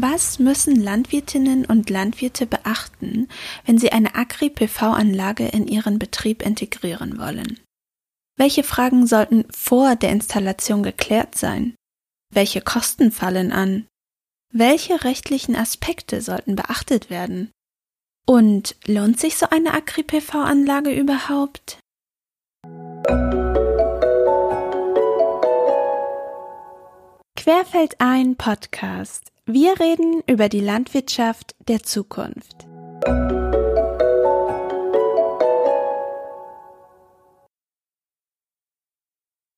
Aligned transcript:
Was 0.00 0.38
müssen 0.38 0.76
Landwirtinnen 0.76 1.64
und 1.64 1.90
Landwirte 1.90 2.46
beachten, 2.46 3.26
wenn 3.66 3.78
sie 3.78 3.90
eine 3.90 4.14
Agri-PV-Anlage 4.14 5.48
in 5.48 5.66
ihren 5.66 5.98
Betrieb 5.98 6.46
integrieren 6.46 7.18
wollen? 7.18 7.58
Welche 8.36 8.62
Fragen 8.62 9.08
sollten 9.08 9.44
vor 9.50 9.96
der 9.96 10.10
Installation 10.10 10.84
geklärt 10.84 11.34
sein? 11.34 11.74
Welche 12.32 12.60
Kosten 12.60 13.10
fallen 13.10 13.50
an? 13.50 13.88
Welche 14.52 15.02
rechtlichen 15.02 15.56
Aspekte 15.56 16.22
sollten 16.22 16.54
beachtet 16.54 17.10
werden? 17.10 17.50
Und 18.24 18.76
lohnt 18.86 19.18
sich 19.18 19.36
so 19.36 19.48
eine 19.50 19.74
Agri-PV-Anlage 19.74 20.92
überhaupt? 20.92 21.80
Querfeld 27.34 27.96
ein 27.98 28.36
Podcast. 28.36 29.32
Wir 29.50 29.80
reden 29.80 30.22
über 30.26 30.50
die 30.50 30.60
Landwirtschaft 30.60 31.54
der 31.68 31.82
Zukunft. 31.82 32.66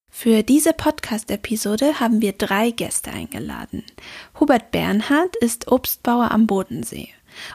Für 0.09 0.45
diese 0.45 0.75
Podcast-Episode 0.75 1.99
haben 1.99 2.23
wir 2.23 2.35
drei 2.35 2.71
Gäste 2.71 3.11
eingeladen. 3.11 3.83
Hubert 4.39 4.71
Bernhard 4.71 5.35
ist 5.35 5.73
Obstbauer 5.73 6.31
am 6.31 6.47
Bodensee 6.47 7.09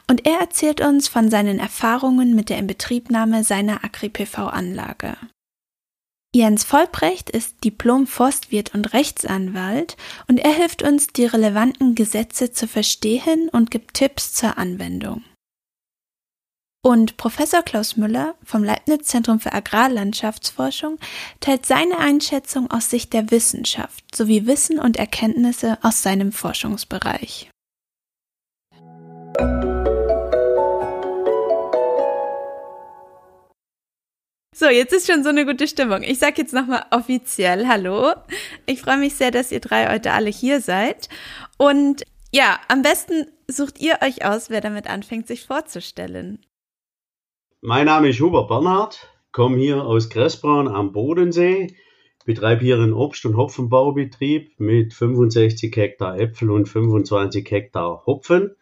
und 0.06 0.26
er 0.26 0.38
erzählt 0.38 0.82
uns 0.82 1.08
von 1.08 1.30
seinen 1.30 1.58
Erfahrungen 1.58 2.34
mit 2.34 2.50
der 2.50 2.58
Inbetriebnahme 2.58 3.44
seiner 3.44 3.82
Agri-PV-Anlage. 3.82 5.16
Jens 6.36 6.64
Vollbrecht 6.64 7.30
ist 7.30 7.64
Diplom-Forstwirt 7.64 8.74
und 8.74 8.92
Rechtsanwalt 8.92 9.96
und 10.28 10.36
er 10.36 10.52
hilft 10.52 10.82
uns, 10.82 11.06
die 11.06 11.24
relevanten 11.24 11.94
Gesetze 11.94 12.52
zu 12.52 12.68
verstehen 12.68 13.48
und 13.48 13.70
gibt 13.70 13.94
Tipps 13.94 14.34
zur 14.34 14.58
Anwendung. 14.58 15.24
Und 16.84 17.16
Professor 17.16 17.62
Klaus 17.62 17.96
Müller 17.96 18.34
vom 18.44 18.64
Leibniz 18.64 19.06
Zentrum 19.06 19.40
für 19.40 19.54
Agrarlandschaftsforschung 19.54 20.98
teilt 21.40 21.64
seine 21.64 21.96
Einschätzung 21.96 22.70
aus 22.70 22.90
Sicht 22.90 23.14
der 23.14 23.30
Wissenschaft 23.30 24.14
sowie 24.14 24.46
Wissen 24.46 24.78
und 24.78 24.98
Erkenntnisse 24.98 25.78
aus 25.80 26.02
seinem 26.02 26.32
Forschungsbereich. 26.32 27.48
So, 34.58 34.70
jetzt 34.70 34.94
ist 34.94 35.06
schon 35.06 35.22
so 35.22 35.28
eine 35.28 35.44
gute 35.44 35.68
Stimmung. 35.68 36.02
Ich 36.02 36.18
sage 36.18 36.36
jetzt 36.38 36.54
nochmal 36.54 36.86
offiziell 36.90 37.68
Hallo. 37.68 38.14
Ich 38.64 38.80
freue 38.80 38.96
mich 38.96 39.14
sehr, 39.14 39.30
dass 39.30 39.52
ihr 39.52 39.60
drei 39.60 39.92
heute 39.92 40.12
alle 40.12 40.30
hier 40.30 40.62
seid. 40.62 41.10
Und 41.58 42.04
ja, 42.32 42.58
am 42.68 42.80
besten 42.80 43.26
sucht 43.48 43.78
ihr 43.78 43.98
euch 44.02 44.24
aus, 44.24 44.48
wer 44.48 44.62
damit 44.62 44.88
anfängt, 44.88 45.26
sich 45.26 45.44
vorzustellen. 45.44 46.38
Mein 47.60 47.84
Name 47.84 48.08
ist 48.08 48.18
Hubert 48.18 48.48
Bernhard, 48.48 49.10
komme 49.30 49.58
hier 49.58 49.84
aus 49.84 50.08
Gressbraun 50.08 50.68
am 50.68 50.92
Bodensee, 50.92 51.76
betreibe 52.24 52.64
hier 52.64 52.76
einen 52.76 52.94
Obst- 52.94 53.26
und 53.26 53.36
Hopfenbaubetrieb 53.36 54.58
mit 54.58 54.94
65 54.94 55.76
Hektar 55.76 56.18
Äpfel 56.18 56.50
und 56.50 56.66
25 56.66 57.46
Hektar 57.50 58.06
Hopfen. 58.06 58.56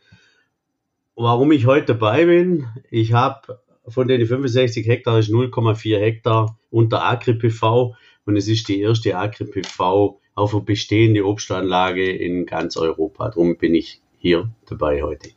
Warum 1.14 1.53
ich 1.53 1.67
heute 1.67 1.95
dabei 1.95 2.25
bin, 2.25 2.67
ich 2.91 3.12
habe 3.12 3.61
von 3.86 4.08
den 4.08 4.27
65 4.27 4.86
Hektar 4.86 5.18
ist 5.18 5.30
0,4 5.30 5.98
Hektar 5.98 6.58
unter 6.70 7.04
Agri-PV 7.04 7.94
und 8.24 8.36
es 8.36 8.48
ist 8.48 8.68
die 8.68 8.80
erste 8.80 9.16
Agri-PV 9.16 10.20
auf 10.34 10.54
eine 10.54 10.64
bestehende 10.64 11.24
Obstanlage 11.27 12.11
in 12.11 12.46
ganz 12.46 12.77
Europa. 12.77 13.28
Darum 13.28 13.56
bin 13.56 13.74
ich 13.74 14.00
hier 14.18 14.50
dabei 14.67 15.02
heute. 15.02 15.30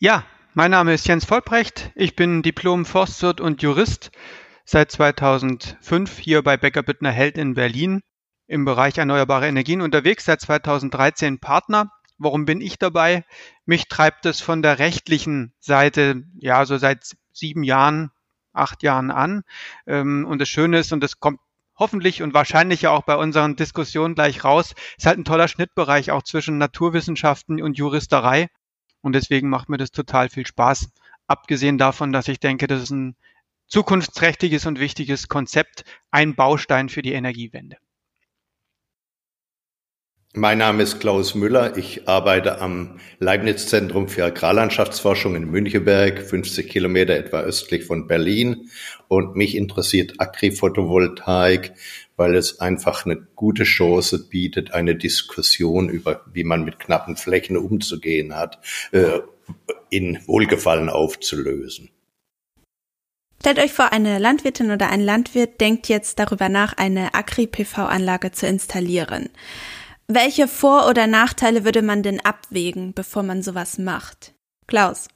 Ja, 0.00 0.24
mein 0.54 0.70
Name 0.70 0.94
ist 0.94 1.06
Jens 1.06 1.24
Vollbrecht. 1.24 1.90
Ich 1.94 2.16
bin 2.16 2.42
Diplom-Forstwirt 2.42 3.40
und 3.40 3.62
Jurist 3.62 4.10
seit 4.64 4.90
2005 4.90 6.18
hier 6.18 6.42
bei 6.42 6.56
Becker 6.56 6.82
Büttner 6.82 7.10
Held 7.10 7.38
in 7.38 7.54
Berlin 7.54 8.00
im 8.46 8.64
Bereich 8.64 8.96
erneuerbare 8.96 9.46
Energien 9.46 9.82
unterwegs, 9.82 10.24
seit 10.24 10.40
2013 10.40 11.38
Partner 11.38 11.90
Warum 12.18 12.44
bin 12.44 12.60
ich 12.60 12.78
dabei? 12.78 13.24
Mich 13.64 13.88
treibt 13.88 14.26
es 14.26 14.40
von 14.40 14.60
der 14.62 14.78
rechtlichen 14.78 15.52
Seite, 15.60 16.24
ja, 16.38 16.64
so 16.66 16.76
seit 16.76 17.16
sieben 17.32 17.62
Jahren, 17.62 18.10
acht 18.52 18.82
Jahren 18.82 19.10
an. 19.10 19.44
Ähm, 19.86 20.26
und 20.28 20.40
das 20.40 20.48
Schöne 20.48 20.78
ist, 20.78 20.92
und 20.92 21.00
das 21.00 21.20
kommt 21.20 21.40
hoffentlich 21.76 22.22
und 22.22 22.34
wahrscheinlich 22.34 22.82
ja 22.82 22.90
auch 22.90 23.02
bei 23.02 23.16
unseren 23.16 23.54
Diskussionen 23.54 24.16
gleich 24.16 24.44
raus, 24.44 24.74
ist 24.96 25.06
halt 25.06 25.18
ein 25.18 25.24
toller 25.24 25.48
Schnittbereich 25.48 26.10
auch 26.10 26.24
zwischen 26.24 26.58
Naturwissenschaften 26.58 27.62
und 27.62 27.78
Juristerei. 27.78 28.48
Und 29.00 29.12
deswegen 29.14 29.48
macht 29.48 29.68
mir 29.68 29.78
das 29.78 29.92
total 29.92 30.28
viel 30.28 30.46
Spaß. 30.46 30.90
Abgesehen 31.28 31.78
davon, 31.78 32.12
dass 32.12 32.26
ich 32.26 32.40
denke, 32.40 32.66
das 32.66 32.82
ist 32.82 32.90
ein 32.90 33.16
zukunftsträchtiges 33.68 34.66
und 34.66 34.80
wichtiges 34.80 35.28
Konzept, 35.28 35.84
ein 36.10 36.34
Baustein 36.34 36.88
für 36.88 37.02
die 37.02 37.12
Energiewende. 37.12 37.76
Mein 40.34 40.58
Name 40.58 40.82
ist 40.82 41.00
Klaus 41.00 41.34
Müller. 41.34 41.78
Ich 41.78 42.06
arbeite 42.06 42.60
am 42.60 43.00
Leibniz-Zentrum 43.18 44.08
für 44.08 44.26
Agrarlandschaftsforschung 44.26 45.34
in 45.34 45.50
Müncheberg, 45.50 46.20
50 46.20 46.68
Kilometer 46.68 47.14
etwa 47.16 47.40
östlich 47.40 47.84
von 47.84 48.06
Berlin. 48.06 48.68
Und 49.08 49.36
mich 49.36 49.56
interessiert 49.56 50.14
Agri-Photovoltaik, 50.18 51.72
weil 52.16 52.34
es 52.34 52.60
einfach 52.60 53.06
eine 53.06 53.16
gute 53.16 53.64
Chance 53.64 54.28
bietet, 54.28 54.74
eine 54.74 54.96
Diskussion 54.96 55.88
über, 55.88 56.20
wie 56.30 56.44
man 56.44 56.62
mit 56.62 56.78
knappen 56.78 57.16
Flächen 57.16 57.56
umzugehen 57.56 58.36
hat, 58.36 58.58
äh, 58.92 59.20
in 59.88 60.18
Wohlgefallen 60.26 60.90
aufzulösen. 60.90 61.88
Stellt 63.40 63.60
euch 63.60 63.72
vor, 63.72 63.92
eine 63.92 64.18
Landwirtin 64.18 64.72
oder 64.72 64.90
ein 64.90 65.00
Landwirt 65.00 65.60
denkt 65.60 65.88
jetzt 65.88 66.18
darüber 66.18 66.48
nach, 66.50 66.76
eine 66.76 67.14
Agri-PV-Anlage 67.14 68.32
zu 68.32 68.46
installieren. 68.46 69.30
Welche 70.10 70.48
Vor- 70.48 70.88
oder 70.88 71.06
Nachteile 71.06 71.66
würde 71.66 71.82
man 71.82 72.02
denn 72.02 72.20
abwägen, 72.20 72.94
bevor 72.94 73.22
man 73.22 73.42
sowas 73.42 73.76
macht? 73.76 74.32
Klaus. 74.66 75.08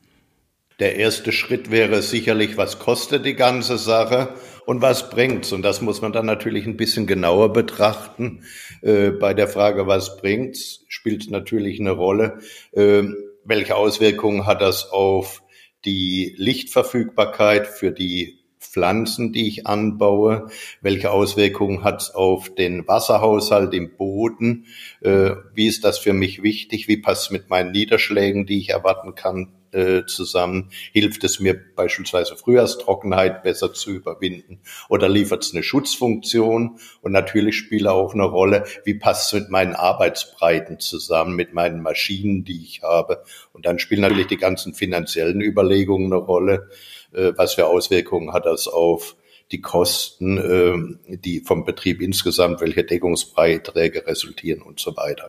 Der 0.81 0.97
erste 0.97 1.33
Schritt 1.33 1.71
wäre 1.71 2.03
sicherlich, 2.03 2.59
was 2.59 2.79
kostet 2.79 3.25
die 3.25 3.35
ganze 3.35 3.79
Sache 3.79 4.35
und 4.67 4.83
was 4.83 5.09
bringt's? 5.09 5.53
Und 5.53 5.63
das 5.63 5.81
muss 5.81 6.03
man 6.03 6.13
dann 6.13 6.27
natürlich 6.27 6.67
ein 6.67 6.77
bisschen 6.77 7.07
genauer 7.07 7.55
betrachten. 7.55 8.45
Äh, 8.83 9.13
bei 9.13 9.33
der 9.33 9.49
Frage, 9.49 9.87
was 9.87 10.19
bringt's, 10.19 10.85
spielt 10.89 11.31
natürlich 11.31 11.81
eine 11.81 11.93
Rolle. 11.93 12.41
Äh, 12.73 13.05
welche 13.45 13.77
Auswirkungen 13.77 14.45
hat 14.45 14.61
das 14.61 14.91
auf 14.91 15.43
die 15.87 16.35
Lichtverfügbarkeit 16.37 17.67
für 17.67 17.93
die 17.93 18.42
Pflanzen, 18.73 19.33
die 19.33 19.47
ich 19.47 19.67
anbaue? 19.67 20.49
Welche 20.81 21.11
Auswirkungen 21.11 21.85
hat 21.85 22.03
es 22.03 22.11
auf 22.11 22.55
den 22.55 22.89
Wasserhaushalt 22.89 23.75
im 23.75 23.97
Boden? 23.97 24.65
Äh, 25.03 25.33
wie 25.55 25.67
ist 25.67 25.85
das 25.85 25.99
für 25.99 26.15
mich 26.15 26.43
wichtig? 26.43 26.89
Wie 26.89 26.97
passt 26.97 27.25
es 27.25 27.31
mit 27.31 27.51
meinen 27.51 27.73
Niederschlägen, 27.73 28.47
die 28.47 28.59
ich 28.59 28.71
erwarten 28.71 29.15
kann, 29.15 29.53
äh, 29.73 30.05
zusammen? 30.07 30.71
Hilft 30.93 31.23
es 31.25 31.39
mir 31.39 31.59
beispielsweise 31.77 32.35
Frühjahrstrockenheit 32.35 33.43
besser 33.43 33.75
zu 33.75 33.91
überwinden 33.91 34.61
oder 34.89 35.09
liefert 35.09 35.45
es 35.45 35.53
eine 35.53 35.63
Schutzfunktion? 35.63 36.79
Und 37.03 37.13
natürlich 37.13 37.57
spielt 37.57 37.87
auch 37.87 38.15
eine 38.15 38.25
Rolle, 38.25 38.65
wie 38.85 38.95
passt 38.95 39.35
es 39.35 39.41
mit 39.41 39.51
meinen 39.51 39.75
Arbeitsbreiten 39.75 40.81
zusammen, 40.81 41.37
mit 41.37 41.53
meinen 41.53 41.83
Maschinen, 41.83 42.45
die 42.45 42.63
ich 42.63 42.83
habe? 42.83 43.23
Und 43.53 43.67
dann 43.67 43.79
spielen 43.79 44.01
natürlich 44.01 44.29
die 44.29 44.39
ganzen 44.39 44.73
finanziellen 44.73 45.43
Überlegungen 45.43 46.11
eine 46.11 46.23
Rolle. 46.23 46.71
Äh, 47.13 47.33
was 47.37 47.55
für 47.55 47.67
Auswirkungen 47.67 48.33
hat 48.33 48.47
das 48.47 48.69
auf 48.69 49.17
die 49.51 49.61
Kosten, 49.61 50.39
äh, 50.39 51.17
die 51.19 51.41
vom 51.41 51.65
Betrieb 51.65 52.01
insgesamt, 52.01 52.61
welche 52.61 52.85
Deckungsbeiträge 52.85 54.07
resultieren 54.07 54.63
und 54.63 54.81
so 54.81 54.97
weiter. 54.97 55.29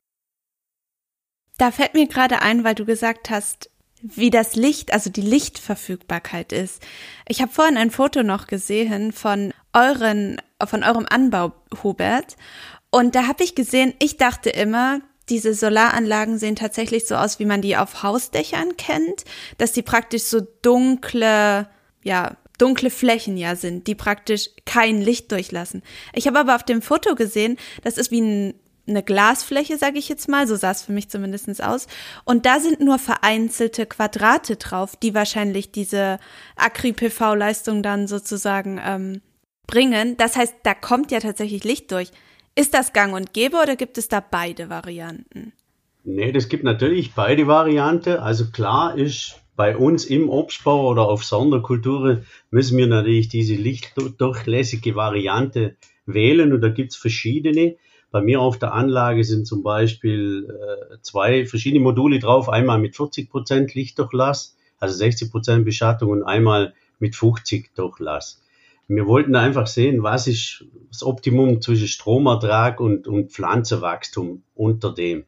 Da 1.57 1.71
fällt 1.71 1.93
mir 1.93 2.07
gerade 2.07 2.41
ein, 2.41 2.63
weil 2.63 2.75
du 2.75 2.85
gesagt 2.85 3.29
hast, 3.29 3.69
wie 4.01 4.29
das 4.29 4.55
Licht, 4.55 4.91
also 4.91 5.09
die 5.09 5.21
Lichtverfügbarkeit 5.21 6.51
ist. 6.51 6.81
Ich 7.27 7.41
habe 7.41 7.51
vorhin 7.51 7.77
ein 7.77 7.91
Foto 7.91 8.21
noch 8.23 8.47
gesehen 8.47 9.11
von 9.11 9.53
euren, 9.71 10.41
von 10.65 10.83
eurem 10.83 11.05
Anbau, 11.09 11.53
Hubert. 11.83 12.35
Und 12.91 13.15
da 13.15 13.27
habe 13.27 13.43
ich 13.43 13.55
gesehen, 13.55 13.93
ich 13.99 14.17
dachte 14.17 14.49
immer, 14.49 14.99
diese 15.29 15.53
Solaranlagen 15.53 16.37
sehen 16.37 16.55
tatsächlich 16.55 17.07
so 17.07 17.15
aus, 17.15 17.39
wie 17.39 17.45
man 17.45 17.61
die 17.61 17.77
auf 17.77 18.03
Hausdächern 18.03 18.75
kennt, 18.75 19.23
dass 19.57 19.71
die 19.71 19.81
praktisch 19.81 20.23
so 20.23 20.41
dunkle, 20.61 21.69
ja, 22.03 22.37
dunkle 22.57 22.89
Flächen 22.89 23.37
ja 23.37 23.55
sind, 23.55 23.87
die 23.87 23.95
praktisch 23.95 24.49
kein 24.65 25.01
Licht 25.01 25.31
durchlassen. 25.31 25.81
Ich 26.13 26.27
habe 26.27 26.39
aber 26.39 26.55
auf 26.55 26.63
dem 26.63 26.81
Foto 26.81 27.15
gesehen, 27.15 27.57
das 27.83 27.97
ist 27.97 28.11
wie 28.11 28.21
ein, 28.21 28.53
eine 28.87 29.03
Glasfläche, 29.03 29.77
sage 29.77 29.97
ich 29.97 30.09
jetzt 30.09 30.27
mal, 30.29 30.47
so 30.47 30.55
sah 30.55 30.71
es 30.71 30.83
für 30.83 30.91
mich 30.91 31.09
zumindest 31.09 31.63
aus. 31.63 31.87
Und 32.25 32.45
da 32.45 32.59
sind 32.59 32.79
nur 32.79 32.99
vereinzelte 32.99 33.85
Quadrate 33.85 34.57
drauf, 34.57 34.95
die 34.95 35.13
wahrscheinlich 35.13 35.71
diese 35.71 36.19
Acri-PV-Leistung 36.57 37.81
dann 37.81 38.07
sozusagen 38.07 38.79
ähm, 38.83 39.21
bringen. 39.67 40.17
Das 40.17 40.35
heißt, 40.35 40.55
da 40.63 40.73
kommt 40.73 41.11
ja 41.11 41.19
tatsächlich 41.19 41.63
Licht 41.63 41.91
durch. 41.91 42.11
Ist 42.55 42.73
das 42.73 42.93
gang 42.93 43.13
und 43.13 43.33
gäbe 43.33 43.57
oder 43.57 43.75
gibt 43.75 43.97
es 43.97 44.09
da 44.09 44.19
beide 44.19 44.69
Varianten? 44.69 45.53
Nee, 46.03 46.31
das 46.31 46.49
gibt 46.49 46.63
natürlich 46.63 47.13
beide 47.13 47.47
Varianten. 47.47 48.17
Also 48.17 48.51
klar 48.51 48.97
ist 48.97 49.42
bei 49.55 49.77
uns 49.77 50.05
im 50.05 50.29
Obstbau 50.29 50.89
oder 50.89 51.03
auf 51.03 51.23
Sonderkulturen 51.23 52.25
müssen 52.49 52.77
wir 52.77 52.87
natürlich 52.87 53.27
diese 53.27 53.55
lichtdurchlässige 53.55 54.95
Variante 54.95 55.75
wählen 56.05 56.53
und 56.53 56.61
da 56.61 56.69
gibt's 56.69 56.95
verschiedene. 56.95 57.75
Bei 58.11 58.21
mir 58.21 58.41
auf 58.41 58.59
der 58.59 58.73
Anlage 58.73 59.23
sind 59.23 59.47
zum 59.47 59.63
Beispiel 59.63 60.47
äh, 60.49 60.97
zwei 61.01 61.45
verschiedene 61.45 61.83
Module 61.83 62.19
drauf, 62.19 62.49
einmal 62.49 62.79
mit 62.79 62.95
40 62.95 63.29
Prozent 63.29 63.73
Lichtdurchlass, 63.73 64.55
also 64.79 64.95
60 64.95 65.31
Prozent 65.31 65.65
Beschattung 65.65 66.11
und 66.11 66.23
einmal 66.23 66.73
mit 66.99 67.15
50 67.15 67.73
Durchlass. 67.75 68.41
Wir 68.87 69.07
wollten 69.07 69.35
einfach 69.35 69.67
sehen, 69.67 70.03
was 70.03 70.27
ist 70.27 70.65
das 70.89 71.03
Optimum 71.03 71.61
zwischen 71.61 71.87
Stromertrag 71.87 72.79
und, 72.79 73.07
und 73.07 73.31
Pflanzenwachstum 73.31 74.43
unter 74.55 74.93
dem. 74.93 75.25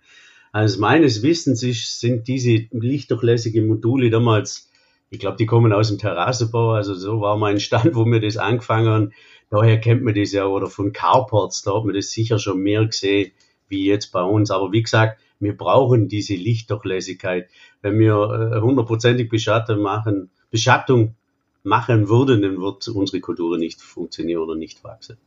Also 0.55 0.79
meines 0.79 1.21
Wissens 1.21 1.63
ist, 1.63 1.99
sind 1.99 2.29
diese 2.29 2.67
lichtdurchlässigen 2.71 3.67
Module 3.67 4.09
damals, 4.09 4.71
ich 5.09 5.19
glaube, 5.19 5.35
die 5.35 5.45
kommen 5.45 5.73
aus 5.73 5.89
dem 5.89 5.97
Terrassenbau, 5.97 6.71
also 6.71 6.93
so 6.93 7.19
war 7.19 7.35
mein 7.35 7.59
Stand, 7.59 7.93
wo 7.93 8.05
wir 8.05 8.21
das 8.21 8.37
angefangen 8.37 8.87
haben. 8.87 9.11
Daher 9.49 9.81
kennt 9.81 10.03
man 10.03 10.15
das 10.15 10.31
ja, 10.31 10.45
oder 10.45 10.67
von 10.67 10.93
Carports, 10.93 11.63
da 11.63 11.75
hat 11.75 11.83
man 11.83 11.93
das 11.93 12.11
sicher 12.11 12.39
schon 12.39 12.61
mehr 12.61 12.85
gesehen, 12.85 13.33
wie 13.67 13.85
jetzt 13.85 14.13
bei 14.13 14.23
uns. 14.23 14.49
Aber 14.49 14.71
wie 14.71 14.81
gesagt, 14.81 15.19
wir 15.41 15.57
brauchen 15.57 16.07
diese 16.07 16.35
Lichtdurchlässigkeit. 16.35 17.49
Wenn 17.81 17.99
wir 17.99 18.13
äh, 18.13 18.61
hundertprozentig 18.61 19.27
Beschattung 19.27 19.81
machen, 19.81 20.29
Beschattung 20.51 21.15
machen 21.63 22.07
würden, 22.07 22.43
dann 22.43 22.61
wird 22.61 22.87
unsere 22.87 23.19
Kultur 23.19 23.57
nicht 23.57 23.81
funktionieren 23.81 24.41
oder 24.41 24.55
nicht 24.55 24.85
wachsen. 24.85 25.17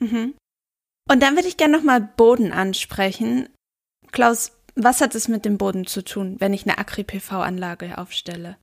Mhm. 0.00 0.34
Und 1.08 1.22
dann 1.22 1.36
würde 1.36 1.46
ich 1.46 1.56
gerne 1.56 1.76
nochmal 1.76 2.00
Boden 2.16 2.50
ansprechen. 2.50 3.48
Klaus, 4.10 4.55
was 4.76 5.00
hat 5.00 5.14
es 5.14 5.26
mit 5.26 5.44
dem 5.44 5.58
Boden 5.58 5.86
zu 5.86 6.04
tun, 6.04 6.36
wenn 6.38 6.54
ich 6.54 6.64
eine 6.64 6.78
Agri-PV-Anlage 6.78 7.98
aufstelle? 7.98 8.56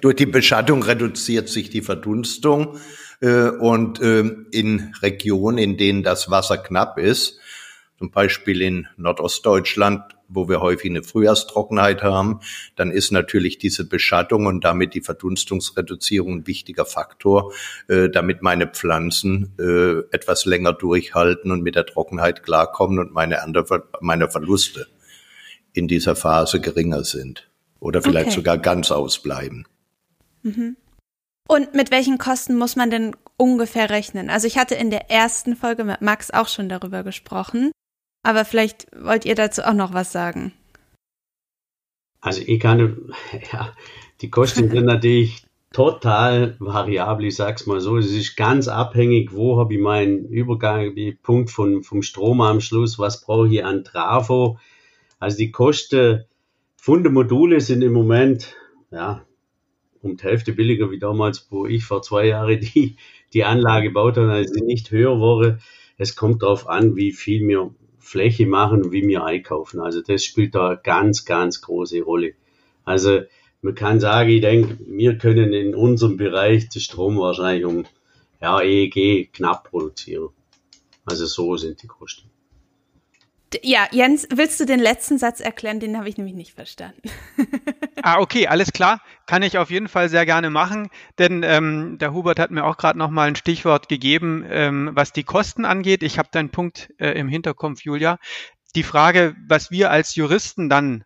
Durch 0.00 0.16
die 0.16 0.26
Beschattung 0.26 0.82
reduziert 0.82 1.48
sich 1.48 1.70
die 1.70 1.82
Verdunstung 1.82 2.78
äh, 3.20 3.48
und 3.48 4.00
äh, 4.00 4.24
in 4.50 4.92
Regionen, 5.02 5.58
in 5.58 5.76
denen 5.76 6.02
das 6.02 6.30
Wasser 6.30 6.58
knapp 6.58 6.98
ist, 6.98 7.38
zum 7.98 8.10
Beispiel 8.10 8.60
in 8.60 8.88
Nordostdeutschland, 8.96 10.02
wo 10.26 10.48
wir 10.48 10.60
häufig 10.60 10.90
eine 10.90 11.04
Frühjahrstrockenheit 11.04 12.02
haben, 12.02 12.40
dann 12.74 12.90
ist 12.90 13.12
natürlich 13.12 13.58
diese 13.58 13.88
Beschattung 13.88 14.46
und 14.46 14.64
damit 14.64 14.94
die 14.94 15.00
Verdunstungsreduzierung 15.00 16.38
ein 16.38 16.46
wichtiger 16.48 16.86
Faktor, 16.86 17.52
äh, 17.86 18.08
damit 18.08 18.42
meine 18.42 18.66
Pflanzen 18.66 19.54
äh, 19.60 20.00
etwas 20.14 20.44
länger 20.44 20.72
durchhalten 20.72 21.52
und 21.52 21.62
mit 21.62 21.76
der 21.76 21.86
Trockenheit 21.86 22.42
klarkommen 22.42 22.98
und 22.98 23.12
meine, 23.12 23.38
meine 24.00 24.28
Verluste 24.28 24.88
in 25.74 25.88
dieser 25.88 26.16
Phase 26.16 26.60
geringer 26.60 27.04
sind 27.04 27.50
oder 27.80 28.00
vielleicht 28.00 28.28
okay. 28.28 28.36
sogar 28.36 28.58
ganz 28.58 28.90
ausbleiben. 28.90 29.66
Mhm. 30.42 30.76
Und 31.46 31.74
mit 31.74 31.90
welchen 31.90 32.16
Kosten 32.16 32.56
muss 32.56 32.76
man 32.76 32.90
denn 32.90 33.14
ungefähr 33.36 33.90
rechnen? 33.90 34.30
Also 34.30 34.46
ich 34.46 34.56
hatte 34.56 34.74
in 34.74 34.88
der 34.88 35.10
ersten 35.10 35.56
Folge 35.56 35.84
mit 35.84 36.00
Max 36.00 36.30
auch 36.30 36.48
schon 36.48 36.70
darüber 36.70 37.02
gesprochen, 37.02 37.70
aber 38.22 38.46
vielleicht 38.46 38.86
wollt 38.98 39.26
ihr 39.26 39.34
dazu 39.34 39.62
auch 39.62 39.74
noch 39.74 39.92
was 39.92 40.12
sagen. 40.12 40.52
Also 42.22 42.40
ich 42.46 42.58
kann, 42.58 43.12
ja, 43.52 43.74
die 44.22 44.30
Kosten 44.30 44.70
sind 44.70 44.86
natürlich 44.86 45.44
total 45.74 46.56
variabel, 46.60 47.26
ich 47.26 47.36
sag's 47.36 47.66
mal 47.66 47.80
so. 47.80 47.98
Es 47.98 48.10
ist 48.10 48.36
ganz 48.36 48.68
abhängig, 48.68 49.34
wo 49.34 49.58
habe 49.58 49.74
ich 49.74 49.80
meinen 49.80 50.24
Übergangspunkt 50.24 51.50
von, 51.50 51.82
vom 51.82 52.00
Stromanschluss, 52.00 52.98
was 52.98 53.20
brauche 53.20 53.48
ich 53.48 53.62
an 53.64 53.84
Trafo, 53.84 54.58
also 55.18 55.36
die 55.36 55.50
Kosten 55.50 56.24
von 56.76 57.02
den 57.02 57.12
Module 57.12 57.60
sind 57.60 57.82
im 57.82 57.92
Moment 57.92 58.54
ja, 58.90 59.24
um 60.02 60.16
die 60.16 60.22
Hälfte 60.22 60.52
billiger 60.52 60.90
wie 60.90 60.98
damals, 60.98 61.46
wo 61.50 61.66
ich 61.66 61.84
vor 61.84 62.02
zwei 62.02 62.26
Jahren 62.26 62.60
die, 62.74 62.96
die 63.32 63.44
Anlage 63.44 63.88
gebaut 63.88 64.16
habe, 64.16 64.32
also 64.32 64.64
nicht 64.64 64.90
höher 64.90 65.18
wurde. 65.18 65.58
Es 65.96 66.16
kommt 66.16 66.42
darauf 66.42 66.68
an, 66.68 66.96
wie 66.96 67.12
viel 67.12 67.46
wir 67.46 67.74
Fläche 68.04 68.46
machen 68.46 68.92
wie 68.92 69.08
wir 69.08 69.24
einkaufen. 69.24 69.80
Also 69.80 70.02
das 70.02 70.24
spielt 70.24 70.54
da 70.54 70.74
ganz, 70.74 71.24
ganz 71.24 71.62
große 71.62 72.02
Rolle. 72.02 72.34
Also 72.84 73.22
man 73.62 73.74
kann 73.74 73.98
sagen, 73.98 74.28
ich 74.28 74.42
denke, 74.42 74.78
wir 74.86 75.16
können 75.16 75.54
in 75.54 75.74
unserem 75.74 76.18
Bereich 76.18 76.68
den 76.68 76.80
Strom 76.80 77.18
wahrscheinlich 77.18 77.64
um 77.64 77.86
ja, 78.42 78.60
EEG 78.60 79.32
knapp 79.32 79.70
produzieren. 79.70 80.28
Also 81.06 81.24
so 81.24 81.56
sind 81.56 81.82
die 81.82 81.86
Kosten. 81.86 82.28
Ja, 83.62 83.86
Jens, 83.90 84.26
willst 84.34 84.58
du 84.60 84.64
den 84.64 84.80
letzten 84.80 85.18
Satz 85.18 85.40
erklären? 85.40 85.80
Den 85.80 85.96
habe 85.96 86.08
ich 86.08 86.16
nämlich 86.16 86.34
nicht 86.34 86.54
verstanden. 86.54 87.02
ah, 88.02 88.18
okay, 88.18 88.46
alles 88.46 88.72
klar. 88.72 89.00
Kann 89.26 89.42
ich 89.42 89.58
auf 89.58 89.70
jeden 89.70 89.88
Fall 89.88 90.08
sehr 90.08 90.26
gerne 90.26 90.50
machen, 90.50 90.88
denn 91.18 91.42
ähm, 91.42 91.98
der 91.98 92.12
Hubert 92.12 92.38
hat 92.38 92.50
mir 92.50 92.64
auch 92.64 92.76
gerade 92.76 92.98
noch 92.98 93.10
mal 93.10 93.28
ein 93.28 93.36
Stichwort 93.36 93.88
gegeben, 93.88 94.44
ähm, 94.48 94.90
was 94.92 95.12
die 95.12 95.24
Kosten 95.24 95.64
angeht. 95.64 96.02
Ich 96.02 96.18
habe 96.18 96.28
deinen 96.32 96.50
Punkt 96.50 96.90
äh, 96.98 97.12
im 97.12 97.28
Hinterkopf, 97.28 97.82
Julia. 97.82 98.18
Die 98.74 98.82
Frage, 98.82 99.36
was 99.46 99.70
wir 99.70 99.90
als 99.90 100.14
Juristen 100.14 100.68
dann 100.68 101.04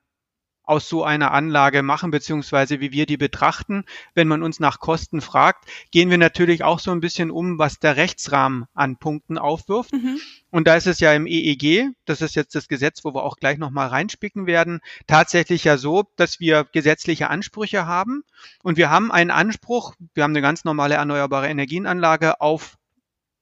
aus 0.69 0.89
so 0.89 1.03
einer 1.03 1.33
Anlage 1.33 1.83
machen, 1.83 2.11
beziehungsweise 2.11 2.81
wie 2.81 2.93
wir 2.93 3.07
die 3.07 3.17
betrachten. 3.17 3.85
Wenn 4.15 4.29
man 4.29 4.43
uns 4.43 4.61
nach 4.61 4.81
Kosten 4.81 5.21
fragt, 5.21 5.69
gehen 5.91 6.11
wir 6.11 6.19
natürlich 6.19 6.65
auch 6.65 6.79
so 6.79 6.91
ein 6.91 7.01
bisschen 7.01 7.31
um, 7.31 7.59
was 7.59 7.79
der 7.79 7.97
Rechtsrahmen 7.97 8.67
an 8.75 8.97
Punkten 8.97 9.39
aufwirft. 9.39 9.93
Mhm. 9.93 10.21
Und 10.51 10.67
da 10.67 10.77
ist 10.77 10.87
es 10.87 11.01
ja 11.01 11.13
im 11.13 11.27
EEG, 11.27 11.91
das 12.05 12.21
ist 12.23 12.35
jetzt 12.35 12.55
das 12.55 12.69
Gesetz, 12.69 13.05
wo 13.05 13.15
wir 13.15 13.23
auch 13.23 13.37
gleich 13.37 13.59
nochmal 13.59 13.89
reinspicken 13.89 14.47
werden, 14.47 14.81
tatsächlich 15.07 15.65
ja 15.65 15.77
so, 15.77 16.05
dass 16.17 16.41
wir 16.41 16.65
gesetzliche 16.65 17.29
Ansprüche 17.29 17.87
haben. 17.87 18.25
Und 18.63 18.77
wir 18.77 18.91
haben 18.91 19.13
einen 19.13 19.31
Anspruch, 19.31 19.95
wir 20.15 20.23
haben 20.23 20.33
eine 20.33 20.43
ganz 20.43 20.65
normale 20.65 20.95
erneuerbare 20.95 21.49
Energienanlage 21.49 22.41
auf 22.41 22.78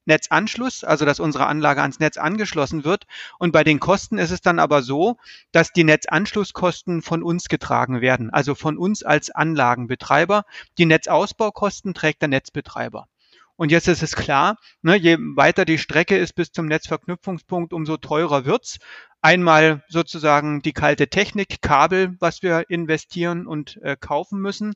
Netzanschluss, 0.06 0.84
also 0.84 1.04
dass 1.04 1.20
unsere 1.20 1.46
Anlage 1.46 1.82
ans 1.82 1.98
Netz 1.98 2.16
angeschlossen 2.16 2.84
wird. 2.84 3.06
Und 3.38 3.52
bei 3.52 3.64
den 3.64 3.80
Kosten 3.80 4.18
ist 4.18 4.30
es 4.30 4.40
dann 4.40 4.58
aber 4.58 4.82
so, 4.82 5.16
dass 5.52 5.72
die 5.72 5.84
Netzanschlusskosten 5.84 7.02
von 7.02 7.22
uns 7.22 7.48
getragen 7.48 8.00
werden, 8.00 8.30
also 8.30 8.54
von 8.54 8.78
uns 8.78 9.02
als 9.02 9.30
Anlagenbetreiber. 9.30 10.44
Die 10.78 10.86
Netzausbaukosten 10.86 11.94
trägt 11.94 12.22
der 12.22 12.28
Netzbetreiber. 12.28 13.08
Und 13.56 13.72
jetzt 13.72 13.88
ist 13.88 14.02
es 14.02 14.14
klar, 14.14 14.58
ne, 14.82 14.96
je 14.96 15.16
weiter 15.18 15.64
die 15.64 15.78
Strecke 15.78 16.16
ist 16.18 16.34
bis 16.34 16.52
zum 16.52 16.66
Netzverknüpfungspunkt, 16.66 17.72
umso 17.72 17.96
teurer 17.96 18.44
wird's. 18.44 18.78
Einmal 19.22 19.82
sozusagen 19.88 20.60
die 20.60 20.74
kalte 20.74 21.08
Technik, 21.08 21.62
Kabel, 21.62 22.16
was 22.20 22.42
wir 22.42 22.68
investieren 22.68 23.46
und 23.46 23.80
äh, 23.82 23.96
kaufen 23.98 24.40
müssen. 24.40 24.74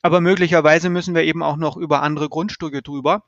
Aber 0.00 0.20
möglicherweise 0.20 0.90
müssen 0.90 1.14
wir 1.14 1.24
eben 1.24 1.42
auch 1.42 1.56
noch 1.56 1.76
über 1.76 2.02
andere 2.02 2.28
Grundstücke 2.28 2.82
drüber. 2.82 3.24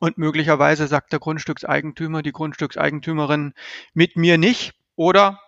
Und 0.00 0.18
möglicherweise 0.18 0.88
sagt 0.88 1.12
der 1.12 1.20
Grundstückseigentümer, 1.20 2.22
die 2.22 2.32
Grundstückseigentümerin 2.32 3.52
mit 3.94 4.16
mir 4.16 4.38
nicht 4.38 4.72
oder 4.96 5.38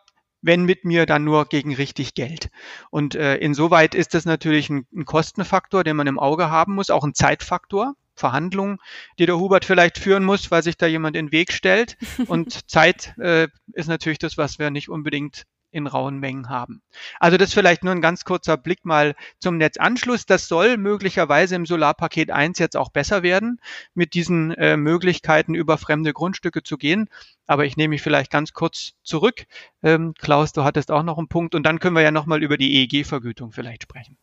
wenn 0.42 0.64
mit 0.64 0.84
mir, 0.84 1.06
dann 1.06 1.24
nur 1.24 1.46
gegen 1.46 1.74
richtig 1.74 2.14
Geld. 2.14 2.50
Und 2.90 3.14
äh, 3.14 3.36
insoweit 3.36 3.94
ist 3.94 4.12
das 4.12 4.24
natürlich 4.24 4.68
ein, 4.70 4.86
ein 4.94 5.04
Kostenfaktor, 5.04 5.84
den 5.84 5.96
man 5.96 6.08
im 6.08 6.18
Auge 6.18 6.50
haben 6.50 6.74
muss, 6.74 6.90
auch 6.90 7.04
ein 7.04 7.14
Zeitfaktor. 7.14 7.94
Verhandlungen, 8.14 8.76
die 9.18 9.24
der 9.24 9.38
Hubert 9.38 9.64
vielleicht 9.64 9.98
führen 9.98 10.22
muss, 10.22 10.50
weil 10.50 10.62
sich 10.62 10.76
da 10.76 10.86
jemand 10.86 11.16
in 11.16 11.26
den 11.26 11.32
Weg 11.32 11.50
stellt. 11.50 11.96
Und 12.26 12.52
Zeit 12.70 13.14
äh, 13.18 13.48
ist 13.72 13.88
natürlich 13.88 14.18
das, 14.18 14.36
was 14.36 14.58
wir 14.58 14.70
nicht 14.70 14.90
unbedingt 14.90 15.44
in 15.72 15.86
rauen 15.86 16.18
Mengen 16.18 16.48
haben. 16.48 16.82
Also 17.18 17.36
das 17.36 17.52
vielleicht 17.52 17.82
nur 17.82 17.92
ein 17.92 18.00
ganz 18.02 18.24
kurzer 18.24 18.56
Blick 18.56 18.84
mal 18.84 19.14
zum 19.40 19.56
Netzanschluss. 19.56 20.26
Das 20.26 20.46
soll 20.46 20.76
möglicherweise 20.76 21.56
im 21.56 21.66
Solarpaket 21.66 22.30
1 22.30 22.58
jetzt 22.58 22.76
auch 22.76 22.90
besser 22.90 23.22
werden, 23.22 23.60
mit 23.94 24.14
diesen 24.14 24.52
äh, 24.52 24.76
Möglichkeiten 24.76 25.54
über 25.54 25.78
fremde 25.78 26.12
Grundstücke 26.12 26.62
zu 26.62 26.76
gehen. 26.76 27.08
Aber 27.46 27.64
ich 27.64 27.76
nehme 27.76 27.90
mich 27.90 28.02
vielleicht 28.02 28.30
ganz 28.30 28.52
kurz 28.52 28.92
zurück. 29.02 29.46
Ähm, 29.82 30.14
Klaus, 30.18 30.52
du 30.52 30.62
hattest 30.62 30.90
auch 30.90 31.02
noch 31.02 31.18
einen 31.18 31.28
Punkt 31.28 31.54
und 31.54 31.64
dann 31.64 31.80
können 31.80 31.96
wir 31.96 32.02
ja 32.02 32.12
nochmal 32.12 32.42
über 32.42 32.56
die 32.56 32.74
EEG-Vergütung 32.74 33.52
vielleicht 33.52 33.82
sprechen. 33.82 34.16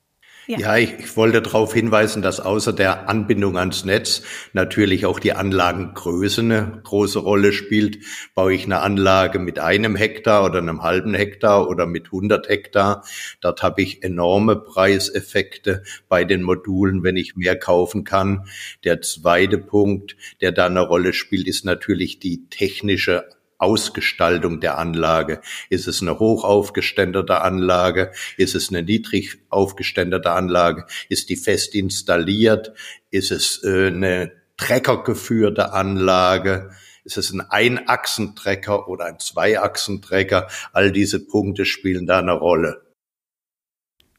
Ja, 0.49 0.57
ja 0.57 0.77
ich, 0.77 0.97
ich, 0.97 1.15
wollte 1.15 1.43
darauf 1.43 1.75
hinweisen, 1.75 2.23
dass 2.23 2.39
außer 2.39 2.73
der 2.73 3.07
Anbindung 3.07 3.55
ans 3.55 3.85
Netz 3.85 4.23
natürlich 4.53 5.05
auch 5.05 5.19
die 5.19 5.33
Anlagengröße 5.33 6.41
eine 6.41 6.81
große 6.85 7.19
Rolle 7.19 7.53
spielt. 7.53 7.99
Baue 8.33 8.55
ich 8.55 8.65
eine 8.65 8.79
Anlage 8.79 9.37
mit 9.37 9.59
einem 9.59 9.95
Hektar 9.95 10.43
oder 10.43 10.57
einem 10.57 10.81
halben 10.81 11.13
Hektar 11.13 11.69
oder 11.69 11.85
mit 11.85 12.05
100 12.05 12.49
Hektar, 12.49 13.05
dort 13.41 13.61
habe 13.61 13.83
ich 13.83 14.01
enorme 14.01 14.55
Preiseffekte 14.55 15.83
bei 16.07 16.23
den 16.23 16.41
Modulen, 16.41 17.03
wenn 17.03 17.15
ich 17.15 17.35
mehr 17.35 17.55
kaufen 17.55 18.03
kann. 18.03 18.47
Der 18.83 19.01
zweite 19.01 19.59
Punkt, 19.59 20.17
der 20.41 20.51
da 20.51 20.65
eine 20.65 20.81
Rolle 20.81 21.13
spielt, 21.13 21.47
ist 21.47 21.63
natürlich 21.63 22.17
die 22.17 22.47
technische 22.49 23.25
Ausgestaltung 23.59 24.59
der 24.59 24.77
Anlage. 24.77 25.41
Ist 25.69 25.87
es 25.87 26.01
eine 26.01 26.17
hoch 26.17 26.43
aufgeständerte 26.43 27.41
Anlage? 27.41 28.11
Ist 28.37 28.55
es 28.55 28.69
eine 28.69 28.81
niedrig 28.81 29.37
aufgeständerte 29.49 30.31
Anlage? 30.31 30.85
Ist 31.09 31.29
die 31.29 31.37
fest 31.37 31.75
installiert? 31.75 32.73
Ist 33.11 33.31
es 33.31 33.63
äh, 33.63 33.87
eine 33.87 34.31
treckergeführte 34.57 35.73
Anlage? 35.73 36.71
ist 37.05 37.17
es 37.17 37.31
ein 37.31 37.41
Einachsentrecker 37.41 38.87
oder 38.87 39.05
ein 39.05 39.19
Zweiachsentrecker? 39.19 40.47
All 40.73 40.91
diese 40.91 41.19
Punkte 41.19 41.65
spielen 41.65 42.05
da 42.05 42.19
eine 42.19 42.33
Rolle. 42.33 42.85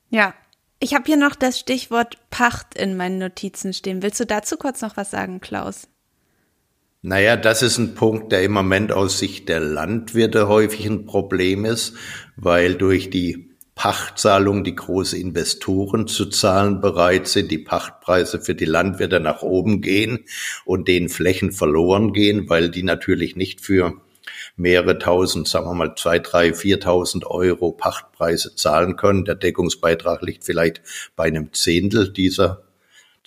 Ja, 0.09 0.35
ich 0.81 0.95
habe 0.95 1.05
hier 1.05 1.19
noch 1.19 1.37
das 1.37 1.59
Stichwort 1.59 2.19
Pacht 2.31 2.75
in 2.75 2.97
meinen 2.97 3.19
Notizen 3.19 3.73
stehen. 3.73 4.03
Willst 4.03 4.19
du 4.19 4.27
dazu 4.27 4.57
kurz 4.57 4.81
noch 4.81 4.97
was 4.97 5.11
sagen, 5.11 5.41
Klaus? 5.41 5.90
Naja, 7.03 7.37
das 7.37 7.63
ist 7.63 7.79
ein 7.79 7.95
Punkt, 7.95 8.31
der 8.31 8.43
im 8.43 8.53
Moment 8.53 8.93
aus 8.93 9.19
Sicht 9.19 9.49
der 9.49 9.61
Landwirte 9.61 10.49
häufig 10.49 10.85
ein 10.85 11.07
Problem 11.07 11.65
ist, 11.65 11.95
weil 12.37 12.75
durch 12.75 13.09
die 13.09 13.51
Pachtzahlung 13.75 14.65
die 14.65 14.75
große 14.75 15.17
Investoren 15.17 16.07
zu 16.07 16.27
zahlen 16.27 16.83
bereit 16.83 17.27
sind, 17.27 17.51
die 17.51 17.57
Pachtpreise 17.57 18.39
für 18.39 18.55
die 18.55 18.67
Landwirte 18.67 19.19
nach 19.19 19.41
oben 19.41 19.81
gehen 19.81 20.27
und 20.67 20.89
denen 20.89 21.09
Flächen 21.09 21.53
verloren 21.53 22.13
gehen, 22.13 22.51
weil 22.51 22.69
die 22.69 22.83
natürlich 22.83 23.35
nicht 23.35 23.63
für 23.63 23.95
mehrere 24.57 24.99
tausend, 24.99 25.49
sagen 25.49 25.69
wir 25.69 25.75
mal 25.75 25.95
zwei, 25.97 26.19
drei, 26.19 26.53
viertausend 26.53 27.25
Euro 27.25 27.73
Pachtpreise 27.73 28.55
zahlen 28.55 28.97
können. 28.97 29.25
Der 29.25 29.37
Deckungsbeitrag 29.37 30.21
liegt 30.21 30.45
vielleicht 30.45 30.83
bei 31.17 31.25
einem 31.25 31.55
Zehntel 31.55 32.13
dieser 32.13 32.65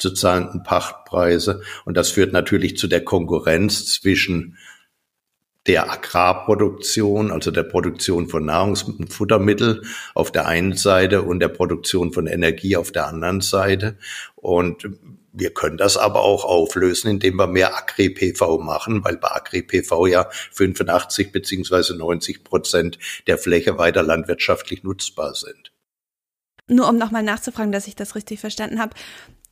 zu 0.03 0.13
zahlenden 0.13 0.63
Pachtpreise. 0.63 1.61
Und 1.85 1.95
das 1.95 2.11
führt 2.11 2.33
natürlich 2.33 2.77
zu 2.77 2.87
der 2.87 3.03
Konkurrenz 3.03 3.87
zwischen 3.87 4.57
der 5.65 5.89
Agrarproduktion, 5.89 7.31
also 7.31 7.49
der 7.49 7.63
Produktion 7.63 8.27
von 8.27 8.43
Nahrungs- 8.43 8.85
Futtermittel 9.09 9.83
auf 10.13 10.29
der 10.31 10.45
einen 10.45 10.75
Seite 10.75 11.21
und 11.21 11.39
der 11.39 11.47
Produktion 11.47 12.11
von 12.11 12.27
Energie 12.27 12.75
auf 12.75 12.91
der 12.91 13.07
anderen 13.07 13.39
Seite. 13.39 13.97
Und 14.35 14.89
wir 15.31 15.53
können 15.53 15.77
das 15.77 15.95
aber 15.95 16.19
auch 16.21 16.43
auflösen, 16.43 17.09
indem 17.09 17.37
wir 17.37 17.47
mehr 17.47 17.77
Agri-PV 17.77 18.59
machen, 18.59 19.05
weil 19.05 19.15
bei 19.15 19.31
Agri-PV 19.31 20.07
ja 20.07 20.29
85 20.51 21.31
beziehungsweise 21.31 21.95
90 21.95 22.43
Prozent 22.43 22.99
der 23.25 23.37
Fläche 23.37 23.77
weiter 23.77 24.03
landwirtschaftlich 24.03 24.83
nutzbar 24.83 25.33
sind. 25.33 25.71
Nur 26.67 26.89
um 26.89 26.97
nochmal 26.97 27.23
nachzufragen, 27.23 27.71
dass 27.71 27.87
ich 27.87 27.95
das 27.95 28.15
richtig 28.15 28.39
verstanden 28.39 28.79
habe. 28.79 28.95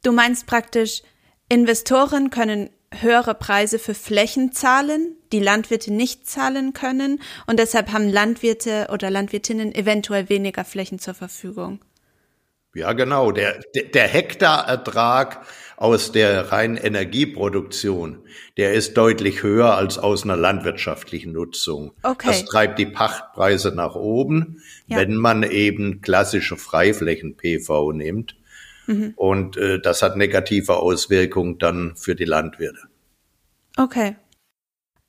Du 0.03 0.11
meinst 0.11 0.47
praktisch, 0.47 1.03
Investoren 1.49 2.29
können 2.29 2.69
höhere 2.93 3.35
Preise 3.35 3.77
für 3.79 3.93
Flächen 3.93 4.51
zahlen, 4.51 5.15
die 5.31 5.39
Landwirte 5.39 5.93
nicht 5.93 6.27
zahlen 6.27 6.73
können 6.73 7.21
und 7.47 7.59
deshalb 7.59 7.91
haben 7.91 8.09
Landwirte 8.09 8.87
oder 8.91 9.09
Landwirtinnen 9.09 9.73
eventuell 9.73 10.27
weniger 10.29 10.65
Flächen 10.65 10.99
zur 10.99 11.13
Verfügung. 11.13 11.79
Ja, 12.73 12.93
genau. 12.93 13.31
Der, 13.31 13.59
der 13.93 14.07
Hektarertrag 14.07 15.45
aus 15.75 16.13
der 16.13 16.51
reinen 16.53 16.77
Energieproduktion, 16.77 18.19
der 18.55 18.73
ist 18.73 18.95
deutlich 18.95 19.43
höher 19.43 19.75
als 19.75 19.97
aus 19.97 20.23
einer 20.23 20.37
landwirtschaftlichen 20.37 21.33
Nutzung. 21.33 21.91
Okay. 22.01 22.27
Das 22.27 22.45
treibt 22.45 22.79
die 22.79 22.85
Pachtpreise 22.85 23.75
nach 23.75 23.95
oben, 23.95 24.61
ja. 24.87 24.97
wenn 24.97 25.15
man 25.15 25.43
eben 25.43 26.01
klassische 26.01 26.55
Freiflächen 26.55 27.35
PV 27.35 27.91
nimmt. 27.91 28.37
Mhm. 28.87 29.13
Und 29.15 29.57
äh, 29.57 29.79
das 29.79 30.01
hat 30.01 30.17
negative 30.17 30.77
Auswirkungen 30.77 31.57
dann 31.57 31.95
für 31.95 32.15
die 32.15 32.25
Landwirte. 32.25 32.81
Okay. 33.77 34.15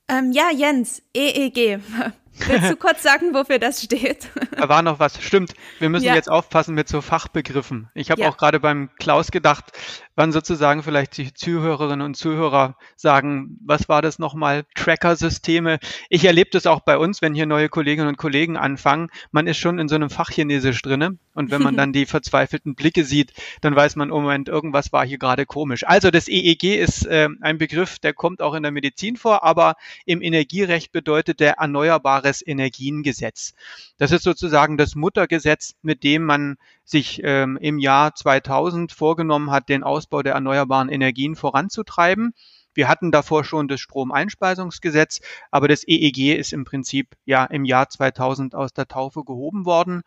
Ähm, 0.08 0.32
ja, 0.32 0.50
Jens, 0.54 1.02
EEG. 1.14 1.80
Willst 2.46 2.70
du 2.70 2.76
kurz 2.76 3.02
sagen, 3.02 3.34
wofür 3.34 3.58
das 3.58 3.82
steht? 3.82 4.28
Da 4.56 4.68
war 4.68 4.82
noch 4.82 4.98
was. 4.98 5.22
Stimmt. 5.22 5.54
Wir 5.78 5.90
müssen 5.90 6.06
ja. 6.06 6.14
jetzt 6.14 6.30
aufpassen 6.30 6.74
mit 6.74 6.88
so 6.88 7.00
Fachbegriffen. 7.00 7.90
Ich 7.94 8.10
habe 8.10 8.22
ja. 8.22 8.28
auch 8.28 8.36
gerade 8.36 8.58
beim 8.58 8.90
Klaus 8.98 9.30
gedacht, 9.30 9.72
wann 10.14 10.32
sozusagen 10.32 10.82
vielleicht 10.82 11.16
die 11.16 11.32
Zuhörerinnen 11.32 12.04
und 12.04 12.16
Zuhörer 12.16 12.76
sagen, 12.96 13.58
was 13.64 13.88
war 13.88 14.02
das 14.02 14.18
nochmal? 14.18 14.64
Tracker-Systeme. 14.74 15.78
Ich 16.10 16.24
erlebe 16.24 16.50
das 16.50 16.66
auch 16.66 16.80
bei 16.80 16.98
uns, 16.98 17.22
wenn 17.22 17.34
hier 17.34 17.46
neue 17.46 17.68
Kolleginnen 17.68 18.08
und 18.08 18.18
Kollegen 18.18 18.56
anfangen. 18.56 19.08
Man 19.30 19.46
ist 19.46 19.58
schon 19.58 19.78
in 19.78 19.88
so 19.88 19.94
einem 19.94 20.10
Fachchinesisch 20.10 20.82
drinne. 20.82 21.18
Und 21.34 21.50
wenn 21.50 21.62
man 21.62 21.76
dann 21.78 21.92
die 21.92 22.06
verzweifelten 22.06 22.74
Blicke 22.74 23.04
sieht, 23.04 23.32
dann 23.62 23.74
weiß 23.74 23.96
man, 23.96 24.10
oh 24.10 24.20
Moment, 24.20 24.48
irgendwas 24.48 24.92
war 24.92 25.06
hier 25.06 25.18
gerade 25.18 25.46
komisch. 25.46 25.84
Also 25.86 26.10
das 26.10 26.28
EEG 26.28 26.76
ist 26.76 27.06
äh, 27.06 27.28
ein 27.40 27.58
Begriff, 27.58 27.98
der 27.98 28.12
kommt 28.12 28.42
auch 28.42 28.54
in 28.54 28.62
der 28.62 28.72
Medizin 28.72 29.16
vor, 29.16 29.42
aber 29.42 29.76
im 30.04 30.22
Energierecht 30.22 30.92
bedeutet 30.92 31.40
der 31.40 31.54
Erneuerbares 31.54 32.46
Energiengesetz. 32.46 33.54
Das 33.98 34.12
ist 34.12 34.24
sozusagen 34.24 34.76
das 34.76 34.94
Muttergesetz, 34.94 35.74
mit 35.82 36.04
dem 36.04 36.24
man 36.24 36.56
sich 36.92 37.20
ähm, 37.24 37.58
im 37.60 37.78
Jahr 37.78 38.14
2000 38.14 38.92
vorgenommen 38.92 39.50
hat, 39.50 39.68
den 39.68 39.82
Ausbau 39.82 40.22
der 40.22 40.34
erneuerbaren 40.34 40.88
Energien 40.88 41.34
voranzutreiben. 41.34 42.34
Wir 42.74 42.88
hatten 42.88 43.10
davor 43.10 43.42
schon 43.44 43.66
das 43.66 43.80
Stromeinspeisungsgesetz, 43.80 45.20
aber 45.50 45.66
das 45.66 45.82
EEG 45.86 46.38
ist 46.38 46.52
im 46.52 46.64
Prinzip 46.64 47.16
ja 47.24 47.44
im 47.44 47.64
Jahr 47.64 47.88
2000 47.88 48.54
aus 48.54 48.72
der 48.72 48.86
Taufe 48.86 49.24
gehoben 49.24 49.66
worden. 49.66 50.02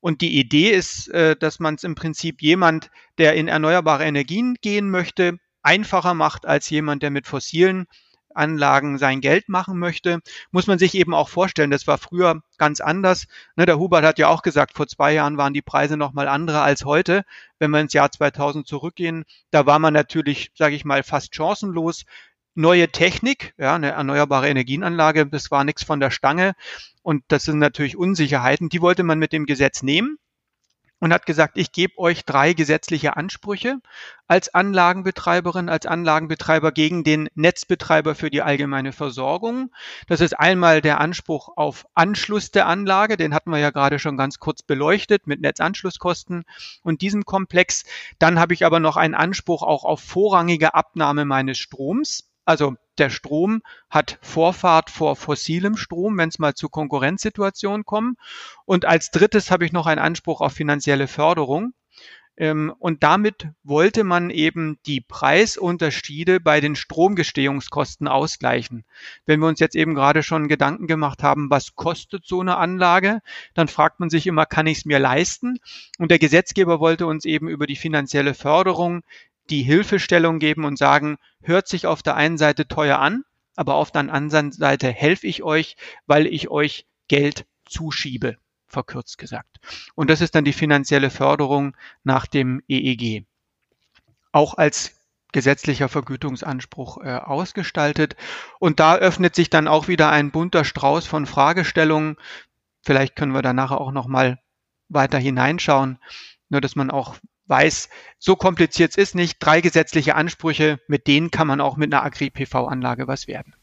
Und 0.00 0.20
die 0.20 0.38
Idee 0.38 0.70
ist, 0.70 1.08
äh, 1.08 1.34
dass 1.36 1.58
man 1.58 1.74
es 1.74 1.82
im 1.82 1.96
Prinzip 1.96 2.40
jemand, 2.40 2.90
der 3.18 3.34
in 3.34 3.48
erneuerbare 3.48 4.04
Energien 4.04 4.54
gehen 4.60 4.90
möchte, 4.90 5.38
einfacher 5.62 6.14
macht 6.14 6.46
als 6.46 6.70
jemand, 6.70 7.02
der 7.02 7.10
mit 7.10 7.26
fossilen 7.26 7.86
Anlagen 8.38 8.98
sein 8.98 9.20
Geld 9.20 9.48
machen 9.48 9.78
möchte, 9.78 10.20
muss 10.50 10.66
man 10.66 10.78
sich 10.78 10.94
eben 10.94 11.14
auch 11.14 11.28
vorstellen, 11.28 11.70
das 11.70 11.86
war 11.86 11.98
früher 11.98 12.42
ganz 12.56 12.80
anders. 12.80 13.26
Ne, 13.56 13.66
der 13.66 13.78
Hubert 13.78 14.04
hat 14.04 14.18
ja 14.18 14.28
auch 14.28 14.42
gesagt, 14.42 14.76
vor 14.76 14.86
zwei 14.86 15.12
Jahren 15.12 15.36
waren 15.36 15.52
die 15.52 15.62
Preise 15.62 15.96
nochmal 15.96 16.28
andere 16.28 16.62
als 16.62 16.84
heute. 16.84 17.24
Wenn 17.58 17.70
wir 17.70 17.80
ins 17.80 17.92
Jahr 17.92 18.10
2000 18.10 18.66
zurückgehen, 18.66 19.24
da 19.50 19.66
war 19.66 19.78
man 19.78 19.92
natürlich, 19.92 20.50
sage 20.54 20.74
ich 20.74 20.84
mal, 20.84 21.02
fast 21.02 21.34
chancenlos. 21.34 22.04
Neue 22.54 22.88
Technik, 22.88 23.54
ja, 23.56 23.76
eine 23.76 23.92
erneuerbare 23.92 24.48
Energienanlage, 24.48 25.26
das 25.26 25.50
war 25.50 25.62
nichts 25.62 25.84
von 25.84 26.00
der 26.00 26.10
Stange. 26.10 26.54
Und 27.02 27.22
das 27.28 27.44
sind 27.44 27.58
natürlich 27.58 27.96
Unsicherheiten, 27.96 28.68
die 28.68 28.80
wollte 28.80 29.04
man 29.04 29.18
mit 29.18 29.32
dem 29.32 29.46
Gesetz 29.46 29.82
nehmen 29.82 30.18
und 31.00 31.12
hat 31.12 31.26
gesagt, 31.26 31.56
ich 31.58 31.72
gebe 31.72 31.98
euch 31.98 32.24
drei 32.24 32.52
gesetzliche 32.52 33.16
Ansprüche 33.16 33.78
als 34.26 34.52
Anlagenbetreiberin, 34.54 35.68
als 35.68 35.86
Anlagenbetreiber 35.86 36.72
gegen 36.72 37.04
den 37.04 37.28
Netzbetreiber 37.34 38.14
für 38.14 38.30
die 38.30 38.42
allgemeine 38.42 38.92
Versorgung. 38.92 39.70
Das 40.06 40.20
ist 40.20 40.38
einmal 40.38 40.80
der 40.80 41.00
Anspruch 41.00 41.50
auf 41.56 41.86
Anschluss 41.94 42.50
der 42.50 42.66
Anlage, 42.66 43.16
den 43.16 43.34
hatten 43.34 43.50
wir 43.50 43.58
ja 43.58 43.70
gerade 43.70 43.98
schon 43.98 44.16
ganz 44.16 44.38
kurz 44.38 44.62
beleuchtet 44.62 45.26
mit 45.26 45.40
Netzanschlusskosten 45.40 46.44
und 46.82 47.00
diesem 47.00 47.24
Komplex. 47.24 47.84
Dann 48.18 48.38
habe 48.38 48.54
ich 48.54 48.66
aber 48.66 48.80
noch 48.80 48.96
einen 48.96 49.14
Anspruch 49.14 49.62
auch 49.62 49.84
auf 49.84 50.00
vorrangige 50.00 50.74
Abnahme 50.74 51.24
meines 51.24 51.58
Stroms. 51.58 52.28
Also 52.44 52.76
der 52.98 53.10
Strom 53.10 53.62
hat 53.90 54.18
Vorfahrt 54.22 54.90
vor 54.90 55.16
fossilem 55.16 55.76
Strom, 55.76 56.18
wenn 56.18 56.28
es 56.28 56.38
mal 56.38 56.54
zu 56.54 56.68
Konkurrenzsituationen 56.68 57.84
kommt. 57.84 58.18
Und 58.64 58.84
als 58.84 59.10
drittes 59.10 59.50
habe 59.50 59.64
ich 59.64 59.72
noch 59.72 59.86
einen 59.86 60.00
Anspruch 60.00 60.40
auf 60.40 60.52
finanzielle 60.52 61.08
Förderung. 61.08 61.72
Ähm, 62.38 62.72
und 62.78 63.02
damit 63.02 63.48
wollte 63.64 64.04
man 64.04 64.30
eben 64.30 64.78
die 64.86 65.00
Preisunterschiede 65.00 66.38
bei 66.38 66.60
den 66.60 66.76
Stromgestehungskosten 66.76 68.06
ausgleichen. 68.06 68.84
Wenn 69.26 69.40
wir 69.40 69.48
uns 69.48 69.58
jetzt 69.58 69.74
eben 69.74 69.94
gerade 69.94 70.22
schon 70.22 70.46
Gedanken 70.46 70.86
gemacht 70.86 71.24
haben, 71.24 71.50
was 71.50 71.74
kostet 71.74 72.24
so 72.24 72.40
eine 72.40 72.56
Anlage, 72.56 73.20
dann 73.54 73.66
fragt 73.66 73.98
man 73.98 74.08
sich 74.08 74.26
immer, 74.28 74.46
kann 74.46 74.68
ich 74.68 74.78
es 74.78 74.84
mir 74.84 75.00
leisten? 75.00 75.58
Und 75.98 76.12
der 76.12 76.20
Gesetzgeber 76.20 76.78
wollte 76.78 77.06
uns 77.06 77.24
eben 77.24 77.48
über 77.48 77.66
die 77.66 77.76
finanzielle 77.76 78.34
Förderung 78.34 79.02
die 79.50 79.62
Hilfestellung 79.62 80.38
geben 80.38 80.64
und 80.64 80.78
sagen, 80.78 81.18
hört 81.42 81.68
sich 81.68 81.86
auf 81.86 82.02
der 82.02 82.16
einen 82.16 82.38
Seite 82.38 82.68
teuer 82.68 82.98
an, 82.98 83.24
aber 83.56 83.74
auf 83.74 83.90
der 83.90 84.12
anderen 84.12 84.52
Seite 84.52 84.90
helfe 84.90 85.26
ich 85.26 85.42
euch, 85.42 85.76
weil 86.06 86.26
ich 86.26 86.48
euch 86.48 86.86
Geld 87.08 87.46
zuschiebe, 87.64 88.36
verkürzt 88.66 89.18
gesagt. 89.18 89.58
Und 89.94 90.10
das 90.10 90.20
ist 90.20 90.34
dann 90.34 90.44
die 90.44 90.52
finanzielle 90.52 91.10
Förderung 91.10 91.76
nach 92.04 92.26
dem 92.26 92.62
EEG. 92.68 93.26
Auch 94.32 94.54
als 94.54 94.98
gesetzlicher 95.32 95.88
Vergütungsanspruch 95.88 96.98
äh, 96.98 97.16
ausgestaltet. 97.16 98.16
Und 98.58 98.80
da 98.80 98.96
öffnet 98.96 99.34
sich 99.34 99.50
dann 99.50 99.68
auch 99.68 99.88
wieder 99.88 100.10
ein 100.10 100.30
bunter 100.30 100.64
Strauß 100.64 101.06
von 101.06 101.26
Fragestellungen. 101.26 102.16
Vielleicht 102.82 103.16
können 103.16 103.32
wir 103.32 103.42
da 103.42 103.52
nachher 103.52 103.80
auch 103.80 103.92
nochmal 103.92 104.38
weiter 104.88 105.18
hineinschauen, 105.18 105.98
nur 106.48 106.60
dass 106.60 106.76
man 106.76 106.90
auch 106.90 107.16
weiß, 107.48 107.88
so 108.18 108.36
kompliziert 108.36 108.92
es 108.92 108.96
ist 108.96 109.14
nicht. 109.14 109.36
Drei 109.40 109.60
gesetzliche 109.60 110.14
Ansprüche, 110.14 110.78
mit 110.86 111.06
denen 111.06 111.30
kann 111.30 111.46
man 111.46 111.60
auch 111.60 111.76
mit 111.76 111.92
einer 111.92 112.04
Agri-PV-Anlage 112.04 113.08
was 113.08 113.26
werden. 113.26 113.54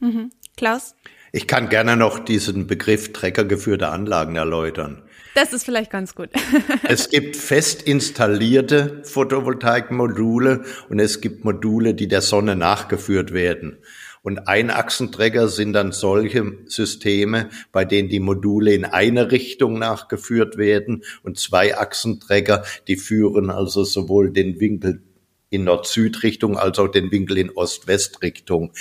Mhm. 0.00 0.30
Klaus? 0.56 0.94
Ich 1.32 1.48
kann 1.48 1.68
gerne 1.68 1.96
noch 1.96 2.20
diesen 2.20 2.66
Begriff 2.66 3.12
treckergeführte 3.12 3.88
Anlagen 3.88 4.36
erläutern. 4.36 5.02
Das 5.34 5.52
ist 5.52 5.64
vielleicht 5.64 5.90
ganz 5.90 6.14
gut. 6.14 6.30
es 6.84 7.10
gibt 7.10 7.36
fest 7.36 7.82
installierte 7.82 9.02
Photovoltaikmodule 9.02 10.64
und 10.88 11.00
es 11.00 11.20
gibt 11.20 11.44
Module, 11.44 11.94
die 11.94 12.06
der 12.06 12.20
Sonne 12.20 12.54
nachgeführt 12.54 13.32
werden. 13.32 13.78
Und 14.24 14.48
Einachsenträger 14.48 15.48
sind 15.48 15.74
dann 15.74 15.92
solche 15.92 16.56
Systeme, 16.64 17.50
bei 17.72 17.84
denen 17.84 18.08
die 18.08 18.20
Module 18.20 18.72
in 18.72 18.86
eine 18.86 19.30
Richtung 19.30 19.78
nachgeführt 19.78 20.56
werden 20.56 21.04
und 21.22 21.38
Zweiachsenträger, 21.38 22.64
die 22.88 22.96
führen 22.96 23.50
also 23.50 23.84
sowohl 23.84 24.32
den 24.32 24.58
Winkel 24.58 25.02
in 25.50 25.64
Nord-Süd-Richtung 25.64 26.56
als 26.56 26.78
auch 26.78 26.88
den 26.88 27.12
Winkel 27.12 27.36
in 27.36 27.50
Ost-West-Richtung. 27.50 28.72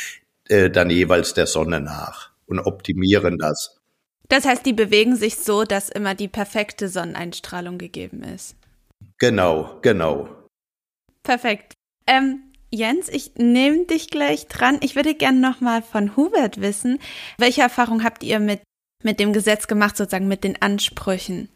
äh, 0.47 0.69
dann 0.69 0.89
jeweils 0.89 1.33
der 1.33 1.47
Sonne 1.47 1.81
nach 1.81 2.31
und 2.45 2.59
optimieren 2.59 3.37
das. 3.37 3.81
Das 4.29 4.45
heißt, 4.45 4.65
die 4.65 4.73
bewegen 4.73 5.17
sich 5.17 5.35
so, 5.35 5.65
dass 5.65 5.89
immer 5.89 6.15
die 6.15 6.29
perfekte 6.29 6.87
Sonneneinstrahlung 6.87 7.77
gegeben 7.77 8.23
ist. 8.23 8.55
Genau, 9.19 9.79
genau. 9.81 10.29
Perfekt. 11.21 11.73
Ähm, 12.07 12.52
Jens, 12.73 13.07
ich 13.07 13.35
nehme 13.37 13.85
dich 13.85 14.09
gleich 14.09 14.47
dran. 14.47 14.79
Ich 14.81 14.95
würde 14.95 15.13
gerne 15.13 15.39
nochmal 15.39 15.83
von 15.83 16.17
Hubert 16.17 16.59
wissen, 16.59 16.97
welche 17.37 17.61
Erfahrung 17.61 18.03
habt 18.03 18.23
ihr 18.23 18.39
mit, 18.39 18.61
mit 19.03 19.19
dem 19.19 19.31
Gesetz 19.31 19.67
gemacht, 19.67 19.95
sozusagen 19.95 20.27
mit 20.27 20.43
den 20.43 20.59
Ansprüchen? 20.59 21.49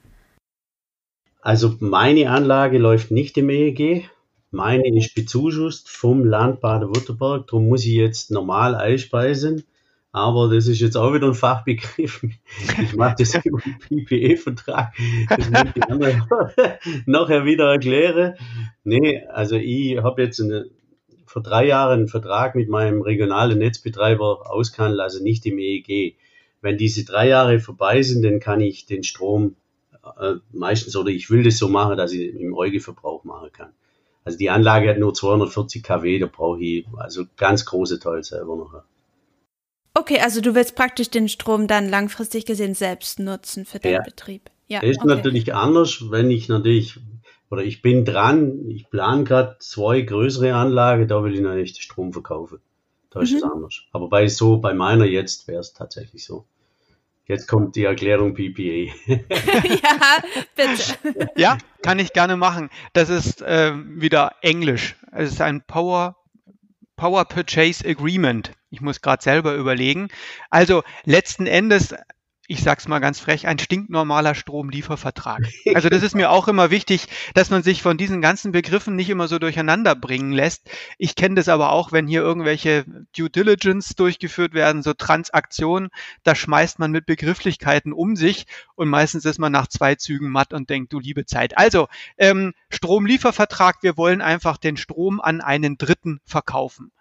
Also 1.42 1.76
meine 1.80 2.30
Anlage 2.30 2.78
läuft 2.78 3.10
nicht 3.10 3.36
im 3.40 3.50
EEG. 3.50 4.08
Meine 4.52 4.96
ist 4.96 5.16
bezuschusst 5.16 5.90
vom 5.90 6.24
Land 6.24 6.62
Baden-Württemberg. 6.62 7.48
Darum 7.48 7.68
muss 7.68 7.84
ich 7.84 7.94
jetzt 7.94 8.30
normal 8.30 8.76
einspeisen. 8.76 9.64
Aber 10.12 10.54
das 10.54 10.68
ist 10.68 10.82
jetzt 10.82 10.98
auch 10.98 11.14
wieder 11.16 11.28
ein 11.28 11.34
Fachbegriff. 11.34 12.24
Ich 12.82 12.96
mache 12.96 13.16
das 13.18 13.34
über 13.44 13.60
einen 13.64 14.06
PPE-Vertrag. 14.06 14.94
Das 15.30 15.50
muss 15.50 15.64
ich 15.74 15.84
anderen 15.84 16.24
nachher 17.08 17.44
wieder 17.44 17.72
erklären. 17.72 18.36
Nee, 18.84 19.26
also 19.28 19.56
ich 19.56 19.98
habe 19.98 20.22
jetzt 20.22 20.40
eine, 20.40 20.70
vor 21.38 21.44
drei 21.44 21.67
Jahren 21.67 22.00
einen 22.00 22.08
Vertrag 22.08 22.56
mit 22.56 22.67
meinem 22.67 23.03
regionalen 23.03 23.60
Netzbetreiber 23.60 24.51
ausgehandelt, 24.51 25.01
also 25.01 25.22
nicht 25.22 25.46
im 25.46 25.60
EEG. 25.60 26.15
Wenn 26.62 26.79
diese 26.79 27.06
drei 27.06 27.27
Jahre 27.27 27.60
vorbei 27.60 28.01
sind, 28.01 28.24
dann 28.24 28.39
kann 28.39 28.60
ich 28.60 28.88
den 28.88 29.03
Strom 29.03 29.56
äh, 30.20 30.38
meistens 30.51 30.96
oder 30.96 31.12
ich 31.12 31.29
will 31.29 31.44
das 31.44 31.60
so 31.60 31.67
machen, 31.67 31.96
dass 31.96 32.12
ich 32.12 32.34
im 32.34 32.56
Eugeverbrauch 32.56 33.24
machen 33.24 33.51
kann. 33.51 33.70
Also 34.25 34.39
die 34.39 34.50
Anlage 34.50 34.89
hat 34.89 34.98
nur 34.98 35.13
240 35.13 35.84
kW, 35.84 36.17
da 36.17 36.25
brauche 36.25 36.60
ich 36.60 36.88
also 36.98 37.25
ganz 37.38 37.65
große 37.65 38.00
Teil 38.00 38.24
selber 38.24 38.56
noch. 38.56 38.82
Okay, 39.94 40.20
also 40.20 40.41
du 40.41 40.56
willst 40.56 40.74
praktisch 40.74 41.12
den 41.12 41.29
Strom 41.29 41.67
dann 41.67 41.88
langfristig 41.88 42.48
gesehen 42.48 42.74
selbst 42.74 43.20
nutzen 43.20 43.63
für 43.63 43.77
deinen 43.77 43.94
Ja. 43.94 44.01
Betrieb. 44.01 44.50
Ja, 44.67 44.79
Das 44.79 44.89
ist 44.89 45.03
okay. 45.03 45.08
natürlich 45.08 45.53
anders, 45.53 46.10
wenn 46.10 46.32
ich 46.32 46.50
natürlich, 46.50 47.00
oder 47.50 47.63
ich 47.63 47.82
bin 47.82 48.06
dran, 48.06 48.70
ich 48.70 48.89
plane 48.89 49.24
gerade 49.24 49.56
zwei 49.60 50.01
größere 50.01 50.54
Anlagen, 50.54 51.08
da 51.08 51.24
will 51.24 51.34
ich 51.34 51.42
natürlich 51.42 51.74
den 51.74 51.82
Strom 51.82 52.13
verkaufen. 52.13 52.60
Da 53.10 53.22
ist 53.22 53.34
es 53.34 53.44
Mhm. 53.44 53.51
anders. 53.51 53.82
Aber 53.92 54.10
bei 54.10 54.27
so, 54.27 54.58
bei 54.58 54.74
meiner 54.74 55.06
jetzt 55.06 55.48
wäre 55.48 55.62
es 55.62 55.74
tatsächlich 55.74 56.25
so. 56.25 56.46
Jetzt 57.25 57.48
kommt 57.48 57.75
die 57.75 57.84
Erklärung 57.84 58.34
PPA. 58.34 58.94
ja, 59.08 60.24
bitte. 60.56 61.30
Ja, 61.36 61.58
kann 61.82 62.00
ich 62.00 62.13
gerne 62.13 62.38
machen. 62.38 62.70
Das 62.94 63.10
ist 63.10 63.44
ähm, 63.46 64.00
wieder 64.01 64.36
Englisch. 64.42 64.96
Es 65.12 65.34
ist 65.34 65.42
ein 65.42 65.62
Power, 65.62 66.16
Power 66.96 67.25
Purchase 67.25 67.86
Agreement. 67.86 68.51
Ich 68.70 68.80
muss 68.82 69.01
gerade 69.01 69.22
selber 69.22 69.56
überlegen. 69.56 70.08
Also 70.50 70.84
letzten 71.04 71.48
Endes, 71.48 71.94
ich 72.48 72.63
sag's 72.63 72.88
mal 72.88 73.00
ganz 73.00 73.20
frech, 73.20 73.46
ein 73.46 73.60
stinknormaler 73.60 74.34
Stromliefervertrag. 74.34 75.48
Also 75.75 75.89
das 75.89 76.01
ist 76.01 76.16
mir 76.16 76.32
auch 76.32 76.48
immer 76.48 76.72
wichtig, 76.72 77.08
dass 77.34 77.50
man 77.50 77.62
sich 77.62 77.82
von 77.82 77.98
diesen 77.98 78.22
ganzen 78.22 78.54
Begriffen 78.54 78.96
nicht 78.96 79.10
immer 79.10 79.27
so 79.27 79.38
durcheinander 79.38 79.96
bringen 79.96 80.32
lässt. 80.32 80.70
Ich 80.98 81.16
kenne 81.16 81.36
das 81.36 81.50
aber 81.50 81.74
auch, 81.74 81.92
wenn 81.92 82.08
hier 82.08 82.22
irgendwelche 82.22 82.86
Due 83.16 83.30
Diligence 83.30 83.96
durchgeführt 83.96 84.54
werden, 84.54 84.82
so 84.82 84.94
Transaktionen, 84.94 85.89
da 86.24 86.36
schmeißt 86.36 86.80
man 86.80 86.92
mit 86.92 87.06
Begrifflichkeiten 87.06 87.92
um 87.92 88.16
sich 88.16 88.48
und 88.75 88.88
meistens 88.88 89.25
ist 89.25 89.39
man 89.39 89.51
nach 89.51 89.68
zwei 89.68 89.96
Zügen 89.96 90.30
matt 90.30 90.54
und 90.54 90.70
denkt, 90.70 90.94
du 90.94 91.00
liebe 91.00 91.25
Zeit. 91.25 91.58
Also, 91.58 91.88
ähm, 92.18 92.54
Stromliefervertrag, 92.70 93.84
wir 93.84 93.98
wollen 93.98 94.22
einfach 94.22 94.58
den 94.58 94.77
Strom 94.77 95.20
an 95.20 95.42
einen 95.42 95.77
Dritten 95.77 96.22
verkaufen. 96.24 96.92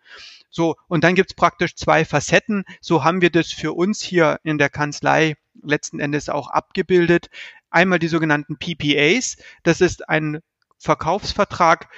So, 0.50 0.76
und 0.88 1.04
dann 1.04 1.14
gibt's 1.14 1.34
praktisch 1.34 1.75
zwei 1.75 2.04
Facetten. 2.04 2.64
So 2.80 3.04
haben 3.04 3.21
wir 3.21 3.30
das 3.30 3.52
für 3.52 3.73
uns 3.73 4.00
hier 4.00 4.38
in 4.42 4.58
der 4.58 4.71
Kanzlei 4.71 5.36
letzten 5.62 6.00
Endes 6.00 6.28
auch 6.28 6.49
abgebildet. 6.49 7.28
Einmal 7.71 7.99
die 7.99 8.08
sogenannten 8.08 8.56
PPAs. 8.56 9.36
Das 9.62 9.80
ist 9.80 10.08
ein 10.08 10.40
Verkaufsvertrag 10.78 11.88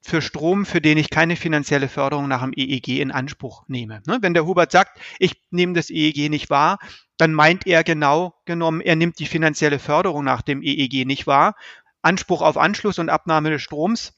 für 0.00 0.20
Strom, 0.20 0.66
für 0.66 0.80
den 0.80 0.98
ich 0.98 1.10
keine 1.10 1.36
finanzielle 1.36 1.88
Förderung 1.88 2.28
nach 2.28 2.42
dem 2.42 2.52
EEG 2.54 3.00
in 3.00 3.12
Anspruch 3.12 3.64
nehme. 3.68 4.02
Ne, 4.06 4.18
Wenn 4.20 4.34
der 4.34 4.46
Hubert 4.46 4.72
sagt, 4.72 4.98
ich 5.18 5.40
nehme 5.50 5.74
das 5.74 5.90
EEG 5.90 6.28
nicht 6.28 6.50
wahr, 6.50 6.78
dann 7.18 7.32
meint 7.34 7.66
er 7.66 7.84
genau 7.84 8.34
genommen, 8.44 8.80
er 8.80 8.96
nimmt 8.96 9.18
die 9.20 9.26
finanzielle 9.26 9.78
Förderung 9.78 10.24
nach 10.24 10.42
dem 10.42 10.62
EEG 10.62 11.06
nicht 11.06 11.26
wahr. 11.26 11.54
Anspruch 12.02 12.42
auf 12.42 12.56
Anschluss 12.56 12.98
und 12.98 13.10
Abnahme 13.10 13.50
des 13.50 13.62
Stroms 13.62 14.12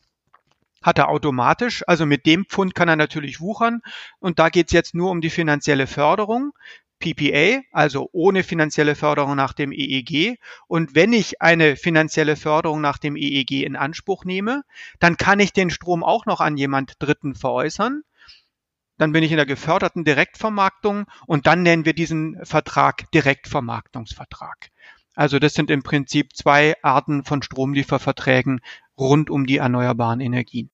hat 0.84 0.98
er 0.98 1.08
automatisch. 1.08 1.82
Also 1.88 2.06
mit 2.06 2.26
dem 2.26 2.44
Pfund 2.44 2.76
kann 2.76 2.88
er 2.88 2.96
natürlich 2.96 3.40
wuchern. 3.40 3.80
Und 4.20 4.38
da 4.38 4.50
geht 4.50 4.68
es 4.68 4.72
jetzt 4.72 4.94
nur 4.94 5.10
um 5.10 5.20
die 5.20 5.30
finanzielle 5.30 5.88
Förderung. 5.88 6.52
PPA, 7.00 7.60
also 7.72 8.08
ohne 8.12 8.42
finanzielle 8.44 8.94
Förderung 8.94 9.34
nach 9.34 9.52
dem 9.52 9.72
EEG. 9.72 10.38
Und 10.68 10.94
wenn 10.94 11.12
ich 11.12 11.42
eine 11.42 11.76
finanzielle 11.76 12.36
Förderung 12.36 12.80
nach 12.80 12.98
dem 12.98 13.16
EEG 13.16 13.64
in 13.64 13.76
Anspruch 13.76 14.24
nehme, 14.24 14.62
dann 15.00 15.16
kann 15.16 15.40
ich 15.40 15.52
den 15.52 15.70
Strom 15.70 16.04
auch 16.04 16.24
noch 16.24 16.40
an 16.40 16.56
jemand 16.56 16.94
Dritten 17.00 17.34
veräußern. 17.34 18.02
Dann 18.96 19.12
bin 19.12 19.24
ich 19.24 19.32
in 19.32 19.36
der 19.36 19.46
geförderten 19.46 20.04
Direktvermarktung 20.04 21.06
und 21.26 21.46
dann 21.46 21.62
nennen 21.62 21.84
wir 21.84 21.94
diesen 21.94 22.38
Vertrag 22.44 23.10
Direktvermarktungsvertrag. 23.10 24.70
Also 25.14 25.38
das 25.38 25.54
sind 25.54 25.70
im 25.70 25.82
Prinzip 25.82 26.34
zwei 26.34 26.74
Arten 26.82 27.24
von 27.24 27.42
Stromlieferverträgen 27.42 28.60
rund 28.98 29.30
um 29.30 29.46
die 29.46 29.58
erneuerbaren 29.58 30.20
Energien. 30.20 30.70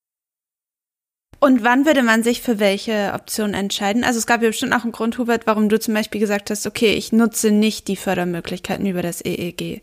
Und 1.42 1.64
wann 1.64 1.86
würde 1.86 2.02
man 2.02 2.22
sich 2.22 2.42
für 2.42 2.58
welche 2.60 3.12
Option 3.14 3.54
entscheiden? 3.54 4.04
Also 4.04 4.18
es 4.18 4.26
gab 4.26 4.42
ja 4.42 4.48
bestimmt 4.48 4.74
auch 4.74 4.82
einen 4.82 4.92
Grund, 4.92 5.16
Hubert, 5.16 5.46
warum 5.46 5.70
du 5.70 5.80
zum 5.80 5.94
Beispiel 5.94 6.20
gesagt 6.20 6.50
hast, 6.50 6.66
okay, 6.66 6.92
ich 6.92 7.12
nutze 7.12 7.50
nicht 7.50 7.88
die 7.88 7.96
Fördermöglichkeiten 7.96 8.84
über 8.84 9.00
das 9.00 9.24
EEG. 9.24 9.82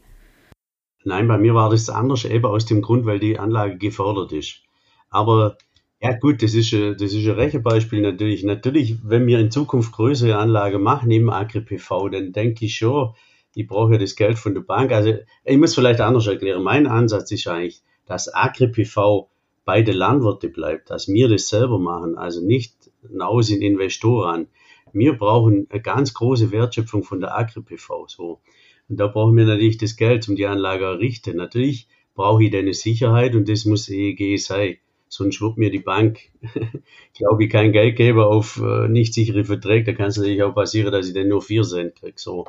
Nein, 1.03 1.27
bei 1.27 1.37
mir 1.39 1.55
war 1.55 1.71
das 1.71 1.89
anders, 1.89 2.25
eben 2.25 2.45
aus 2.45 2.65
dem 2.67 2.83
Grund, 2.83 3.05
weil 3.07 3.17
die 3.17 3.39
Anlage 3.39 3.77
gefördert 3.77 4.33
ist. 4.33 4.61
Aber 5.09 5.57
ja 5.99 6.15
gut, 6.15 6.43
das 6.43 6.53
ist, 6.53 6.71
ein- 6.73 6.95
das 6.95 7.13
ist 7.13 7.25
ein 7.25 7.31
Rechenbeispiel 7.31 8.01
natürlich. 8.01 8.43
Natürlich, 8.43 8.97
wenn 9.03 9.25
wir 9.25 9.39
in 9.39 9.49
Zukunft 9.49 9.93
größere 9.93 10.37
Anlagen 10.37 10.83
machen 10.83 11.09
im 11.09 11.29
Agri-PV, 11.31 12.09
dann 12.09 12.33
denke 12.33 12.65
ich 12.65 12.75
schon, 12.75 13.15
ich 13.55 13.65
brauche 13.65 13.93
ja 13.93 13.97
das 13.97 14.15
Geld 14.15 14.37
von 14.37 14.53
der 14.53 14.61
Bank. 14.61 14.91
Also 14.91 15.15
ich 15.43 15.57
muss 15.57 15.73
vielleicht 15.73 16.01
anders 16.01 16.27
erklären. 16.27 16.61
Mein 16.61 16.85
Ansatz 16.85 17.31
ist 17.31 17.47
eigentlich, 17.47 17.81
dass 18.05 18.31
Agri-PV 18.31 19.27
bei 19.67 19.81
den 19.81 19.97
Landwirten 19.97 20.53
bleibt, 20.53 20.89
dass 20.89 21.09
wir 21.09 21.27
das 21.27 21.49
selber 21.49 21.77
machen, 21.77 22.17
also 22.17 22.39
nicht 22.39 22.73
hinaus 23.05 23.49
in 23.49 23.61
Investoren. 23.61 24.47
Wir 24.93 25.17
brauchen 25.17 25.67
eine 25.69 25.81
ganz 25.81 26.13
große 26.13 26.53
Wertschöpfung 26.53 27.03
von 27.03 27.19
der 27.19 27.37
Agri-PV. 27.37 28.07
So. 28.07 28.39
Und 28.87 28.97
da 28.97 29.07
brauchen 29.07 29.35
wir 29.35 29.43
natürlich 29.43 29.77
das 29.77 29.97
Geld, 29.97 30.29
um 30.29 30.37
die 30.37 30.45
Anlage 30.45 30.85
zu 30.85 30.91
errichten. 30.91 31.35
Natürlich 31.35 31.89
brauche 32.15 32.45
ich 32.45 32.55
eine 32.55 32.73
Sicherheit 32.73 33.35
und 33.35 33.49
das 33.49 33.65
muss 33.65 33.89
EEG 33.89 34.39
sein. 34.39 34.77
Sonst 35.09 35.41
wird 35.41 35.57
mir 35.57 35.69
die 35.69 35.79
Bank, 35.79 36.19
glaube 37.17 37.43
ich, 37.43 37.49
kein 37.49 37.73
Geld 37.73 37.97
geben 37.97 38.21
auf 38.21 38.61
äh, 38.63 38.87
nicht 38.87 39.13
sichere 39.13 39.43
Verträge. 39.43 39.91
Da 39.91 39.97
kann 39.97 40.07
es 40.07 40.17
natürlich 40.17 40.43
auch 40.43 40.55
passieren, 40.55 40.93
dass 40.93 41.09
ich 41.09 41.13
dann 41.13 41.27
nur 41.27 41.41
4 41.41 41.63
Cent 41.63 41.95
kriege. 41.95 42.13
So. 42.15 42.45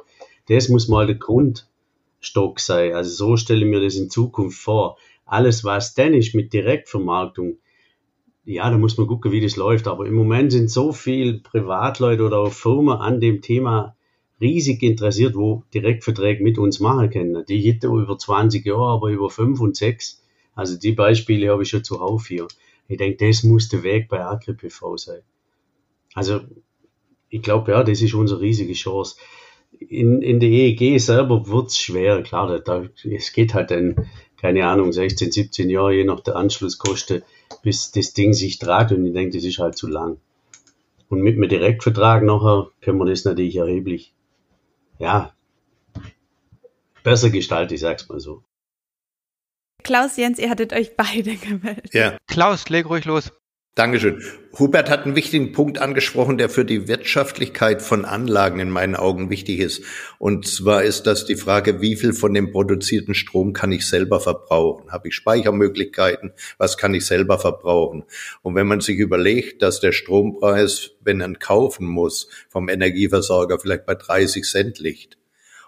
Das 0.46 0.68
muss 0.68 0.86
mal 0.86 1.08
der 1.08 1.16
Grundstock 1.16 2.60
sein. 2.60 2.94
Also 2.94 3.10
so 3.10 3.36
stelle 3.36 3.64
ich 3.64 3.70
mir 3.70 3.80
das 3.80 3.96
in 3.96 4.08
Zukunft 4.08 4.60
vor. 4.60 4.98
Alles, 5.28 5.62
was 5.62 5.94
dann 5.94 6.14
ist 6.14 6.34
mit 6.34 6.52
Direktvermarktung, 6.52 7.58
ja, 8.44 8.70
da 8.70 8.78
muss 8.78 8.96
man 8.96 9.06
gucken, 9.06 9.30
wie 9.30 9.42
das 9.42 9.56
läuft. 9.56 9.86
Aber 9.86 10.06
im 10.06 10.14
Moment 10.14 10.52
sind 10.52 10.70
so 10.70 10.92
viele 10.92 11.40
Privatleute 11.40 12.24
oder 12.24 12.38
auch 12.38 12.52
Firmen 12.52 12.96
an 12.96 13.20
dem 13.20 13.42
Thema 13.42 13.94
riesig 14.40 14.82
interessiert, 14.82 15.34
wo 15.36 15.64
Direktverträge 15.74 16.42
mit 16.42 16.56
uns 16.56 16.80
machen 16.80 17.10
können. 17.10 17.44
Die 17.46 17.60
gibt 17.60 17.84
es 17.84 17.90
über 17.90 18.16
20 18.16 18.64
Jahre, 18.64 18.86
aber 18.86 19.10
über 19.10 19.28
5 19.28 19.60
und 19.60 19.76
6. 19.76 20.24
Also 20.54 20.78
die 20.78 20.92
Beispiele 20.92 21.50
habe 21.50 21.62
ich 21.62 21.68
schon 21.68 21.84
zuhauf 21.84 22.26
hier. 22.26 22.48
Ich 22.88 22.96
denke, 22.96 23.26
das 23.26 23.42
muss 23.42 23.68
der 23.68 23.82
Weg 23.82 24.08
bei 24.08 24.24
AgriPV 24.24 24.96
sein. 24.96 25.20
Also 26.14 26.40
ich 27.28 27.42
glaube, 27.42 27.72
ja, 27.72 27.84
das 27.84 28.00
ist 28.00 28.14
unsere 28.14 28.40
riesige 28.40 28.72
Chance. 28.72 29.16
In, 29.78 30.22
in 30.22 30.40
der 30.40 30.48
EEG 30.48 30.98
selber 30.98 31.46
wird 31.48 31.68
es 31.68 31.78
schwer, 31.78 32.22
klar, 32.22 32.58
da, 32.60 32.88
es 33.04 33.32
geht 33.32 33.52
halt 33.52 33.70
dann, 33.70 34.08
keine 34.40 34.66
Ahnung, 34.66 34.92
16, 34.92 35.32
17 35.32 35.68
Jahre, 35.68 35.94
je 35.94 36.04
nach 36.04 36.20
der 36.20 36.36
Anschlusskosten, 36.36 37.22
bis 37.62 37.90
das 37.90 38.12
Ding 38.14 38.32
sich 38.32 38.58
tragt 38.58 38.92
und 38.92 39.04
ich 39.04 39.12
denke, 39.12 39.36
das 39.36 39.44
ist 39.44 39.58
halt 39.58 39.76
zu 39.76 39.88
lang. 39.88 40.18
Und 41.08 41.22
mit 41.22 41.36
einem 41.36 41.48
Direktvertrag 41.48 42.22
nachher 42.22 42.70
können 42.80 42.98
wir 42.98 43.06
das 43.06 43.24
natürlich 43.24 43.56
erheblich, 43.56 44.14
ja, 44.98 45.32
besser 47.02 47.30
gestalten, 47.30 47.74
ich 47.74 47.80
sag's 47.80 48.08
mal 48.08 48.20
so. 48.20 48.42
Klaus, 49.82 50.16
Jens, 50.16 50.38
ihr 50.38 50.50
hattet 50.50 50.72
euch 50.72 50.96
beide 50.96 51.36
gemeldet. 51.36 51.94
Ja, 51.94 52.18
Klaus, 52.26 52.68
leg 52.68 52.88
ruhig 52.88 53.04
los. 53.04 53.32
Dankeschön. 53.78 54.24
Hubert 54.58 54.90
hat 54.90 55.04
einen 55.04 55.14
wichtigen 55.14 55.52
Punkt 55.52 55.78
angesprochen, 55.78 56.36
der 56.36 56.48
für 56.48 56.64
die 56.64 56.88
Wirtschaftlichkeit 56.88 57.80
von 57.80 58.04
Anlagen 58.04 58.58
in 58.58 58.70
meinen 58.70 58.96
Augen 58.96 59.30
wichtig 59.30 59.60
ist. 59.60 59.84
Und 60.18 60.48
zwar 60.48 60.82
ist 60.82 61.06
das 61.06 61.26
die 61.26 61.36
Frage, 61.36 61.80
wie 61.80 61.94
viel 61.94 62.12
von 62.12 62.34
dem 62.34 62.50
produzierten 62.50 63.14
Strom 63.14 63.52
kann 63.52 63.70
ich 63.70 63.86
selber 63.86 64.18
verbrauchen? 64.18 64.90
Habe 64.90 65.06
ich 65.06 65.14
Speichermöglichkeiten? 65.14 66.32
Was 66.58 66.76
kann 66.76 66.92
ich 66.92 67.06
selber 67.06 67.38
verbrauchen? 67.38 68.02
Und 68.42 68.56
wenn 68.56 68.66
man 68.66 68.80
sich 68.80 68.98
überlegt, 68.98 69.62
dass 69.62 69.78
der 69.78 69.92
Strompreis, 69.92 70.90
wenn 71.02 71.20
er 71.20 71.32
kaufen 71.34 71.86
muss, 71.86 72.28
vom 72.48 72.68
Energieversorger 72.68 73.60
vielleicht 73.60 73.86
bei 73.86 73.94
30 73.94 74.42
Cent 74.42 74.80
liegt, 74.80 75.18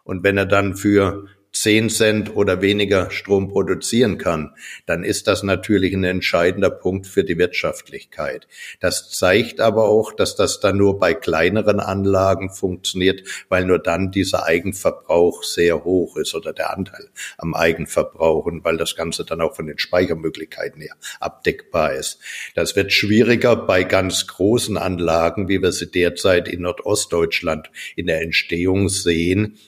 und 0.03 0.25
wenn 0.25 0.37
er 0.37 0.47
dann 0.47 0.75
für 0.75 1.29
10 1.53 1.91
Cent 1.91 2.37
oder 2.37 2.63
weniger 2.63 3.11
Strom 3.11 3.49
produzieren 3.49 4.19
kann, 4.19 4.55
dann 4.87 5.03
ist 5.03 5.27
das 5.27 5.43
natürlich 5.43 5.93
ein 5.93 6.05
entscheidender 6.05 6.71
Punkt 6.71 7.07
für 7.07 7.25
die 7.25 7.39
Wirtschaftlichkeit. 7.39 8.47
Das 8.79 9.11
zeigt 9.11 9.61
aber 9.61 9.89
auch, 9.89 10.13
dass 10.13 10.37
das 10.37 10.61
dann 10.61 10.77
nur 10.77 10.99
bei 10.99 11.13
kleineren 11.13 11.81
Anlagen 11.81 12.51
funktioniert, 12.51 13.23
weil 13.49 13.65
nur 13.65 13.79
dann 13.79 14.11
dieser 14.11 14.45
Eigenverbrauch 14.45 15.43
sehr 15.43 15.85
hoch 15.85 16.17
ist 16.17 16.35
oder 16.35 16.53
der 16.53 16.73
Anteil 16.73 17.09
am 17.37 17.55
Eigenverbrauch 17.55 18.47
und 18.47 18.65
weil 18.65 18.77
das 18.77 18.95
Ganze 18.95 19.25
dann 19.25 19.41
auch 19.41 19.57
von 19.57 19.67
den 19.67 19.79
Speichermöglichkeiten 19.79 20.81
her 20.81 20.95
abdeckbar 21.19 21.95
ist. 21.95 22.21
Das 22.55 22.77
wird 22.77 22.93
schwieriger 22.93 23.57
bei 23.57 23.83
ganz 23.83 24.27
großen 24.29 24.77
Anlagen, 24.77 25.49
wie 25.49 25.61
wir 25.61 25.73
sie 25.73 25.91
derzeit 25.91 26.49
in 26.49 26.63
Nordostdeutschland 26.63 27.71
in 27.97 28.07
der 28.07 28.23
Entstehung 28.23 28.89
sehen 28.89 29.59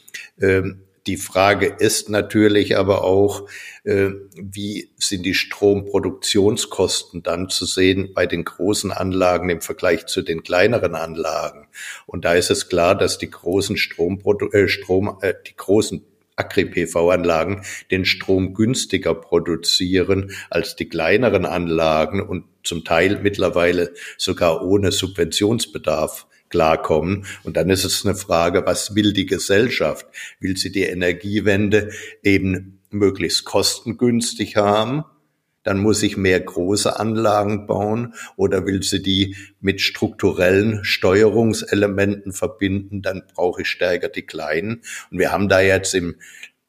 ähm, 0.40 0.82
die 1.06 1.16
Frage 1.16 1.66
ist 1.66 2.08
natürlich 2.08 2.76
aber 2.76 3.02
auch, 3.02 3.48
äh, 3.84 4.10
wie 4.34 4.90
sind 4.98 5.24
die 5.24 5.34
Stromproduktionskosten 5.34 7.22
dann 7.22 7.48
zu 7.48 7.66
sehen 7.66 8.12
bei 8.14 8.26
den 8.26 8.44
großen 8.44 8.92
Anlagen 8.92 9.48
im 9.48 9.60
Vergleich 9.60 10.06
zu 10.06 10.22
den 10.22 10.42
kleineren 10.44 10.94
Anlagen? 10.94 11.66
Und 12.06 12.24
da 12.24 12.34
ist 12.34 12.50
es 12.50 12.68
klar, 12.68 12.94
dass 12.94 13.18
die 13.18 13.30
großen 13.30 13.76
Stromprodu 13.76 14.50
äh, 14.52 14.68
Strom, 14.68 15.18
äh, 15.22 15.34
die 15.46 15.56
großen 15.56 16.04
Agri-PV-Anlagen 16.36 17.62
den 17.90 18.04
Strom 18.04 18.54
günstiger 18.54 19.14
produzieren 19.14 20.32
als 20.50 20.76
die 20.76 20.88
kleineren 20.88 21.44
Anlagen 21.44 22.22
und 22.22 22.44
zum 22.62 22.84
Teil 22.84 23.20
mittlerweile 23.22 23.92
sogar 24.16 24.64
ohne 24.64 24.92
Subventionsbedarf 24.92 26.26
klarkommen. 26.52 27.24
Und 27.42 27.56
dann 27.56 27.70
ist 27.70 27.84
es 27.84 28.04
eine 28.04 28.14
Frage, 28.14 28.64
was 28.64 28.94
will 28.94 29.12
die 29.12 29.26
Gesellschaft? 29.26 30.06
Will 30.38 30.56
sie 30.56 30.70
die 30.70 30.84
Energiewende 30.84 31.90
eben 32.22 32.78
möglichst 32.90 33.44
kostengünstig 33.44 34.56
haben? 34.56 35.04
Dann 35.64 35.78
muss 35.78 36.02
ich 36.02 36.16
mehr 36.16 36.40
große 36.40 36.98
Anlagen 36.98 37.66
bauen 37.66 38.14
oder 38.36 38.66
will 38.66 38.82
sie 38.82 39.00
die 39.00 39.36
mit 39.60 39.80
strukturellen 39.80 40.84
Steuerungselementen 40.84 42.32
verbinden, 42.32 43.00
dann 43.00 43.22
brauche 43.32 43.62
ich 43.62 43.68
stärker 43.68 44.08
die 44.08 44.22
kleinen. 44.22 44.82
Und 45.10 45.18
wir 45.18 45.30
haben 45.30 45.48
da 45.48 45.60
jetzt 45.60 45.94
in 45.94 46.16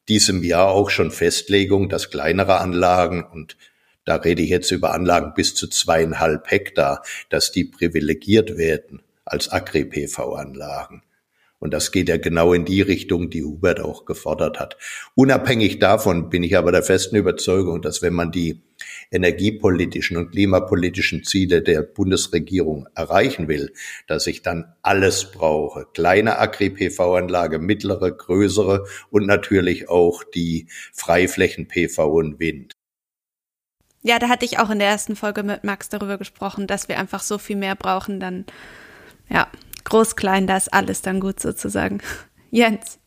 diesem 0.08 0.44
Jahr 0.44 0.68
auch 0.68 0.90
schon 0.90 1.10
Festlegung, 1.10 1.88
dass 1.88 2.10
kleinere 2.10 2.60
Anlagen 2.60 3.24
und 3.24 3.56
da 4.04 4.16
rede 4.16 4.42
ich 4.42 4.50
jetzt 4.50 4.70
über 4.70 4.92
Anlagen 4.92 5.32
bis 5.34 5.54
zu 5.54 5.66
zweieinhalb 5.66 6.50
Hektar, 6.50 7.02
dass 7.30 7.52
die 7.52 7.64
privilegiert 7.64 8.58
werden 8.58 9.00
als 9.24 9.50
Agri-PV-Anlagen. 9.50 11.02
Und 11.64 11.72
das 11.72 11.92
geht 11.92 12.10
ja 12.10 12.18
genau 12.18 12.52
in 12.52 12.66
die 12.66 12.82
Richtung, 12.82 13.30
die 13.30 13.42
Hubert 13.42 13.80
auch 13.80 14.04
gefordert 14.04 14.60
hat. 14.60 14.76
Unabhängig 15.14 15.78
davon 15.78 16.28
bin 16.28 16.42
ich 16.42 16.58
aber 16.58 16.72
der 16.72 16.82
festen 16.82 17.16
Überzeugung, 17.16 17.80
dass 17.80 18.02
wenn 18.02 18.12
man 18.12 18.30
die 18.30 18.60
energiepolitischen 19.10 20.18
und 20.18 20.32
klimapolitischen 20.32 21.24
Ziele 21.24 21.62
der 21.62 21.80
Bundesregierung 21.80 22.86
erreichen 22.94 23.48
will, 23.48 23.72
dass 24.06 24.26
ich 24.26 24.42
dann 24.42 24.74
alles 24.82 25.30
brauche. 25.30 25.86
Kleine 25.94 26.38
Agri-PV-Anlage, 26.38 27.58
mittlere, 27.58 28.12
größere 28.12 28.84
und 29.10 29.26
natürlich 29.26 29.88
auch 29.88 30.22
die 30.22 30.68
Freiflächen-PV 30.92 32.04
und 32.04 32.40
Wind. 32.40 32.74
Ja, 34.02 34.18
da 34.18 34.28
hatte 34.28 34.44
ich 34.44 34.58
auch 34.58 34.68
in 34.68 34.80
der 34.80 34.88
ersten 34.88 35.16
Folge 35.16 35.42
mit 35.42 35.64
Max 35.64 35.88
darüber 35.88 36.18
gesprochen, 36.18 36.66
dass 36.66 36.88
wir 36.88 36.98
einfach 36.98 37.22
so 37.22 37.38
viel 37.38 37.56
mehr 37.56 37.74
brauchen, 37.74 38.20
dann 38.20 38.44
ja, 39.28 39.48
groß, 39.84 40.16
klein, 40.16 40.46
da 40.46 40.56
ist 40.56 40.72
alles 40.72 41.02
dann 41.02 41.20
gut 41.20 41.40
sozusagen. 41.40 42.00
Jens. 42.50 42.98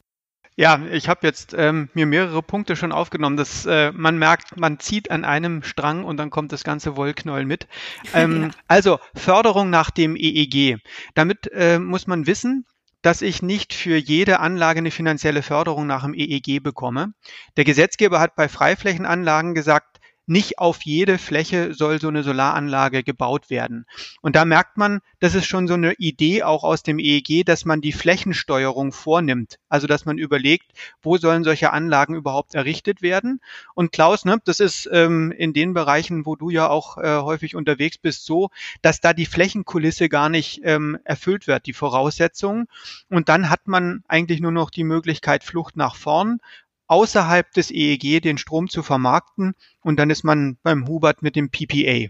Ja, 0.60 0.82
ich 0.92 1.08
habe 1.08 1.20
jetzt 1.28 1.54
ähm, 1.56 1.90
mir 1.94 2.08
mehrere 2.08 2.42
Punkte 2.42 2.76
schon 2.76 2.92
aufgenommen. 2.92 3.38
dass 3.38 3.68
äh, 3.68 3.92
man 3.92 4.18
merkt, 4.18 4.58
man 4.58 4.80
zieht 4.80 5.12
an 5.12 5.24
einem 5.24 5.62
Strang 5.62 6.04
und 6.04 6.18
dann 6.18 6.32
kommt 6.32 6.52
das 6.52 6.64
ganze 6.64 6.98
Wollknäuel 6.98 7.46
mit. 7.46 7.68
Ähm, 8.14 8.44
ja. 8.44 8.50
Also 8.68 9.00
Förderung 9.14 9.70
nach 9.70 9.92
dem 9.92 10.16
EEG. 10.16 10.80
Damit 11.14 11.52
äh, 11.52 11.78
muss 11.78 12.08
man 12.08 12.26
wissen, 12.26 12.66
dass 13.02 13.22
ich 13.22 13.44
nicht 13.44 13.74
für 13.74 13.98
jede 13.98 14.40
Anlage 14.40 14.80
eine 14.80 14.92
finanzielle 14.92 15.44
Förderung 15.44 15.86
nach 15.86 16.04
dem 16.04 16.14
EEG 16.16 16.64
bekomme. 16.64 17.14
Der 17.58 17.64
Gesetzgeber 17.64 18.20
hat 18.20 18.36
bei 18.36 18.50
Freiflächenanlagen 18.50 19.54
gesagt, 19.54 19.97
nicht 20.28 20.60
auf 20.60 20.84
jede 20.84 21.18
Fläche 21.18 21.74
soll 21.74 22.00
so 22.00 22.10
eine 22.10 22.22
Solaranlage 22.22 23.04
gebaut 23.04 23.50
werden. 23.50 23.86
Und 24.22 24.36
da 24.36 24.46
merkt 24.46 24.78
man, 24.78 25.00
das 25.20 25.36
ist 25.36 25.46
schon 25.46 25.68
so 25.68 25.74
eine 25.74 25.94
Idee 25.94 26.44
auch 26.44 26.64
aus 26.64 26.84
dem 26.84 27.00
EEG, 27.00 27.46
dass 27.46 27.66
man 27.66 27.80
die 27.82 27.94
Flächensteuerung 27.94 28.92
vornimmt. 28.92 29.58
Also 29.70 29.88
dass 29.88 30.06
man 30.06 30.18
überlegt, 30.18 30.72
wo 31.02 31.18
sollen 31.18 31.46
solche 31.46 31.72
Anlagen 31.72 32.14
überhaupt 32.14 32.56
errichtet 32.56 33.02
werden. 33.02 33.40
Und 33.74 33.94
Klaus, 33.94 34.26
ne, 34.26 34.38
das 34.44 34.60
ist 34.60 34.90
ähm, 34.92 35.32
in 35.32 35.54
den 35.54 35.74
Bereichen, 35.74 36.26
wo 36.26 36.36
du 36.36 36.50
ja 36.50 36.70
auch 36.70 36.98
äh, 36.98 37.22
häufig 37.22 37.56
unterwegs 37.56 37.98
bist, 37.98 38.26
so, 38.26 38.50
dass 38.82 39.00
da 39.00 39.14
die 39.14 39.26
Flächenkulisse 39.26 40.10
gar 40.10 40.28
nicht 40.28 40.60
ähm, 40.64 40.98
erfüllt 41.06 41.48
wird, 41.48 41.66
die 41.66 41.74
Voraussetzungen. 41.74 42.68
Und 43.10 43.30
dann 43.30 43.50
hat 43.50 43.68
man 43.68 44.04
eigentlich 44.10 44.42
nur 44.42 44.52
noch 44.52 44.70
die 44.70 44.84
Möglichkeit 44.84 45.46
Flucht 45.46 45.78
nach 45.78 45.96
vorn, 45.96 46.40
außerhalb 46.88 47.52
des 47.54 47.72
EEG 47.72 48.22
den 48.22 48.38
Strom 48.38 48.70
zu 48.70 48.84
vermarkten 48.84 49.54
und 49.82 49.98
dann 49.98 50.10
ist 50.10 50.24
man 50.24 50.58
beim 50.64 50.88
Hubert 50.88 51.22
mit 51.22 51.36
dem 51.36 51.50
PPA. 51.50 52.10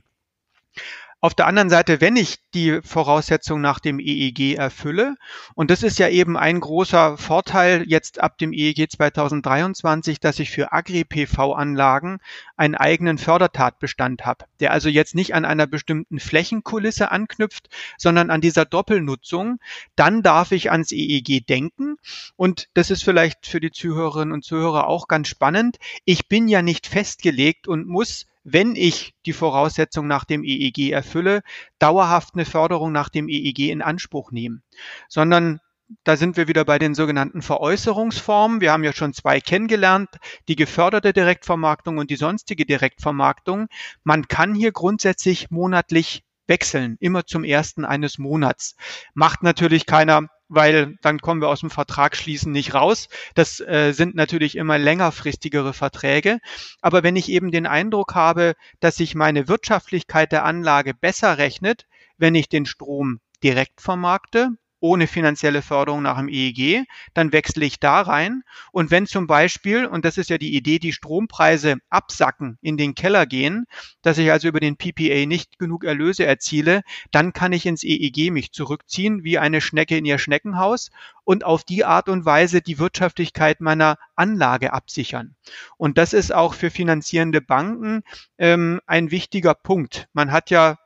Auf 1.20 1.34
der 1.34 1.48
anderen 1.48 1.72
Seite, 1.72 2.00
wenn 2.00 2.16
ich 2.16 2.38
die 2.54 2.80
Voraussetzung 2.84 3.60
nach 3.60 3.80
dem 3.80 4.00
EEG 4.00 4.56
erfülle, 4.56 5.16
und 5.56 5.72
das 5.72 5.82
ist 5.82 5.98
ja 5.98 6.10
eben 6.10 6.38
ein 6.38 6.60
großer 6.60 7.18
Vorteil 7.18 7.86
jetzt 7.88 8.22
ab 8.22 8.38
dem 8.38 8.54
EEG 8.54 8.92
2023, 8.92 10.20
dass 10.20 10.38
ich 10.38 10.52
für 10.52 10.74
Agri-PV-Anlagen 10.74 12.20
einen 12.56 12.76
eigenen 12.76 13.18
Fördertatbestand 13.18 14.28
habe, 14.28 14.46
der 14.60 14.72
also 14.72 14.90
jetzt 14.90 15.16
nicht 15.16 15.34
an 15.34 15.44
einer 15.44 15.66
bestimmten 15.66 16.20
Flächenkulisse 16.20 17.10
anknüpft, 17.10 17.70
sondern 17.98 18.30
an 18.30 18.40
dieser 18.40 18.66
Doppelnutzung, 18.66 19.60
dann 19.96 20.22
darf 20.22 20.52
ich 20.52 20.72
ans 20.72 20.92
EEG 20.92 21.48
denken. 21.48 21.98
Und 22.36 22.70
das 22.76 22.92
ist 22.92 23.04
vielleicht 23.04 23.48
für 23.48 23.60
die 23.60 23.72
Zuhörerinnen 23.72 24.34
und 24.34 24.46
Zuhörer 24.46 24.86
auch 24.86 25.08
ganz 25.08 25.30
spannend. 25.30 25.78
Ich 26.06 26.28
bin 26.28 26.48
ja 26.48 26.62
nicht 26.62 26.86
festgelegt 26.86 27.68
und 27.68 27.88
muss 27.88 28.28
wenn 28.50 28.78
ich 28.78 29.14
die 29.26 29.34
Voraussetzung 29.34 30.08
nach 30.08 30.24
dem 30.24 30.42
EEG 30.46 30.92
erfülle, 30.92 31.42
dauerhaft 31.80 32.34
eine 32.34 32.46
Förderung 32.46 32.94
nach 32.94 33.10
dem 33.10 33.28
EEG 33.28 33.70
in 33.72 33.82
Anspruch 33.82 34.32
nehmen, 34.32 34.64
sondern 35.10 35.60
da 36.06 36.16
sind 36.16 36.38
wir 36.38 36.48
wieder 36.48 36.64
bei 36.64 36.80
den 36.80 36.96
sogenannten 36.96 37.42
Veräußerungsformen. 37.42 38.62
Wir 38.62 38.72
haben 38.72 38.86
ja 38.86 38.94
schon 38.94 39.14
zwei 39.14 39.42
kennengelernt, 39.42 40.10
die 40.48 40.56
geförderte 40.56 41.12
Direktvermarktung 41.12 41.98
und 41.98 42.10
die 42.10 42.16
sonstige 42.16 42.66
Direktvermarktung. 42.66 43.68
Man 44.06 44.30
kann 44.30 44.56
hier 44.56 44.72
grundsätzlich 44.72 45.52
monatlich 45.52 46.24
wechseln, 46.48 46.96
immer 47.02 47.26
zum 47.26 47.44
ersten 47.44 47.84
eines 47.84 48.18
Monats. 48.18 48.76
Macht 49.14 49.44
natürlich 49.44 49.86
keiner 49.86 50.30
weil 50.50 50.96
dann 51.02 51.20
kommen 51.20 51.42
wir 51.42 51.50
aus 51.50 51.62
dem 51.62 51.70
Vertragsschließen 51.70 52.52
nicht 52.52 52.74
raus. 52.74 53.08
Das 53.36 53.60
äh, 53.60 53.92
sind 53.92 54.16
natürlich 54.16 54.56
immer 54.56 54.78
längerfristigere 54.78 55.74
Verträge. 55.74 56.40
Aber 56.82 57.04
wenn 57.04 57.16
ich 57.16 57.30
eben 57.30 57.52
den 57.52 57.66
Eindruck 57.66 58.16
habe, 58.16 58.54
dass 58.80 58.96
sich 58.96 59.16
meine 59.16 59.48
Wirtschaftlichkeit 59.48 60.32
der 60.32 60.46
Anlage 60.46 60.94
besser 60.94 61.38
rechnet, 61.38 61.86
wenn 62.18 62.36
ich 62.36 62.50
den 62.50 62.66
Strom 62.66 63.20
direkt 63.44 63.82
vermarkte, 63.82 64.50
ohne 64.80 65.08
finanzielle 65.08 65.62
Förderung 65.62 66.04
nach 66.04 66.18
dem 66.18 66.30
EEG, 66.30 66.86
dann 67.14 67.32
wechsle 67.32 67.66
ich 67.66 67.80
da 67.80 68.02
rein. 68.02 68.44
Und 68.72 68.92
wenn 68.92 69.08
zum 69.08 69.28
Beispiel, 69.28 69.86
und 69.86 70.06
das 70.06 70.18
ist 70.18 70.30
ja 70.30 70.38
die 70.38 70.56
Idee, 70.56 70.80
die 70.80 70.94
Strompreise 70.94 71.78
absacken, 71.90 72.58
in 72.62 72.78
den 72.78 72.96
Keller 72.96 73.26
gehen, 73.26 73.66
dass 74.02 74.18
ich 74.18 74.32
also 74.32 74.48
über 74.48 74.60
den 74.60 74.78
PPA 74.78 75.26
nicht 75.26 75.58
genug 75.60 75.84
Erlöse 75.84 76.26
erziele, 76.26 76.82
dann 77.12 77.34
kann 77.34 77.54
ich 77.54 77.66
ins 77.66 77.84
EEG 77.84 78.32
mich 78.32 78.52
zurückziehen, 78.52 79.24
wie 79.24 79.38
eine 79.38 79.62
Schnecke 79.62 79.98
in 79.98 80.06
ihr 80.06 80.20
Schneckenhaus 80.20 80.90
und 81.24 81.44
auf 81.44 81.64
die 81.64 81.84
Art 81.84 82.08
und 82.10 82.26
Weise 82.26 82.62
die 82.62 82.80
Wirtschaftlichkeit 82.80 83.62
meiner 83.62 83.98
Anlage 84.16 84.74
absichern. 84.74 85.36
Und 85.78 85.98
das 85.98 86.14
ist 86.14 86.34
auch 86.34 86.54
für 86.54 86.70
finanzierende 86.70 87.42
Banken 87.42 88.04
ähm, 88.38 88.80
ein 88.86 89.12
wichtiger 89.12 89.54
Punkt. 89.54 90.08
Man 90.14 90.32
hat 90.32 90.50
ja 90.50 90.78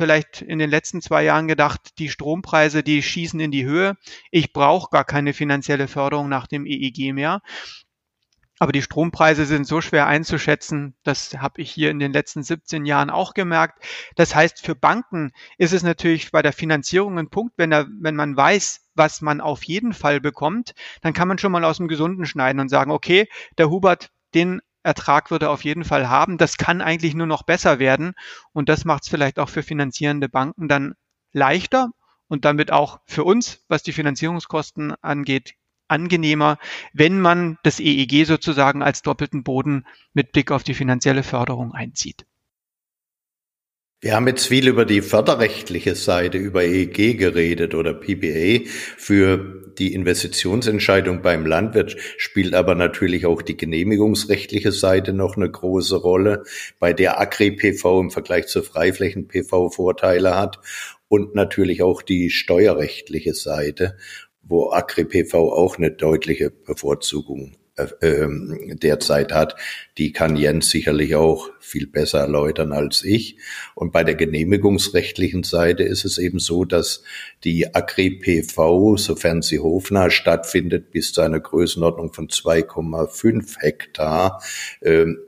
vielleicht 0.00 0.40
in 0.40 0.58
den 0.58 0.70
letzten 0.70 1.02
zwei 1.02 1.24
Jahren 1.24 1.46
gedacht, 1.46 1.98
die 1.98 2.08
Strompreise, 2.08 2.82
die 2.82 3.02
schießen 3.02 3.38
in 3.38 3.50
die 3.50 3.66
Höhe. 3.66 3.98
Ich 4.30 4.54
brauche 4.54 4.88
gar 4.90 5.04
keine 5.04 5.34
finanzielle 5.34 5.88
Förderung 5.88 6.30
nach 6.30 6.46
dem 6.46 6.64
EEG 6.64 7.12
mehr. 7.12 7.42
Aber 8.58 8.72
die 8.72 8.80
Strompreise 8.80 9.44
sind 9.44 9.66
so 9.66 9.82
schwer 9.82 10.06
einzuschätzen, 10.06 10.94
das 11.02 11.34
habe 11.34 11.60
ich 11.60 11.70
hier 11.70 11.90
in 11.90 11.98
den 11.98 12.14
letzten 12.14 12.42
17 12.42 12.86
Jahren 12.86 13.10
auch 13.10 13.34
gemerkt. 13.34 13.84
Das 14.16 14.34
heißt, 14.34 14.64
für 14.64 14.74
Banken 14.74 15.32
ist 15.58 15.74
es 15.74 15.82
natürlich 15.82 16.30
bei 16.30 16.40
der 16.40 16.54
Finanzierung 16.54 17.18
ein 17.18 17.28
Punkt, 17.28 17.54
wenn, 17.58 17.72
er, 17.72 17.86
wenn 18.00 18.16
man 18.16 18.34
weiß, 18.34 18.86
was 18.94 19.20
man 19.20 19.42
auf 19.42 19.64
jeden 19.64 19.92
Fall 19.92 20.20
bekommt, 20.20 20.74
dann 21.02 21.12
kann 21.12 21.28
man 21.28 21.36
schon 21.36 21.52
mal 21.52 21.64
aus 21.64 21.76
dem 21.76 21.88
Gesunden 21.88 22.24
schneiden 22.24 22.60
und 22.60 22.70
sagen, 22.70 22.90
okay, 22.90 23.28
der 23.58 23.68
Hubert, 23.68 24.10
den 24.34 24.60
Ertrag 24.82 25.30
würde 25.30 25.50
auf 25.50 25.64
jeden 25.64 25.84
Fall 25.84 26.08
haben. 26.08 26.38
Das 26.38 26.56
kann 26.56 26.80
eigentlich 26.80 27.14
nur 27.14 27.26
noch 27.26 27.42
besser 27.42 27.78
werden. 27.78 28.14
Und 28.52 28.68
das 28.68 28.84
macht 28.84 29.04
es 29.04 29.08
vielleicht 29.08 29.38
auch 29.38 29.48
für 29.48 29.62
finanzierende 29.62 30.28
Banken 30.28 30.68
dann 30.68 30.94
leichter 31.32 31.90
und 32.28 32.44
damit 32.44 32.72
auch 32.72 33.00
für 33.06 33.24
uns, 33.24 33.64
was 33.68 33.82
die 33.82 33.92
Finanzierungskosten 33.92 34.94
angeht, 35.02 35.54
angenehmer, 35.88 36.58
wenn 36.92 37.20
man 37.20 37.58
das 37.62 37.80
EEG 37.80 38.24
sozusagen 38.24 38.82
als 38.82 39.02
doppelten 39.02 39.42
Boden 39.42 39.86
mit 40.14 40.32
Blick 40.32 40.50
auf 40.50 40.62
die 40.62 40.74
finanzielle 40.74 41.22
Förderung 41.22 41.72
einzieht. 41.72 42.24
Wir 44.02 44.14
haben 44.14 44.26
jetzt 44.28 44.46
viel 44.46 44.66
über 44.66 44.86
die 44.86 45.02
förderrechtliche 45.02 45.94
Seite, 45.94 46.38
über 46.38 46.64
EEG 46.64 47.18
geredet 47.18 47.74
oder 47.74 47.92
PPA. 47.92 48.66
Für 48.96 49.72
die 49.76 49.92
Investitionsentscheidung 49.92 51.20
beim 51.20 51.44
Landwirt 51.44 51.96
spielt 52.16 52.54
aber 52.54 52.74
natürlich 52.74 53.26
auch 53.26 53.42
die 53.42 53.58
genehmigungsrechtliche 53.58 54.72
Seite 54.72 55.12
noch 55.12 55.36
eine 55.36 55.50
große 55.50 55.96
Rolle, 55.96 56.44
bei 56.78 56.94
der 56.94 57.20
Agri-PV 57.20 58.00
im 58.00 58.10
Vergleich 58.10 58.46
zur 58.46 58.62
Freiflächen-PV 58.62 59.68
Vorteile 59.68 60.34
hat 60.34 60.60
und 61.08 61.34
natürlich 61.34 61.82
auch 61.82 62.00
die 62.00 62.30
steuerrechtliche 62.30 63.34
Seite 63.34 63.96
wo 64.42 64.72
Agri-PV 64.72 65.52
auch 65.52 65.78
eine 65.78 65.92
deutliche 65.92 66.50
Bevorzugung 66.50 67.52
äh, 68.00 68.06
ähm, 68.06 68.78
derzeit 68.82 69.32
hat, 69.32 69.56
die 69.98 70.12
kann 70.12 70.36
Jens 70.36 70.70
sicherlich 70.70 71.14
auch 71.14 71.50
viel 71.60 71.86
besser 71.86 72.20
erläutern 72.20 72.72
als 72.72 73.04
ich. 73.04 73.38
Und 73.74 73.92
bei 73.92 74.04
der 74.04 74.14
genehmigungsrechtlichen 74.14 75.42
Seite 75.42 75.82
ist 75.82 76.04
es 76.04 76.18
eben 76.18 76.38
so, 76.38 76.64
dass 76.64 77.02
die 77.44 77.74
Agri-PV, 77.74 78.96
sofern 78.96 79.42
sie 79.42 79.58
hofnah 79.58 80.10
stattfindet, 80.10 80.90
bis 80.90 81.12
zu 81.12 81.20
einer 81.20 81.40
Größenordnung 81.40 82.12
von 82.12 82.28
2,5 82.28 83.60
Hektar, 83.60 84.42
ähm, 84.82 85.18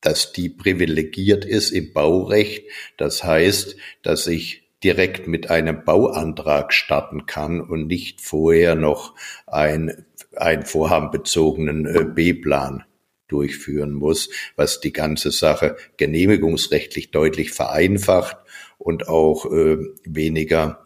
dass 0.00 0.32
die 0.32 0.48
privilegiert 0.48 1.44
ist 1.44 1.70
im 1.70 1.92
Baurecht. 1.92 2.64
Das 2.96 3.24
heißt, 3.24 3.76
dass 4.02 4.26
ich 4.26 4.68
direkt 4.84 5.26
mit 5.26 5.50
einem 5.50 5.84
Bauantrag 5.84 6.72
starten 6.72 7.26
kann 7.26 7.60
und 7.60 7.86
nicht 7.86 8.20
vorher 8.20 8.74
noch 8.74 9.14
ein, 9.46 10.06
ein 10.40 10.64
vorhabenbezogenen 10.64 11.86
äh, 11.86 12.04
B-Plan 12.04 12.84
durchführen 13.28 13.92
muss, 13.92 14.30
was 14.56 14.80
die 14.80 14.92
ganze 14.92 15.30
Sache 15.30 15.76
genehmigungsrechtlich 15.96 17.10
deutlich 17.10 17.52
vereinfacht 17.52 18.38
und 18.78 19.08
auch 19.08 19.46
äh, 19.46 19.78
weniger, 20.04 20.84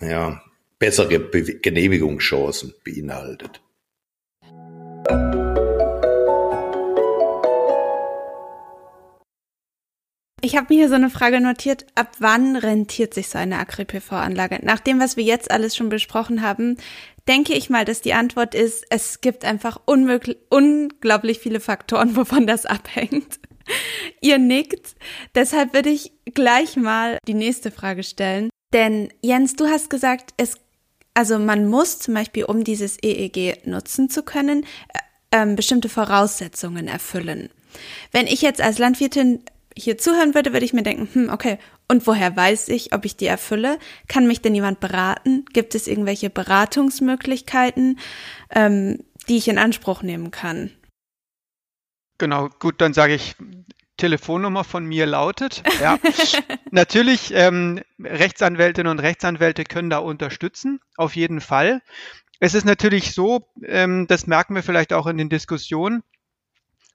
ja, 0.00 0.42
bessere 0.78 1.18
Be 1.18 1.42
Genehmigungschancen 1.60 2.74
beinhaltet. 2.84 3.60
Ich 10.44 10.56
habe 10.56 10.66
mir 10.68 10.80
hier 10.80 10.88
so 10.90 10.94
eine 10.94 11.08
Frage 11.08 11.40
notiert. 11.40 11.86
Ab 11.94 12.16
wann 12.18 12.56
rentiert 12.56 13.14
sich 13.14 13.30
so 13.30 13.38
eine 13.38 13.58
Agri-PV-Anlage? 13.58 14.58
Nach 14.62 14.78
dem, 14.78 15.00
was 15.00 15.16
wir 15.16 15.24
jetzt 15.24 15.50
alles 15.50 15.74
schon 15.74 15.88
besprochen 15.88 16.42
haben, 16.42 16.76
denke 17.26 17.54
ich 17.54 17.70
mal, 17.70 17.86
dass 17.86 18.02
die 18.02 18.12
Antwort 18.12 18.54
ist, 18.54 18.84
es 18.90 19.22
gibt 19.22 19.46
einfach 19.46 19.80
unglaublich 19.86 21.38
viele 21.38 21.60
Faktoren, 21.60 22.14
wovon 22.16 22.46
das 22.46 22.66
abhängt. 22.66 23.40
Ihr 24.20 24.36
nickt. 24.36 24.96
Deshalb 25.34 25.72
würde 25.72 25.88
ich 25.88 26.12
gleich 26.34 26.76
mal 26.76 27.16
die 27.26 27.32
nächste 27.32 27.70
Frage 27.70 28.02
stellen. 28.02 28.50
Denn 28.74 29.08
Jens, 29.22 29.56
du 29.56 29.68
hast 29.68 29.88
gesagt, 29.88 30.34
es, 30.36 30.58
also 31.14 31.38
man 31.38 31.68
muss 31.68 32.00
zum 32.00 32.12
Beispiel, 32.12 32.44
um 32.44 32.64
dieses 32.64 33.02
EEG 33.02 33.66
nutzen 33.66 34.10
zu 34.10 34.22
können, 34.22 34.66
äh, 35.30 35.42
äh, 35.42 35.54
bestimmte 35.54 35.88
Voraussetzungen 35.88 36.86
erfüllen. 36.86 37.48
Wenn 38.12 38.26
ich 38.26 38.42
jetzt 38.42 38.60
als 38.60 38.76
Landwirtin 38.76 39.42
hier 39.76 39.98
zuhören 39.98 40.34
würde, 40.34 40.52
würde 40.52 40.64
ich 40.64 40.72
mir 40.72 40.82
denken, 40.82 41.08
hm, 41.12 41.30
okay, 41.30 41.58
und 41.88 42.06
woher 42.06 42.34
weiß 42.36 42.68
ich, 42.68 42.92
ob 42.92 43.04
ich 43.04 43.16
die 43.16 43.26
erfülle? 43.26 43.78
Kann 44.08 44.26
mich 44.26 44.40
denn 44.40 44.54
jemand 44.54 44.80
beraten? 44.80 45.44
Gibt 45.52 45.74
es 45.74 45.86
irgendwelche 45.86 46.30
Beratungsmöglichkeiten, 46.30 47.98
ähm, 48.50 49.04
die 49.28 49.36
ich 49.36 49.48
in 49.48 49.58
Anspruch 49.58 50.02
nehmen 50.02 50.30
kann? 50.30 50.70
Genau, 52.18 52.48
gut, 52.60 52.80
dann 52.80 52.94
sage 52.94 53.14
ich, 53.14 53.34
Telefonnummer 53.96 54.64
von 54.64 54.84
mir 54.84 55.06
lautet. 55.06 55.62
Ja. 55.80 55.98
Natürlich, 56.70 57.32
ähm, 57.34 57.80
Rechtsanwältinnen 58.00 58.90
und 58.90 59.00
Rechtsanwälte 59.00 59.64
können 59.64 59.90
da 59.90 59.98
unterstützen, 59.98 60.80
auf 60.96 61.16
jeden 61.16 61.40
Fall. 61.40 61.82
Es 62.40 62.54
ist 62.54 62.66
natürlich 62.66 63.14
so, 63.14 63.48
ähm, 63.64 64.06
das 64.08 64.26
merken 64.26 64.54
wir 64.54 64.62
vielleicht 64.62 64.92
auch 64.92 65.06
in 65.06 65.16
den 65.16 65.28
Diskussionen, 65.28 66.02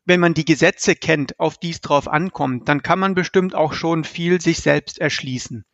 wenn 0.09 0.19
man 0.19 0.33
die 0.33 0.43
Gesetze 0.43 0.95
kennt, 0.95 1.39
auf 1.39 1.57
die 1.59 1.69
es 1.69 1.81
drauf 1.81 2.07
ankommt, 2.07 2.67
dann 2.67 2.81
kann 2.81 2.97
man 2.97 3.13
bestimmt 3.13 3.53
auch 3.53 3.73
schon 3.73 4.03
viel 4.03 4.41
sich 4.41 4.59
selbst 4.59 4.99
erschließen 4.99 5.65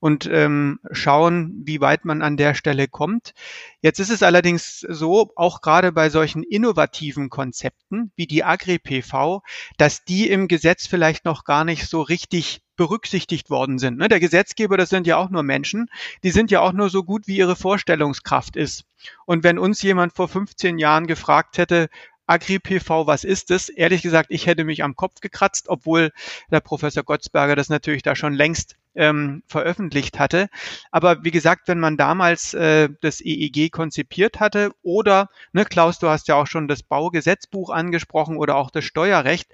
und 0.00 0.28
ähm, 0.30 0.80
schauen, 0.92 1.62
wie 1.64 1.80
weit 1.80 2.04
man 2.04 2.22
an 2.22 2.36
der 2.36 2.54
Stelle 2.54 2.88
kommt. 2.88 3.34
Jetzt 3.80 3.98
ist 3.98 4.10
es 4.10 4.22
allerdings 4.22 4.80
so, 4.80 5.32
auch 5.34 5.62
gerade 5.62 5.92
bei 5.92 6.10
solchen 6.10 6.42
innovativen 6.42 7.30
Konzepten 7.30 8.12
wie 8.16 8.26
die 8.26 8.44
Agri-PV, 8.44 9.42
dass 9.78 10.04
die 10.04 10.28
im 10.28 10.46
Gesetz 10.46 10.86
vielleicht 10.86 11.24
noch 11.24 11.44
gar 11.44 11.64
nicht 11.64 11.86
so 11.86 12.02
richtig 12.02 12.62
berücksichtigt 12.76 13.50
worden 13.50 13.78
sind. 13.78 13.98
Ne, 13.98 14.08
der 14.08 14.20
Gesetzgeber, 14.20 14.78
das 14.78 14.88
sind 14.88 15.06
ja 15.06 15.18
auch 15.18 15.28
nur 15.28 15.42
Menschen, 15.42 15.90
die 16.22 16.30
sind 16.30 16.50
ja 16.50 16.60
auch 16.60 16.72
nur 16.72 16.88
so 16.88 17.04
gut, 17.04 17.26
wie 17.26 17.36
ihre 17.36 17.56
Vorstellungskraft 17.56 18.56
ist. 18.56 18.84
Und 19.26 19.44
wenn 19.44 19.58
uns 19.58 19.82
jemand 19.82 20.14
vor 20.14 20.28
15 20.28 20.78
Jahren 20.78 21.06
gefragt 21.06 21.58
hätte, 21.58 21.90
Agri-PV, 22.30 23.06
was 23.08 23.24
ist 23.24 23.50
es? 23.50 23.68
Ehrlich 23.68 24.02
gesagt, 24.02 24.30
ich 24.30 24.46
hätte 24.46 24.64
mich 24.64 24.84
am 24.84 24.94
Kopf 24.94 25.20
gekratzt, 25.20 25.68
obwohl 25.68 26.12
der 26.50 26.60
Professor 26.60 27.02
Gottsberger 27.02 27.56
das 27.56 27.68
natürlich 27.68 28.02
da 28.02 28.14
schon 28.14 28.34
längst 28.34 28.76
ähm, 28.94 29.42
veröffentlicht 29.46 30.18
hatte. 30.18 30.48
Aber 30.90 31.24
wie 31.24 31.32
gesagt, 31.32 31.66
wenn 31.66 31.80
man 31.80 31.96
damals 31.96 32.54
äh, 32.54 32.88
das 33.00 33.20
EEG 33.20 33.72
konzipiert 33.72 34.38
hatte 34.38 34.70
oder, 34.82 35.28
ne, 35.52 35.64
Klaus, 35.64 35.98
du 35.98 36.08
hast 36.08 36.28
ja 36.28 36.36
auch 36.36 36.46
schon 36.46 36.68
das 36.68 36.84
Baugesetzbuch 36.84 37.70
angesprochen 37.70 38.36
oder 38.36 38.56
auch 38.56 38.70
das 38.70 38.84
Steuerrecht, 38.84 39.50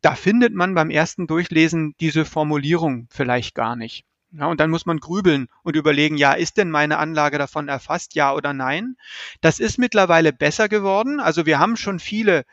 da 0.00 0.14
findet 0.14 0.54
man 0.54 0.74
beim 0.74 0.90
ersten 0.90 1.26
Durchlesen 1.26 1.94
diese 2.00 2.24
Formulierung 2.24 3.08
vielleicht 3.10 3.54
gar 3.54 3.74
nicht. 3.74 4.04
Ja, 4.32 4.46
und 4.46 4.60
dann 4.60 4.70
muss 4.70 4.86
man 4.86 4.98
grübeln 5.00 5.48
und 5.64 5.74
überlegen, 5.74 6.16
ja, 6.16 6.32
ist 6.32 6.56
denn 6.56 6.70
meine 6.70 6.98
Anlage 6.98 7.38
davon 7.38 7.68
erfasst, 7.68 8.14
ja 8.14 8.32
oder 8.32 8.52
nein? 8.52 8.96
Das 9.40 9.58
ist 9.58 9.78
mittlerweile 9.78 10.32
besser 10.32 10.68
geworden. 10.68 11.18
Also 11.18 11.46
wir 11.46 11.58
haben 11.58 11.76
schon 11.76 11.98
viele, 11.98 12.44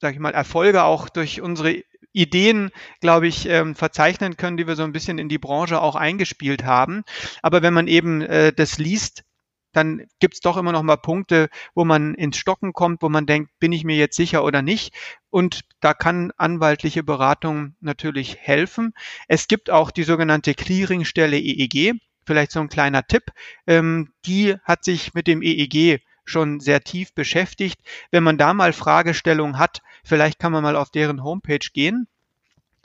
sag 0.00 0.14
ich 0.14 0.20
mal, 0.20 0.34
Erfolge 0.34 0.84
auch 0.84 1.08
durch 1.08 1.40
unsere 1.40 1.82
Ideen, 2.12 2.70
glaube 3.00 3.26
ich, 3.26 3.48
ähm, 3.48 3.74
verzeichnen 3.74 4.36
können, 4.36 4.56
die 4.56 4.66
wir 4.66 4.76
so 4.76 4.84
ein 4.84 4.92
bisschen 4.92 5.18
in 5.18 5.28
die 5.28 5.38
Branche 5.38 5.80
auch 5.80 5.96
eingespielt 5.96 6.64
haben. 6.64 7.04
Aber 7.42 7.62
wenn 7.62 7.74
man 7.74 7.88
eben 7.88 8.20
äh, 8.22 8.52
das 8.52 8.78
liest, 8.78 9.24
dann 9.72 10.06
gibt's 10.20 10.40
doch 10.40 10.56
immer 10.56 10.72
noch 10.72 10.82
mal 10.82 10.96
Punkte, 10.96 11.48
wo 11.74 11.84
man 11.84 12.14
ins 12.14 12.36
Stocken 12.36 12.72
kommt, 12.72 13.02
wo 13.02 13.08
man 13.08 13.26
denkt, 13.26 13.50
bin 13.58 13.72
ich 13.72 13.84
mir 13.84 13.96
jetzt 13.96 14.16
sicher 14.16 14.44
oder 14.44 14.62
nicht. 14.62 14.94
Und 15.30 15.62
da 15.80 15.94
kann 15.94 16.32
anwaltliche 16.36 17.02
Beratung 17.02 17.74
natürlich 17.80 18.36
helfen. 18.38 18.94
Es 19.28 19.48
gibt 19.48 19.70
auch 19.70 19.90
die 19.90 20.04
sogenannte 20.04 20.54
Clearingstelle 20.54 21.38
EEG. 21.38 21.94
Vielleicht 22.24 22.52
so 22.52 22.60
ein 22.60 22.68
kleiner 22.68 23.06
Tipp. 23.06 23.24
Ähm, 23.66 24.12
die 24.26 24.56
hat 24.62 24.84
sich 24.84 25.14
mit 25.14 25.26
dem 25.26 25.42
EEG 25.42 26.02
schon 26.24 26.60
sehr 26.60 26.82
tief 26.82 27.14
beschäftigt. 27.14 27.80
Wenn 28.10 28.22
man 28.22 28.38
da 28.38 28.54
mal 28.54 28.72
Fragestellungen 28.72 29.58
hat, 29.58 29.82
vielleicht 30.04 30.38
kann 30.38 30.52
man 30.52 30.62
mal 30.62 30.76
auf 30.76 30.90
deren 30.90 31.24
Homepage 31.24 31.66
gehen. 31.72 32.06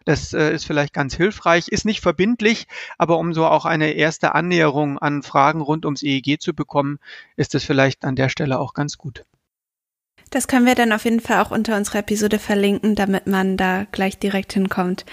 Das 0.08 0.32
äh, 0.32 0.54
ist 0.54 0.64
vielleicht 0.64 0.94
ganz 0.94 1.18
hilfreich, 1.18 1.68
ist 1.68 1.84
nicht 1.84 2.00
verbindlich, 2.00 2.68
aber 2.98 3.18
um 3.18 3.34
so 3.34 3.46
auch 3.46 3.66
eine 3.66 3.92
erste 3.92 4.36
Annäherung 4.36 4.98
an 4.98 5.22
Fragen 5.22 5.60
rund 5.60 5.84
ums 5.84 6.02
EEG 6.02 6.40
zu 6.40 6.54
bekommen, 6.54 7.00
ist 7.36 7.56
es 7.56 7.66
vielleicht 7.66 8.06
an 8.06 8.16
der 8.16 8.30
Stelle 8.30 8.58
auch 8.58 8.74
ganz 8.74 8.98
gut. 8.98 9.26
Das 10.30 10.48
können 10.48 10.66
wir 10.66 10.76
dann 10.76 10.94
auf 10.94 11.04
jeden 11.04 11.20
Fall 11.20 11.42
auch 11.42 11.52
unter 11.52 11.76
unserer 11.76 12.00
Episode 12.00 12.40
verlinken, 12.40 12.96
damit 12.96 13.28
man 13.28 13.58
da 13.58 13.86
gleich 13.92 14.18
direkt 14.18 14.54
hinkommt. 14.54 15.04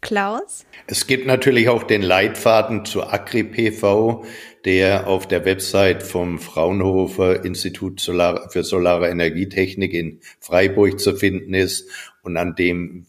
Klaus? 0.00 0.64
Es 0.86 1.06
gibt 1.06 1.26
natürlich 1.26 1.68
auch 1.68 1.82
den 1.82 2.00
Leitfaden 2.00 2.86
zur 2.86 3.12
Agri-PV, 3.12 4.24
der 4.64 5.06
auf 5.06 5.28
der 5.28 5.44
Website 5.44 6.02
vom 6.02 6.38
Fraunhofer 6.38 7.44
Institut 7.44 8.00
für 8.00 8.64
Solare 8.64 9.10
Energietechnik 9.10 9.92
in 9.92 10.20
Freiburg 10.40 10.98
zu 10.98 11.14
finden 11.14 11.52
ist 11.52 11.90
und 12.22 12.38
an 12.38 12.54
dem 12.54 13.04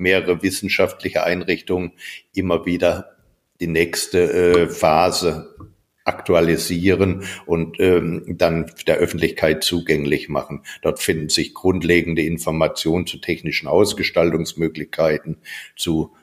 mehrere 0.00 0.42
wissenschaftliche 0.42 1.24
Einrichtungen 1.24 1.92
immer 2.34 2.66
wieder 2.66 3.16
die 3.60 3.66
nächste 3.66 4.32
äh, 4.32 4.68
Phase 4.68 5.54
aktualisieren 6.04 7.24
und 7.46 7.78
ähm, 7.78 8.24
dann 8.26 8.70
der 8.86 8.96
Öffentlichkeit 8.96 9.62
zugänglich 9.62 10.28
machen. 10.28 10.64
Dort 10.82 10.98
finden 10.98 11.28
sich 11.28 11.54
grundlegende 11.54 12.22
Informationen 12.22 13.06
zu 13.06 13.18
technischen 13.18 13.68
Ausgestaltungsmöglichkeiten, 13.68 15.38
zu 15.76 16.16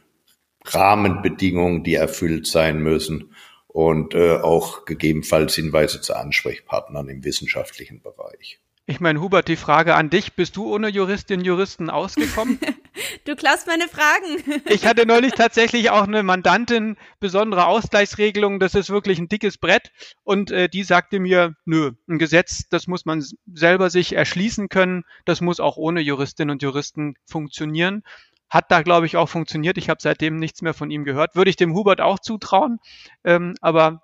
Rahmenbedingungen, 0.66 1.84
die 1.84 1.96
erfüllt 1.96 2.48
sein 2.48 2.82
müssen 2.82 3.32
und 3.68 4.14
äh, 4.16 4.38
auch 4.38 4.86
gegebenenfalls 4.86 5.56
Hinweise 5.56 6.02
zu 6.02 6.16
Ansprechpartnern 6.16 7.08
im 7.08 7.24
wissenschaftlichen 7.24 8.02
Bereich. 8.02 8.60
Ich 8.88 9.00
meine, 9.00 9.22
Hubert, 9.22 9.50
die 9.50 9.58
Frage 9.58 9.96
an 9.96 10.10
dich. 10.10 10.34
Bist 10.34 10.56
du 10.56 10.74
ohne 10.74 10.88
Juristin, 10.88 11.42
Juristen 11.42 11.90
ausgekommen? 11.90 12.58
du 13.26 13.36
klaust 13.36 13.68
meine 13.68 13.88
Fragen. 13.88 14.62
ich 14.70 14.86
hatte 14.86 15.06
neulich 15.06 15.34
tatsächlich 15.34 15.90
auch 15.90 16.04
eine 16.04 16.24
Mandantin, 16.24 16.98
besondere 17.20 17.68
Ausgleichsregelung, 17.68 18.60
das 18.60 18.76
ist 18.76 18.90
wirklich 18.90 19.20
ein 19.20 19.28
dickes 19.28 19.58
Brett. 19.58 19.92
Und 20.24 20.52
äh, 20.52 20.70
die 20.70 20.84
sagte 20.84 21.20
mir, 21.20 21.56
nö, 21.66 21.92
ein 22.08 22.20
Gesetz, 22.20 22.68
das 22.70 22.88
muss 22.88 23.06
man 23.06 23.26
selber 23.54 23.90
sich 23.90 24.14
erschließen 24.14 24.70
können. 24.70 25.04
Das 25.26 25.42
muss 25.42 25.60
auch 25.60 25.78
ohne 25.78 26.02
Juristin 26.02 26.50
und 26.50 26.62
Juristen 26.62 27.16
funktionieren. 27.26 28.04
Hat 28.50 28.72
da, 28.72 28.82
glaube 28.82 29.06
ich, 29.06 29.18
auch 29.18 29.28
funktioniert. 29.28 29.78
Ich 29.78 29.90
habe 29.90 30.02
seitdem 30.02 30.38
nichts 30.38 30.62
mehr 30.62 30.74
von 30.74 30.90
ihm 30.90 31.04
gehört. 31.04 31.36
Würde 31.36 31.50
ich 31.50 31.58
dem 31.58 31.74
Hubert 31.74 32.00
auch 32.00 32.20
zutrauen. 32.20 32.80
Ähm, 33.24 33.56
aber 33.62 34.04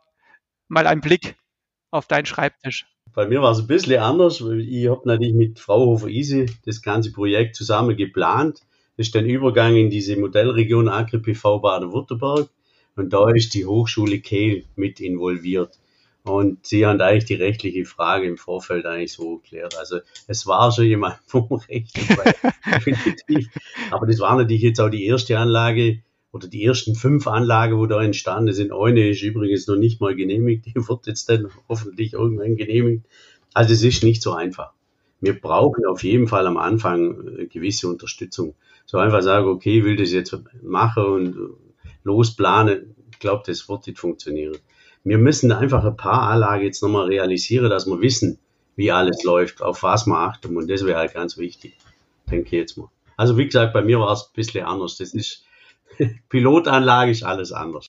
mal 0.68 0.88
ein 0.88 1.02
Blick 1.02 1.36
auf 1.92 2.08
deinen 2.08 2.26
Schreibtisch. 2.26 2.86
Bei 3.14 3.28
mir 3.28 3.42
war 3.42 3.52
es 3.52 3.60
ein 3.60 3.68
bisschen 3.68 4.02
anders. 4.02 4.42
Ich 4.42 4.90
habe 4.90 5.02
natürlich 5.06 5.36
mit 5.36 5.60
Frau 5.60 5.86
Hofer-Isi 5.86 6.48
das 6.66 6.82
ganze 6.82 7.12
Projekt 7.12 7.56
zusammen 7.56 7.96
geplant. 7.96 8.62
Das 8.98 9.08
ist 9.08 9.16
dann 9.16 9.26
Übergang 9.26 9.76
in 9.76 9.90
diese 9.90 10.16
Modellregion 10.18 10.88
Agri-PV 10.88 11.60
Baden-Württemberg. 11.60 12.50
Und 12.96 13.12
da 13.12 13.30
ist 13.32 13.54
die 13.54 13.66
Hochschule 13.66 14.20
Kehl 14.20 14.66
mit 14.76 15.00
involviert. 15.00 15.80
Und 16.24 16.66
sie 16.66 16.86
haben 16.86 17.02
eigentlich 17.02 17.26
die 17.26 17.34
rechtliche 17.34 17.86
Frage 17.86 18.28
im 18.28 18.38
Vorfeld 18.38 18.86
eigentlich 18.86 19.12
so 19.12 19.40
geklärt. 19.40 19.78
Also 19.78 20.00
es 20.28 20.48
war 20.48 20.72
schon 20.72 20.86
jemand 20.86 21.18
vom 21.26 21.48
Recht, 21.70 21.98
definitiv. 22.66 23.50
Aber 23.92 24.08
das 24.08 24.20
war 24.20 24.38
natürlich 24.38 24.62
jetzt 24.62 24.80
auch 24.80 24.90
die 24.90 25.06
erste 25.06 25.38
Anlage 25.38 26.02
oder 26.32 26.48
die 26.48 26.64
ersten 26.64 26.96
fünf 26.96 27.28
Anlagen, 27.28 27.78
wo 27.78 27.86
da 27.88 28.02
entstanden 28.02 28.54
sind. 28.54 28.72
Eine 28.72 29.10
ist 29.10 29.22
übrigens 29.22 29.68
noch 29.68 29.76
nicht 29.76 30.00
mal 30.00 30.16
genehmigt, 30.16 30.66
die 30.66 30.76
wird 30.76 31.08
jetzt 31.08 31.30
dann 31.30 31.50
hoffentlich 31.68 32.14
irgendwann 32.14 32.56
genehmigt. 32.56 33.06
Also 33.54 33.74
es 33.74 33.84
ist 33.84 34.04
nicht 34.04 34.22
so 34.22 34.34
einfach. 34.34 34.74
Wir 35.24 35.40
brauchen 35.40 35.86
auf 35.86 36.04
jeden 36.04 36.28
Fall 36.28 36.46
am 36.48 36.58
Anfang 36.58 37.28
eine 37.28 37.48
gewisse 37.48 37.88
Unterstützung. 37.88 38.56
So 38.86 38.98
einfach 38.98 39.22
sagen, 39.22 39.48
okay, 39.48 39.80
ich 39.80 39.84
will 39.86 39.96
das 39.96 40.12
jetzt 40.12 40.38
machen 40.62 41.06
und 41.06 41.38
losplanen. 42.04 42.96
Ich 43.12 43.20
glaube, 43.20 43.44
das 43.46 43.70
wird 43.70 43.88
nicht 43.88 44.00
funktionieren 44.00 44.58
wir 45.04 45.18
müssen 45.18 45.52
einfach 45.52 45.84
ein 45.84 45.98
paar 45.98 46.30
Anlagen 46.30 46.64
jetzt 46.64 46.82
nochmal 46.82 47.08
realisieren, 47.08 47.70
dass 47.70 47.86
wir 47.88 48.00
wissen, 48.02 48.40
wie 48.76 48.92
alles 48.92 49.24
läuft, 49.24 49.62
auf 49.62 49.84
was 49.84 50.06
wir 50.08 50.18
achten. 50.18 50.56
Und 50.58 50.70
das 50.70 50.86
wäre 50.86 50.98
halt 50.98 51.14
ganz 51.14 51.38
wichtig, 51.38 51.78
denke 52.30 52.48
ich 52.48 52.52
jetzt 52.54 52.78
mal. 52.78 52.90
Also 53.18 53.38
wie 53.38 53.46
gesagt, 53.46 53.74
bei 53.74 53.82
mir 53.82 54.00
war 54.00 54.14
es 54.14 54.24
ein 54.24 54.34
bisschen 54.34 54.66
anders. 54.66 54.98
Das 54.98 55.14
ist, 55.14 55.44
Pilotanlage 56.30 57.12
ist 57.12 57.24
alles 57.24 57.52
anders. 57.52 57.88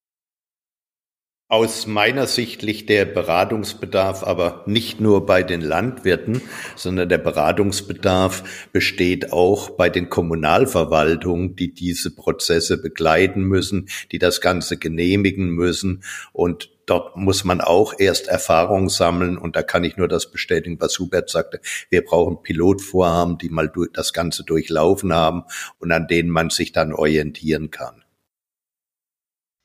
Aus 1.48 1.86
meiner 1.86 2.26
Sicht 2.26 2.62
liegt 2.62 2.88
der 2.88 3.04
Beratungsbedarf 3.04 4.24
aber 4.24 4.64
nicht 4.66 4.98
nur 4.98 5.26
bei 5.26 5.42
den 5.42 5.60
Landwirten, 5.60 6.40
sondern 6.74 7.10
der 7.10 7.18
Beratungsbedarf 7.18 8.68
besteht 8.72 9.30
auch 9.30 9.68
bei 9.68 9.90
den 9.90 10.08
Kommunalverwaltungen, 10.08 11.54
die 11.54 11.74
diese 11.74 12.14
Prozesse 12.14 12.80
begleiten 12.80 13.42
müssen, 13.42 13.90
die 14.10 14.18
das 14.18 14.40
Ganze 14.40 14.78
genehmigen 14.78 15.50
müssen. 15.50 16.02
Und 16.32 16.70
dort 16.86 17.18
muss 17.18 17.44
man 17.44 17.60
auch 17.60 17.92
erst 17.98 18.28
Erfahrung 18.28 18.88
sammeln. 18.88 19.36
Und 19.36 19.54
da 19.54 19.62
kann 19.62 19.84
ich 19.84 19.98
nur 19.98 20.08
das 20.08 20.30
bestätigen, 20.30 20.80
was 20.80 20.98
Hubert 20.98 21.28
sagte. 21.28 21.60
Wir 21.90 22.02
brauchen 22.06 22.42
Pilotvorhaben, 22.42 23.36
die 23.36 23.50
mal 23.50 23.70
das 23.92 24.14
Ganze 24.14 24.44
durchlaufen 24.44 25.12
haben 25.12 25.44
und 25.78 25.92
an 25.92 26.08
denen 26.08 26.30
man 26.30 26.48
sich 26.48 26.72
dann 26.72 26.94
orientieren 26.94 27.70
kann. 27.70 28.03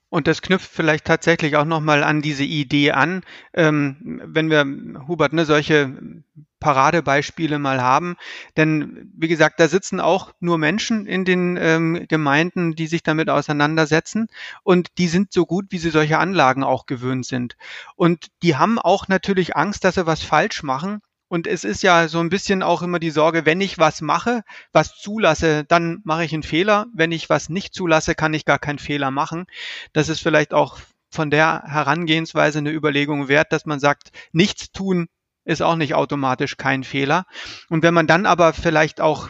Und 0.09 0.27
das 0.27 0.41
knüpft 0.41 0.69
vielleicht 0.71 1.05
tatsächlich 1.05 1.55
auch 1.55 1.65
nochmal 1.65 2.03
an 2.03 2.21
diese 2.21 2.43
Idee 2.43 2.91
an, 2.91 3.21
ähm, 3.53 4.21
wenn 4.25 4.49
wir, 4.49 4.65
Hubert, 5.07 5.33
ne, 5.33 5.45
solche 5.45 6.23
Paradebeispiele 6.59 7.59
mal 7.59 7.81
haben. 7.81 8.15
Denn 8.57 9.11
wie 9.15 9.27
gesagt, 9.27 9.59
da 9.59 9.67
sitzen 9.67 9.99
auch 9.99 10.33
nur 10.39 10.57
Menschen 10.57 11.05
in 11.05 11.25
den 11.25 11.57
ähm, 11.57 12.05
Gemeinden, 12.07 12.75
die 12.75 12.87
sich 12.87 13.03
damit 13.03 13.29
auseinandersetzen. 13.29 14.27
Und 14.63 14.97
die 14.97 15.07
sind 15.07 15.31
so 15.31 15.45
gut, 15.45 15.67
wie 15.69 15.77
sie 15.77 15.89
solche 15.89 16.17
Anlagen 16.17 16.63
auch 16.63 16.85
gewöhnt 16.85 17.25
sind. 17.25 17.55
Und 17.95 18.27
die 18.43 18.57
haben 18.57 18.79
auch 18.79 19.07
natürlich 19.07 19.55
Angst, 19.55 19.83
dass 19.83 19.95
sie 19.95 20.05
was 20.05 20.21
falsch 20.21 20.63
machen 20.63 21.01
und 21.29 21.47
es 21.47 21.63
ist 21.63 21.83
ja 21.83 22.07
so 22.07 22.19
ein 22.19 22.29
bisschen 22.29 22.63
auch 22.63 22.81
immer 22.81 22.99
die 22.99 23.11
Sorge, 23.11 23.45
wenn 23.45 23.61
ich 23.61 23.77
was 23.77 24.01
mache, 24.01 24.41
was 24.73 24.95
zulasse, 24.97 25.63
dann 25.63 26.01
mache 26.03 26.25
ich 26.25 26.33
einen 26.33 26.43
Fehler. 26.43 26.87
Wenn 26.93 27.11
ich 27.11 27.29
was 27.29 27.49
nicht 27.49 27.73
zulasse, 27.73 28.15
kann 28.15 28.33
ich 28.33 28.45
gar 28.45 28.59
keinen 28.59 28.79
Fehler 28.79 29.11
machen. 29.11 29.45
Das 29.93 30.09
ist 30.09 30.21
vielleicht 30.21 30.53
auch 30.53 30.79
von 31.11 31.29
der 31.29 31.63
Herangehensweise 31.65 32.57
eine 32.57 32.71
Überlegung 32.71 33.27
wert, 33.27 33.53
dass 33.53 33.65
man 33.65 33.79
sagt, 33.79 34.09
nichts 34.31 34.71
tun 34.71 35.07
ist 35.45 35.61
auch 35.61 35.75
nicht 35.75 35.95
automatisch 35.95 36.57
kein 36.57 36.83
Fehler. 36.83 37.25
Und 37.69 37.83
wenn 37.83 37.93
man 37.93 38.07
dann 38.07 38.25
aber 38.25 38.53
vielleicht 38.53 38.99
auch 38.99 39.29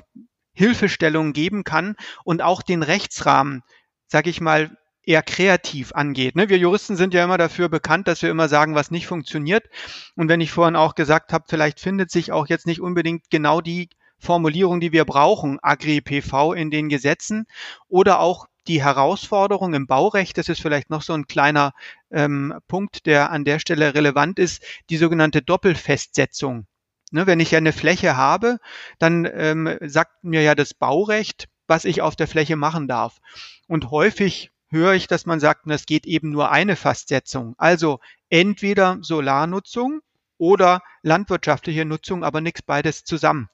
Hilfestellungen 0.53 1.33
geben 1.33 1.63
kann 1.63 1.95
und 2.23 2.41
auch 2.41 2.61
den 2.61 2.83
Rechtsrahmen, 2.83 3.61
sag 4.07 4.27
ich 4.27 4.41
mal, 4.41 4.75
eher 5.09 5.23
kreativ 5.23 5.91
angeht. 5.93 6.35
Ne? 6.35 6.49
Wir 6.49 6.59
Juristen 6.59 6.95
sind 6.95 7.15
ja 7.15 7.23
immer 7.23 7.39
dafür 7.39 7.67
bekannt, 7.67 8.07
dass 8.07 8.21
wir 8.21 8.29
immer 8.29 8.47
sagen, 8.47 8.75
was 8.75 8.91
nicht 8.91 9.07
funktioniert. 9.07 9.67
Und 10.15 10.29
wenn 10.29 10.39
ich 10.39 10.51
vorhin 10.51 10.75
auch 10.75 10.93
gesagt 10.93 11.33
habe, 11.33 11.45
vielleicht 11.47 11.79
findet 11.79 12.11
sich 12.11 12.31
auch 12.31 12.47
jetzt 12.47 12.67
nicht 12.67 12.79
unbedingt 12.79 13.31
genau 13.31 13.59
die 13.59 13.89
Formulierung, 14.19 14.79
die 14.79 14.91
wir 14.91 15.05
brauchen, 15.05 15.57
Agri-PV 15.63 16.53
in 16.53 16.69
den 16.69 16.89
Gesetzen 16.89 17.47
oder 17.87 18.19
auch 18.19 18.45
die 18.67 18.83
Herausforderung 18.83 19.73
im 19.73 19.87
Baurecht, 19.87 20.37
das 20.37 20.47
ist 20.47 20.61
vielleicht 20.61 20.91
noch 20.91 21.01
so 21.01 21.13
ein 21.13 21.25
kleiner 21.25 21.73
ähm, 22.11 22.53
Punkt, 22.67 23.07
der 23.07 23.31
an 23.31 23.45
der 23.45 23.57
Stelle 23.57 23.95
relevant 23.95 24.37
ist, 24.37 24.63
die 24.91 24.97
sogenannte 24.97 25.41
Doppelfestsetzung. 25.41 26.67
Ne, 27.11 27.25
wenn 27.25 27.39
ich 27.39 27.49
ja 27.49 27.57
eine 27.57 27.73
Fläche 27.73 28.15
habe, 28.15 28.59
dann 28.99 29.27
ähm, 29.33 29.75
sagt 29.81 30.23
mir 30.23 30.43
ja 30.43 30.53
das 30.53 30.75
Baurecht, 30.75 31.47
was 31.65 31.85
ich 31.85 32.03
auf 32.03 32.15
der 32.15 32.27
Fläche 32.27 32.57
machen 32.57 32.87
darf. 32.87 33.17
Und 33.67 33.89
häufig 33.89 34.51
höre 34.69 34.93
ich, 34.93 35.07
dass 35.07 35.25
man 35.25 35.39
sagt, 35.39 35.67
es 35.67 35.85
geht 35.85 36.05
eben 36.05 36.29
nur 36.29 36.51
eine 36.51 36.75
Fastsetzung. 36.75 37.55
Also 37.57 37.99
entweder 38.29 38.97
Solarnutzung 39.01 40.01
oder 40.37 40.81
landwirtschaftliche 41.01 41.85
Nutzung, 41.85 42.23
aber 42.23 42.41
nichts 42.41 42.61
beides 42.61 43.03
zusammen. 43.03 43.49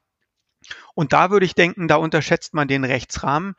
Und 0.93 1.13
da 1.13 1.29
würde 1.29 1.45
ich 1.45 1.55
denken, 1.55 1.87
da 1.87 1.97
unterschätzt 1.97 2.53
man 2.53 2.67
den 2.67 2.83
Rechtsrahmen. 2.83 3.55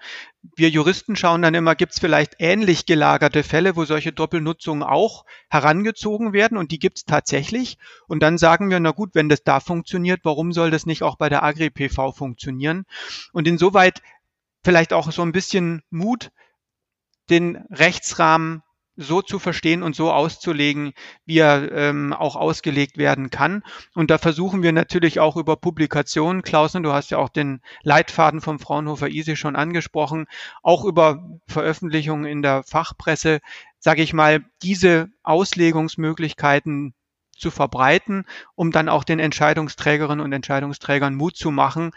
Wir 0.57 0.71
Juristen 0.71 1.17
schauen 1.17 1.43
dann 1.43 1.55
immer, 1.55 1.75
gibt 1.75 1.93
es 1.93 2.01
vielleicht 2.01 2.37
ähnlich 2.39 2.87
gelagerte 2.87 3.43
Fälle, 3.43 3.77
wo 3.77 3.85
solche 3.85 4.13
Doppelnutzungen 4.13 4.83
auch 4.83 5.25
herangezogen 5.49 6.33
werden 6.33 6.59
und 6.59 6.73
die 6.73 6.79
gibt 6.79 6.99
es 6.99 7.05
tatsächlich. 7.05 7.79
Und 8.09 8.23
dann 8.23 8.39
sagen 8.39 8.71
wir, 8.71 8.81
na 8.81 8.91
gut, 8.91 9.15
wenn 9.15 9.29
das 9.29 9.45
da 9.45 9.61
funktioniert, 9.61 10.21
warum 10.25 10.53
soll 10.53 10.71
das 10.71 10.87
nicht 10.87 11.03
auch 11.03 11.17
bei 11.17 11.29
der 11.29 11.43
Agri-PV 11.43 12.13
funktionieren? 12.13 12.87
Und 13.33 13.47
insoweit 13.47 14.03
vielleicht 14.65 14.93
auch 14.93 15.13
so 15.13 15.23
ein 15.23 15.33
bisschen 15.33 15.83
Mut, 15.91 16.33
den 17.31 17.65
Rechtsrahmen 17.71 18.63
so 18.97 19.21
zu 19.21 19.39
verstehen 19.39 19.83
und 19.83 19.95
so 19.95 20.11
auszulegen, 20.11 20.93
wie 21.27 21.39
er 21.39 21.71
ähm, 21.73 22.13
auch 22.13 22.35
ausgelegt 22.35 22.97
werden 22.97 23.31
kann. 23.31 23.63
Und 23.95 24.11
da 24.11 24.19
versuchen 24.19 24.63
wir 24.63 24.73
natürlich 24.73 25.21
auch 25.21 25.37
über 25.37 25.57
Publikationen, 25.57 26.43
Klausen, 26.43 26.83
du 26.83 26.93
hast 26.93 27.11
ja 27.11 27.19
auch 27.19 27.29
den 27.29 27.61
Leitfaden 27.83 28.41
vom 28.41 28.59
Fraunhofer 28.59 29.09
ISI 29.09 29.37
schon 29.37 29.55
angesprochen, 29.55 30.27
auch 30.63 30.85
über 30.85 31.29
Veröffentlichungen 31.47 32.25
in 32.25 32.43
der 32.43 32.63
Fachpresse, 32.63 33.41
sage 33.79 34.03
ich 34.03 34.15
mal, 34.15 34.45
diese 34.63 35.09
Auslegungsmöglichkeiten 35.23 36.95
zu 37.39 37.51
verbreiten, 37.51 38.25
um 38.55 38.73
dann 38.73 38.89
auch 38.89 39.05
den 39.05 39.19
Entscheidungsträgerinnen 39.19 40.25
und 40.25 40.33
Entscheidungsträgern 40.33 41.15
Mut 41.15 41.37
zu 41.37 41.51
machen, 41.51 41.91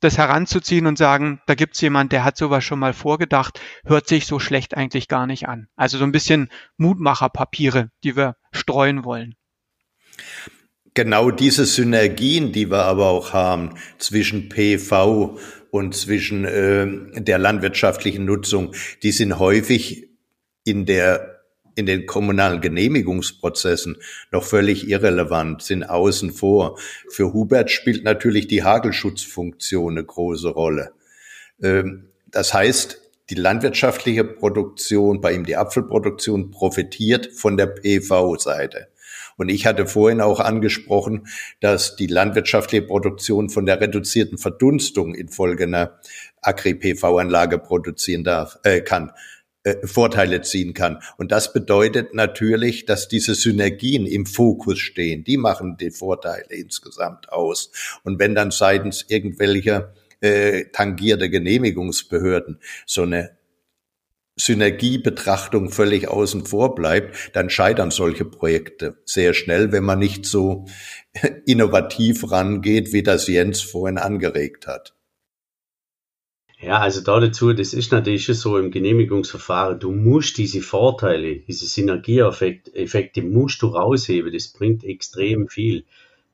das 0.00 0.18
heranzuziehen 0.18 0.86
und 0.86 0.98
sagen, 0.98 1.40
da 1.46 1.54
gibt's 1.54 1.80
jemand, 1.80 2.12
der 2.12 2.24
hat 2.24 2.36
sowas 2.36 2.64
schon 2.64 2.78
mal 2.78 2.92
vorgedacht, 2.92 3.60
hört 3.84 4.08
sich 4.08 4.26
so 4.26 4.38
schlecht 4.38 4.76
eigentlich 4.76 5.08
gar 5.08 5.26
nicht 5.26 5.48
an. 5.48 5.68
Also 5.76 5.98
so 5.98 6.04
ein 6.04 6.12
bisschen 6.12 6.50
Mutmacherpapiere, 6.76 7.90
die 8.04 8.16
wir 8.16 8.36
streuen 8.52 9.04
wollen. 9.04 9.34
Genau 10.94 11.30
diese 11.30 11.64
Synergien, 11.64 12.52
die 12.52 12.70
wir 12.70 12.84
aber 12.84 13.06
auch 13.06 13.32
haben 13.32 13.74
zwischen 13.98 14.48
PV 14.48 15.38
und 15.70 15.94
zwischen 15.94 16.44
äh, 16.44 17.20
der 17.20 17.38
landwirtschaftlichen 17.38 18.24
Nutzung, 18.24 18.74
die 19.02 19.12
sind 19.12 19.38
häufig 19.38 20.08
in 20.64 20.86
der 20.86 21.37
in 21.78 21.86
den 21.86 22.06
kommunalen 22.06 22.60
Genehmigungsprozessen 22.60 23.98
noch 24.32 24.42
völlig 24.42 24.88
irrelevant, 24.88 25.62
sind 25.62 25.84
außen 25.84 26.32
vor. 26.32 26.76
Für 27.08 27.32
Hubert 27.32 27.70
spielt 27.70 28.02
natürlich 28.02 28.48
die 28.48 28.64
Hagelschutzfunktion 28.64 29.92
eine 29.92 30.04
große 30.04 30.48
Rolle. 30.48 30.90
Ähm, 31.62 32.08
das 32.26 32.52
heißt, 32.52 33.00
die 33.30 33.36
landwirtschaftliche 33.36 34.24
Produktion, 34.24 35.20
bei 35.20 35.32
ihm 35.34 35.44
die 35.44 35.56
Apfelproduktion 35.56 36.50
profitiert 36.50 37.28
von 37.32 37.56
der 37.56 37.66
PV-Seite. 37.66 38.88
Und 39.36 39.48
ich 39.48 39.64
hatte 39.66 39.86
vorhin 39.86 40.20
auch 40.20 40.40
angesprochen, 40.40 41.28
dass 41.60 41.94
die 41.94 42.08
landwirtschaftliche 42.08 42.84
Produktion 42.84 43.50
von 43.50 43.66
der 43.66 43.80
reduzierten 43.80 44.36
Verdunstung 44.36 45.14
infolge 45.14 45.64
einer 45.64 46.00
Agri-PV-Anlage 46.42 47.58
produzieren 47.58 48.24
darf, 48.24 48.58
äh, 48.64 48.80
kann. 48.80 49.12
Äh, 49.64 49.86
Vorteile 49.86 50.42
ziehen 50.42 50.72
kann. 50.72 51.02
Und 51.16 51.32
das 51.32 51.52
bedeutet 51.52 52.14
natürlich, 52.14 52.86
dass 52.86 53.08
diese 53.08 53.34
Synergien 53.34 54.06
im 54.06 54.24
Fokus 54.24 54.78
stehen. 54.78 55.24
Die 55.24 55.36
machen 55.36 55.76
die 55.76 55.90
Vorteile 55.90 56.46
insgesamt 56.50 57.32
aus. 57.32 57.72
Und 58.04 58.20
wenn 58.20 58.36
dann 58.36 58.52
seitens 58.52 59.04
irgendwelcher 59.08 59.94
äh, 60.20 60.66
tangierte 60.72 61.28
Genehmigungsbehörden 61.28 62.60
so 62.86 63.02
eine 63.02 63.36
Synergiebetrachtung 64.36 65.70
völlig 65.70 66.06
außen 66.06 66.46
vor 66.46 66.76
bleibt, 66.76 67.30
dann 67.34 67.50
scheitern 67.50 67.90
solche 67.90 68.24
Projekte 68.24 68.98
sehr 69.04 69.34
schnell, 69.34 69.72
wenn 69.72 69.82
man 69.82 69.98
nicht 69.98 70.24
so 70.24 70.66
innovativ 71.46 72.30
rangeht, 72.30 72.92
wie 72.92 73.02
das 73.02 73.26
Jens 73.26 73.60
vorhin 73.60 73.98
angeregt 73.98 74.68
hat. 74.68 74.94
Ja, 76.60 76.78
also 76.78 77.00
da 77.02 77.20
dazu, 77.20 77.52
das 77.52 77.72
ist 77.72 77.92
natürlich 77.92 78.26
so 78.26 78.58
im 78.58 78.72
Genehmigungsverfahren, 78.72 79.78
du 79.78 79.92
musst 79.92 80.38
diese 80.38 80.60
Vorteile, 80.60 81.36
diese 81.36 81.66
Synergieeffekte 81.66 83.22
musst 83.22 83.62
du 83.62 83.68
rausheben, 83.68 84.32
das 84.32 84.48
bringt 84.48 84.82
extrem 84.82 85.48
viel. 85.48 85.84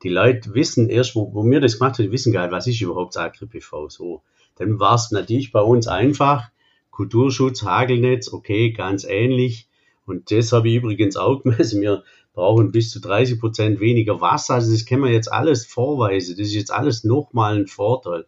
Die 0.01 0.09
Leute 0.09 0.55
wissen 0.55 0.89
erst, 0.89 1.15
wo, 1.15 1.31
wo 1.33 1.43
wir 1.45 1.61
das 1.61 1.77
gemacht 1.77 1.99
haben, 1.99 2.05
die 2.05 2.11
wissen 2.11 2.33
gar 2.33 2.43
nicht, 2.43 2.51
was 2.51 2.65
ist 2.65 2.81
überhaupt 2.81 3.17
Agri-PV, 3.17 3.89
so. 3.89 4.23
Dann 4.55 4.79
war 4.79 4.95
es 4.95 5.11
natürlich 5.11 5.51
bei 5.51 5.61
uns 5.61 5.87
einfach, 5.87 6.49
Kulturschutz, 6.89 7.63
Hagelnetz, 7.63 8.31
okay, 8.31 8.71
ganz 8.71 9.03
ähnlich. 9.03 9.67
Und 10.05 10.31
das 10.31 10.53
habe 10.53 10.69
ich 10.69 10.75
übrigens 10.75 11.17
auch 11.17 11.39
gemessen. 11.43 11.81
Wir 11.81 12.03
brauchen 12.33 12.71
bis 12.71 12.89
zu 12.89 12.99
30 12.99 13.39
Prozent 13.39 13.79
weniger 13.79 14.21
Wasser. 14.21 14.55
Also 14.55 14.71
das 14.71 14.85
können 14.85 15.03
wir 15.03 15.11
jetzt 15.11 15.31
alles 15.31 15.65
vorweisen. 15.65 16.35
Das 16.37 16.47
ist 16.47 16.55
jetzt 16.55 16.71
alles 16.71 17.03
nochmal 17.03 17.57
ein 17.57 17.67
Vorteil. 17.67 18.25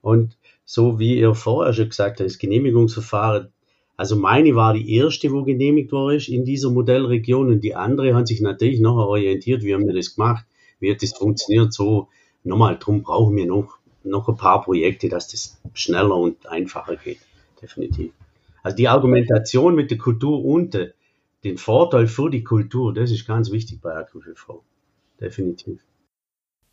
Und 0.00 0.37
so 0.70 0.98
wie 0.98 1.18
ihr 1.18 1.34
vorher 1.34 1.72
schon 1.72 1.88
gesagt 1.88 2.20
habt, 2.20 2.28
das 2.28 2.36
Genehmigungsverfahren, 2.36 3.50
also 3.96 4.16
meine 4.16 4.54
war 4.54 4.74
die 4.74 4.96
erste, 4.96 5.32
wo 5.32 5.42
genehmigt 5.42 5.92
worden 5.92 6.18
ist 6.18 6.28
in 6.28 6.44
dieser 6.44 6.70
Modellregion 6.70 7.48
und 7.48 7.64
die 7.64 7.74
andere 7.74 8.14
hat 8.14 8.28
sich 8.28 8.42
natürlich 8.42 8.78
noch 8.78 8.96
orientiert, 8.96 9.62
wie 9.62 9.72
haben 9.72 9.86
wir 9.86 9.94
das 9.94 10.14
gemacht, 10.14 10.44
wie 10.78 10.92
hat 10.92 11.02
das 11.02 11.14
funktioniert, 11.14 11.72
so 11.72 12.08
nochmal, 12.44 12.76
drum 12.78 13.02
brauchen 13.02 13.34
wir 13.34 13.46
noch, 13.46 13.78
noch 14.04 14.28
ein 14.28 14.36
paar 14.36 14.60
Projekte, 14.62 15.08
dass 15.08 15.28
das 15.28 15.58
schneller 15.72 16.16
und 16.16 16.46
einfacher 16.46 16.96
geht, 16.96 17.20
definitiv. 17.62 18.12
Also 18.62 18.76
die 18.76 18.88
Argumentation 18.88 19.74
mit 19.74 19.90
der 19.90 19.96
Kultur 19.96 20.44
und 20.44 20.76
den 21.44 21.56
Vorteil 21.56 22.08
für 22.08 22.28
die 22.28 22.44
Kultur, 22.44 22.92
das 22.92 23.10
ist 23.10 23.26
ganz 23.26 23.50
wichtig 23.50 23.80
bei 23.80 23.96
AgriV, 23.96 24.60
definitiv. 25.18 25.80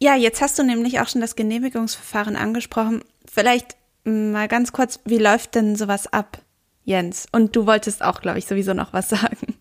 Ja, 0.01 0.17
jetzt 0.17 0.41
hast 0.41 0.59
du 0.59 0.63
nämlich 0.63 0.99
auch 0.99 1.07
schon 1.07 1.21
das 1.21 1.37
Genehmigungsverfahren 1.37 2.35
angesprochen. 2.35 3.01
Vielleicht 3.25 3.77
mal 4.05 4.47
ganz 4.47 4.71
kurz, 4.71 4.99
wie 5.05 5.17
läuft 5.17 5.55
denn 5.55 5.75
sowas 5.75 6.11
ab, 6.11 6.41
Jens? 6.83 7.27
Und 7.31 7.55
du 7.55 7.65
wolltest 7.65 8.03
auch, 8.03 8.21
glaube 8.21 8.39
ich, 8.39 8.45
sowieso 8.45 8.73
noch 8.73 8.93
was 8.93 9.09
sagen. 9.09 9.55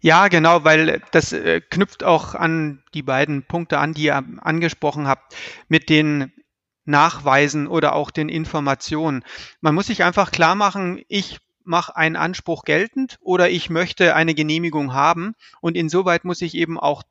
Ja, 0.00 0.26
genau, 0.28 0.64
weil 0.64 1.00
das 1.12 1.32
äh, 1.32 1.60
knüpft 1.60 2.02
auch 2.02 2.34
an 2.34 2.82
die 2.92 3.02
beiden 3.02 3.44
Punkte 3.44 3.78
an, 3.78 3.94
die 3.94 4.04
ihr 4.04 4.24
angesprochen 4.40 5.06
habt, 5.06 5.36
mit 5.68 5.88
den 5.88 6.32
Nachweisen 6.84 7.68
oder 7.68 7.94
auch 7.94 8.10
den 8.10 8.28
Informationen. 8.28 9.24
Man 9.60 9.76
muss 9.76 9.86
sich 9.86 10.02
einfach 10.02 10.32
klar 10.32 10.56
machen, 10.56 11.00
ich 11.06 11.38
mache 11.64 11.94
einen 11.94 12.16
Anspruch 12.16 12.64
geltend 12.64 13.18
oder 13.20 13.48
ich 13.48 13.70
möchte 13.70 14.16
eine 14.16 14.34
Genehmigung 14.34 14.92
haben 14.92 15.34
und 15.60 15.76
insoweit 15.76 16.24
muss 16.24 16.42
ich 16.42 16.56
eben 16.56 16.80
auch 16.80 17.04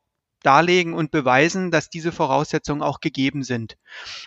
darlegen 0.44 0.94
und 0.94 1.12
beweisen, 1.12 1.72
dass 1.72 1.90
diese 1.90 2.12
Voraussetzungen 2.12 2.82
auch 2.82 3.00
gegeben 3.00 3.44
sind. 3.44 3.78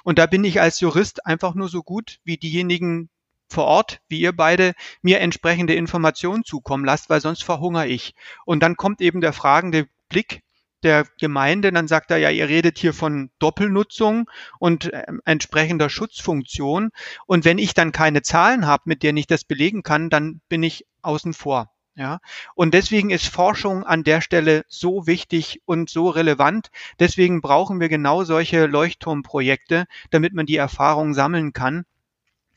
Und 0.02 0.18
da 0.18 0.26
bin 0.26 0.44
ich 0.44 0.60
als 0.60 0.80
Jurist 0.80 1.26
einfach 1.26 1.54
nur 1.54 1.68
so 1.68 1.82
gut 1.82 2.18
wie 2.24 2.36
diejenigen 2.36 3.08
vor 3.48 3.64
Ort, 3.64 4.00
wie 4.08 4.20
ihr 4.20 4.34
beide, 4.34 4.72
mir 5.02 5.20
entsprechende 5.20 5.74
Informationen 5.74 6.44
zukommen 6.44 6.84
lasst, 6.84 7.10
weil 7.10 7.20
sonst 7.20 7.44
verhungere 7.44 7.86
ich. 7.86 8.14
Und 8.44 8.62
dann 8.62 8.76
kommt 8.76 9.00
eben 9.00 9.20
der 9.20 9.32
fragende 9.32 9.86
Blick 10.08 10.42
der 10.84 11.06
Gemeinde, 11.18 11.72
dann 11.72 11.88
sagt 11.88 12.10
er, 12.10 12.18
ja, 12.18 12.30
ihr 12.30 12.48
redet 12.48 12.78
hier 12.78 12.92
von 12.92 13.30
Doppelnutzung 13.38 14.30
und 14.58 14.92
äh, 14.92 15.06
entsprechender 15.24 15.88
Schutzfunktion. 15.88 16.90
Und 17.26 17.44
wenn 17.44 17.58
ich 17.58 17.74
dann 17.74 17.90
keine 17.90 18.22
Zahlen 18.22 18.66
habe, 18.66 18.82
mit 18.86 19.02
denen 19.02 19.16
ich 19.16 19.26
das 19.26 19.44
belegen 19.44 19.82
kann, 19.82 20.10
dann 20.10 20.40
bin 20.48 20.62
ich 20.62 20.84
außen 21.02 21.32
vor. 21.32 21.73
Ja, 21.96 22.18
und 22.56 22.74
deswegen 22.74 23.10
ist 23.10 23.28
Forschung 23.28 23.84
an 23.84 24.02
der 24.02 24.20
Stelle 24.20 24.64
so 24.66 25.06
wichtig 25.06 25.62
und 25.64 25.88
so 25.88 26.08
relevant. 26.08 26.70
Deswegen 26.98 27.40
brauchen 27.40 27.78
wir 27.78 27.88
genau 27.88 28.24
solche 28.24 28.66
Leuchtturmprojekte, 28.66 29.86
damit 30.10 30.34
man 30.34 30.46
die 30.46 30.56
Erfahrung 30.56 31.14
sammeln 31.14 31.52
kann. 31.52 31.84